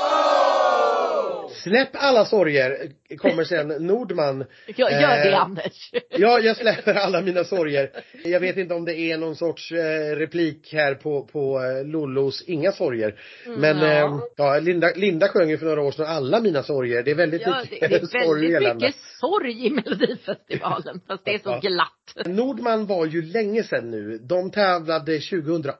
Släpp 1.63 1.89
alla 1.93 2.25
sorger, 2.25 2.91
kommer 3.17 3.43
sen 3.43 3.67
Nordman. 3.67 4.45
Jag 4.75 4.91
gör 4.91 5.23
det 5.23 5.31
eh, 5.31 5.41
Anders. 5.41 5.91
Ja, 6.09 6.39
jag 6.39 6.57
släpper 6.57 6.93
alla 6.93 7.21
mina 7.21 7.43
sorger. 7.43 7.89
Jag 8.23 8.39
vet 8.39 8.57
inte 8.57 8.73
om 8.73 8.85
det 8.85 8.97
är 8.99 9.17
någon 9.17 9.35
sorts 9.35 9.71
eh, 9.71 10.15
replik 10.15 10.73
här 10.73 10.95
på, 10.95 11.23
på 11.25 11.59
eh, 11.59 11.85
Lollos 11.85 12.43
Inga 12.47 12.71
sorger. 12.71 13.19
Men 13.57 13.77
mm, 13.77 14.19
ja. 14.35 14.59
Linda, 14.59 14.91
Linda 14.95 15.27
sjöng 15.27 15.49
ju 15.49 15.57
för 15.57 15.65
några 15.65 15.81
år 15.81 15.91
sedan 15.91 16.05
Alla 16.05 16.39
mina 16.39 16.63
sorger. 16.63 17.03
Det 17.03 17.11
är 17.11 17.15
väldigt 17.15 17.41
ja, 17.41 17.61
mycket 17.61 17.79
det, 17.79 17.87
det 17.87 17.95
är 17.95 18.51
väldigt 18.51 18.75
mycket 18.75 18.95
sorg 19.19 19.65
i 19.65 19.69
Melodifestivalen. 19.69 21.01
Fast 21.07 21.25
det 21.25 21.33
är 21.33 21.39
så 21.39 21.59
glatt. 21.59 22.25
Nordman 22.25 22.85
var 22.85 23.05
ju 23.05 23.21
länge 23.21 23.63
sedan 23.63 23.91
nu. 23.91 24.17
De 24.17 24.51
tävlade 24.51 25.19
2008 25.19 25.77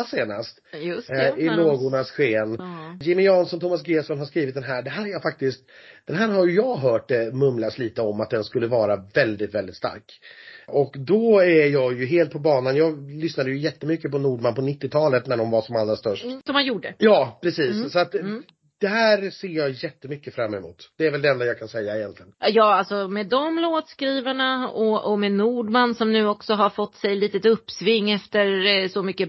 8 0.00 0.10
senast. 0.10 0.58
Just 0.72 1.08
det. 1.08 1.28
Eh, 1.28 1.38
I 1.38 1.50
lågornas 1.50 2.10
sken. 2.10 2.56
Ja. 2.58 2.96
Jimmy 3.00 3.22
Jansson, 3.22 3.60
Thomas 3.60 3.88
Gesson 3.88 4.18
har 4.18 4.26
skrivit 4.26 4.54
den 4.54 4.64
här. 4.64 4.82
Det 4.82 4.90
här 4.90 5.06
är 5.06 5.10
jag 5.10 5.22
faktiskt, 5.22 5.64
den 6.06 6.16
här 6.16 6.28
har 6.28 6.46
ju 6.46 6.54
jag 6.54 6.76
hört 6.76 7.08
det 7.08 7.34
mumlas 7.34 7.78
lite 7.78 8.02
om 8.02 8.20
att 8.20 8.30
den 8.30 8.44
skulle 8.44 8.66
vara 8.66 8.96
väldigt, 9.14 9.54
väldigt 9.54 9.76
stark. 9.76 10.20
Och 10.66 10.94
då 10.98 11.40
är 11.40 11.66
jag 11.66 11.98
ju 11.98 12.06
helt 12.06 12.32
på 12.32 12.38
banan. 12.38 12.76
Jag 12.76 13.10
lyssnade 13.10 13.50
ju 13.50 13.58
jättemycket 13.58 14.10
på 14.10 14.18
Nordman 14.18 14.54
på 14.54 14.62
90-talet 14.62 15.26
när 15.26 15.36
de 15.36 15.50
var 15.50 15.62
som 15.62 15.76
allra 15.76 15.96
störst. 15.96 16.24
Mm, 16.24 16.40
Som 16.46 16.52
man 16.52 16.64
gjorde. 16.64 16.94
Ja, 16.98 17.38
precis. 17.42 17.76
Mm, 17.76 17.90
Så 17.90 17.98
att 17.98 18.14
mm. 18.14 18.42
det 18.80 18.88
här 18.88 19.30
ser 19.30 19.48
jag 19.48 19.70
jättemycket 19.70 20.34
fram 20.34 20.54
emot. 20.54 20.76
Det 20.98 21.06
är 21.06 21.10
väl 21.10 21.22
det 21.22 21.28
enda 21.28 21.44
jag 21.44 21.58
kan 21.58 21.68
säga 21.68 21.96
egentligen. 21.96 22.32
Ja, 22.38 22.74
alltså 22.74 23.08
med 23.08 23.26
de 23.26 23.58
låtskrivarna 23.58 24.68
och, 24.68 25.12
och 25.12 25.18
med 25.18 25.32
Nordman 25.32 25.94
som 25.94 26.12
nu 26.12 26.26
också 26.26 26.54
har 26.54 26.70
fått 26.70 26.94
sig 26.94 27.16
litet 27.16 27.46
uppsving 27.46 28.10
efter 28.10 28.66
eh, 28.66 28.88
Så 28.88 29.02
mycket 29.02 29.28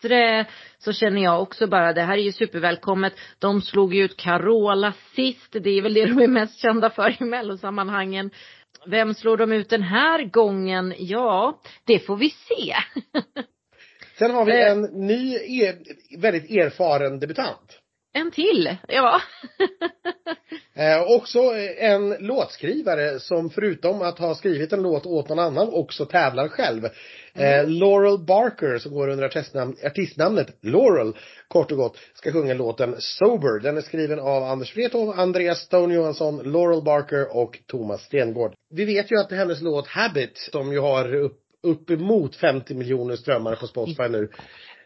bättre 0.00 0.46
så 0.78 0.92
känner 0.92 1.22
jag 1.22 1.42
också 1.42 1.66
bara 1.66 1.92
det 1.92 2.02
här 2.02 2.18
är 2.18 2.22
ju 2.22 2.32
supervälkommet. 2.32 3.12
De 3.38 3.62
slog 3.62 3.94
ju 3.94 4.04
ut 4.04 4.16
Carola 4.16 4.92
sist. 5.16 5.52
Det 5.52 5.70
är 5.70 5.82
väl 5.82 5.94
det 5.94 6.06
de 6.06 6.18
är 6.22 6.28
mest 6.28 6.58
kända 6.60 6.90
för 6.90 7.22
i 7.22 7.24
mellosammanhangen. 7.24 8.30
Vem 8.86 9.14
slår 9.14 9.36
de 9.36 9.52
ut 9.52 9.68
den 9.68 9.82
här 9.82 10.24
gången? 10.24 10.94
Ja, 10.98 11.60
det 11.86 11.98
får 11.98 12.16
vi 12.16 12.30
se. 12.30 12.74
Sen 14.18 14.30
har 14.30 14.44
vi 14.44 14.52
Eh. 14.52 14.70
en 14.70 14.82
ny, 14.82 15.34
er, 15.34 15.76
väldigt 16.18 16.50
erfaren 16.50 17.20
debutant. 17.20 17.78
En 18.12 18.30
till, 18.30 18.76
ja. 18.88 19.20
Eh, 20.74 21.02
också 21.16 21.38
en 21.78 22.10
låtskrivare 22.10 23.20
som 23.20 23.50
förutom 23.50 24.02
att 24.02 24.18
ha 24.18 24.34
skrivit 24.34 24.72
en 24.72 24.82
låt 24.82 25.06
åt 25.06 25.28
någon 25.28 25.38
annan 25.38 25.68
också 25.72 26.06
tävlar 26.06 26.48
själv. 26.48 26.82
Eh, 27.34 27.68
Laurel 27.68 28.18
Barker 28.18 28.78
som 28.78 28.94
går 28.94 29.08
under 29.08 29.24
artistnamn, 29.24 29.76
artistnamnet 29.84 30.56
Laurel 30.60 31.16
kort 31.48 31.72
och 31.72 31.78
gott 31.78 31.96
ska 32.14 32.32
sjunga 32.32 32.54
låten 32.54 32.94
Sober. 32.98 33.60
Den 33.62 33.76
är 33.76 33.80
skriven 33.80 34.18
av 34.18 34.42
Anders 34.42 34.76
Wrethov, 34.76 35.20
Andreas 35.20 35.58
Stone 35.58 35.94
Johansson, 35.94 36.36
Laurel 36.52 36.82
Barker 36.82 37.36
och 37.36 37.58
Thomas 37.66 38.02
Stengård. 38.02 38.52
Vi 38.70 38.84
vet 38.84 39.12
ju 39.12 39.16
att 39.16 39.30
hennes 39.30 39.60
låt 39.60 39.86
Habit 39.86 40.38
som 40.52 40.72
ju 40.72 40.78
har 40.78 41.14
upp, 41.14 41.38
uppemot 41.62 42.36
50 42.36 42.74
miljoner 42.74 43.16
strömmar 43.16 43.54
på 43.56 43.66
Spotify 43.66 44.08
nu 44.08 44.28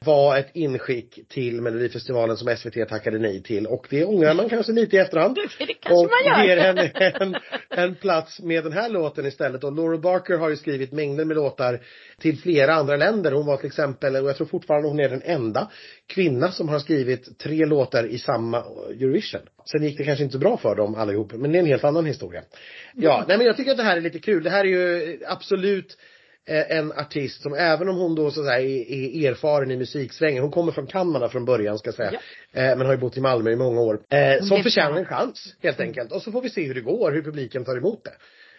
var 0.04 0.36
ett 0.38 0.50
inskick 0.52 1.28
till 1.28 1.60
Melodifestivalen 1.60 2.36
som 2.36 2.56
SVT 2.56 2.88
tackade 2.88 3.18
nej 3.18 3.42
till 3.42 3.66
och 3.66 3.86
det 3.90 4.04
ångrar 4.04 4.34
man 4.34 4.48
kanske 4.48 4.72
lite 4.72 4.96
i 4.96 4.98
efterhand. 4.98 5.34
Det 5.58 5.74
kanske 5.74 5.92
Och 5.92 6.10
man 6.10 6.38
gör. 6.38 6.48
ger 6.48 6.56
henne 6.62 6.82
en, 7.20 7.34
en 7.70 7.94
plats 7.94 8.40
med 8.40 8.64
den 8.64 8.72
här 8.72 8.88
låten 8.88 9.26
istället. 9.26 9.64
Och 9.64 9.72
Laura 9.72 9.98
Barker 9.98 10.36
har 10.36 10.50
ju 10.50 10.56
skrivit 10.56 10.92
mängder 10.92 11.24
med 11.24 11.36
låtar 11.36 11.80
till 12.18 12.38
flera 12.38 12.74
andra 12.74 12.96
länder. 12.96 13.32
Hon 13.32 13.46
var 13.46 13.56
till 13.56 13.66
exempel, 13.66 14.16
och 14.16 14.28
jag 14.28 14.36
tror 14.36 14.46
fortfarande 14.46 14.88
hon 14.88 15.00
är 15.00 15.08
den 15.08 15.22
enda 15.24 15.70
kvinna 16.06 16.52
som 16.52 16.68
har 16.68 16.78
skrivit 16.78 17.38
tre 17.38 17.66
låtar 17.66 18.04
i 18.06 18.18
samma 18.18 18.58
Eurovision. 18.90 19.40
Sen 19.70 19.82
gick 19.84 19.98
det 19.98 20.04
kanske 20.04 20.24
inte 20.24 20.32
så 20.32 20.38
bra 20.38 20.56
för 20.56 20.74
dem 20.74 20.94
allihop, 20.94 21.32
men 21.32 21.52
det 21.52 21.58
är 21.58 21.60
en 21.60 21.66
helt 21.66 21.84
annan 21.84 22.06
historia. 22.06 22.42
Ja, 22.94 23.24
nej 23.28 23.36
men 23.38 23.46
jag 23.46 23.56
tycker 23.56 23.70
att 23.70 23.76
det 23.76 23.82
här 23.82 23.96
är 23.96 24.00
lite 24.00 24.18
kul. 24.18 24.42
Det 24.42 24.50
här 24.50 24.64
är 24.64 24.68
ju 24.68 25.18
absolut 25.26 25.96
en 26.46 26.92
artist 26.92 27.42
som 27.42 27.54
även 27.54 27.88
om 27.88 27.96
hon 27.96 28.14
då 28.14 28.30
så 28.30 28.40
att 28.40 28.46
säga 28.46 28.60
är, 28.60 29.30
erfaren 29.30 29.70
i 29.70 29.76
musiksvängen, 29.76 30.42
hon 30.42 30.52
kommer 30.52 30.72
från 30.72 30.86
Kanada 30.86 31.28
från 31.28 31.44
början 31.44 31.78
ska 31.78 31.88
jag 31.88 31.94
säga, 31.94 32.20
eh, 32.52 32.76
men 32.76 32.80
har 32.86 32.92
ju 32.92 32.98
bott 32.98 33.16
i 33.16 33.20
Malmö 33.20 33.50
i 33.50 33.56
många 33.56 33.80
år, 33.80 34.00
eh, 34.10 34.42
som 34.42 34.62
förtjänar 34.62 34.98
en 34.98 35.04
chans 35.04 35.56
helt 35.62 35.80
enkelt. 35.80 36.12
Och 36.12 36.22
så 36.22 36.32
får 36.32 36.42
vi 36.42 36.50
se 36.50 36.66
hur 36.66 36.74
det 36.74 36.80
går, 36.80 37.12
hur 37.12 37.22
publiken 37.22 37.64
tar 37.64 37.76
emot 37.76 38.04
det. 38.04 38.14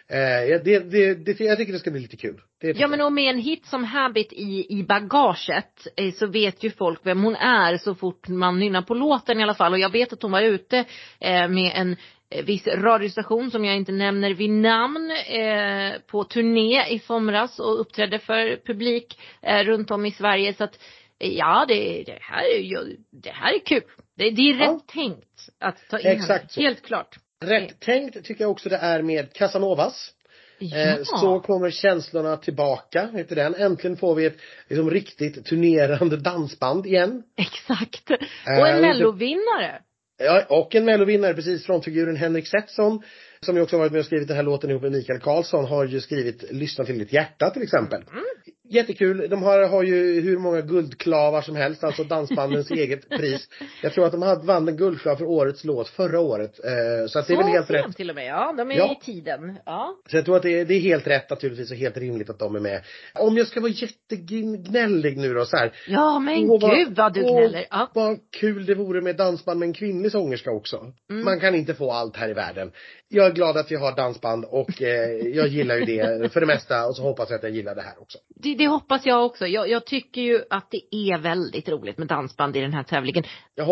Eh, 0.08 0.62
det, 0.64 0.78
det, 0.78 1.14
det, 1.14 1.40
jag 1.40 1.58
tycker 1.58 1.72
det 1.72 1.78
ska 1.78 1.90
bli 1.90 2.00
lite 2.00 2.16
kul. 2.16 2.40
Ja 2.60 2.88
men 2.88 3.00
och 3.00 3.12
med 3.12 3.30
en 3.30 3.38
hit 3.38 3.66
som 3.66 3.84
Habit 3.84 4.32
i, 4.32 4.78
i 4.78 4.82
bagaget 4.82 5.86
eh, 5.96 6.12
så 6.12 6.26
vet 6.26 6.62
ju 6.62 6.70
folk 6.70 7.00
vem 7.02 7.22
hon 7.22 7.36
är 7.36 7.76
så 7.76 7.94
fort 7.94 8.28
man 8.28 8.58
nynnar 8.58 8.82
på 8.82 8.94
låten 8.94 9.40
i 9.40 9.42
alla 9.42 9.54
fall. 9.54 9.72
Och 9.72 9.78
jag 9.78 9.92
vet 9.92 10.12
att 10.12 10.22
hon 10.22 10.32
var 10.32 10.42
ute 10.42 10.84
eh, 11.20 11.48
med 11.48 11.72
en 11.74 11.92
eh, 11.92 11.98
viss 12.44 12.66
radiostation 12.66 13.50
som 13.50 13.64
jag 13.64 13.76
inte 13.76 13.92
nämner 13.92 14.34
vid 14.34 14.50
namn 14.50 15.10
eh, 15.10 16.00
på 16.06 16.24
turné 16.24 16.86
i 16.88 16.98
somras 16.98 17.58
och 17.58 17.80
uppträdde 17.80 18.18
för 18.18 18.66
publik 18.66 19.18
eh, 19.42 19.64
runt 19.64 19.90
om 19.90 20.06
i 20.06 20.10
Sverige. 20.10 20.54
Så 20.54 20.64
att 20.64 20.78
eh, 21.20 21.32
ja 21.32 21.64
det, 21.68 22.02
det 22.06 22.18
här 22.20 22.44
är 22.44 22.96
det 23.22 23.30
här 23.30 23.54
är 23.54 23.58
kul. 23.58 23.82
Det, 24.16 24.30
det 24.30 24.42
är 24.50 24.54
rätt 24.54 24.66
Ja. 24.66 24.80
tänkt 24.86 25.48
att 25.60 25.88
ta 25.90 25.98
in 25.98 26.06
Exakt 26.06 26.52
så. 26.52 26.60
Helt 26.60 26.82
klart. 26.82 27.16
Rätt 27.44 27.80
tänkt 27.80 28.24
tycker 28.24 28.44
jag 28.44 28.50
också 28.50 28.68
det 28.68 28.76
är 28.76 29.02
med 29.02 29.32
Casanovas. 29.32 30.12
Ja. 30.58 30.76
Eh, 30.76 30.96
så 31.02 31.40
kommer 31.40 31.70
känslorna 31.70 32.36
tillbaka, 32.36 33.08
heter 33.14 33.36
den. 33.36 33.54
Äntligen 33.54 33.96
får 33.96 34.14
vi 34.14 34.26
ett 34.26 34.38
liksom, 34.68 34.90
riktigt 34.90 35.46
turnerande 35.46 36.16
dansband 36.16 36.86
igen. 36.86 37.22
Exakt. 37.36 38.10
Eh, 38.10 38.58
Och 38.60 38.68
en 38.68 38.80
mellovinnare. 38.80 39.80
Ja, 40.18 40.44
och 40.48 40.74
en 40.74 40.84
mellovinnare 40.84 41.34
precis, 41.34 41.66
frontfiguren 41.66 42.16
Henrik 42.16 42.46
Setson 42.46 43.02
som 43.40 43.56
ju 43.56 43.62
också 43.62 43.78
varit 43.78 43.92
med 43.92 43.98
och 43.98 44.04
skrivit 44.04 44.28
den 44.28 44.36
här 44.36 44.44
låten 44.44 44.70
ihop 44.70 44.82
med 44.82 44.92
Mikael 44.92 45.20
Karlsson 45.20 45.64
har 45.64 45.84
ju 45.84 46.00
skrivit 46.00 46.44
Lyssna 46.52 46.84
till 46.84 46.98
ditt 46.98 47.12
hjärta 47.12 47.50
till 47.50 47.62
exempel. 47.62 48.02
Mm. 48.02 48.24
Jättekul. 48.68 49.26
De 49.30 49.42
har, 49.42 49.68
har 49.68 49.82
ju 49.82 50.20
hur 50.20 50.38
många 50.38 50.60
guldklavar 50.60 51.42
som 51.42 51.56
helst, 51.56 51.84
alltså 51.84 52.04
dansbandens 52.04 52.70
eget 52.70 53.08
pris. 53.08 53.48
Jag 53.82 53.92
tror 53.92 54.06
att 54.06 54.12
de 54.12 54.22
hade 54.22 54.46
vann 54.46 54.68
en 54.68 54.76
guldklav 54.76 55.16
för 55.16 55.24
årets 55.24 55.64
låt 55.64 55.88
förra 55.88 56.20
året. 56.20 56.60
Eh, 56.64 57.06
så 57.06 57.18
att 57.18 57.26
det 57.26 57.32
är 57.32 57.36
väl 57.36 57.46
helt 57.46 57.70
rätt. 57.70 57.96
till 57.96 58.10
och 58.10 58.16
med. 58.16 58.26
Ja, 58.26 58.54
de 58.56 58.70
är 58.70 58.76
Ja. 58.76 58.96
i 59.00 59.04
tiden. 59.04 59.58
Ja. 59.66 59.96
Så 60.10 60.16
jag 60.16 60.24
tror 60.24 60.36
att 60.36 60.42
det 60.42 60.60
är, 60.60 60.64
det 60.64 60.74
är 60.74 60.80
helt 60.80 61.06
rätt 61.06 61.30
naturligtvis 61.30 61.70
och 61.70 61.76
helt 61.76 61.96
rimligt 61.96 62.30
att 62.30 62.38
de 62.38 62.56
är 62.56 62.60
med. 62.60 62.82
Om 63.14 63.36
jag 63.36 63.46
ska 63.46 63.60
vara 63.60 63.72
jättegnällig 63.72 65.16
nu 65.16 65.34
då 65.34 65.44
så 65.44 65.56
här. 65.56 65.72
Ja 65.88 66.18
men 66.18 66.50
Åh, 66.50 66.74
gud 66.74 66.96
vad 66.96 67.14
du 67.14 67.22
åh, 67.22 67.38
gnäller. 67.38 67.66
Ja. 67.70 67.90
Vad 67.94 68.18
kul 68.40 68.66
det 68.66 68.74
vore 68.74 69.00
med 69.00 69.16
dansband 69.16 69.60
med 69.60 69.66
en 69.66 69.72
kvinnlig 69.72 70.12
sångerska 70.12 70.50
också. 70.50 70.92
Mm. 71.10 71.24
Man 71.24 71.40
kan 71.40 71.54
inte 71.54 71.74
få 71.74 71.92
allt 71.92 72.16
här 72.16 72.28
i 72.28 72.34
världen. 72.34 72.72
Jag 73.08 73.26
är 73.26 73.32
glad 73.32 73.56
att 73.56 73.70
vi 73.70 73.76
har 73.76 73.96
dansband 73.96 74.44
och 74.44 74.82
eh, 74.82 75.10
jag 75.10 75.48
gillar 75.48 75.76
ju 75.76 75.84
det 75.84 76.32
för 76.32 76.40
det 76.40 76.46
mesta 76.46 76.86
och 76.86 76.96
så 76.96 77.02
hoppas 77.02 77.30
jag 77.30 77.36
att 77.36 77.42
jag 77.42 77.52
gillar 77.52 77.74
det 77.74 77.82
här 77.82 78.00
också. 78.00 78.18
Det, 78.34 78.54
det 78.56 78.66
hoppas 78.68 79.06
jag 79.06 79.24
också. 79.26 79.46
Jag, 79.46 79.68
jag 79.70 79.86
tycker 79.86 80.20
ju 80.20 80.42
att 80.50 80.70
det 80.70 80.80
är 80.96 81.18
väldigt 81.18 81.68
roligt 81.68 81.98
med 81.98 82.06
dansband 82.08 82.56
i 82.56 82.60
den 82.60 82.72
här 82.72 82.82
tävlingen. 82.82 83.24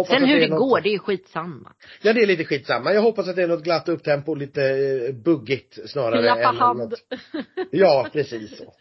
Sen 0.08 0.24
hur 0.24 0.40
det 0.40 0.48
något- 0.48 0.58
går, 0.58 0.80
det 0.80 0.88
är 0.88 0.92
ju 0.92 0.98
skitsamma. 0.98 1.72
Ja 2.02 2.12
det 2.12 2.22
är 2.22 2.26
lite 2.26 2.44
skitsamma. 2.44 2.92
Jag 2.94 3.02
hoppas 3.02 3.28
att 3.28 3.36
det 3.36 3.42
är 3.42 3.48
något 3.48 3.64
glatt 3.64 3.88
upptempo 3.88 4.34
lite 4.34 4.62
eh, 4.62 5.14
buggigt 5.14 5.78
snarare. 5.90 6.22
Klappa 6.22 6.48
än 6.48 6.56
hand. 6.56 6.78
något- 6.78 7.02
Ja, 7.70 8.08
precis 8.12 8.58
så. 8.58 8.72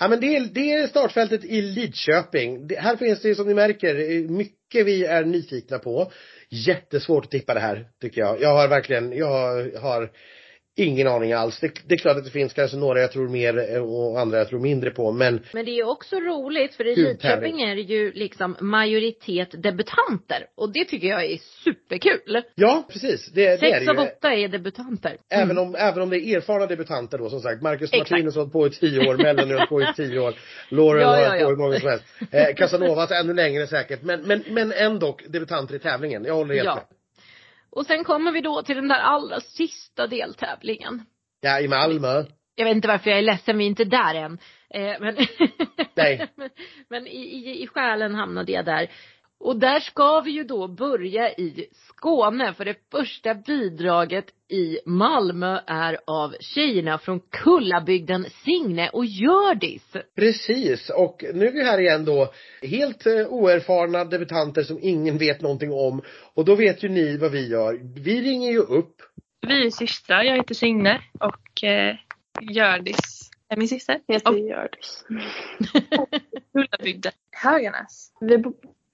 Ja 0.00 0.08
men 0.08 0.20
det 0.20 0.36
är, 0.36 0.40
det 0.52 0.72
är 0.72 0.86
startfältet 0.86 1.44
i 1.44 1.62
Lidköping. 1.62 2.66
Det, 2.66 2.78
här 2.80 2.96
finns 2.96 3.22
det 3.22 3.34
som 3.34 3.46
ni 3.46 3.54
märker 3.54 3.94
mycket 4.28 4.86
vi 4.86 5.04
är 5.04 5.24
nyfikna 5.24 5.78
på. 5.78 6.12
Jättesvårt 6.50 7.24
att 7.24 7.30
tippa 7.30 7.54
det 7.54 7.60
här 7.60 7.86
tycker 8.00 8.20
jag. 8.20 8.40
Jag 8.40 8.54
har 8.56 8.68
verkligen, 8.68 9.12
jag 9.12 9.26
har 9.80 10.10
ingen 10.78 11.06
aning 11.06 11.32
alls. 11.32 11.60
Det, 11.60 11.72
det 11.86 11.94
är 11.94 11.98
klart 11.98 12.16
att 12.16 12.24
det 12.24 12.30
finns 12.30 12.52
kanske 12.52 12.76
några 12.76 13.00
jag 13.00 13.12
tror 13.12 13.28
mer 13.28 13.74
eh, 13.74 13.82
och 13.82 14.20
andra 14.20 14.38
jag 14.38 14.48
tror 14.48 14.60
mindre 14.60 14.90
på 14.90 15.12
men 15.12 15.40
Men 15.52 15.64
det 15.64 15.70
är 15.70 15.76
ju 15.76 15.84
också 15.84 16.16
roligt 16.16 16.74
för 16.74 16.86
i 16.86 16.96
Lidköping 16.96 17.60
är 17.62 17.74
det 17.74 17.82
ju 17.82 18.12
liksom 18.12 18.56
majoritet 18.60 19.62
debutanter. 19.62 20.46
Och 20.56 20.72
det 20.72 20.84
tycker 20.84 21.08
jag 21.08 21.24
är 21.24 21.38
superkul. 21.64 22.42
ja 22.54 22.84
precis. 22.92 23.26
Det, 23.26 23.40
det 23.42 23.46
är 23.46 23.56
Sex 23.58 23.84
det 23.86 23.90
av 23.90 23.98
åtta 23.98 24.34
är 24.34 24.48
debutanter. 24.48 25.16
Även 25.30 25.58
om, 25.58 25.74
även 25.74 26.02
om 26.02 26.10
det 26.10 26.16
är 26.16 26.36
erfarna 26.36 26.66
debutanter 26.66 27.18
då 27.18 27.30
som 27.30 27.40
sagt. 27.40 27.62
Marcus. 27.62 27.92
Martinus 27.92 28.34
har 28.34 28.42
hållit 28.42 28.52
på 28.52 28.66
i 28.66 28.70
tio 28.70 29.08
år, 29.08 29.16
Mellon 29.16 29.50
har 29.50 29.56
hållit 29.56 29.68
på 29.68 29.82
i 29.82 29.86
tio 29.96 30.20
år. 30.20 30.34
Laurel 30.68 31.02
Ja, 31.08 31.08
har 31.08 31.36
ja, 31.36 31.44
hållit 31.44 31.44
på 31.44 31.48
ja. 31.48 31.52
i 31.52 31.56
många 31.56 31.80
som 31.80 31.88
helst. 31.88 32.04
Eh, 32.30 32.54
Casanovas 32.56 33.10
ännu 33.10 33.34
längre 33.34 33.66
säkert. 33.66 34.02
Men, 34.02 34.20
men, 34.22 34.44
men 34.50 34.72
ändå 34.72 35.16
debutanter 35.28 35.74
i 35.74 35.78
tävlingen. 35.78 36.24
Jag 36.24 36.34
håller 36.34 36.54
helt 36.54 36.66
Ja. 36.66 36.74
med. 36.74 36.84
Och 37.70 37.86
sen 37.86 38.04
kommer 38.04 38.32
vi 38.32 38.40
då 38.40 38.62
till 38.62 38.76
den 38.76 38.88
där 38.88 39.00
allra 39.00 39.40
sista 39.40 40.06
deltävlingen. 40.06 41.02
Ja, 41.40 41.60
i 41.60 41.68
Malmö. 41.68 42.24
Jag 42.54 42.64
vet 42.64 42.74
inte 42.76 42.88
varför 42.88 43.10
jag 43.10 43.18
är 43.18 43.22
ledsen, 43.22 43.58
vi 43.58 43.64
är 43.64 43.68
inte 43.68 43.84
där 43.84 44.14
än. 44.14 44.38
Eh, 44.74 45.00
men 45.00 45.16
Nej. 45.94 46.28
men, 46.36 46.50
men 46.88 47.06
i, 47.06 47.20
i, 47.20 47.62
i 47.62 47.66
själen 47.66 48.14
hamnade 48.14 48.52
jag 48.52 48.64
där. 48.64 48.90
Och 49.40 49.58
där 49.58 49.80
ska 49.80 50.20
vi 50.20 50.30
ju 50.30 50.44
då 50.44 50.68
börja 50.68 51.30
i 51.30 51.68
Skåne 51.72 52.54
för 52.54 52.64
det 52.64 52.76
första 52.90 53.34
bidraget 53.34 54.24
i 54.48 54.78
Malmö 54.86 55.60
är 55.66 55.98
av 56.06 56.34
tjejerna 56.40 56.98
från 56.98 57.20
Kullabygden 57.20 58.26
Signe 58.44 58.88
och 58.88 59.04
Hjördis. 59.04 59.92
Precis. 60.16 60.90
Och 60.90 61.24
nu 61.34 61.46
är 61.46 61.52
vi 61.52 61.64
här 61.64 61.80
igen 61.80 62.04
då. 62.04 62.32
Helt 62.62 63.06
eh, 63.06 63.26
oerfarna 63.28 64.04
debutanter 64.04 64.62
som 64.62 64.78
ingen 64.82 65.18
vet 65.18 65.40
någonting 65.40 65.72
om. 65.72 66.02
Och 66.34 66.44
då 66.44 66.54
vet 66.54 66.82
ju 66.84 66.88
ni 66.88 67.16
vad 67.16 67.32
vi 67.32 67.48
gör. 67.48 67.80
Vi 67.94 68.20
ringer 68.20 68.52
ju 68.52 68.58
upp. 68.58 69.02
Vi 69.46 69.66
är 69.66 69.70
systrar. 69.70 70.22
Jag 70.22 70.36
heter 70.36 70.54
Signe 70.54 71.00
och 71.20 71.64
eh, 71.64 71.96
Hjördis 72.40 73.30
är 73.48 73.56
min 73.56 73.68
syster. 73.68 74.00
Heter 74.08 74.30
Och 74.30 74.38
Hjördis. 74.38 75.04
Kullabygden. 76.52 77.12
Höganäs. 77.32 78.12
Vi, 78.20 78.42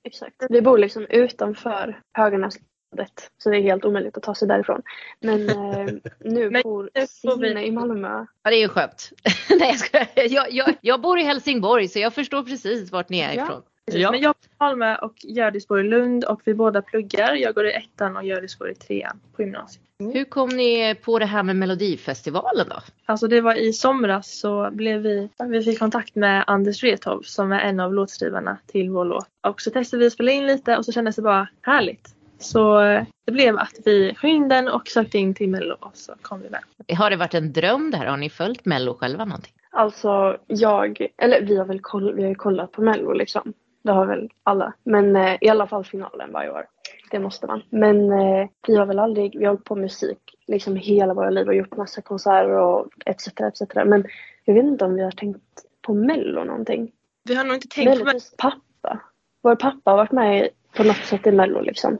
exakt. 0.04 0.36
vi 0.48 0.62
bor 0.62 0.78
liksom 0.78 1.06
utanför 1.10 2.00
Höganäslandet. 2.12 3.30
Så 3.42 3.50
det 3.50 3.56
är 3.58 3.62
helt 3.62 3.84
omöjligt 3.84 4.16
att 4.16 4.22
ta 4.22 4.34
sig 4.34 4.48
därifrån. 4.48 4.82
Men 5.20 5.48
eh, 5.48 5.86
nu 6.20 6.50
Men 6.50 6.62
bor 6.62 6.90
får 7.22 7.36
vi- 7.38 7.46
Signe 7.46 7.64
i 7.66 7.70
Malmö. 7.70 8.26
Ja 8.42 8.50
det 8.50 8.56
är 8.56 8.60
ju 8.60 8.68
skönt. 8.68 9.10
Nej 9.60 9.76
jag. 9.92 10.30
Jag, 10.30 10.52
jag, 10.52 10.74
jag 10.80 11.00
bor 11.00 11.18
i 11.18 11.22
Helsingborg 11.22 11.88
så 11.88 11.98
jag 11.98 12.14
förstår 12.14 12.42
precis 12.42 12.92
vart 12.92 13.08
ni 13.08 13.18
är 13.20 13.34
Ja. 13.34 13.44
ifrån. 13.44 13.62
Ja. 13.92 14.10
Men 14.10 14.20
jag 14.20 14.34
bor 14.34 14.44
i 14.44 14.54
Malmö 14.58 14.96
och 14.96 15.14
Hjördis 15.22 15.68
bor 15.68 15.80
i 15.80 15.82
Lund 15.82 16.24
och 16.24 16.40
vi 16.44 16.54
båda 16.54 16.82
pluggar. 16.82 17.34
Jag 17.34 17.54
går 17.54 17.66
i 17.66 17.72
ettan 17.72 18.16
och 18.16 18.24
Hjördis 18.24 18.54
går 18.54 18.70
i 18.70 18.74
trean 18.74 19.20
på 19.36 19.42
gymnasiet. 19.42 19.84
Hur 19.98 20.24
kom 20.24 20.48
ni 20.48 20.94
på 20.94 21.18
det 21.18 21.26
här 21.26 21.42
med 21.42 21.56
Melodifestivalen 21.56 22.68
då? 22.68 22.76
Alltså 23.04 23.28
det 23.28 23.40
var 23.40 23.54
i 23.54 23.72
somras 23.72 24.38
så 24.38 24.70
blev 24.72 25.00
vi, 25.00 25.28
vi 25.48 25.62
fick 25.62 25.78
kontakt 25.78 26.14
med 26.14 26.44
Anders 26.46 26.82
Wrethov 26.82 27.22
som 27.22 27.52
är 27.52 27.60
en 27.60 27.80
av 27.80 27.94
låtskrivarna 27.94 28.58
till 28.66 28.90
vår 28.90 29.04
låt. 29.04 29.26
Och 29.46 29.60
så 29.60 29.70
testade 29.70 30.00
vi 30.00 30.06
att 30.06 30.12
spela 30.12 30.32
in 30.32 30.46
lite 30.46 30.76
och 30.76 30.84
så 30.84 30.92
kändes 30.92 31.16
det 31.16 31.22
bara 31.22 31.48
härligt. 31.62 32.14
Så 32.38 32.80
det 33.26 33.32
blev 33.32 33.56
att 33.56 33.78
vi 33.84 34.14
sjöng 34.14 34.30
in 34.30 34.48
den 34.48 34.68
och 34.68 34.88
sökte 34.88 35.18
in 35.18 35.34
till 35.34 35.48
Mello 35.48 35.76
och 35.80 35.96
så 35.96 36.12
kom 36.22 36.40
vi 36.40 36.50
med. 36.50 36.60
Har 36.98 37.10
det 37.10 37.16
varit 37.16 37.34
en 37.34 37.52
dröm 37.52 37.90
det 37.90 37.96
här? 37.96 38.06
Har 38.06 38.16
ni 38.16 38.30
följt 38.30 38.64
Mello 38.64 38.94
själva 38.94 39.24
någonting? 39.24 39.52
Alltså 39.70 40.36
jag, 40.46 41.06
eller 41.16 41.42
vi 41.42 41.56
har 41.56 41.64
väl 41.64 41.80
koll, 41.80 42.14
vi 42.14 42.24
har 42.24 42.34
kollat 42.34 42.72
på 42.72 42.82
Mello 42.82 43.12
liksom. 43.12 43.52
Det 43.84 43.92
har 43.92 44.06
väl 44.06 44.30
alla. 44.42 44.72
Men 44.82 45.16
eh, 45.16 45.36
i 45.40 45.48
alla 45.48 45.66
fall 45.66 45.84
finalen 45.84 46.32
varje 46.32 46.50
år. 46.50 46.66
Det 47.10 47.18
måste 47.18 47.46
man. 47.46 47.62
Men 47.70 48.12
eh, 48.12 48.48
vi 48.66 48.76
har 48.76 48.86
väl 48.86 48.98
aldrig, 48.98 49.38
vi 49.38 49.44
har 49.44 49.52
hållit 49.52 49.64
på 49.64 49.74
med 49.74 49.82
musik 49.82 50.18
liksom 50.46 50.76
hela 50.76 51.14
våra 51.14 51.30
liv 51.30 51.48
och 51.48 51.54
gjort 51.54 51.76
massa 51.76 52.02
konserter 52.02 52.50
och 52.50 52.88
etc. 53.06 53.28
etc. 53.28 53.74
Men 53.74 54.04
jag 54.44 54.54
vet 54.54 54.64
inte 54.64 54.84
om 54.84 54.94
vi 54.94 55.02
har 55.02 55.10
tänkt 55.10 55.64
på 55.82 55.94
Mello 55.94 56.44
någonting. 56.44 56.92
Vi 57.24 57.34
har 57.34 57.44
nog 57.44 57.54
inte 57.54 57.68
tänkt 57.68 57.98
på 57.98 58.04
Mello. 58.04 58.20
pappa. 58.38 59.00
Vår 59.42 59.56
pappa 59.56 59.90
har 59.90 59.96
varit 59.96 60.12
med 60.12 60.48
på 60.76 60.84
något 60.84 61.04
sätt 61.04 61.26
i 61.26 61.32
Mello 61.32 61.60
liksom. 61.60 61.98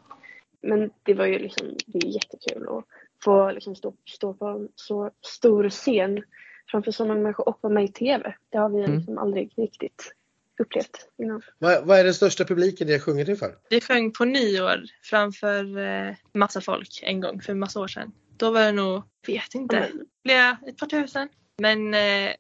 Men 0.62 0.90
det 1.02 1.15
var 1.15 1.27
ju 1.27 1.39
liksom, 1.39 1.66
det 1.86 1.98
är 1.98 2.06
jättekul 2.06 2.69
att 2.69 2.85
få 3.24 3.51
liksom 3.51 3.77
stå, 3.77 3.94
stå 4.05 4.35
på 4.35 4.47
en 4.47 4.69
så 4.74 5.11
stor 5.20 5.69
scen 5.69 6.23
framför 6.70 6.90
så 6.90 7.05
många 7.05 7.20
människor 7.20 7.48
och 7.48 7.59
vara 7.61 7.73
med 7.73 7.85
i 7.85 7.89
TV. 7.89 8.35
Det 8.48 8.59
har 8.59 8.69
vi 8.69 8.78
mm. 8.78 8.97
liksom 8.97 9.19
aldrig 9.19 9.52
riktigt 9.56 10.15
upplevt 10.60 11.09
innan. 11.22 11.43
Vad, 11.59 11.86
vad 11.86 11.98
är 11.98 12.05
den 12.05 12.14
största 12.14 12.44
publiken 12.44 12.86
ni 12.86 12.93
har 12.93 13.01
sjungit 13.01 13.28
inför? 13.28 13.55
Vi 13.70 13.81
sjöng 13.81 14.12
på 14.12 14.24
nyår 14.24 14.82
framför 15.02 15.78
eh, 15.78 16.14
massa 16.35 16.60
folk 16.60 17.01
en 17.02 17.20
gång 17.20 17.40
för 17.40 17.55
massa 17.55 17.81
år 17.81 17.89
sedan. 17.89 18.12
Då 18.36 18.51
var 18.51 18.60
det 18.60 18.72
nog, 18.72 19.02
vet 19.26 19.55
inte, 19.55 19.76
mm. 19.76 20.06
blev 20.24 20.56
ett 20.68 20.76
par 20.76 20.86
tusen. 20.86 21.28
Men 21.59 21.94
eh, 21.94 22.31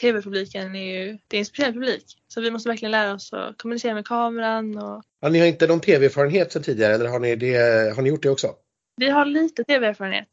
tv-publiken 0.00 0.76
är 0.76 0.94
ju, 0.94 1.18
det 1.28 1.36
är 1.36 1.38
en 1.38 1.46
speciell 1.46 1.72
publik. 1.72 2.04
Så 2.28 2.40
vi 2.40 2.50
måste 2.50 2.68
verkligen 2.68 2.92
lära 2.92 3.14
oss 3.14 3.32
att 3.32 3.58
kommunicera 3.58 3.94
med 3.94 4.06
kameran. 4.06 4.78
Och... 4.78 5.02
Ja, 5.20 5.28
ni 5.28 5.38
har 5.38 5.46
inte 5.46 5.66
någon 5.66 5.80
tv-erfarenhet 5.80 6.52
sedan 6.52 6.62
tidigare 6.62 6.94
eller 6.94 7.08
har 7.08 7.18
ni, 7.18 7.36
det, 7.36 7.56
har 7.96 8.02
ni 8.02 8.08
gjort 8.08 8.22
det 8.22 8.30
också? 8.30 8.54
Vi 8.96 9.10
har 9.10 9.24
lite 9.24 9.64
tv-erfarenhet. 9.64 10.28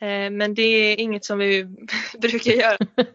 Eh, 0.00 0.30
men 0.30 0.54
det 0.54 0.62
är 0.62 1.00
inget 1.00 1.24
som 1.24 1.38
vi 1.38 1.64
brukar 2.18 2.52
göra. 2.52 2.76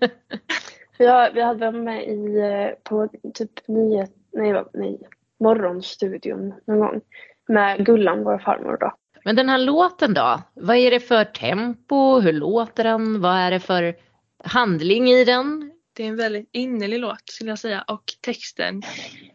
Ja, 1.01 1.29
vi 1.33 1.41
hade 1.41 1.71
varit 1.71 1.83
med 1.83 2.07
i, 2.07 2.39
eh, 2.39 2.83
på 2.83 3.09
typ 3.33 3.67
nyhet, 3.67 4.11
nej, 4.31 4.63
nej, 4.73 4.99
morgonstudion 5.39 6.53
någon 6.67 6.79
gång 6.79 7.01
med 7.47 7.85
Gullan, 7.85 8.23
vår 8.23 8.37
farmor 8.37 8.77
då. 8.79 8.93
Men 9.25 9.35
den 9.35 9.49
här 9.49 9.57
låten 9.57 10.13
då? 10.13 10.41
Vad 10.53 10.75
är 10.75 10.91
det 10.91 10.99
för 10.99 11.25
tempo? 11.25 12.19
Hur 12.19 12.33
låter 12.33 12.83
den? 12.83 13.21
Vad 13.21 13.35
är 13.35 13.51
det 13.51 13.59
för 13.59 13.95
handling 14.43 15.09
i 15.09 15.25
den? 15.25 15.71
Det 15.93 16.03
är 16.03 16.07
en 16.07 16.15
väldigt 16.15 16.49
innerlig 16.51 16.99
låt 16.99 17.29
skulle 17.29 17.51
jag 17.51 17.59
säga 17.59 17.81
och 17.87 18.03
texten 18.21 18.81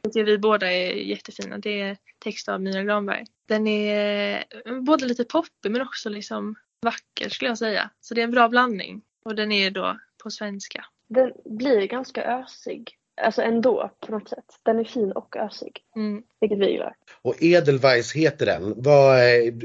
tycker 0.03 0.25
vi 0.25 0.39
båda 0.39 0.73
är 0.73 0.93
jättefina. 0.93 1.59
Det 1.59 1.81
är 1.81 1.97
text 2.19 2.49
av 2.49 2.61
Mira 2.61 2.83
Granberg. 2.83 3.25
Den 3.49 3.67
är 3.67 4.45
eh, 4.65 4.81
både 4.81 5.07
lite 5.07 5.25
poppig 5.25 5.71
men 5.71 5.83
också 5.83 6.09
liksom 6.09 6.55
vacker 6.83 7.29
skulle 7.29 7.51
jag 7.51 7.59
säga. 7.59 7.91
Så 8.01 8.15
det 8.15 8.21
är 8.21 8.25
en 8.25 8.31
bra 8.31 8.49
blandning 8.49 9.03
och 9.25 9.35
den 9.35 9.53
är 9.53 9.71
då 9.71 9.99
på 10.23 10.31
svenska 10.31 10.85
den 11.15 11.33
blir 11.45 11.87
ganska 11.87 12.25
ösig. 12.25 12.97
Alltså 13.23 13.43
ändå 13.43 13.91
på 14.01 14.13
något 14.13 14.29
sätt. 14.29 14.45
Den 14.63 14.79
är 14.79 14.85
fin 14.85 15.13
och 15.13 15.37
ösig. 15.37 15.81
Mm. 15.97 16.23
Vilket 16.41 16.59
vi 16.59 16.71
gillar. 16.71 16.95
Och 17.23 17.43
Edelweiss 17.43 18.13
heter 18.13 18.47
den. 18.47 18.75
Vad, 18.77 19.19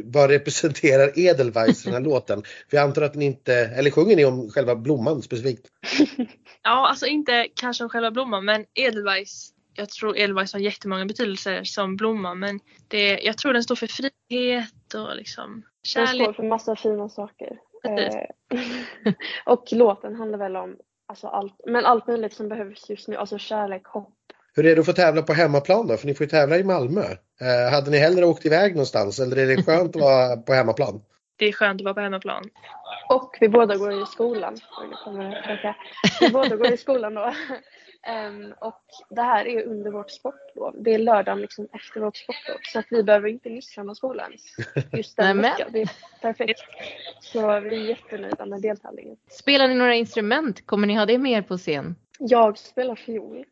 vad 0.04 0.30
representerar 0.30 1.20
Edelweiss 1.20 1.84
den 1.84 1.94
här 1.94 2.02
låten? 2.10 2.44
För 2.70 2.78
jag 2.78 2.84
antar 2.84 3.02
att 3.02 3.16
ni 3.16 3.26
inte, 3.26 3.54
eller 3.54 3.92
sjunger 3.92 4.16
ni 4.16 4.26
om 4.26 4.50
själva 4.50 4.76
blomman 4.76 5.22
specifikt? 5.22 5.68
ja, 6.64 6.90
alltså 6.90 7.06
inte 7.06 7.48
kanske 7.56 7.84
om 7.84 7.90
själva 7.90 8.12
blomman 8.12 8.46
men 8.46 8.66
Edelweiss 8.74 9.54
jag 9.74 9.90
tror 9.90 10.18
Edelweiss 10.18 10.54
har 10.54 10.60
jättemånga 10.60 11.06
betydelser 11.06 11.64
som 11.64 11.96
blomma 11.96 12.34
men 12.36 12.60
det, 12.88 13.20
jag 13.20 13.38
tror 13.38 13.54
den 13.54 13.64
står 13.64 13.76
för 13.76 13.88
frihet 13.88 14.94
och 14.96 15.16
liksom 15.16 15.64
kärlek. 15.84 16.18
Den 16.18 16.26
står 16.26 16.34
för 16.34 16.44
massa 16.44 16.76
fina 16.76 17.10
saker. 17.10 17.60
Eh, 17.84 19.14
och 19.46 19.64
låten 19.72 20.16
handlar 20.16 20.40
väl 20.40 20.56
om 20.56 20.78
Alltså 21.10 21.28
allt, 21.28 21.62
men 21.66 21.86
allt 21.86 22.08
möjligt 22.08 22.34
som 22.34 22.50
behövs 22.50 22.90
just 22.90 23.08
nu, 23.08 23.16
alltså 23.16 23.38
kärlek, 23.38 23.86
hopp. 23.86 24.14
Hur 24.56 24.66
är 24.66 24.76
det 24.76 24.80
att 24.80 24.86
få 24.86 24.94
tävla 24.94 25.22
på 25.22 25.34
hemmaplan 25.34 25.88
då? 25.88 25.98
För 25.98 26.08
ni 26.08 26.14
får 26.14 26.24
ju 26.24 26.30
tävla 26.30 26.58
i 26.58 26.64
Malmö. 26.64 27.02
Eh, 27.42 27.72
hade 27.72 27.92
ni 27.92 27.98
hellre 27.98 28.26
åkt 28.26 28.46
iväg 28.46 28.72
någonstans 28.72 29.20
eller 29.20 29.38
är 29.38 29.48
det 29.48 29.64
skönt 29.64 29.96
att 29.96 30.02
vara 30.02 30.38
på 30.48 30.54
hemmaplan? 30.54 31.02
Det 31.36 31.46
är 31.46 31.52
skönt 31.52 31.82
att 31.82 31.86
vara 31.86 31.94
på 31.94 32.02
hemmaplan. 32.02 32.44
Och 33.10 33.38
vi 33.40 33.50
båda 33.50 33.76
går 33.78 34.04
i 34.04 34.06
skolan. 34.06 34.58
Vi 36.20 36.30
båda 36.30 36.56
går 36.56 36.74
i 36.74 36.78
skolan 36.78 37.14
då. 37.14 37.34
Um, 38.08 38.54
och 38.60 38.84
det 39.10 39.22
här 39.22 39.48
är 39.48 39.64
under 39.64 39.92
vårt 39.92 40.12
sportlov. 40.12 40.76
Det 40.78 40.94
är 40.94 41.00
lördagen 41.00 41.42
liksom 41.42 41.68
efter 41.74 42.00
vårt 42.00 42.18
sportlov. 42.18 42.58
Så 42.74 42.80
att 42.80 42.86
vi 42.90 43.04
behöver 43.04 43.30
inte 43.30 43.50
missa 43.50 43.84
någon 43.84 43.96
skola 43.96 44.24
ens. 44.24 44.42
Just 44.94 45.18
den 45.18 45.42
veckan. 45.42 45.68
Det 45.72 45.82
är 45.82 45.92
perfekt. 46.22 46.60
Så 47.20 47.60
vi 47.60 47.76
är 47.76 47.90
jättenöjda 47.90 48.46
med 48.46 48.62
deltävlingen. 48.62 49.18
Spelar 49.30 49.68
ni 49.68 49.76
några 49.76 49.96
instrument? 49.96 50.66
Kommer 50.66 50.88
ni 50.88 50.96
ha 50.96 51.06
det 51.06 51.18
med 51.18 51.32
er 51.32 51.42
på 51.42 51.58
scen? 51.58 51.96
Jag 52.20 52.58
spelar 52.58 52.96
fiol. 52.96 53.46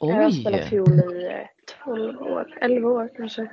Oj. 0.00 0.10
Jag 0.10 0.22
har 0.22 0.30
spelat 0.30 0.68
fiol 0.68 0.92
i 0.92 1.48
12 1.84 2.14
eh, 2.14 2.22
år, 2.22 2.58
11 2.60 2.88
år 2.88 3.10
kanske. 3.16 3.50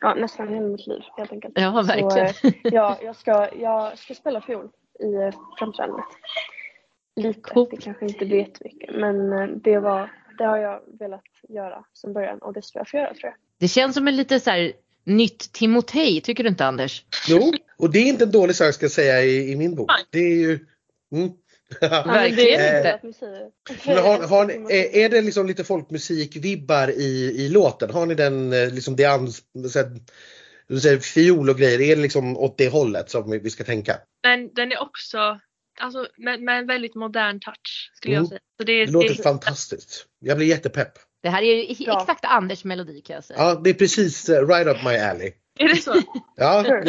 Ja, 0.00 0.14
nästan 0.14 0.48
hela 0.48 0.66
mitt 0.66 0.86
liv 0.86 1.02
helt 1.16 1.32
enkelt. 1.32 1.54
Ja, 1.56 1.82
verkligen. 1.82 2.34
Så, 2.34 2.46
eh, 2.46 2.52
ja, 2.62 2.98
jag, 3.02 3.16
ska, 3.16 3.48
jag 3.58 3.98
ska 3.98 4.14
spela 4.14 4.40
fiol 4.40 4.68
i 5.00 5.14
eh, 5.14 5.34
framträdandet. 5.58 6.04
Lite, 7.16 7.40
cool. 7.40 7.68
det 7.70 7.76
kanske 7.76 8.06
inte 8.06 8.24
blir 8.24 8.38
jättemycket 8.38 8.94
men 8.94 9.32
eh, 9.32 9.46
det, 9.46 9.78
var, 9.78 10.12
det 10.38 10.44
har 10.44 10.58
jag 10.58 10.80
velat 10.98 11.24
göra 11.48 11.84
som 11.92 12.12
början 12.12 12.38
och 12.38 12.52
det 12.52 12.62
ska 12.62 12.78
jag 12.78 12.88
få 12.88 12.96
göra 12.96 13.14
tror 13.14 13.24
jag. 13.24 13.34
Det 13.58 13.68
känns 13.68 13.94
som 13.94 14.08
en 14.08 14.16
lite 14.16 14.40
så 14.40 14.50
här 14.50 14.72
nytt 15.04 15.52
Timotej, 15.52 16.20
tycker 16.20 16.42
du 16.42 16.48
inte 16.48 16.66
Anders? 16.66 17.04
Jo, 17.28 17.52
och 17.78 17.90
det 17.90 17.98
är 17.98 18.06
inte 18.06 18.24
en 18.24 18.30
dålig 18.30 18.56
sak 18.56 18.74
ska 18.74 18.84
jag 18.84 18.92
säga 18.92 19.22
i, 19.22 19.52
i 19.52 19.56
min 19.56 19.74
bok. 19.74 19.90
Det 20.10 20.18
är 20.18 20.36
ju 20.36 20.58
mm. 21.12 21.32
Verkligen 21.80 22.76
inte. 22.76 23.00
Men 23.86 23.98
har, 23.98 24.28
har, 24.28 24.50
är, 24.72 24.96
är 24.96 25.08
det 25.08 25.22
liksom 25.22 25.46
lite 25.46 25.64
folkmusik-vibbar 25.64 26.90
i, 26.90 27.34
i 27.36 27.48
låten? 27.48 27.90
Har 27.90 28.06
ni 28.06 28.14
den 28.14 28.52
eh, 28.52 28.70
liksom 28.70 28.96
det 28.96 29.04
ans, 29.04 29.42
fiol 31.02 31.50
och 31.50 31.58
grejer, 31.58 31.80
är 31.80 31.96
det 31.96 32.02
liksom 32.02 32.36
åt 32.36 32.58
det 32.58 32.68
hållet 32.68 33.10
som 33.10 33.30
vi 33.30 33.50
ska 33.50 33.64
tänka? 33.64 33.96
Men 34.22 34.54
den 34.54 34.72
är 34.72 34.82
också 34.82 35.40
alltså, 35.80 36.08
med, 36.16 36.42
med 36.42 36.58
en 36.58 36.66
väldigt 36.66 36.94
modern 36.94 37.40
touch 37.40 37.90
skulle 37.94 38.14
mm. 38.14 38.22
jag 38.22 38.28
säga. 38.28 38.40
Så 38.58 38.64
det, 38.64 38.86
det 38.86 38.92
låter 38.92 39.14
det, 39.14 39.22
fantastiskt. 39.22 40.06
Jag 40.18 40.36
blir 40.36 40.46
jättepepp. 40.46 40.92
Det 41.22 41.30
här 41.30 41.42
är 41.42 41.74
ju 41.74 41.84
Bra. 41.84 42.00
exakt 42.00 42.24
Anders 42.24 42.64
melodi 42.64 43.00
kan 43.00 43.14
jag 43.14 43.24
säga. 43.24 43.38
Ja, 43.38 43.60
det 43.64 43.70
är 43.70 43.74
precis 43.74 44.28
uh, 44.28 44.48
right 44.48 44.66
up 44.66 44.84
my 44.84 44.96
alley. 44.96 45.32
Är 45.58 45.68
det 45.68 45.76
så? 45.76 46.02
ja. 46.36 46.64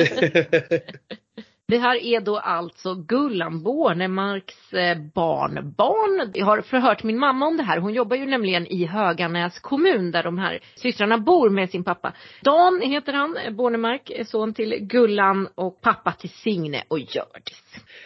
Det 1.68 1.78
här 1.78 1.96
är 1.96 2.22
då 2.22 2.38
alltså 2.38 2.96
Gullan 2.96 3.64
Bornemarks 3.64 4.74
eh, 4.74 4.98
barnbarn. 5.14 6.32
Jag 6.34 6.46
har 6.46 6.62
förhört 6.62 7.04
min 7.04 7.20
mamma 7.20 7.48
om 7.48 7.58
det 7.58 7.64
här. 7.64 7.78
Hon 7.78 7.94
jobbar 7.94 8.18
ju 8.18 8.26
nämligen 8.26 8.68
i 8.68 8.86
Höganäs 8.86 9.60
kommun 9.60 10.12
där 10.12 10.24
de 10.24 10.38
här 10.38 10.60
systrarna 10.76 11.18
bor 11.18 11.50
med 11.50 11.70
sin 11.70 11.84
pappa. 11.84 12.14
Dan 12.42 12.82
heter 12.82 13.14
han, 13.14 13.38
Bornemark, 13.52 14.12
son 14.26 14.54
till 14.54 14.78
Gullan 14.80 15.48
och 15.56 15.82
pappa 15.82 16.12
till 16.12 16.30
Signe 16.30 16.84
och 16.88 17.00
Hjördis. 17.00 17.66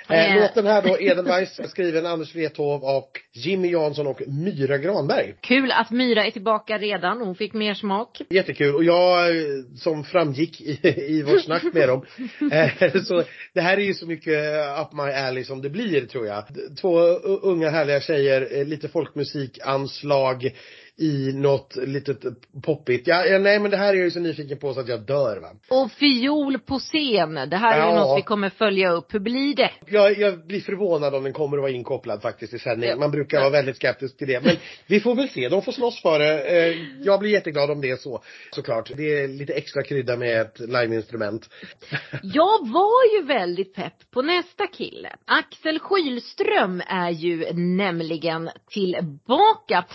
Eh, 0.09 0.41
låten 0.41 0.65
här 0.65 0.81
då, 0.81 0.99
Edelweiss, 0.99 1.59
skriven 1.69 2.05
Anders 2.05 2.35
Wrethov 2.35 2.83
och 2.83 3.11
Jimmy 3.33 3.71
Jansson 3.71 4.07
och 4.07 4.21
Myra 4.27 4.77
Granberg. 4.77 5.35
Kul 5.41 5.71
att 5.71 5.91
Myra 5.91 6.25
är 6.25 6.31
tillbaka 6.31 6.77
redan, 6.77 7.21
hon 7.21 7.35
fick 7.35 7.53
mer 7.53 7.73
smak. 7.73 8.21
Jättekul 8.29 8.75
och 8.75 8.83
jag, 8.83 9.33
som 9.75 10.03
framgick 10.03 10.61
i, 10.61 10.79
i 11.17 11.23
vårt 11.23 11.43
snack 11.43 11.63
med 11.73 11.87
dem, 11.87 12.05
eh, 12.51 13.01
så 13.03 13.23
det 13.53 13.61
här 13.61 13.77
är 13.77 13.81
ju 13.81 13.93
så 13.93 14.05
mycket 14.05 14.55
up 14.81 14.93
my 14.93 15.11
alley 15.11 15.43
som 15.43 15.61
det 15.61 15.69
blir 15.69 16.05
tror 16.05 16.27
jag. 16.27 16.43
Två 16.81 16.99
unga 17.23 17.69
härliga 17.69 18.01
tjejer, 18.01 18.47
eh, 18.51 18.65
lite 18.65 18.89
folkmusikanslag 18.89 20.51
i 20.99 21.33
något 21.33 21.75
litet 21.75 22.19
poppigt. 22.63 23.07
Ja, 23.07 23.25
ja, 23.25 23.39
nej 23.39 23.59
men 23.59 23.71
det 23.71 23.77
här 23.77 23.89
är 23.89 23.93
jag 23.93 24.03
ju 24.03 24.11
så 24.11 24.19
nyfiken 24.19 24.57
på 24.57 24.73
så 24.73 24.79
att 24.79 24.87
jag 24.87 25.01
dör 25.05 25.39
va. 25.41 25.49
Och 25.69 25.91
fiol 25.91 26.59
på 26.59 26.79
scen. 26.79 27.33
Det 27.49 27.57
här 27.57 27.77
är 27.77 27.79
ja. 27.79 27.89
ju 27.89 27.95
något 27.95 28.17
vi 28.17 28.21
kommer 28.21 28.49
följa 28.49 28.91
upp. 28.91 29.13
Hur 29.13 29.19
blir 29.19 29.55
det? 29.55 29.71
Jag, 29.87 30.17
jag 30.17 30.47
blir 30.47 30.61
förvånad 30.61 31.15
om 31.15 31.23
den 31.23 31.33
kommer 31.33 31.57
att 31.57 31.61
vara 31.61 31.71
inkopplad 31.71 32.21
faktiskt 32.21 32.53
i 32.53 32.59
sändning. 32.59 32.89
Ja. 32.89 32.95
Man 32.95 33.11
brukar 33.11 33.39
vara 33.39 33.49
väldigt 33.49 33.75
skeptisk 33.75 34.17
till 34.17 34.27
det. 34.27 34.43
Men 34.43 34.55
vi 34.87 34.99
får 34.99 35.15
väl 35.15 35.29
se. 35.29 35.49
De 35.49 35.61
får 35.61 35.71
slåss 35.71 36.01
för 36.01 36.19
det. 36.19 36.41
Eh, 36.41 36.77
jag 37.01 37.19
blir 37.19 37.31
jätteglad 37.31 37.71
om 37.71 37.81
det 37.81 37.89
är 37.89 37.97
så. 37.97 38.23
Såklart. 38.51 38.91
Det 38.97 39.19
är 39.19 39.27
lite 39.27 39.53
extra 39.53 39.83
krydda 39.83 40.17
med 40.17 40.41
ett 40.41 40.59
liveinstrument. 40.59 41.49
Jag 42.23 42.67
var 42.67 43.17
ju 43.17 43.25
väldigt 43.25 43.75
pepp 43.75 44.11
på 44.11 44.21
nästa 44.21 44.67
kille. 44.67 45.15
Axel 45.25 45.79
Skylström 45.79 46.81
är 46.87 47.09
ju 47.09 47.53
nämligen 47.53 48.49
tillbaka. 48.69 49.85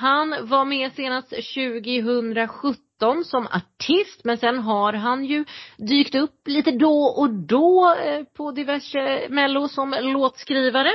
Han 0.00 0.48
var 0.48 0.64
med 0.64 0.92
senast 0.92 1.28
2017 1.28 3.24
som 3.24 3.46
artist 3.46 4.24
men 4.24 4.38
sen 4.38 4.58
har 4.58 4.92
han 4.92 5.24
ju 5.24 5.44
dykt 5.76 6.14
upp 6.14 6.48
lite 6.48 6.70
då 6.70 7.02
och 7.02 7.30
då 7.30 7.94
eh, 8.04 8.24
på 8.36 8.50
diverse 8.50 9.26
mello 9.28 9.68
som 9.68 9.94
låtskrivare. 10.00 10.90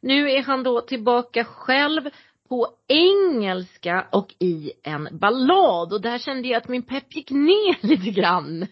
Nu 0.00 0.30
är 0.30 0.42
han 0.42 0.62
då 0.62 0.80
tillbaka 0.80 1.44
själv 1.44 2.10
på 2.48 2.68
engelska 2.88 4.06
och 4.12 4.34
i 4.38 4.72
en 4.82 5.08
ballad 5.12 5.92
och 5.92 6.02
där 6.02 6.18
kände 6.18 6.48
jag 6.48 6.56
att 6.56 6.68
min 6.68 6.82
pepp 6.82 7.16
gick 7.16 7.30
ner 7.30 7.86
lite 7.86 8.10
grann. 8.10 8.66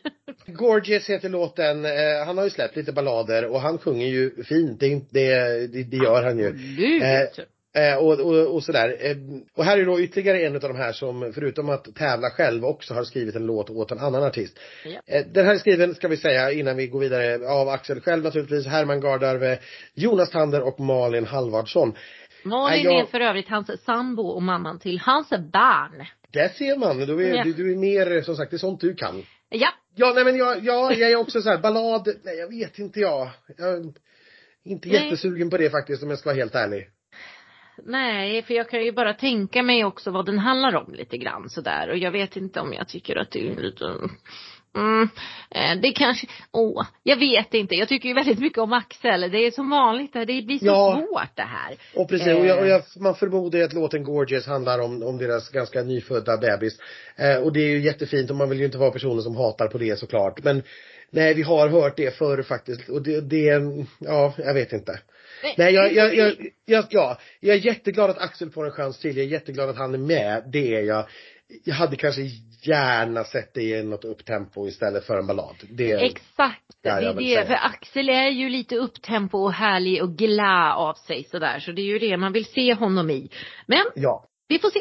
Gorgeous 0.46 1.10
heter 1.10 1.28
låten, 1.28 1.84
eh, 1.84 2.26
han 2.26 2.38
har 2.38 2.44
ju 2.44 2.50
släppt 2.50 2.76
lite 2.76 2.92
ballader 2.92 3.44
och 3.44 3.60
han 3.60 3.78
sjunger 3.78 4.06
ju 4.06 4.44
fint, 4.44 4.80
det, 4.80 5.10
det, 5.10 5.66
det, 5.66 5.82
det 5.82 5.96
gör 5.96 6.22
han 6.22 6.38
ju. 6.38 6.48
Absolut. 6.48 7.38
Eh, 7.38 7.57
och, 7.98 8.20
och, 8.20 8.54
och 8.54 8.62
sådär. 8.62 8.96
Eh, 9.00 9.16
och 9.56 9.64
här 9.64 9.78
är 9.78 9.84
då 9.86 10.00
ytterligare 10.00 10.40
en 10.46 10.54
av 10.54 10.60
de 10.60 10.76
här 10.76 10.92
som 10.92 11.32
förutom 11.34 11.68
att 11.68 11.94
tävla 11.94 12.30
själv 12.30 12.64
också 12.64 12.94
har 12.94 13.04
skrivit 13.04 13.34
en 13.34 13.46
låt 13.46 13.70
åt 13.70 13.90
en 13.92 13.98
annan 13.98 14.22
artist. 14.22 14.58
Ja. 14.84 15.00
Eh, 15.06 15.26
den 15.26 15.46
här 15.46 15.54
är 15.54 15.58
skriven, 15.58 15.94
ska 15.94 16.08
vi 16.08 16.16
säga 16.16 16.52
innan 16.52 16.76
vi 16.76 16.86
går 16.86 17.00
vidare, 17.00 17.48
av 17.48 17.68
Axel 17.68 18.00
själv 18.00 18.24
naturligtvis, 18.24 18.66
Herman 18.66 19.00
Gardarve, 19.00 19.58
Jonas 19.94 20.30
Tander 20.30 20.60
och 20.62 20.80
Malin 20.80 21.26
Halvardsson. 21.26 21.94
Malin 22.42 22.84
jag- 22.84 23.00
är 23.00 23.04
för 23.06 23.20
övrigt 23.20 23.48
hans 23.48 23.84
sambo 23.84 24.22
och 24.22 24.42
mamman 24.42 24.78
till 24.78 24.98
hans 24.98 25.30
barn. 25.30 26.06
Där 26.32 26.48
ser 26.48 26.76
man, 26.76 26.98
du 26.98 27.26
är, 27.26 27.34
Ja. 27.36 27.44
du, 27.44 27.52
du 27.52 27.72
är 27.72 27.76
mer, 27.76 28.22
som 28.22 28.36
sagt, 28.36 28.50
det 28.50 28.56
är 28.56 28.58
sånt 28.58 28.80
du 28.80 28.94
kan. 28.94 29.22
Ja, 29.48 29.68
Ja, 30.00 30.12
nej 30.14 30.24
men 30.24 30.36
jag, 30.36 30.64
ja, 30.64 30.92
jag 30.92 31.10
är 31.10 31.16
också 31.16 31.42
så 31.42 31.48
här, 31.50 31.58
ballad, 31.58 32.08
nej 32.24 32.36
jag 32.38 32.48
vet 32.48 32.78
inte 32.78 33.00
jag. 33.00 33.30
Jag 33.56 33.94
inte 34.64 34.88
Nej. 34.88 35.04
jättesugen 35.04 35.50
på 35.50 35.56
det 35.56 35.70
faktiskt 35.70 36.02
om 36.02 36.10
jag 36.10 36.18
ska 36.18 36.28
vara 36.28 36.36
helt 36.36 36.54
ärlig. 36.54 36.88
Nej, 37.84 38.42
för 38.42 38.54
jag 38.54 38.70
kan 38.70 38.84
ju 38.84 38.92
bara 38.92 39.14
tänka 39.14 39.62
mig 39.62 39.84
också 39.84 40.10
vad 40.10 40.26
den 40.26 40.38
handlar 40.38 40.74
om 40.76 40.92
lite 40.94 41.18
grann 41.18 41.48
sådär 41.48 41.90
och 41.90 41.98
jag 41.98 42.10
vet 42.10 42.36
inte 42.36 42.60
om 42.60 42.72
jag 42.72 42.88
tycker 42.88 43.16
att 43.16 43.30
det 43.30 43.48
är 43.48 43.56
lite 43.56 43.84
Mm, 44.76 45.08
eh, 45.50 45.80
det 45.82 45.92
kanske, 45.92 46.26
åh, 46.52 46.86
jag 47.02 47.16
vet 47.16 47.54
inte. 47.54 47.74
Jag 47.74 47.88
tycker 47.88 48.08
ju 48.08 48.14
väldigt 48.14 48.38
mycket 48.38 48.58
om 48.58 48.72
Axel. 48.72 49.20
Det 49.20 49.38
är 49.46 49.50
som 49.50 49.70
vanligt, 49.70 50.12
det 50.12 50.26
blir 50.26 50.58
så 50.58 50.66
Ja. 50.66 51.06
svårt 51.08 51.36
det 51.36 51.42
här. 51.42 51.76
Och 51.94 52.08
precis, 52.08 52.26
och, 52.26 52.46
jag, 52.46 52.58
och 52.58 52.66
jag, 52.66 52.82
man 53.00 53.14
förmodar 53.14 53.58
ju 53.58 53.64
att 53.64 53.72
låten 53.72 54.04
Gorgeous 54.04 54.46
handlar 54.46 54.78
om, 54.78 55.02
om 55.02 55.18
deras 55.18 55.48
ganska 55.48 55.82
nyfödda 55.82 56.36
bebis. 56.36 56.78
Eh, 57.16 57.36
och 57.36 57.52
det 57.52 57.60
är 57.60 57.68
ju 57.68 57.80
jättefint 57.80 58.30
och 58.30 58.36
man 58.36 58.48
vill 58.48 58.58
ju 58.58 58.64
inte 58.64 58.78
vara 58.78 58.90
personen 58.90 59.22
som 59.22 59.36
hatar 59.36 59.68
på 59.68 59.78
det 59.78 59.98
såklart. 59.98 60.44
Men 60.44 60.62
nej, 61.10 61.34
vi 61.34 61.42
har 61.42 61.68
hört 61.68 61.96
det 61.96 62.16
förr 62.16 62.42
faktiskt 62.42 62.88
och 62.88 63.02
det, 63.02 63.20
det 63.20 63.62
ja, 63.98 64.34
jag 64.38 64.54
vet 64.54 64.72
inte. 64.72 65.00
Nej, 65.56 65.74
jag, 65.74 65.92
jag, 65.94 66.14
jag, 66.14 66.34
jag, 66.64 66.84
ja, 66.90 67.18
jag 67.40 67.56
är 67.56 67.60
jätteglad 67.60 68.10
att 68.10 68.18
Axel 68.18 68.50
får 68.50 68.66
en 68.66 68.72
chans 68.72 68.98
till. 68.98 69.16
Jag 69.16 69.26
är 69.26 69.30
jätteglad 69.30 69.68
att 69.68 69.76
han 69.76 69.94
är 69.94 69.98
med. 69.98 70.42
Det 70.52 70.74
är 70.74 70.82
jag. 70.82 71.08
Jag 71.64 71.74
hade 71.74 71.96
kanske 71.96 72.22
gärna 72.62 73.24
sett 73.24 73.54
det 73.54 73.62
i 73.62 73.82
något 73.82 74.04
upptempo 74.04 74.68
istället 74.68 75.04
för 75.04 75.18
en 75.18 75.26
ballad. 75.26 75.56
Det, 75.70 75.92
Exakt. 75.92 76.62
Ja, 76.82 77.00
det 77.00 77.06
är 77.06 77.14
det. 77.14 77.20
säga. 77.20 77.46
För 77.46 77.54
Axel 77.54 78.08
är 78.08 78.28
ju 78.28 78.48
lite 78.48 78.76
upptempo 78.76 79.38
och 79.38 79.52
härlig 79.52 80.02
och 80.02 80.16
glad 80.16 80.76
av 80.76 80.94
sig 80.94 81.24
sådär. 81.24 81.58
Så 81.58 81.72
det 81.72 81.82
är 81.82 81.86
ju 81.86 81.98
det 81.98 82.16
man 82.16 82.32
vill 82.32 82.44
se 82.44 82.74
honom 82.74 83.10
i. 83.10 83.30
Men 83.66 83.84
ja. 83.94 84.28
vi 84.48 84.58
får 84.58 84.70
se. 84.70 84.80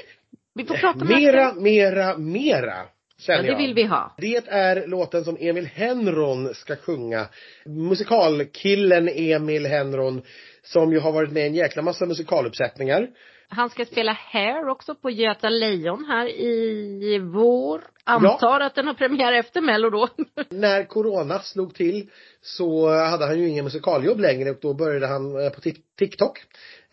Vi 0.54 0.66
får 0.66 0.76
prata 0.76 1.06
med 1.06 1.18
Mera, 1.18 1.48
Axel. 1.48 1.62
mera, 1.62 2.18
mera. 2.18 2.86
Känner 3.20 3.44
Ja, 3.44 3.52
det 3.52 3.58
vill 3.58 3.74
vi 3.74 3.84
ha. 3.84 4.16
Det 4.18 4.48
är 4.48 4.88
låten 4.88 5.24
som 5.24 5.38
Emil 5.40 5.66
Henron 5.66 6.54
ska 6.54 6.76
sjunga. 6.76 7.28
Musikalkillen 7.66 9.10
Emil 9.10 9.66
Henron 9.66 10.22
som 10.64 10.92
ju 10.92 11.00
har 11.00 11.12
varit 11.12 11.32
med 11.32 11.44
i 11.44 11.48
en 11.48 11.56
jäkla 11.56 11.82
massa 11.82 12.06
musikaluppsättningar. 12.06 13.08
Han 13.50 13.70
ska 13.70 13.86
spela 13.86 14.12
Hair 14.12 14.68
också 14.70 14.96
på 14.96 15.10
Göta 15.10 15.50
Lejon 15.50 16.06
här 16.06 16.28
i 16.28 17.20
vår. 17.34 17.82
Antar 18.04 18.60
att 18.60 18.76
den 18.76 18.88
har 18.88 18.94
premiär 18.94 19.34
efter 19.34 19.62
Mello 19.62 19.90
då. 19.90 20.08
När 20.50 20.84
corona 20.84 21.40
slog 21.40 21.76
till 21.76 22.10
så 22.42 22.90
hade 22.90 23.26
han 23.26 23.40
ju 23.40 23.48
ingen 23.50 23.64
musikaljobb 23.66 24.20
längre 24.20 24.50
och 24.50 24.58
då 24.62 24.74
började 24.74 25.08
han 25.08 25.44
eh, 25.46 25.50
på 25.50 25.62
Tik- 25.62 25.82
TikTok 26.00 26.40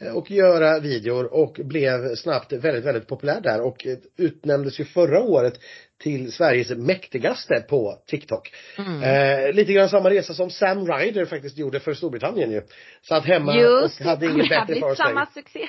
eh, 0.00 0.16
och 0.16 0.30
göra 0.30 0.80
videor 0.80 1.24
och 1.24 1.60
blev 1.64 2.14
snabbt 2.14 2.52
väldigt, 2.52 2.84
väldigt 2.84 3.08
populär 3.08 3.40
där 3.40 3.60
och 3.60 3.86
eh, 3.86 3.98
utnämndes 4.16 4.80
ju 4.80 4.84
förra 4.84 5.22
året 5.22 5.60
till 6.04 6.32
Sveriges 6.32 6.70
mäktigaste 6.70 7.64
på 7.68 7.98
TikTok. 8.06 8.52
Mm. 8.78 9.02
Eh, 9.02 9.52
lite 9.52 9.72
grann 9.72 9.88
samma 9.88 10.10
resa 10.10 10.34
som 10.34 10.50
Sam 10.50 10.86
Ryder 10.86 11.24
faktiskt 11.24 11.58
gjorde 11.58 11.80
för 11.80 11.94
Storbritannien 11.94 12.50
ju. 12.50 12.62
Satt 13.02 13.24
hemma 13.24 13.56
Just 13.56 14.00
och 14.00 14.06
hade 14.06 14.26
inget 14.26 14.48
bättre 14.48 14.74
för 14.80 14.94
sig. 14.94 15.06
samma 15.06 15.26
succé. 15.26 15.68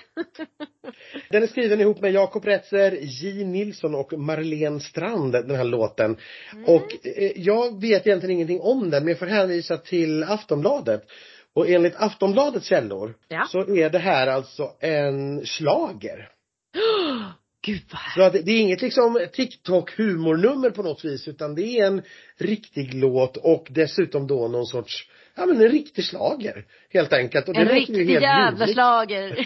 Den 1.29 1.43
är 1.43 1.47
skriven 1.47 1.81
ihop 1.81 2.01
med 2.01 2.11
Jakob 2.11 2.45
Retzer, 2.45 2.97
J 3.01 3.43
Nilsson 3.43 3.95
och 3.95 4.13
Marlene 4.13 4.79
Strand, 4.79 5.31
den 5.31 5.55
här 5.55 5.63
låten. 5.63 6.17
Mm. 6.53 6.65
Och 6.65 7.05
eh, 7.05 7.31
jag 7.35 7.81
vet 7.81 8.07
egentligen 8.07 8.35
ingenting 8.35 8.61
om 8.61 8.89
den, 8.89 9.03
men 9.03 9.07
jag 9.11 9.19
får 9.19 9.25
hänvisa 9.25 9.77
till 9.77 10.23
Aftonbladet. 10.23 11.01
Och 11.53 11.69
enligt 11.69 11.95
Aftonbladets 11.95 12.65
källor 12.67 13.13
Ja. 13.27 13.45
så 13.49 13.75
är 13.75 13.89
det 13.89 13.99
här 13.99 14.27
alltså 14.27 14.71
en 14.79 15.45
slager. 15.45 16.29
Gud 17.65 17.81
vad 17.91 18.01
Så 18.15 18.21
att 18.21 18.45
det 18.45 18.51
är 18.51 18.59
inget 18.59 18.81
liksom 18.81 19.19
TikTok-humornummer 19.33 20.69
på 20.69 20.83
något 20.83 21.05
vis, 21.05 21.27
utan 21.27 21.55
det 21.55 21.79
är 21.79 21.87
en 21.87 22.01
riktig 22.37 22.93
låt 22.93 23.37
och 23.37 23.67
dessutom 23.69 24.27
då 24.27 24.47
någon 24.47 24.65
sorts, 24.65 25.09
ja 25.35 25.45
men 25.45 25.61
en 25.61 25.69
riktig 25.69 26.05
slager 26.05 26.65
Helt 26.95 27.13
enkelt. 27.13 27.47
Och 27.47 27.53
det 27.53 27.59
En 27.59 27.67
riktig 27.67 28.09
jävla 28.09 28.67
slager. 28.67 29.45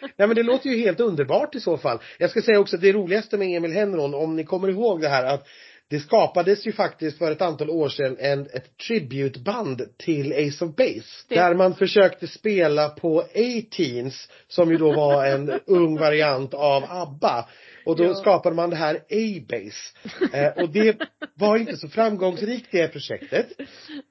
Nej 0.16 0.28
men 0.28 0.34
det 0.34 0.42
låter 0.42 0.70
ju 0.70 0.78
helt 0.78 1.00
underbart 1.00 1.54
i 1.54 1.60
så 1.60 1.78
fall. 1.78 1.98
Jag 2.18 2.30
ska 2.30 2.42
säga 2.42 2.60
också 2.60 2.76
att 2.76 2.82
det 2.82 2.92
roligaste 2.92 3.36
med 3.36 3.56
Emil 3.56 3.72
Henron, 3.72 4.14
om 4.14 4.36
ni 4.36 4.44
kommer 4.44 4.68
ihåg 4.68 5.00
det 5.00 5.08
här 5.08 5.24
att 5.24 5.48
det 5.90 6.00
skapades 6.00 6.66
ju 6.66 6.72
faktiskt 6.72 7.18
för 7.18 7.32
ett 7.32 7.42
antal 7.42 7.70
år 7.70 7.88
sedan 7.88 8.16
en, 8.20 8.40
ett 8.40 8.76
tributeband 8.78 9.82
till 9.98 10.32
Ace 10.32 10.64
of 10.64 10.76
Base. 10.76 11.24
Det- 11.28 11.34
Där 11.34 11.54
man 11.54 11.74
försökte 11.74 12.26
spela 12.26 12.88
på 12.88 13.20
A-Teens, 13.20 14.28
som 14.48 14.70
ju 14.70 14.76
då 14.76 14.92
var 14.92 15.26
en 15.26 15.60
ung 15.66 15.98
variant 15.98 16.54
av 16.54 16.84
ABBA. 16.88 17.48
Och 17.86 17.96
då 17.96 18.04
Ja. 18.04 18.14
skapade 18.14 18.56
man 18.56 18.70
det 18.70 18.76
här 18.76 18.94
A-Base. 18.96 20.36
Eh, 20.36 20.62
och 20.64 20.70
det 20.70 20.96
var 21.34 21.56
inte 21.56 21.76
så 21.76 21.88
framgångsrikt 21.88 22.68
det 22.70 22.88
projektet. 22.88 23.46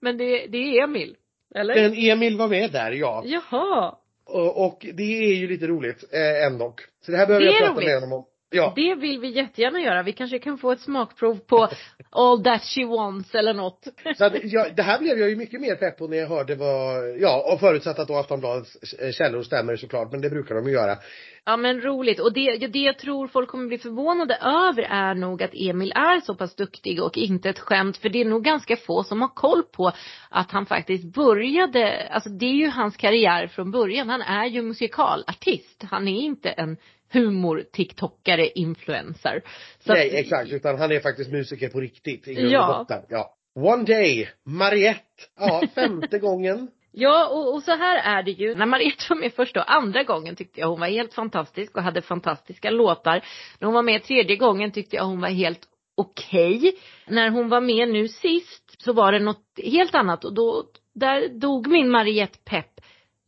Men 0.02 0.18
det, 0.18 0.48
det 0.48 0.58
är 0.58 0.84
Emil. 0.84 1.16
Eller? 1.56 1.76
Men 1.76 1.94
Emil 1.94 2.38
var 2.38 2.48
med 2.48 2.72
där, 2.72 2.92
ja. 2.92 3.24
Jaha. 3.26 3.96
Och, 4.26 4.66
och 4.66 4.86
det 4.94 5.04
är 5.04 5.34
ju 5.36 5.48
lite 5.48 5.68
roligt 5.68 6.04
eh, 6.14 6.46
ändå. 6.48 6.76
Så 7.06 7.12
det 7.12 7.18
här 7.18 7.28
behöver 7.28 7.46
Det 7.46 7.52
jag 7.52 7.60
prata 7.62 7.74
roligt. 7.74 7.86
med 7.88 7.96
honom 7.96 8.14
om. 8.14 8.26
Ja. 8.56 8.74
Det 8.76 8.96
vill 8.96 9.20
vi 9.20 9.30
jättegärna 9.30 9.80
göra. 9.80 10.04
Vi 10.04 10.14
kanske 10.14 10.40
kan 10.40 10.58
få 10.58 10.72
ett 10.72 10.80
smakprov 10.80 11.40
på 11.48 11.68
All 12.10 12.44
That 12.44 12.64
She 12.64 12.86
Wants 12.86 13.36
eller 13.36 13.54
något. 13.54 13.88
Så 14.18 14.26
att, 14.26 14.34
ja, 14.44 14.66
det 14.76 14.82
här 14.82 15.00
blev 15.00 15.20
jag 15.20 15.30
ju 15.30 15.36
mycket 15.36 15.62
mer 15.62 15.76
pepp 15.76 15.98
på 15.98 16.08
när 16.08 16.18
jag 16.18 16.28
hörde 16.28 16.56
vad, 16.56 17.18
ja, 17.20 17.54
och 17.54 17.60
förutsatt 17.60 18.00
att 18.00 18.08
då 18.08 18.16
Aftonbladets 18.16 18.78
källor 19.18 19.44
stämmer 19.44 19.76
såklart, 19.76 20.12
men 20.12 20.22
det 20.22 20.30
brukar 20.30 20.56
de 20.56 20.66
ju 20.68 20.72
göra. 20.72 20.98
Ja 21.46 21.58
men 21.58 21.82
roligt. 21.82 22.20
Och 22.20 22.34
det, 22.34 22.68
det 22.68 22.80
jag 22.80 23.00
tror 23.00 23.28
folk 23.28 23.50
kommer 23.50 23.68
bli 23.68 23.78
förvånade 23.78 24.36
över 24.36 24.82
är 24.82 25.16
nog 25.16 25.44
att 25.44 25.54
Emil 25.54 25.92
är 25.92 26.22
så 26.22 26.36
pass 26.36 26.56
duktig 26.56 27.04
och 27.04 27.18
inte 27.18 27.50
ett 27.50 27.60
skämt. 27.60 27.98
För 27.98 28.10
det 28.10 28.22
är 28.22 28.26
nog 28.26 28.44
ganska 28.44 28.76
få 28.76 29.04
som 29.04 29.22
har 29.22 29.28
koll 29.28 29.64
på 29.64 29.92
att 30.30 30.52
han 30.52 30.66
faktiskt 30.66 31.14
började, 31.14 32.08
alltså 32.12 32.30
det 32.30 32.46
är 32.46 32.54
ju 32.54 32.70
hans 32.70 32.98
karriär 32.98 33.48
från 33.48 33.72
början. 33.72 34.10
Han 34.10 34.22
är 34.22 34.46
ju 34.46 34.62
musikalartist. 34.62 35.84
Han 35.84 36.08
är 36.08 36.22
inte 36.22 36.50
en 36.50 36.78
humor-tiktokare, 37.16 38.48
influencer. 38.56 39.42
Så 39.80 39.94
Nej, 39.94 40.08
att- 40.08 40.14
exakt, 40.14 40.52
utan 40.52 40.78
han 40.80 40.92
är 40.92 41.00
faktiskt 41.00 41.32
musiker 41.32 41.70
på 41.70 41.80
riktigt 41.80 42.28
i 42.28 42.34
grund 42.34 42.48
och 42.48 42.52
Ja. 42.54 42.78
botten. 42.80 43.04
Ja. 43.10 43.32
One 43.56 43.84
day, 43.84 44.30
Mariette. 44.46 45.02
Ja, 45.40 45.64
femte 45.76 46.20
gången. 46.20 46.68
Ja, 46.92 47.28
och, 47.28 47.54
och 47.54 47.64
så 47.64 47.72
här 47.72 48.18
är 48.20 48.24
det 48.24 48.32
ju. 48.32 48.56
När 48.56 48.66
Mariette 48.66 49.04
var 49.10 49.18
med 49.18 49.34
första 49.34 49.60
och 49.62 49.72
andra 49.74 50.04
gången 50.04 50.36
tyckte 50.36 50.60
jag 50.60 50.68
hon 50.68 50.80
var 50.80 50.88
helt 50.88 51.14
fantastisk 51.14 51.78
och 51.78 51.84
hade 51.84 52.02
fantastiska 52.02 52.70
låtar. 52.70 53.26
När 53.60 53.66
hon 53.66 53.74
var 53.76 53.84
med 53.84 54.04
tredje 54.04 54.36
gången 54.36 54.72
tyckte 54.72 54.96
jag 54.96 55.04
hon 55.06 55.22
var 55.22 55.30
helt 55.30 55.60
okej. 55.98 56.76
När 57.08 57.30
hon 57.30 57.50
var 57.50 57.62
med 57.62 57.90
nu 57.90 58.08
sist 58.08 58.82
så 58.82 58.94
var 58.94 59.12
det 59.12 59.20
något 59.20 59.46
helt 59.64 59.96
annat 59.96 60.26
och 60.26 60.34
då, 60.34 60.64
där 60.96 61.28
dog 61.40 61.68
min 61.68 61.90
Mariette 61.90 62.40
pepp 62.46 62.82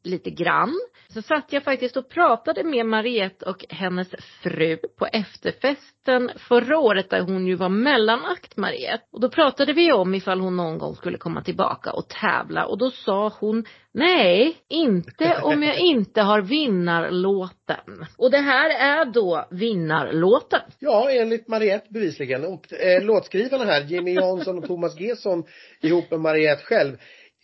lite 0.03 0.29
grann. 0.29 0.73
Så 1.17 1.21
satt 1.21 1.53
jag 1.53 1.63
faktiskt 1.63 1.97
och 1.97 2.09
pratade 2.09 2.63
med 2.63 2.85
Mariette 2.85 3.45
och 3.45 3.65
hennes 3.69 4.07
fru 4.43 4.77
på 4.97 5.05
efterfesten 5.05 6.31
förra 6.35 6.79
året 6.79 7.09
där 7.09 7.21
hon 7.21 7.47
ju 7.47 7.55
var 7.55 7.69
mellanakt 7.69 8.57
Mariette. 8.57 9.03
Och 9.11 9.21
då 9.21 9.29
pratade 9.29 9.73
vi 9.73 9.91
om 9.91 10.15
ifall 10.15 10.39
hon 10.39 10.57
någon 10.57 10.77
gång 10.77 10.95
skulle 10.95 11.17
komma 11.17 11.43
tillbaka 11.43 11.91
och 11.91 12.09
tävla 12.09 12.65
och 12.65 12.77
då 12.77 12.89
sa 12.89 13.31
hon 13.39 13.65
nej, 13.93 14.57
inte 14.69 15.39
om 15.43 15.63
jag 15.63 15.79
inte 15.79 16.21
har 16.21 16.41
vinnarlåten. 16.41 18.05
Och 18.17 18.31
det 18.31 18.37
här 18.37 18.69
är 18.69 19.05
då 19.05 19.47
vinnarlåten. 19.51 20.61
Ja, 20.79 21.11
enligt 21.11 21.47
Mariette 21.47 21.87
bevisligen. 21.89 22.45
Och 22.45 22.73
eh, 22.73 23.03
låtskrivarna 23.03 23.65
här, 23.65 23.81
Jimmy 23.81 24.13
Jansson 24.13 24.57
och 24.57 24.67
Thomas 24.67 24.99
Gesson 24.99 25.43
ihop 25.81 26.11
med 26.11 26.19
Mariette 26.19 26.63
själv. 26.63 26.97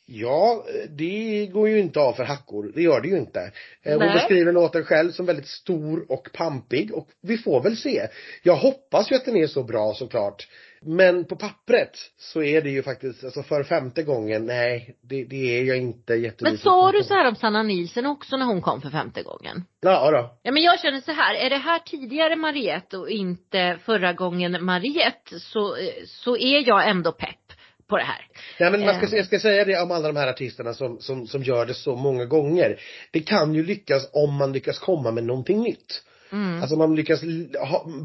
Ja, 0.06 0.64
det 0.90 1.50
går 1.54 1.70
ju 1.70 1.80
inte 1.80 2.00
av 2.00 2.14
för 2.14 2.24
hackor. 2.24 2.72
Det 2.76 2.82
gör 2.82 3.02
det 3.02 3.08
ju 3.08 3.18
inte. 3.18 3.40
Eh, 3.84 3.92
Hon 3.92 4.00
Nej. 4.00 4.14
beskriver 4.14 4.52
låten 4.52 4.84
själv 4.84 5.12
som 5.12 5.26
väldigt 5.26 5.48
stor 5.48 6.06
och 6.12 6.30
pampig 6.34 6.94
och 6.94 7.08
vi 7.22 7.38
får 7.38 7.64
väl 7.64 7.78
se. 7.78 8.08
Jag 8.44 8.56
hoppas 8.56 9.12
ju 9.12 9.16
att 9.16 9.26
den 9.26 9.38
är 9.38 9.48
så 9.48 9.64
bra 9.64 9.94
såklart. 9.94 10.48
Men 10.86 11.26
på 11.26 11.36
pappret 11.36 11.98
så 12.18 12.44
är 12.44 12.62
det 12.62 12.70
ju 12.70 12.84
faktiskt, 12.84 13.24
alltså 13.24 13.44
för 13.44 13.64
femte 13.64 14.04
gången, 14.04 14.46
nej, 14.46 14.96
det, 15.02 15.24
det 15.24 15.60
är 15.60 15.64
jag 15.64 15.78
inte 15.78 16.14
Men 16.14 16.24
jättenyfiken 16.24 16.64
sa 16.64 16.92
du 16.92 17.04
så 17.04 17.14
här 17.14 17.28
om 17.28 17.36
Sanna 17.36 17.64
Nielsen 17.64 18.06
också 18.06 18.38
när 18.38 18.46
hon 18.46 18.62
kom 18.62 18.82
för 18.82 18.90
femte 18.90 19.24
gången? 19.24 19.64
Ja 19.82 20.12
då. 20.12 20.40
Ja 20.44 20.52
men 20.52 20.64
jag 20.64 20.80
känner 20.80 21.02
så 21.02 21.12
här, 21.12 21.36
är 21.36 21.50
det 21.50 21.58
här 21.58 21.80
tidigare 21.80 22.36
Mariette 22.36 22.98
och 22.98 23.10
inte 23.10 23.80
förra 23.86 24.14
gången 24.14 24.66
Mariette 24.66 25.40
så, 25.40 25.76
eh, 25.76 25.94
så 26.06 26.38
är 26.38 26.68
jag 26.68 26.90
ändå 26.90 27.12
pepp 27.12 27.43
på 27.88 27.98
det 27.98 28.04
här. 28.04 28.28
Nej 28.60 28.72
men 28.72 28.86
man 28.86 28.96
ska, 28.96 29.08
Eh. 29.08 29.18
jag 29.18 29.26
ska 29.26 29.40
säga 29.40 29.66
det 29.66 29.82
om 29.82 29.92
alla 29.92 30.08
de 30.08 30.16
här 30.16 30.28
artisterna 30.28 30.74
som, 30.74 31.00
som, 31.00 31.28
som 31.28 31.44
gör 31.44 31.66
det 31.66 31.74
så 31.74 31.96
många 31.96 32.26
gånger. 32.26 32.80
Det 33.12 33.20
kan 33.20 33.54
ju 33.54 33.66
lyckas 33.66 34.10
om 34.14 34.34
man 34.34 34.54
lyckas 34.54 34.80
komma 34.80 35.12
med 35.12 35.24
någonting 35.24 35.62
nytt. 35.62 36.04
Mm. 36.34 36.62
Alltså 36.62 36.76
man 36.76 36.96
lyckas 36.96 37.22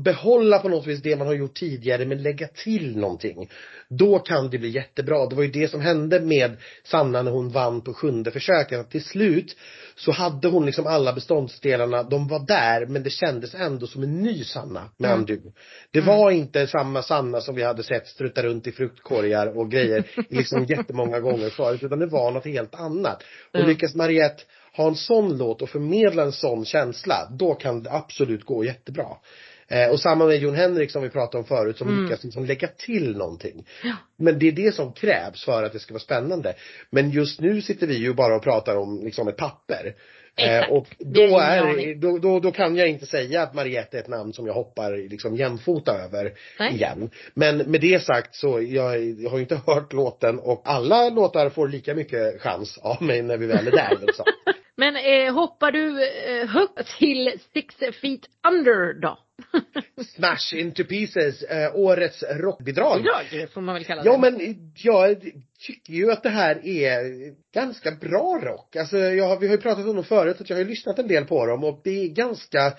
behålla 0.05 0.59
på 0.59 0.69
något 0.69 0.87
vis 0.87 1.03
det 1.03 1.17
man 1.17 1.27
har 1.27 1.35
gjort 1.35 1.55
tidigare 1.55 2.07
men 2.07 2.23
lägga 2.23 2.49
till 2.49 2.97
någonting. 2.97 3.51
Då 3.89 4.19
kan 4.19 4.51
det 4.51 4.59
bli 4.59 4.69
jättebra. 4.69 5.27
Det 5.27 5.37
var 5.37 5.43
ju 5.43 5.51
det 5.51 5.69
som 5.69 5.81
hände 5.81 6.21
med 6.21 6.57
Sanna 6.85 7.23
när 7.23 7.31
hon 7.31 7.49
vann 7.49 7.81
på 7.81 7.95
sjunde 7.95 8.31
försöket. 8.31 8.81
Att 8.81 8.91
till 8.91 9.05
slut 9.05 9.57
så 9.97 10.13
hade 10.13 10.49
hon 10.49 10.67
liksom 10.67 10.87
alla 10.87 11.13
beståndsdelarna, 11.13 12.03
de 12.03 12.29
var 12.29 12.47
där 12.47 12.87
men 12.87 13.03
det 13.03 13.11
kändes 13.11 13.55
ändå 13.55 13.87
som 13.87 14.03
en 14.03 14.23
ny 14.23 14.45
Sanna 14.45 14.91
med 14.97 15.09
Mm. 15.09 15.21
Andu. 15.21 15.41
Det 15.91 16.01
var 16.01 16.31
inte 16.31 16.67
samma 16.67 17.03
Sanna 17.03 17.41
som 17.41 17.55
vi 17.55 17.63
hade 17.63 17.83
sett 17.83 18.07
strutta 18.07 18.43
runt 18.43 18.67
i 18.67 18.73
fruktkorgar 18.73 19.59
och 19.59 19.71
grejer 19.71 20.05
liksom 20.31 20.65
jättemånga 20.69 21.21
gånger 21.21 21.51
förut 21.51 21.83
utan 21.83 21.99
det 21.99 22.07
var 22.07 22.31
något 22.31 22.45
helt 22.45 22.75
annat. 22.75 23.23
Och 23.53 23.59
Mm. 23.59 23.69
lyckas 23.69 23.95
Mariette 23.95 24.43
ha 24.79 24.89
en 24.89 24.95
sån 24.95 25.39
låt 25.39 25.63
och 25.63 25.69
förmedla 25.71 26.23
en 26.23 26.33
sån 26.33 26.65
känsla, 26.65 27.29
då 27.31 27.55
kan 27.55 27.83
det 27.83 27.91
absolut 27.91 28.45
gå 28.45 28.65
jättebra. 28.65 29.07
Eh, 29.69 29.91
och 29.91 30.01
samma 30.01 30.27
med 30.27 30.37
Jon 30.37 30.55
Henrik 30.55 30.91
som 30.91 31.03
vi 31.03 31.09
pratade 31.11 31.39
om 31.39 31.45
förut 31.45 31.79
som 31.79 31.89
Mm. 31.89 32.05
lyckas 32.05 32.25
liksom 32.25 32.45
lägga 32.45 32.69
till 32.69 33.17
någonting. 33.17 33.67
Men 34.17 34.39
det 34.39 34.49
är 34.49 34.53
det 34.53 34.75
som 34.75 34.93
krävs 34.93 35.45
för 35.45 35.63
att 35.63 35.73
det 35.73 35.79
ska 35.79 35.95
vara 35.95 36.03
spännande. 36.03 36.55
Men 36.91 37.11
just 37.11 37.41
nu 37.41 37.63
sitter 37.63 37.87
vi 37.87 37.97
ju 37.97 38.15
bara 38.15 38.37
och 38.37 38.43
pratar 38.43 38.77
om 38.77 39.01
liksom 39.05 39.29
ett 39.29 39.37
papper. 39.37 39.95
Eh, 40.37 40.71
och 40.71 40.87
då, 40.99 41.39
är, 41.39 41.95
då, 41.95 42.19
då, 42.19 42.41
då 42.41 42.53
kan 42.53 42.77
jag 42.77 42.89
inte 42.89 43.07
säga 43.07 43.43
att 43.43 43.55
Mariette 43.55 43.97
är 43.97 44.01
ett 44.01 44.09
namn 44.09 44.33
som 44.33 44.47
jag 44.47 44.55
hoppar 44.55 45.09
liksom 45.09 45.37
jämfota 45.37 45.99
över 45.99 46.33
Nej. 46.59 46.75
igen. 46.75 47.11
Men 47.35 47.57
med 47.57 47.81
det 47.81 48.03
sagt 48.03 48.35
så, 48.35 48.61
jag, 48.63 49.05
jag 49.05 49.31
har 49.31 49.37
ju 49.37 49.43
inte 49.43 49.61
hört 49.67 49.93
låten 49.93 50.39
och 50.39 50.63
alla 50.65 51.09
låtar 51.09 51.49
får 51.51 51.69
lika 51.69 51.95
mycket 51.95 52.41
chans 52.41 52.79
av 52.83 53.03
mig 53.03 53.23
när 53.23 53.37
vi 53.37 53.47
väl 53.47 53.67
är 53.67 53.71
där 53.71 53.99
liksom. 54.07 54.25
Men 54.79 54.97
eh, 54.97 55.35
hoppar 55.35 55.73
du 55.73 56.05
eh, 56.05 56.47
högt 56.49 56.99
till 56.99 57.33
Six 57.53 57.75
Feet 58.01 58.21
Under 58.49 59.01
då? 59.01 59.19
Smash 60.05 60.55
into 60.61 60.85
pieces, 60.85 61.43
eh, 61.43 61.77
årets 61.77 62.23
rockbidrag. 62.23 63.03
Bidrag 63.03 63.51
får 63.53 63.61
man 63.61 63.75
väl 63.75 63.85
kalla 63.85 64.03
det. 64.03 64.09
Ja 64.09 64.19
men 64.19 64.57
jag 64.77 65.21
tycker 65.67 65.93
ju 65.93 66.11
att 66.13 66.23
det 66.23 66.29
här 66.29 66.67
är 66.67 67.03
ganska 67.55 67.91
bra 67.91 68.41
rock. 68.43 68.77
Alltså 68.77 68.99
jag, 68.99 69.29
har- 69.29 69.39
vi 69.41 69.47
har 69.47 69.55
ju 69.55 69.61
pratat 69.61 69.87
om 69.87 69.95
dem 69.95 70.05
förut, 70.05 70.41
att 70.41 70.51
jag 70.51 70.57
har 70.57 70.63
ju 70.63 70.69
lyssnat 70.69 70.99
en 70.99 71.09
del 71.09 71.25
på 71.25 71.47
dem 71.47 71.65
och 71.65 71.81
det 71.85 72.05
är 72.05 72.09
ganska 72.09 72.73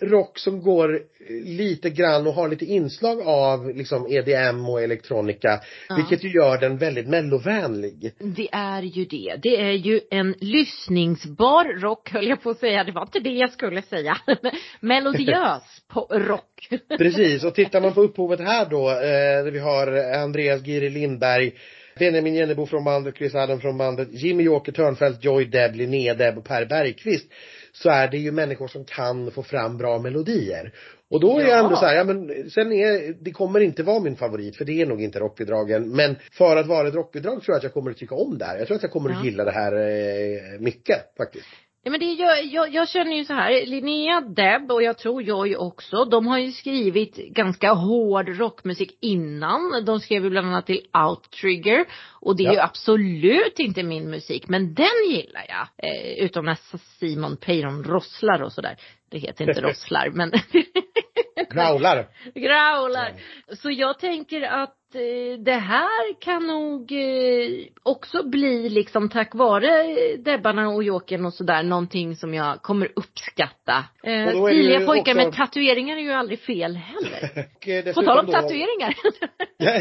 rock 0.00 0.38
som 0.38 0.62
går 0.62 0.94
eh, 0.94 1.00
lite 1.44 1.90
grann 1.90 2.26
och 2.26 2.32
har 2.32 2.48
lite 2.48 2.64
inslag 2.64 3.20
av 3.20 3.76
liksom 3.76 4.06
EDM 4.10 4.68
och 4.68 4.82
elektronika. 4.82 5.60
Ja. 5.88 5.96
Vilket 5.96 6.24
ju 6.24 6.28
gör 6.28 6.58
den 6.58 6.78
väldigt 6.78 7.08
mellovänlig. 7.08 8.12
Det 8.18 8.48
är 8.52 8.82
ju 8.82 9.04
det. 9.04 9.36
Det 9.42 9.60
är 9.60 9.72
ju 9.72 10.00
en 10.10 10.34
lyssningsbar 10.40 11.80
rock 11.80 12.10
höll 12.10 12.28
jag 12.28 12.42
på 12.42 12.50
att 12.50 12.58
säga. 12.58 12.84
Det 12.84 12.92
var 12.92 13.02
inte 13.02 13.20
det 13.20 13.34
jag 13.34 13.50
skulle 13.50 13.82
säga. 13.82 14.16
Melodiös 14.80 15.82
på 15.88 16.00
rock. 16.10 16.68
Precis, 16.98 17.44
och 17.44 17.54
tittar 17.54 17.80
man 17.80 17.94
på 17.94 18.02
upphovet 18.02 18.40
här 18.40 18.66
då, 18.70 18.90
eh, 18.90 19.52
vi 19.52 19.58
har 19.58 20.14
Andreas 20.22 20.66
Giri 20.66 20.90
Lindberg, 20.90 21.52
Benjamin 21.98 22.34
Jennebo 22.34 22.66
från 22.66 22.84
bandet, 22.84 23.16
Chris 23.16 23.34
Adam 23.34 23.60
från 23.60 23.78
bandet, 23.78 24.08
Jimmy 24.12 24.42
Joker 24.42 24.72
Törnfeldt, 24.72 25.24
Joy 25.24 25.44
Deb, 25.44 25.74
Linnea 25.74 26.14
Deb 26.14 26.38
och 26.38 26.44
Per 26.44 26.64
Bergqvist. 26.66 27.30
Så 27.76 27.90
är 27.90 28.08
det 28.08 28.18
ju 28.18 28.32
människor 28.32 28.68
som 28.68 28.84
kan 28.84 29.30
få 29.30 29.42
fram 29.42 29.76
bra 29.78 29.98
melodier. 29.98 30.72
Och 31.10 31.20
då 31.20 31.38
är 31.38 31.42
jag 31.44 31.50
Ja. 31.58 31.64
ändå 31.64 31.76
så 31.76 31.86
här, 31.86 31.94
ja 31.94 32.04
men 32.04 32.50
sen 32.50 32.72
är, 32.72 33.24
det 33.24 33.30
kommer 33.30 33.60
inte 33.60 33.82
vara 33.82 34.00
min 34.00 34.16
favorit 34.16 34.56
för 34.56 34.64
det 34.64 34.82
är 34.82 34.86
nog 34.86 35.02
inte 35.02 35.18
rockbidragen. 35.20 35.88
Men 35.90 36.16
för 36.32 36.56
att 36.56 36.66
vara 36.66 36.88
ett 36.88 36.94
rockbidrag 36.94 37.42
tror 37.42 37.52
jag 37.54 37.56
att 37.56 37.62
jag 37.62 37.72
kommer 37.72 37.90
att 37.90 37.96
tycka 37.96 38.14
om 38.14 38.38
det 38.38 38.44
här. 38.44 38.58
Jag 38.58 38.66
tror 38.66 38.76
att 38.76 38.82
jag 38.82 38.92
kommer 38.92 39.10
att 39.10 39.16
Ja. 39.18 39.24
gilla 39.24 39.44
det 39.44 39.50
här 39.52 39.72
eh, 39.72 40.60
mycket 40.60 41.16
faktiskt. 41.16 41.46
Ja 41.86 41.90
men 41.90 42.00
det 42.00 42.06
är, 42.06 42.20
jag, 42.20 42.44
jag, 42.44 42.74
jag 42.74 42.88
känner 42.88 43.16
ju 43.16 43.24
så 43.24 43.32
här, 43.32 43.66
Linnea, 43.66 44.20
Deb 44.20 44.72
och 44.72 44.82
jag 44.82 44.98
tror 44.98 45.22
Joy 45.22 45.56
också, 45.56 46.04
de 46.04 46.26
har 46.26 46.38
ju 46.38 46.52
skrivit 46.52 47.16
ganska 47.16 47.72
hård 47.72 48.28
rockmusik 48.28 48.98
innan. 49.00 49.84
De 49.84 50.00
skrev 50.00 50.24
ju 50.24 50.30
bland 50.30 50.46
annat 50.48 50.66
till 50.66 50.80
Outrigger 51.06 51.84
och 52.20 52.36
det 52.36 52.42
är 52.42 52.46
Ja. 52.46 52.52
ju 52.52 52.58
absolut 52.58 53.58
inte 53.58 53.82
min 53.82 54.10
musik, 54.10 54.48
men 54.48 54.74
den 54.74 55.10
gillar 55.10 55.44
jag. 55.48 55.90
Eh, 55.90 56.24
utom 56.24 56.44
när 56.44 56.58
Simon 56.98 57.36
Peyron 57.36 57.84
rosslar 57.84 58.42
och 58.42 58.52
sådär. 58.52 58.76
Det 59.14 59.20
heter 59.20 59.48
inte 59.48 59.60
rosslar 59.60 60.10
men 60.10 60.30
Growlar. 61.50 62.06
growlar. 62.34 63.12
Så 63.56 63.70
jag 63.70 63.98
tänker 63.98 64.42
att 64.42 64.94
eh, 64.94 65.38
det 65.44 65.52
här 65.54 66.20
kan 66.20 66.46
nog 66.46 66.92
eh, 66.92 67.66
också 67.82 68.22
bli 68.28 68.68
liksom 68.68 69.08
tack 69.08 69.34
vare 69.34 69.80
eh, 69.82 70.18
Debbarna 70.18 70.68
och 70.68 70.84
Jokern 70.84 71.24
och 71.26 71.34
sådär 71.34 71.62
någonting 71.62 72.16
som 72.16 72.34
jag 72.34 72.62
kommer 72.62 72.88
uppskatta. 72.96 73.84
Eh, 74.04 74.28
Stiliga 74.28 74.86
pojkar 74.86 75.12
också- 75.12 75.14
med 75.14 75.32
tatueringar 75.32 75.96
är 75.96 76.00
ju 76.00 76.12
aldrig 76.12 76.40
fel 76.40 76.76
heller. 76.76 77.46
Eh, 77.66 77.94
På 77.94 78.02
tal 78.02 78.18
om 78.18 78.26
tatueringar. 78.26 78.94
Ja, 79.56 79.80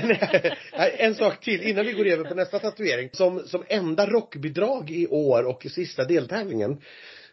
nej, 0.77 0.95
en 0.99 1.15
sak 1.15 1.39
till 1.39 1.61
innan 1.61 1.85
vi 1.85 1.91
går 1.93 2.07
över 2.07 2.23
på 2.23 2.35
nästa 2.35 2.59
tatuering. 2.59 3.09
Som, 3.13 3.39
som 3.39 3.63
enda 3.67 4.05
rockbidrag 4.05 4.91
i 4.91 5.07
år 5.07 5.43
och 5.43 5.65
i 5.65 5.69
sista 5.69 6.03
deltävlingen 6.03 6.81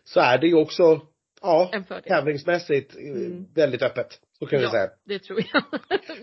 så 0.05 0.21
är 0.21 0.39
det 0.39 0.47
ju 0.47 0.55
också, 0.55 1.01
ja, 1.43 1.71
En 1.73 1.85
fördel. 1.85 2.03
tävlingsmässigt 2.09 2.97
eh, 2.97 3.03
Mm. 3.03 3.47
väldigt 3.55 3.83
öppet. 3.83 4.19
Så 4.39 4.47
kan 4.47 4.59
vi 4.59 4.65
ja, 4.65 4.71
säga. 4.71 4.89
det 5.07 5.19
tror 5.19 5.41
jag. 5.53 5.63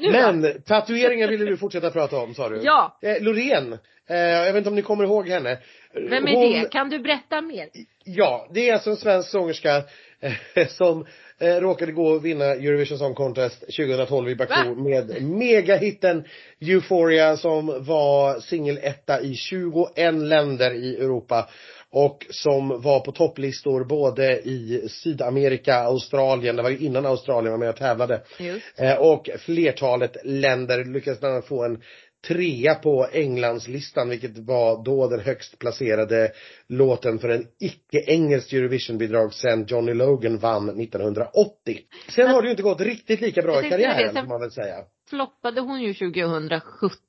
Men 0.11 0.61
tatueringar 0.61 1.27
ville 1.27 1.45
du 1.45 1.57
fortsätta 1.57 1.91
prata 1.91 2.17
om 2.17 2.33
sa 2.33 2.49
du? 2.49 2.61
Ja. 2.63 2.99
Eh, 3.01 3.21
Loreen, 3.23 3.73
eh, 4.09 4.17
jag 4.17 4.45
vet 4.45 4.55
inte 4.55 4.69
om 4.69 4.75
ni 4.75 4.81
kommer 4.81 5.03
ihåg 5.03 5.27
henne. 5.29 5.57
Vem 5.93 6.27
är 6.27 6.33
Hon- 6.35 6.51
det? 6.63 6.69
Kan 6.71 6.89
du 6.89 6.99
berätta 6.99 7.41
mer? 7.41 7.69
Ja, 8.05 8.47
det 8.53 8.69
är 8.69 8.73
alltså 8.73 8.89
en 8.89 8.95
svensk 8.97 9.29
sångerska 9.29 9.83
eh, 10.19 10.67
som 10.67 11.05
eh, 11.39 11.55
råkade 11.55 11.91
gå 11.91 12.07
och 12.07 12.25
vinna 12.25 12.45
Eurovision 12.45 12.97
Song 12.97 13.13
Contest 13.13 13.59
2012 13.59 14.29
i 14.29 14.35
Baku 14.35 14.53
Va? 14.53 14.75
med 14.75 15.21
megahitten 15.23 16.23
Euphoria 16.61 17.37
som 17.37 17.65
var 17.85 18.39
singeletta 18.39 19.21
i 19.21 19.35
21 19.35 20.13
länder 20.13 20.71
i 20.73 20.95
Europa. 20.95 21.49
Och 21.91 22.25
som 22.29 22.81
var 22.81 22.99
på 22.99 23.11
topplistor 23.11 23.83
både 23.83 24.39
i 24.39 24.87
Sydamerika, 24.89 25.75
Australien, 25.75 26.55
det 26.55 26.63
var 26.63 26.69
ju 26.69 26.77
innan 26.77 27.05
Australien 27.05 27.51
var 27.51 27.59
med 27.59 27.69
och 27.69 27.75
tävlade. 27.75 28.21
Just. 28.39 28.79
Eh, 28.79 28.97
och 28.97 29.29
flertalet 29.39 30.17
länder 30.23 30.85
lyckades 30.85 31.19
bland 31.19 31.33
annat 31.35 31.47
få 31.47 31.65
en 31.65 31.81
trea 32.27 32.75
på 32.75 33.07
Englandslistan 33.11 34.09
vilket 34.09 34.37
var 34.37 34.83
då 34.85 35.07
den 35.07 35.19
högst 35.19 35.59
placerade 35.59 36.31
låten 36.67 37.19
för 37.19 37.29
en 37.29 37.45
icke-engelskt 37.59 38.53
Eurovisionbidrag 38.53 39.33
sen 39.33 39.65
Johnny 39.65 39.93
Logan 39.93 40.37
vann 40.37 40.81
1980. 40.81 41.79
Sen 42.09 42.27
har 42.29 42.41
det 42.41 42.45
ju 42.45 42.51
inte 42.51 42.63
gått 42.63 42.81
riktigt 42.81 43.21
lika 43.21 43.41
bra 43.41 43.59
i 43.59 43.63
det, 43.63 43.69
karriären 43.69 44.15
får 44.15 44.29
man 44.29 44.41
väl 44.41 44.51
säga. 44.51 44.75
floppade 45.09 45.61
hon 45.61 45.81
ju 45.81 45.93
2017. 45.93 47.06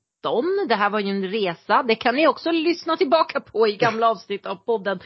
Det 0.67 0.75
här 0.75 0.89
var 0.89 0.99
ju 0.99 1.09
en 1.09 1.27
resa. 1.27 1.83
Det 1.83 1.95
kan 1.95 2.15
ni 2.15 2.27
också 2.27 2.51
lyssna 2.51 2.97
tillbaka 2.97 3.39
på 3.39 3.67
i 3.67 3.75
gamla 3.75 4.07
avsnitt 4.09 4.45
av 4.45 4.55
podden. 4.55 4.99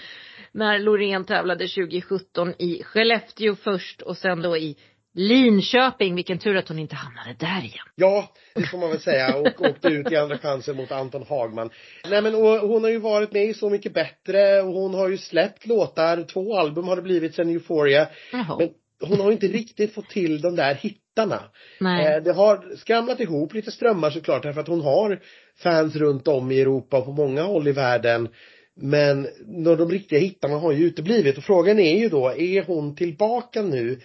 När 0.52 0.80
Loreen 0.80 1.26
tävlade 1.26 1.68
2017 1.68 2.54
i 2.60 2.84
Skellefteå 2.84 3.56
först 3.56 4.02
och 4.02 4.18
sen 4.18 4.42
då 4.42 4.58
i 4.58 4.78
Linköping. 5.16 6.16
Vilken 6.16 6.40
tur 6.40 6.58
att 6.58 6.68
hon 6.68 6.80
inte 6.80 6.96
hamnade 6.96 7.36
där 7.40 7.64
igen. 7.64 7.86
Ja, 7.96 8.30
det 8.56 8.66
får 8.66 8.78
man 8.78 8.90
väl 8.90 9.00
säga. 9.00 9.38
Och 9.38 9.62
åkte 9.62 9.88
ut 9.88 10.12
i 10.12 10.16
andra 10.16 10.38
chansen 10.38 10.76
mot 10.76 10.92
Anton 10.92 11.26
Hagman. 11.30 11.70
Nej 12.10 12.22
men 12.22 12.36
och 12.36 12.70
hon 12.70 12.84
har 12.84 12.90
ju 12.90 13.00
varit 13.00 13.32
med 13.32 13.44
i 13.44 13.54
Så 13.54 13.70
mycket 13.70 13.94
bättre 13.94 14.62
och 14.62 14.74
hon 14.74 14.94
har 14.94 15.10
ju 15.10 15.18
släppt 15.18 15.66
låtar. 15.66 16.24
Två 16.24 16.58
album 16.58 16.88
har 16.88 16.96
det 16.96 17.02
blivit 17.02 17.36
sen 17.36 17.50
Euphoria. 17.50 18.08
Jaha. 18.32 18.56
Men 18.60 18.70
hon 19.08 19.20
har 19.20 19.32
inte 19.32 19.48
riktigt 19.48 19.94
fått 19.94 20.10
till 20.10 20.42
de 20.42 20.56
där 20.56 20.76
hittarna. 20.76 21.44
Nej. 21.80 22.16
Eh, 22.16 22.24
det 22.24 22.34
har 22.34 22.76
skramlat 22.78 23.20
ihop 23.20 23.54
lite 23.54 23.72
strömmar 23.72 24.10
såklart 24.10 24.44
därför 24.44 24.62
att 24.62 24.68
hon 24.68 24.82
har 24.82 25.20
fans 25.58 25.96
runt 25.96 26.28
om 26.28 26.52
i 26.52 26.62
Europa 26.62 26.98
och 26.98 27.06
på 27.06 27.12
många 27.12 27.44
håll 27.44 27.68
i 27.68 27.72
världen. 27.72 28.30
Men 28.76 29.28
de, 29.64 29.76
de 29.76 29.92
riktiga 29.92 30.20
hittarna 30.20 30.56
har 30.56 30.72
ju 30.72 30.86
uteblivit 30.86 31.38
och 31.38 31.44
frågan 31.44 31.80
är 31.80 32.00
ju 32.00 32.10
då, 32.10 32.28
är 32.30 32.64
hon 32.64 32.96
tillbaka 32.96 33.62
nu 33.62 34.00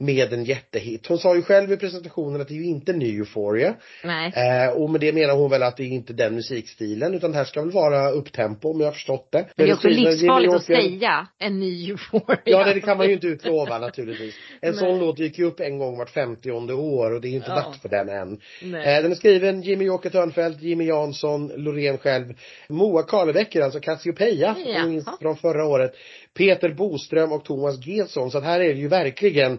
med 0.00 0.32
en 0.32 0.44
jättehit. 0.44 1.06
Hon 1.06 1.18
sa 1.18 1.36
ju 1.36 1.42
själv 1.42 1.72
i 1.72 1.76
presentationen 1.76 2.40
att 2.40 2.48
det 2.48 2.54
är 2.54 2.58
ju 2.58 2.64
inte 2.64 2.92
ny 2.92 3.18
Euphoria. 3.18 3.74
Nej. 4.04 4.32
Eh, 4.36 4.70
och 4.70 4.90
med 4.90 5.00
det 5.00 5.12
menar 5.12 5.34
hon 5.34 5.50
väl 5.50 5.62
att 5.62 5.76
det 5.76 5.82
är 5.82 5.86
inte 5.86 6.12
den 6.12 6.34
musikstilen 6.34 7.14
utan 7.14 7.30
det 7.30 7.36
här 7.36 7.44
ska 7.44 7.60
väl 7.60 7.70
vara 7.70 8.10
upptempo 8.10 8.70
om 8.70 8.80
jag 8.80 8.86
har 8.86 8.92
förstått 8.92 9.28
det. 9.32 9.46
Men 9.56 9.66
det 9.66 9.72
är 9.72 9.74
också 9.74 9.88
livsfarligt 9.88 10.54
att 10.54 10.64
säga 10.64 11.26
en 11.38 11.60
ny 11.60 11.90
Euphoria. 11.90 12.38
Ja, 12.44 12.64
det, 12.64 12.74
det 12.74 12.80
kan 12.80 12.96
man 12.96 13.06
ju 13.06 13.12
inte 13.12 13.26
utlova 13.26 13.78
naturligtvis. 13.78 14.34
En 14.60 14.70
Nej. 14.70 14.78
sån 14.78 14.98
låt 14.98 15.16
dyker 15.16 15.38
ju 15.42 15.48
upp 15.48 15.60
en 15.60 15.78
gång 15.78 15.98
vart 15.98 16.10
50 16.10 16.50
år 16.50 17.14
och 17.14 17.20
det 17.20 17.28
är 17.28 17.32
inte 17.32 17.50
Ja. 17.50 17.54
dags 17.54 17.82
för 17.82 17.88
den 17.88 18.08
än. 18.08 18.40
Nej. 18.62 18.96
Eh, 18.96 19.02
den 19.02 19.12
är 19.12 19.16
skriven 19.16 19.62
Jimmy 19.62 19.84
Joker 19.84 20.10
Törnfeldt, 20.10 20.62
Jimmy 20.62 20.84
Jansson, 20.84 21.52
Loreen 21.56 21.98
själv, 21.98 22.34
Moa 22.68 23.02
Karlebäcker, 23.02 23.62
alltså 23.62 23.80
Cassiopeia, 23.80 24.56
minns 24.86 25.08
från 25.20 25.36
förra 25.36 25.64
året, 25.66 25.94
Peter 26.34 26.68
Boström 26.68 27.32
och 27.32 27.44
Thomas 27.44 27.86
Gesson. 27.86 28.30
Så 28.30 28.38
att 28.38 28.44
här 28.44 28.60
är 28.60 28.74
det 28.74 28.80
ju 28.80 28.88
verkligen 28.88 29.58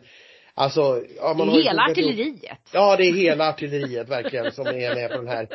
Alltså, 0.59 1.03
ja, 1.17 1.33
man 1.37 1.49
har 1.49 1.61
Hela 1.61 1.83
artilleriet. 1.83 2.69
Ja, 2.71 2.95
det 2.97 3.03
är 3.03 3.13
hela 3.13 3.49
artilleriet 3.49 4.09
verkligen 4.09 4.51
som 4.51 4.67
är 4.67 4.95
med 4.95 5.09
på 5.11 5.17
den 5.17 5.27
här. 5.27 5.47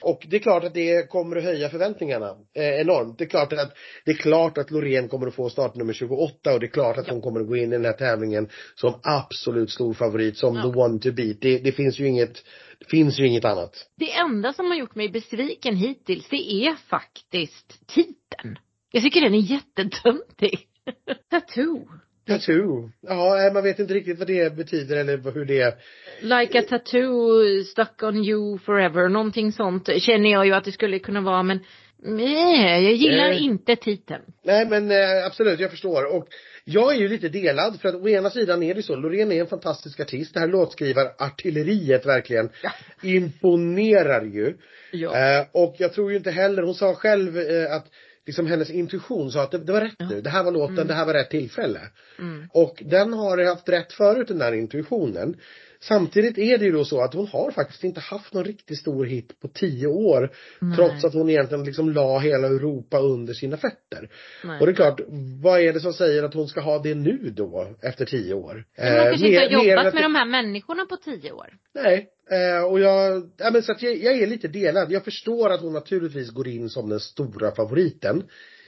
Och 0.00 0.26
det 0.30 0.36
är 0.36 0.40
klart 0.40 0.64
att 0.64 0.74
det 0.74 1.10
kommer 1.10 1.36
att 1.36 1.44
höja 1.44 1.68
förväntningarna 1.68 2.36
eh, 2.54 2.80
enormt. 2.80 3.18
Det 3.18 3.24
är 3.24 3.28
klart 3.28 3.52
att, 3.52 3.72
det 4.04 4.10
är 4.10 4.16
klart 4.16 4.58
att 4.58 4.70
Loreen 4.70 5.08
kommer 5.08 5.26
att 5.26 5.34
få 5.34 5.50
startnummer 5.50 5.92
28 5.92 6.54
och 6.54 6.60
det 6.60 6.66
är 6.66 6.70
klart 6.70 6.98
att 6.98 7.08
hon 7.08 7.20
kommer 7.20 7.40
att 7.40 7.46
gå 7.46 7.56
in 7.56 7.72
i 7.72 7.76
den 7.76 7.84
här 7.84 7.92
tävlingen 7.92 8.48
som 8.74 9.00
absolut 9.02 9.70
stor 9.70 9.94
favorit, 9.94 10.36
som 10.36 10.56
Ja. 10.56 10.62
the 10.62 10.68
one 10.68 10.98
to 10.98 11.12
beat. 11.12 11.40
Det, 11.40 11.58
det 11.58 11.72
finns 11.72 11.98
ju 12.00 12.08
inget, 12.08 12.44
det 12.78 12.86
finns 12.88 13.20
ju 13.20 13.26
inget 13.26 13.44
annat. 13.44 13.88
Det 13.96 14.12
enda 14.12 14.52
som 14.52 14.66
har 14.66 14.76
gjort 14.76 14.94
mig 14.94 15.08
besviken 15.08 15.76
hittills, 15.76 16.28
det 16.28 16.52
är 16.52 16.74
faktiskt 16.88 17.86
titeln. 17.86 18.58
Jag 18.90 19.02
tycker 19.02 19.20
den 19.20 19.34
är 19.34 19.38
jättetöntig. 19.38 20.58
Tattoo. 21.30 21.88
Tattoo. 22.26 22.90
Ja, 23.00 23.46
eh, 23.46 23.52
man 23.52 23.62
vet 23.62 23.78
inte 23.78 23.94
riktigt 23.94 24.18
vad 24.18 24.26
det 24.28 24.56
betyder 24.56 24.96
eller 24.96 25.32
hur 25.32 25.44
det 25.44 25.78
Like 26.20 26.58
a 26.58 26.62
tattoo 26.68 27.64
stuck 27.64 28.02
on 28.02 28.16
you 28.16 28.58
forever. 28.58 29.08
Någonting 29.08 29.52
sånt 29.52 29.88
känner 30.02 30.32
jag 30.32 30.46
ju 30.46 30.52
att 30.52 30.64
det 30.64 30.72
skulle 30.72 30.98
kunna 30.98 31.20
vara 31.20 31.42
men 31.42 31.60
nej, 32.02 32.84
jag 32.84 32.92
gillar 32.92 33.30
Eh. 33.30 33.42
inte 33.42 33.76
titeln. 33.76 34.22
Nej 34.44 34.66
men 34.66 34.90
eh, 34.90 35.26
absolut, 35.26 35.60
jag 35.60 35.70
förstår. 35.70 36.16
Och 36.16 36.28
jag 36.64 36.94
är 36.94 36.98
ju 36.98 37.08
lite 37.08 37.28
delad 37.28 37.80
för 37.80 37.88
att 37.88 37.94
å 37.94 38.08
ena 38.08 38.30
sidan 38.30 38.62
är 38.62 38.74
det 38.74 38.82
så, 38.82 38.96
Loreen 38.96 39.32
är 39.32 39.40
en 39.40 39.46
fantastisk 39.46 40.00
artist. 40.00 40.34
Det 40.34 40.40
här 40.40 40.46
låtskrivarartilleriet 40.48 42.06
verkligen 42.06 42.50
imponerar 43.02 44.24
ju. 44.24 44.56
Ja. 44.92 45.16
Eh, 45.16 45.46
och 45.52 45.74
jag 45.78 45.92
tror 45.92 46.10
ju 46.10 46.16
inte 46.16 46.30
heller, 46.30 46.62
hon 46.62 46.74
sa 46.74 46.94
själv 46.94 47.38
eh, 47.38 47.72
att 47.76 47.86
liksom 48.26 48.46
hennes 48.46 48.70
intuition 48.70 49.32
sa 49.32 49.42
att 49.42 49.50
det, 49.50 49.58
det 49.58 49.72
var 49.72 49.80
rätt 49.80 50.10
nu. 50.10 50.20
Det 50.20 50.30
här 50.30 50.44
var 50.44 50.52
låten, 50.52 50.86
det 50.86 50.94
här 50.94 51.06
var 51.06 51.14
rätt 51.14 51.30
tillfälle. 51.30 51.80
Mm. 52.18 52.48
Och 52.50 52.82
den 52.86 53.12
har 53.12 53.44
haft 53.44 53.68
rätt 53.68 53.92
förut 53.92 54.28
den 54.28 54.38
där 54.38 54.52
intuitionen. 54.52 55.36
Samtidigt 55.82 56.38
är 56.38 56.58
det 56.58 56.64
ju 56.64 56.72
då 56.72 56.84
så 56.84 57.00
att 57.00 57.14
hon 57.14 57.26
har 57.26 57.50
faktiskt 57.50 57.84
inte 57.84 58.00
haft 58.00 58.34
någon 58.34 58.44
riktigt 58.44 58.78
stor 58.78 59.04
hit 59.04 59.40
på 59.40 59.48
tio 59.48 59.86
år. 59.86 60.32
Nej. 60.60 60.76
Trots 60.76 61.04
att 61.04 61.14
hon 61.14 61.30
egentligen 61.30 61.64
liksom 61.64 61.92
la 61.92 62.18
hela 62.18 62.46
Europa 62.46 62.98
under 62.98 63.34
sina 63.34 63.56
fötter. 63.56 64.08
Nej. 64.44 64.60
Och 64.60 64.66
det 64.66 64.72
är 64.72 64.74
klart, 64.74 65.00
vad 65.42 65.60
är 65.60 65.72
det 65.72 65.80
som 65.80 65.92
säger 65.92 66.22
att 66.22 66.34
hon 66.34 66.48
ska 66.48 66.60
ha 66.60 66.78
det 66.78 66.94
nu 66.94 67.32
då, 67.36 67.66
efter 67.82 68.04
tio 68.04 68.34
år? 68.34 68.64
Men 68.76 68.96
hon 68.98 69.06
kanske 69.06 69.26
inte 69.26 69.56
har 69.56 69.64
jobbat 69.64 69.94
med 69.94 70.02
de 70.02 70.14
här 70.14 70.26
människorna 70.26 70.86
på 70.86 70.96
tio 70.96 71.32
år. 71.32 71.54
Nej, 71.74 72.08
eh, 72.30 72.64
och 72.64 72.80
jag, 72.80 73.30
ja 73.36 73.50
men 73.50 73.62
så 73.62 73.72
att 73.72 73.82
jag, 73.82 73.96
jag 73.96 74.14
är 74.14 74.26
lite 74.26 74.48
delad. 74.48 74.92
Jag 74.92 75.04
förstår 75.04 75.50
att 75.50 75.60
hon 75.60 75.72
naturligtvis 75.72 76.30
går 76.30 76.48
in 76.48 76.68
som 76.68 76.88
den 76.88 77.00
stora 77.00 77.54
favoriten. 77.54 78.22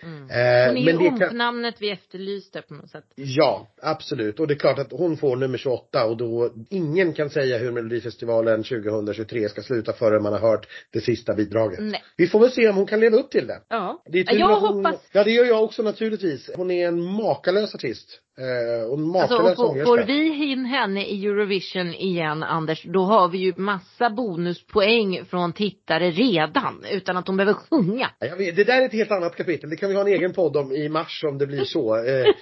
Mm. 0.04 0.22
Eh, 0.22 0.68
Hon 0.68 0.76
är 0.76 0.84
men 0.84 1.04
ju 1.04 1.18
kan, 1.18 1.28
omnamnet 1.28 1.74
vi 1.78 1.90
efterlyste 1.90 2.62
på 2.62 2.74
något 2.74 2.90
sätt. 2.90 3.04
Ja, 3.14 3.68
absolut. 3.82 4.40
Och 4.40 4.46
det 4.46 4.54
är 4.54 4.58
klart 4.58 4.78
att 4.78 4.92
hon 4.92 5.16
får 5.16 5.36
nummer 5.36 5.58
28 5.58 6.04
och 6.04 6.16
då, 6.16 6.50
ingen 6.70 7.12
kan 7.12 7.30
säga 7.30 7.58
hur 7.58 7.72
Melodifestivalen 7.72 8.62
2023 8.62 9.48
ska 9.48 9.62
sluta 9.62 9.92
förrän 9.92 10.22
man 10.22 10.32
har 10.32 10.40
hört 10.40 10.68
det 10.90 11.00
sista 11.00 11.34
bidraget. 11.34 11.78
Nej. 11.80 12.02
Vi 12.16 12.26
får 12.26 12.40
väl 12.40 12.50
se 12.50 12.68
om 12.68 12.76
hon 12.76 12.86
kan 12.86 13.00
leva 13.00 13.16
upp 13.16 13.30
till 13.30 13.46
det. 13.46 13.60
Ja. 13.68 14.02
det 14.06 14.18
är 14.18 14.38
jag 14.38 14.60
hon, 14.60 14.76
hoppas. 14.76 15.00
Ja, 15.12 15.24
det 15.24 15.30
gör 15.30 15.44
jag 15.44 15.64
också 15.64 15.82
naturligtvis. 15.82 16.50
Hon 16.56 16.70
är 16.70 16.88
en 16.88 17.02
makalös 17.02 17.74
artist. 17.74 18.20
Eh, 18.38 18.90
och 18.90 19.20
Alltså, 19.20 19.36
och 19.36 19.56
får, 19.56 19.84
får 19.84 20.06
vi 20.06 20.44
in 20.52 20.64
henne 20.64 21.06
i 21.06 21.26
Eurovision 21.26 21.94
igen, 21.94 22.42
Anders, 22.42 22.82
då 22.82 23.02
har 23.04 23.28
vi 23.28 23.38
ju 23.38 23.52
massa 23.56 24.10
bonuspoäng 24.10 25.24
från 25.24 25.52
tittare 25.52 26.10
redan, 26.10 26.84
utan 26.90 27.16
att 27.16 27.26
de 27.26 27.36
behöver 27.36 27.54
sjunga. 27.54 28.10
Ja, 28.18 28.34
vet, 28.36 28.56
det 28.56 28.64
där 28.64 28.80
är 28.82 28.86
ett 28.86 28.92
helt 28.92 29.10
annat 29.10 29.36
kapitel. 29.36 29.70
Det 29.70 29.76
kan 29.76 29.88
vi 29.88 29.94
ha 29.94 30.02
en 30.02 30.08
egen 30.08 30.32
podd 30.32 30.56
om 30.56 30.72
i 30.72 30.88
mars 30.88 31.24
om 31.28 31.38
det 31.38 31.46
blir 31.46 31.64
så. 31.64 31.96
Eh, 31.96 32.26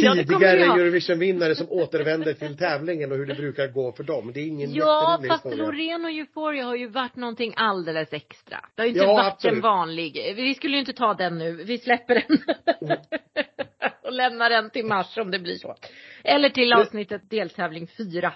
Ja, 0.00 0.14
tidigare 0.14 0.64
ha. 0.64 0.78
Eurovision-vinnare 0.78 1.54
som 1.54 1.66
återvänder 1.70 2.32
till 2.32 2.56
tävlingen 2.56 3.12
och 3.12 3.18
hur 3.18 3.26
det 3.26 3.34
brukar 3.34 3.66
gå 3.66 3.92
för 3.92 4.04
dem. 4.04 4.30
Det 4.34 4.40
är 4.40 4.46
ingen 4.46 4.74
Ja, 4.74 5.20
fast. 5.28 5.44
Loreen 5.44 6.04
och 6.04 6.10
Euphoria 6.10 6.64
har 6.64 6.76
ju 6.76 6.88
varit 6.88 7.16
någonting 7.16 7.54
alldeles 7.56 8.12
extra. 8.12 8.60
Det 8.74 8.82
har 8.82 8.86
ju 8.86 8.92
inte 8.92 9.04
Ja, 9.04 9.12
varit 9.12 9.32
absolut. 9.32 9.54
en 9.56 9.60
vanlig. 9.62 10.32
Vi 10.36 10.54
skulle 10.54 10.72
ju 10.74 10.80
inte 10.80 10.92
ta 10.92 11.14
den 11.14 11.38
nu. 11.38 11.52
Vi 11.52 11.78
släpper 11.78 12.14
den. 12.14 12.38
Mm. 12.80 12.98
Och 14.06 14.12
lämnar 14.12 14.50
den 14.50 14.70
till 14.70 14.86
mars 14.86 15.16
om 15.18 15.30
det 15.30 15.38
blir 15.38 15.56
så. 15.58 15.74
Eller 16.24 16.48
till 16.48 16.72
avsnittet 16.72 17.30
deltävling 17.30 17.86
fyra. 17.98 18.32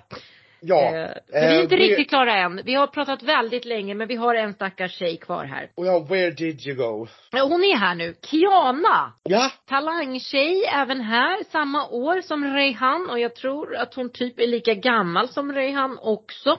Ja. 0.62 0.82
Eh, 0.84 1.10
vi 1.26 1.38
är 1.38 1.56
eh, 1.56 1.62
inte 1.62 1.76
det- 1.76 1.82
riktigt 1.82 2.08
klara 2.08 2.36
än. 2.36 2.60
Vi 2.64 2.74
har 2.74 2.86
pratat 2.86 3.22
väldigt 3.22 3.64
länge 3.64 3.94
men 3.94 4.08
vi 4.08 4.16
har 4.16 4.34
en 4.34 4.52
stackars 4.54 4.92
tjej 4.92 5.16
kvar 5.16 5.44
här. 5.44 5.70
Och 5.74 5.86
ja, 5.86 5.98
where 5.98 6.30
did 6.30 6.66
you 6.66 6.76
go? 6.76 7.06
Hon 7.32 7.64
är 7.64 7.76
här 7.76 7.94
nu. 7.94 8.14
Kiana! 8.22 9.12
Ja, 9.22 9.50
Talangtjej 9.68 10.64
även 10.74 11.00
här, 11.00 11.44
samma 11.50 11.88
år 11.88 12.20
som 12.20 12.44
Reyhan 12.44 13.10
och 13.10 13.18
jag 13.18 13.34
tror 13.34 13.76
att 13.76 13.94
hon 13.94 14.12
typ 14.12 14.40
är 14.40 14.46
lika 14.46 14.74
gammal 14.74 15.28
som 15.28 15.52
Reyhan 15.52 15.98
också. 16.02 16.58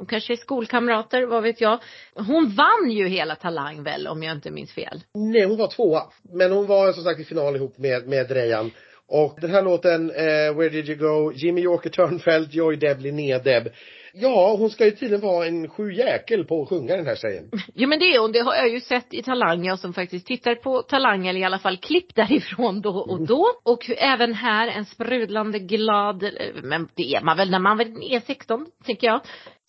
De 0.00 0.06
kanske 0.06 0.32
är 0.32 0.36
skolkamrater, 0.36 1.26
vad 1.26 1.42
vet 1.42 1.60
jag. 1.60 1.78
Hon 2.14 2.54
vann 2.56 2.90
ju 2.90 3.08
hela 3.08 3.34
Talang 3.36 3.82
väl 3.82 4.06
om 4.06 4.22
jag 4.22 4.36
inte 4.36 4.50
minns 4.50 4.72
fel. 4.72 5.00
nej 5.14 5.44
hon 5.44 5.58
var 5.58 5.68
tvåa. 5.68 6.02
Men 6.32 6.52
hon 6.52 6.66
var 6.66 6.92
som 6.92 7.04
sagt 7.04 7.20
i 7.20 7.24
final 7.24 7.56
ihop 7.56 7.78
med, 7.78 8.08
med 8.08 8.28
Drejan. 8.28 8.70
Och 9.10 9.38
den 9.40 9.50
här 9.50 9.62
låten, 9.62 10.10
eh, 10.10 10.56
Where 10.56 10.68
did 10.68 10.88
you 10.88 10.98
go? 10.98 11.32
Jimmy 11.32 11.60
Joker 11.60 11.90
Törnfeldt, 11.90 12.54
Joy 12.54 12.76
Deb, 12.76 13.00
Linnea 13.00 13.38
Deb. 13.38 13.68
Ja, 14.12 14.56
hon 14.58 14.70
ska 14.70 14.84
ju 14.84 14.90
tydligen 14.90 15.20
vara 15.20 15.46
en 15.46 15.68
sjujäkel 15.68 16.44
på 16.44 16.62
att 16.62 16.68
sjunga 16.68 16.96
den 16.96 17.06
här 17.06 17.16
tjejen. 17.16 17.50
Jo 17.74 17.88
men 17.88 17.98
det 17.98 18.04
är 18.04 18.18
hon, 18.18 18.32
det 18.32 18.40
har 18.40 18.54
jag 18.54 18.68
ju 18.68 18.80
sett 18.80 19.14
i 19.14 19.22
Talang, 19.22 19.64
jag 19.64 19.78
som 19.78 19.92
faktiskt 19.92 20.26
tittar 20.26 20.54
på 20.54 20.82
Talang 20.82 21.26
eller 21.26 21.40
i 21.40 21.44
alla 21.44 21.58
fall 21.58 21.76
klipp 21.76 22.14
därifrån 22.14 22.80
då 22.80 22.90
och 22.90 23.26
då. 23.26 23.46
Och 23.62 23.90
även 23.90 24.34
här 24.34 24.68
en 24.68 24.84
sprudlande 24.84 25.58
glad, 25.58 26.22
eh, 26.22 26.30
men 26.62 26.88
det 26.94 27.14
är 27.14 27.24
man 27.24 27.36
väl 27.36 27.50
när 27.50 27.58
man 27.58 27.80
är 27.80 28.20
16, 28.20 28.66
tänker 28.84 29.06
jag. 29.06 29.20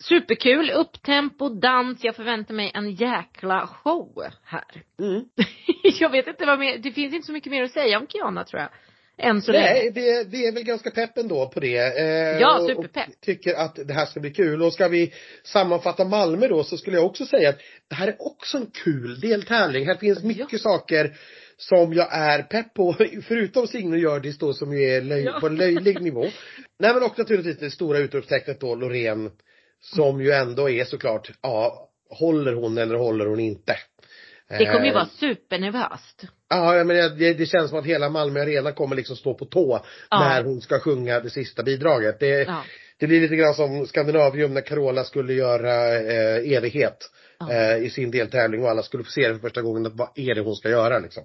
Superkul, 0.08 0.70
upptempo, 0.70 1.48
dans, 1.48 2.04
jag 2.04 2.16
förväntar 2.16 2.54
mig 2.54 2.70
en 2.74 2.90
jäkla 2.90 3.66
show 3.66 4.24
här. 4.44 4.82
Mm. 5.00 5.24
jag 6.00 6.10
vet 6.10 6.26
inte 6.26 6.46
vad 6.46 6.58
mer, 6.58 6.78
det 6.78 6.92
finns 6.92 7.14
inte 7.14 7.26
så 7.26 7.32
mycket 7.32 7.50
mer 7.50 7.62
att 7.62 7.70
säga 7.70 7.98
om 7.98 8.06
Kiana 8.06 8.44
tror 8.44 8.60
jag. 8.60 8.70
Än 9.22 9.42
så 9.42 9.52
länge. 9.52 9.64
Nej, 9.66 9.90
det, 9.94 10.24
det 10.30 10.46
är 10.46 10.52
väl 10.52 10.62
ganska 10.62 10.90
pepp 10.90 11.18
ändå 11.18 11.48
på 11.48 11.60
det. 11.60 11.98
Eh, 11.98 12.40
Ja, 12.40 12.66
superpepp. 12.68 13.08
Och 13.08 13.20
tycker 13.20 13.54
att 13.54 13.78
det 13.86 13.94
här 13.94 14.06
ska 14.06 14.20
bli 14.20 14.30
kul. 14.30 14.62
Och 14.62 14.72
ska 14.72 14.88
vi 14.88 15.12
sammanfatta 15.44 16.04
Malmö 16.04 16.48
då 16.48 16.64
så 16.64 16.76
skulle 16.78 16.96
jag 16.96 17.06
också 17.06 17.26
säga 17.26 17.48
att 17.48 17.58
det 17.88 17.94
här 17.94 18.08
är 18.08 18.16
också 18.18 18.56
en 18.58 18.66
kul 18.84 19.20
deltävling. 19.20 19.86
Här 19.86 19.94
finns 19.96 20.22
mycket 20.22 20.60
saker 20.60 21.16
som 21.56 21.92
jag 21.94 22.08
är 22.14 22.42
pepp 22.42 22.74
på. 22.74 22.96
Förutom 23.28 23.66
Signe 23.66 23.92
och 23.96 23.98
Hjördis 24.02 24.38
då 24.38 24.52
som 24.52 24.72
ju 24.72 24.84
är 24.84 25.02
löj, 25.02 25.24
Ja. 25.24 25.40
på 25.40 25.46
en 25.46 25.56
löjlig 25.56 26.02
nivå. 26.02 26.22
Nej 26.78 26.94
men 26.94 27.02
och 27.02 27.18
naturligtvis 27.18 27.58
det 27.58 27.70
stora 27.70 27.98
utropstecknet 27.98 28.60
då 28.60 28.74
Loreen. 28.74 29.30
Som 29.80 30.20
ju 30.22 30.30
ändå 30.32 30.70
är 30.70 30.84
såklart, 30.84 31.30
ja, 31.42 31.88
håller 32.10 32.52
hon 32.52 32.78
eller 32.78 32.94
håller 32.94 33.26
hon 33.26 33.40
inte? 33.40 33.76
Det 34.48 34.66
kommer 34.66 34.84
ju 34.84 34.88
Eh, 34.88 34.94
vara 34.94 35.06
supernervöst. 35.06 36.24
Ja, 36.56 36.84
men 36.84 36.96
det, 37.18 37.34
det 37.34 37.46
känns 37.46 37.70
som 37.70 37.78
att 37.78 37.84
hela 37.86 38.08
Malmö 38.08 38.40
Arena 38.42 38.72
kommer 38.72 38.96
liksom 38.96 39.16
stå 39.16 39.34
på 39.34 39.44
tå 39.44 39.80
Ja. 40.10 40.20
när 40.20 40.44
hon 40.44 40.60
ska 40.60 40.78
sjunga 40.80 41.20
det 41.20 41.30
sista 41.30 41.62
bidraget. 41.62 42.20
Det, 42.20 42.26
Ja. 42.42 42.62
det 42.98 43.06
blir 43.06 43.20
lite 43.20 43.36
grann 43.36 43.54
som 43.54 43.86
Skandinavium 43.86 44.54
när 44.54 44.60
Carola 44.60 45.04
skulle 45.04 45.32
göra 45.32 45.94
eh, 45.94 46.52
evighet 46.56 46.98
Ja. 47.38 47.52
eh, 47.52 47.76
i 47.76 47.90
sin 47.90 48.10
deltävling 48.10 48.62
och 48.64 48.70
alla 48.70 48.82
skulle 48.82 49.04
få 49.04 49.10
se 49.10 49.28
det 49.28 49.34
för 49.34 49.40
första 49.40 49.62
gången. 49.62 49.86
Att 49.86 49.94
vad 49.96 50.08
är 50.14 50.34
det 50.34 50.40
hon 50.40 50.56
ska 50.56 50.68
göra 50.70 50.98
liksom? 50.98 51.22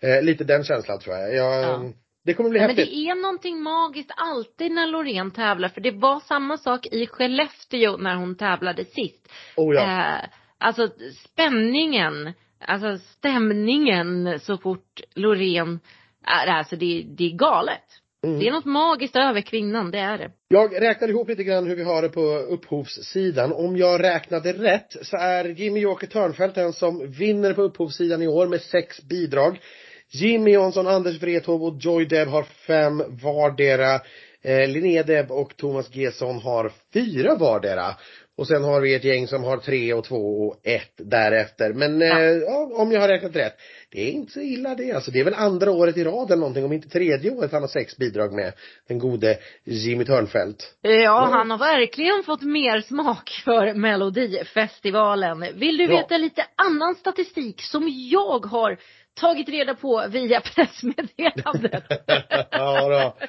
Eh, 0.00 0.22
lite 0.22 0.44
den 0.44 0.64
känslan 0.64 0.98
tror 0.98 1.16
jag. 1.16 1.34
jag 1.34 1.62
Ja. 1.62 1.82
Det 2.24 2.34
kommer 2.34 2.50
bli 2.50 2.58
Ja, 2.60 2.66
men 2.66 2.76
häftigt. 2.76 2.94
det 2.94 3.10
är 3.10 3.14
någonting 3.14 3.62
magiskt 3.62 4.10
alltid 4.16 4.72
när 4.72 4.86
Loreen 4.86 5.30
tävlar 5.30 5.68
för 5.68 5.80
det 5.80 5.90
var 5.90 6.20
samma 6.20 6.56
sak 6.58 6.86
i 6.86 7.06
Skellefteå 7.06 7.96
när 7.96 8.14
hon 8.16 8.36
tävlade 8.36 8.84
sist. 8.84 9.28
Oh 9.56 9.74
ja. 9.74 9.82
Eh, 9.82 10.28
alltså 10.58 10.88
spänningen, 11.24 12.32
alltså 12.60 12.98
stämningen 12.98 14.40
så 14.40 14.58
fort 14.58 15.00
Loreen 15.14 15.80
är 16.26 16.46
alltså 16.46 16.76
det, 16.76 17.06
det 17.08 17.24
är 17.24 17.36
galet. 17.36 17.84
Mm. 18.24 18.38
Det 18.38 18.48
är 18.48 18.52
något 18.52 18.64
magiskt 18.64 19.16
över 19.16 19.40
kvinnan, 19.40 19.90
det 19.90 19.98
är 19.98 20.18
det. 20.18 20.30
Jag 20.48 20.82
räknar 20.82 21.08
ihop 21.08 21.28
lite 21.28 21.44
grann 21.44 21.66
hur 21.66 21.76
vi 21.76 21.82
har 21.82 22.02
det 22.02 22.08
på 22.08 22.20
upphovssidan. 22.20 23.52
Om 23.52 23.76
jag 23.76 24.02
räknade 24.02 24.52
rätt 24.52 24.96
så 25.02 25.16
är 25.16 25.44
Jimmy 25.44 25.80
Joker 25.80 26.06
Törnfeldt 26.06 26.54
den 26.54 26.72
som 26.72 27.10
vinner 27.10 27.52
på 27.52 27.62
upphovssidan 27.62 28.22
i 28.22 28.28
år 28.28 28.46
med 28.46 28.60
sex 28.60 29.02
bidrag. 29.02 29.60
Jimmy 30.08 30.50
Jonsson, 30.50 30.86
Anders 30.86 31.22
Wrethov 31.22 31.64
och 31.64 31.76
Joy 31.80 32.04
Deb 32.04 32.28
har 32.28 32.42
fem 32.42 33.02
vardera. 33.22 34.00
Eh, 34.42 34.68
Linnea 34.68 35.02
Deb 35.02 35.30
och 35.30 35.56
Thomas 35.56 35.94
Gesson 35.94 36.38
har 36.38 36.72
fyra 36.92 37.34
vardera. 37.34 37.94
Och 38.38 38.46
sen 38.46 38.64
har 38.64 38.80
vi 38.80 38.94
ett 38.94 39.04
gäng 39.04 39.26
som 39.26 39.44
har 39.44 39.56
tre 39.56 39.94
och 39.94 40.04
två 40.04 40.16
och 40.16 40.60
ett 40.62 40.94
därefter. 40.96 41.72
Men 41.72 42.00
ja. 42.00 42.20
Eh, 42.20 42.36
ja, 42.36 42.70
om 42.74 42.92
jag 42.92 43.00
har 43.00 43.08
räknat 43.08 43.36
rätt. 43.36 43.54
Det 43.90 44.08
är 44.08 44.12
inte 44.12 44.32
så 44.32 44.40
illa 44.40 44.74
det 44.74 44.92
alltså. 44.92 45.10
Det 45.10 45.20
är 45.20 45.24
väl 45.24 45.34
andra 45.34 45.70
året 45.70 45.96
i 45.96 46.04
rad 46.04 46.30
eller 46.30 46.40
någonting, 46.40 46.64
om 46.64 46.72
inte 46.72 46.88
tredje 46.88 47.30
året 47.30 47.52
han 47.52 47.62
har 47.62 47.68
sex 47.68 47.96
bidrag 47.96 48.32
med. 48.32 48.52
Den 48.88 48.98
gode 48.98 49.38
Jimmy 49.64 50.04
Törnfeldt. 50.04 50.74
Ja, 50.80 51.28
han 51.32 51.50
har 51.50 51.58
verkligen 51.58 52.22
fått 52.22 52.42
mer 52.42 52.80
smak 52.80 53.42
för 53.44 53.74
Melodifestivalen. 53.74 55.44
Vill 55.54 55.76
du 55.76 55.86
veta 55.86 56.16
lite 56.16 56.46
annan 56.56 56.94
statistik 56.94 57.62
som 57.62 57.88
jag 58.10 58.46
har 58.46 58.78
tagit 59.20 59.48
reda 59.48 59.74
på 59.74 60.04
via 60.08 60.40
pressmeddelandet? 60.54 61.84
ja, 62.50 62.88
då. 62.88 63.26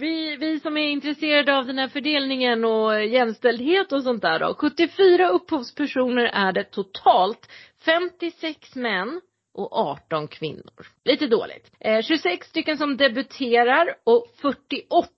Vi, 0.00 0.36
vi 0.36 0.60
som 0.60 0.76
är 0.76 0.88
intresserade 0.88 1.56
av 1.56 1.66
den 1.66 1.78
här 1.78 1.88
fördelningen 1.88 2.64
och 2.64 3.06
jämställdhet 3.06 3.92
och 3.92 4.02
sånt 4.02 4.22
där 4.22 4.38
då. 4.38 4.54
74 4.54 5.28
upphovspersoner 5.28 6.24
är 6.24 6.52
det 6.52 6.64
totalt. 6.64 7.48
56 7.84 8.74
män 8.74 9.20
och 9.54 9.72
18 9.72 10.28
kvinnor. 10.28 10.86
Lite 11.04 11.26
dåligt. 11.26 11.70
Eh, 11.80 12.02
26 12.02 12.46
stycken 12.46 12.78
som 12.78 12.96
debuterar 12.96 13.94
och 14.04 14.26
48 14.42 15.08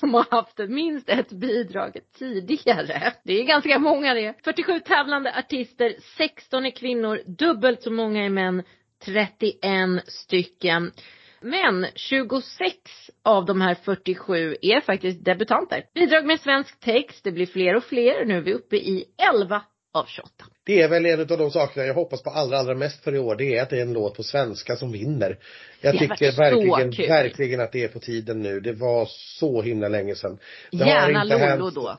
som 0.00 0.14
har 0.14 0.26
haft 0.30 0.58
minst 0.58 1.08
ett 1.08 1.32
bidrag 1.32 1.98
tidigare. 2.18 3.12
Det 3.24 3.32
är 3.32 3.44
ganska 3.44 3.78
många 3.78 4.14
det. 4.14 4.34
47 4.44 4.80
tävlande 4.80 5.34
artister, 5.38 5.94
16 6.18 6.66
är 6.66 6.70
kvinnor, 6.70 7.20
dubbelt 7.26 7.82
så 7.82 7.90
många 7.90 8.24
är 8.24 8.30
män, 8.30 8.62
31 9.04 9.62
stycken. 10.06 10.92
Men 11.40 11.86
26 11.94 12.76
av 13.24 13.44
de 13.44 13.60
här 13.60 13.74
47 13.74 14.56
är 14.62 14.80
faktiskt 14.80 15.24
debutanter. 15.24 15.84
Bidrag 15.94 16.26
med 16.26 16.40
svensk 16.40 16.80
text, 16.80 17.24
det 17.24 17.32
blir 17.32 17.46
fler 17.46 17.76
och 17.76 17.84
fler. 17.84 18.24
Nu 18.24 18.36
är 18.36 18.40
vi 18.40 18.54
uppe 18.54 18.76
i 18.76 19.04
11 19.34 19.62
av 19.94 20.06
28. 20.06 20.30
Det 20.64 20.82
är 20.82 20.88
väl 20.88 21.06
en 21.06 21.20
av 21.20 21.26
de 21.26 21.50
sakerna 21.50 21.86
jag 21.86 21.94
hoppas 21.94 22.22
på 22.22 22.30
allra, 22.30 22.58
allra 22.58 22.74
mest 22.74 23.04
för 23.04 23.14
i 23.14 23.18
år. 23.18 23.36
Det 23.36 23.56
är 23.56 23.62
att 23.62 23.70
det 23.70 23.78
är 23.78 23.82
en 23.82 23.92
låt 23.92 24.16
på 24.16 24.22
svenska 24.22 24.76
som 24.76 24.92
vinner. 24.92 25.38
Jag 25.80 25.94
det 25.94 25.98
tycker 25.98 26.36
verkligen, 26.36 27.08
verkligen 27.08 27.60
att 27.60 27.72
det 27.72 27.84
är 27.84 27.88
på 27.88 27.98
tiden 27.98 28.42
nu. 28.42 28.60
Det 28.60 28.72
var 28.72 29.06
så 29.10 29.62
himla 29.62 29.88
länge 29.88 30.14
sedan. 30.14 30.38
Det 30.70 30.78
Gärna 30.78 31.24
Lollo 31.24 31.38
hänt... 31.38 31.74
då. 31.74 31.98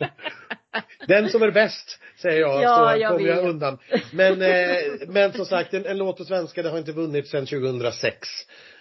Den 1.06 1.28
som 1.28 1.42
är 1.42 1.50
bäst, 1.50 1.98
säger 2.16 2.40
jag, 2.40 2.62
ja, 2.62 2.92
så 2.94 3.00
jag 3.00 3.12
kommer 3.12 3.28
jag 3.28 3.48
undan. 3.48 3.78
Men, 4.12 4.42
eh, 4.42 4.76
men 5.08 5.32
som 5.32 5.44
sagt, 5.44 5.74
en, 5.74 5.86
en 5.86 5.98
låt 5.98 6.16
på 6.16 6.24
svenska, 6.24 6.62
det 6.62 6.70
har 6.70 6.78
inte 6.78 6.92
vunnit 6.92 7.28
sedan 7.28 7.46
2006. 7.46 8.28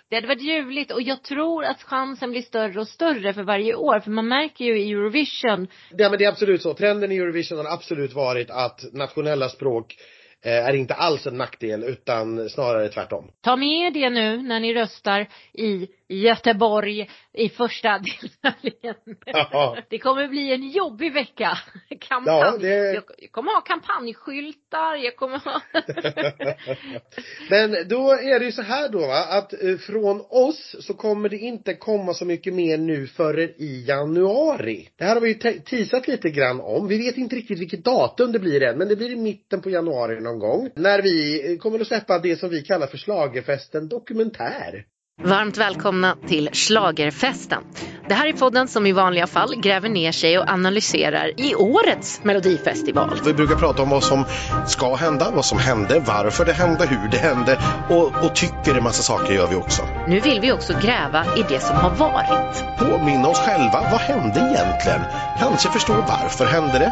Det 0.10 0.16
hade 0.16 0.28
varit 0.28 0.42
ljuvligt 0.42 0.92
och 0.92 1.02
jag 1.02 1.24
tror 1.24 1.64
att 1.64 1.84
chansen 1.84 2.32
blir 2.32 2.42
större 2.42 2.80
och 2.80 2.88
större 2.88 3.34
för 3.34 3.44
varje 3.44 3.76
år. 3.76 4.00
För 4.00 4.12
man 4.12 4.28
märker 4.28 4.66
ju 4.66 4.80
i 4.80 4.92
Eurovision. 4.92 5.68
Ja 5.98 6.10
men 6.10 6.20
det 6.20 6.26
är 6.26 6.30
absolut 6.30 6.62
så. 6.62 6.74
Trenden 6.74 7.12
i 7.12 7.18
Eurovision 7.18 7.58
har 7.58 7.74
absolut 7.74 8.14
varit 8.14 8.50
att 8.50 8.94
nationella 8.94 9.50
språk 9.50 9.96
Eh, 10.42 10.68
är 10.68 10.74
inte 10.74 10.94
alls 10.94 11.28
en 11.28 11.38
nackdel 11.38 11.84
utan 11.84 12.50
snarare 12.50 12.90
tvärtom. 12.90 13.32
Ta 13.42 13.56
med 13.56 13.94
det 13.94 14.10
nu 14.10 14.42
när 14.42 14.60
ni 14.60 14.74
röstar 14.74 15.28
i 15.54 15.88
Göteborg 16.10 17.10
i 17.34 17.50
första 17.50 17.90
deltävlingen. 18.00 18.96
Ja. 19.26 19.78
Det 19.90 20.00
kommer 20.00 20.28
bli 20.28 20.54
en 20.54 20.70
jobbig 20.70 21.14
vecka. 21.14 21.58
Kampanj. 22.00 22.38
Ja, 22.38 22.58
det... 22.58 22.94
Jag 22.94 23.32
kommer 23.32 23.52
ha 23.52 23.62
kampanjskyltar, 23.62 24.96
jag 24.96 25.16
kommer 25.16 25.38
ha 25.38 25.62
Men 27.50 27.88
då 27.88 28.12
är 28.12 28.40
det 28.40 28.46
ju 28.46 28.52
så 28.52 28.62
här 28.62 28.90
då 28.90 29.00
va, 29.00 29.26
att 29.30 29.64
eh, 29.64 29.78
från 29.78 30.22
oss 30.30 30.76
så 30.80 30.94
kommer 30.94 31.30
det 31.30 31.38
inte 31.38 31.74
komma 31.74 32.14
så 32.14 32.26
mycket 32.26 32.54
mer 32.54 32.78
nu 32.78 33.08
förrän 33.08 33.50
i 33.58 33.86
januari. 33.88 34.90
Det 34.96 35.04
här 35.04 35.14
har 35.14 35.22
vi 35.22 35.28
ju 35.28 35.60
teasat 35.60 36.08
lite 36.08 36.30
grann 36.30 36.62
om. 36.62 36.88
Vi 36.88 36.98
vet 36.98 37.18
inte 37.18 37.36
riktigt 37.36 37.60
vilket 37.60 37.84
datum 37.84 38.32
det 38.32 38.40
blir 38.40 38.64
än, 38.64 38.78
men 38.78 38.88
det 38.88 38.96
blir 38.96 39.12
i 39.12 39.16
mitten 39.16 39.62
på 39.62 39.70
januari 39.70 40.22
någon 40.22 40.40
gång. 40.40 40.70
När 40.76 41.02
vi 41.02 41.58
kommer 41.58 41.80
att 41.80 41.88
släppa 41.88 42.20
det 42.20 42.36
som 42.36 42.50
vi 42.50 42.62
kallar 42.62 42.88
för 42.88 42.98
Slagerfesten 42.98 43.88
Dokumentär. 43.88 44.86
Varmt 45.24 45.58
välkomna 45.58 46.16
till 46.28 46.50
Slagerfesten. 46.54 47.64
Det 48.08 48.14
här 48.14 48.28
är 48.28 48.34
podden 48.34 48.68
som 48.68 48.86
i 48.86 48.92
vanliga 48.92 49.28
fall 49.28 49.56
gräver 49.56 49.90
ner 49.90 50.12
sig 50.12 50.40
och 50.40 50.50
analyserar 50.50 51.32
i 51.38 51.56
årets 51.56 52.24
melodifestival. 52.24 53.20
Vi 53.26 53.34
brukar 53.34 53.56
prata 53.56 53.82
om 53.82 53.90
vad 53.90 54.04
som 54.04 54.26
ska 54.68 54.96
hända, 54.96 55.32
vad 55.36 55.46
som 55.46 55.60
hände, 55.60 56.00
varför 56.00 56.46
det 56.46 56.54
hände, 56.54 56.86
hur 56.86 57.10
det 57.10 57.18
hände 57.18 57.60
och, 57.90 58.26
och 58.26 58.36
tycker 58.36 58.78
en 58.78 58.84
massa 58.84 59.04
saker 59.04 59.34
gör 59.34 59.48
vi 59.48 59.56
också. 59.56 59.84
Nu 60.08 60.20
vill 60.20 60.40
vi 60.40 60.52
också 60.52 60.74
gräva 60.82 61.26
i 61.38 61.46
det 61.50 61.60
som 61.60 61.76
har 61.76 61.90
varit. 61.90 62.64
Påminna 62.78 63.28
oss 63.28 63.40
själva, 63.40 63.82
vad 63.92 64.02
hände 64.02 64.40
egentligen? 64.40 65.02
Kanske 65.40 65.70
förstå 65.70 65.94
varför 65.94 66.46
hände 66.46 66.80
det? 66.80 66.92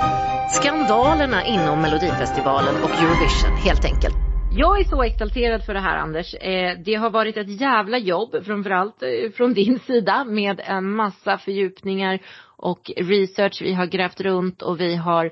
Skandalerna 0.50 1.46
inom 1.46 1.82
Melodifestivalen 1.82 2.76
och 2.84 2.90
Eurovision 2.90 3.58
helt 3.64 3.86
enkelt. 3.86 4.27
Jag 4.50 4.80
är 4.80 4.84
så 4.84 5.04
exalterad 5.04 5.64
för 5.64 5.74
det 5.74 5.80
här 5.80 5.98
Anders. 5.98 6.36
Eh, 6.36 6.78
det 6.86 6.96
har 6.96 7.10
varit 7.10 7.38
ett 7.38 7.62
jävla 7.62 7.98
jobb, 7.98 8.46
framförallt 8.46 9.04
eh, 9.04 9.32
från 9.32 9.54
din 9.54 9.80
sida, 9.80 10.24
med 10.24 10.62
en 10.64 10.92
massa 10.92 11.38
fördjupningar 11.38 12.20
och 12.58 12.92
research. 12.98 13.62
Vi 13.62 13.74
har 13.74 13.86
grävt 13.86 14.22
runt 14.22 14.62
och 14.62 14.80
vi 14.80 14.96
har 14.96 15.32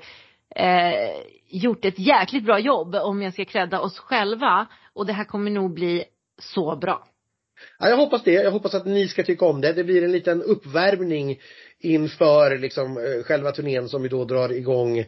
eh, 0.56 1.10
gjort 1.48 1.84
ett 1.84 1.98
jäkligt 1.98 2.44
bra 2.44 2.58
jobb 2.58 2.94
om 2.94 3.22
jag 3.22 3.32
ska 3.32 3.44
credda 3.44 3.80
oss 3.80 3.98
själva. 3.98 4.66
Och 4.92 5.06
det 5.06 5.12
här 5.12 5.24
kommer 5.24 5.50
nog 5.50 5.74
bli 5.74 6.04
så 6.38 6.76
bra. 6.76 7.06
Ja, 7.78 7.88
jag 7.88 7.96
hoppas 7.96 8.22
det. 8.22 8.32
Jag 8.32 8.50
hoppas 8.50 8.74
att 8.74 8.86
ni 8.86 9.08
ska 9.08 9.22
tycka 9.22 9.44
om 9.44 9.60
det. 9.60 9.72
Det 9.72 9.84
blir 9.84 10.04
en 10.04 10.12
liten 10.12 10.42
uppvärmning 10.42 11.40
inför 11.80 12.58
liksom 12.58 12.96
eh, 12.96 13.22
själva 13.24 13.52
turnén 13.52 13.88
som 13.88 14.02
vi 14.02 14.08
då 14.08 14.24
drar 14.24 14.52
igång 14.52 15.04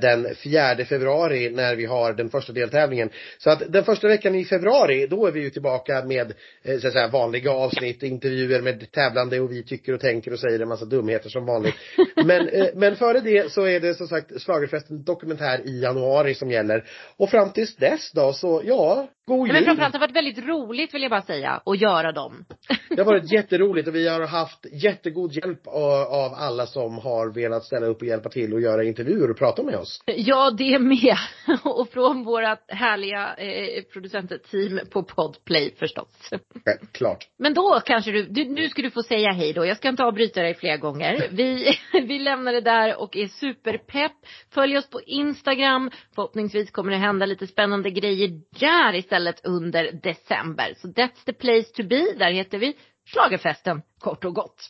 den 0.00 0.34
4 0.34 0.84
februari 0.84 1.50
när 1.50 1.76
vi 1.76 1.86
har 1.86 2.12
den 2.12 2.30
första 2.30 2.52
deltävlingen. 2.52 3.10
Så 3.38 3.50
att 3.50 3.72
den 3.72 3.84
första 3.84 4.08
veckan 4.08 4.34
i 4.34 4.44
februari, 4.44 5.06
då 5.06 5.26
är 5.26 5.32
vi 5.32 5.40
ju 5.40 5.50
tillbaka 5.50 6.04
med 6.04 6.32
eh, 6.62 6.78
så 6.78 6.86
att 6.86 6.92
säga, 6.92 7.08
vanliga 7.08 7.52
avsnitt, 7.52 8.02
intervjuer 8.02 8.62
med 8.62 8.92
tävlande 8.92 9.40
och 9.40 9.52
vi 9.52 9.62
tycker 9.62 9.94
och 9.94 10.00
tänker 10.00 10.32
och 10.32 10.38
säger 10.40 10.60
en 10.60 10.68
massa 10.68 10.84
dumheter 10.84 11.28
som 11.28 11.46
vanligt. 11.46 11.74
Men, 12.24 12.50
men 12.74 12.96
före 12.96 13.20
det 13.20 13.52
så 13.52 13.66
är 13.66 13.80
det 13.80 13.94
som 13.94 14.08
sagt 14.08 14.42
Schlagerfesten 14.42 15.04
dokumentär 15.04 15.60
i 15.64 15.80
januari 15.80 16.34
som 16.34 16.50
gäller. 16.50 16.84
Och 17.16 17.30
fram 17.30 17.52
tills 17.52 17.76
dess 17.76 18.12
då 18.12 18.32
så, 18.32 18.62
ja, 18.64 19.08
god 19.26 19.46
jul. 19.46 19.54
Men 19.54 19.64
framförallt 19.64 19.94
har 19.94 20.00
det 20.00 20.06
varit 20.06 20.16
väldigt 20.16 20.46
roligt 20.46 20.94
vill 20.94 21.02
jag 21.02 21.10
bara 21.10 21.22
säga, 21.22 21.62
att 21.64 21.80
göra 21.80 22.12
dem. 22.12 22.44
Det 22.88 23.02
har 23.02 23.04
varit 23.04 23.32
jätteroligt 23.32 23.88
och 23.88 23.94
vi 23.94 24.08
har 24.08 24.26
haft 24.26 24.66
jättegod 24.72 25.32
hjälp 25.32 25.66
av 25.66 26.34
alla 26.34 26.66
som 26.66 26.98
har 26.98 27.34
velat 27.34 27.64
ställa 27.64 27.86
upp 27.86 28.00
och 28.00 28.06
hjälpa 28.06 28.28
till 28.28 28.54
och 28.54 28.60
göra 28.60 28.84
intervjuer 28.84 29.30
och 29.30 29.38
prata 29.38 29.59
med 29.62 29.76
oss. 29.76 30.02
Ja, 30.06 30.50
det 30.50 30.78
med. 30.78 31.16
Och 31.64 31.88
från 31.88 32.24
vårat 32.24 32.64
härliga 32.68 33.34
eh, 33.34 33.82
producentteam 33.82 34.80
på 34.90 35.02
Podplay 35.02 35.74
förstås. 35.78 36.30
Självklart. 36.64 37.28
Men 37.38 37.54
då 37.54 37.80
kanske 37.84 38.10
du, 38.10 38.22
du, 38.22 38.44
nu 38.44 38.68
ska 38.68 38.82
du 38.82 38.90
få 38.90 39.02
säga 39.02 39.32
hej 39.32 39.52
då. 39.52 39.66
Jag 39.66 39.76
ska 39.76 39.88
inte 39.88 40.04
avbryta 40.04 40.42
dig 40.42 40.54
fler 40.54 40.76
gånger. 40.76 41.28
Vi, 41.30 41.78
vi 41.92 42.18
lämnar 42.18 42.52
det 42.52 42.60
där 42.60 43.00
och 43.00 43.16
är 43.16 43.26
superpepp. 43.26 44.12
Följ 44.54 44.78
oss 44.78 44.90
på 44.90 45.00
Instagram. 45.00 45.90
Förhoppningsvis 46.14 46.70
kommer 46.70 46.90
det 46.90 46.98
hända 46.98 47.26
lite 47.26 47.46
spännande 47.46 47.90
grejer 47.90 48.40
där 48.60 48.94
istället 48.94 49.46
under 49.46 49.92
december. 49.92 50.74
Så 50.76 50.88
that's 50.88 51.24
the 51.26 51.32
place 51.32 51.72
to 51.74 51.82
be. 51.82 52.04
Där 52.18 52.30
heter 52.30 52.58
vi 52.58 52.76
Schlagerfesten 53.06 53.82
kort 54.00 54.24
och 54.24 54.34
gott. 54.34 54.68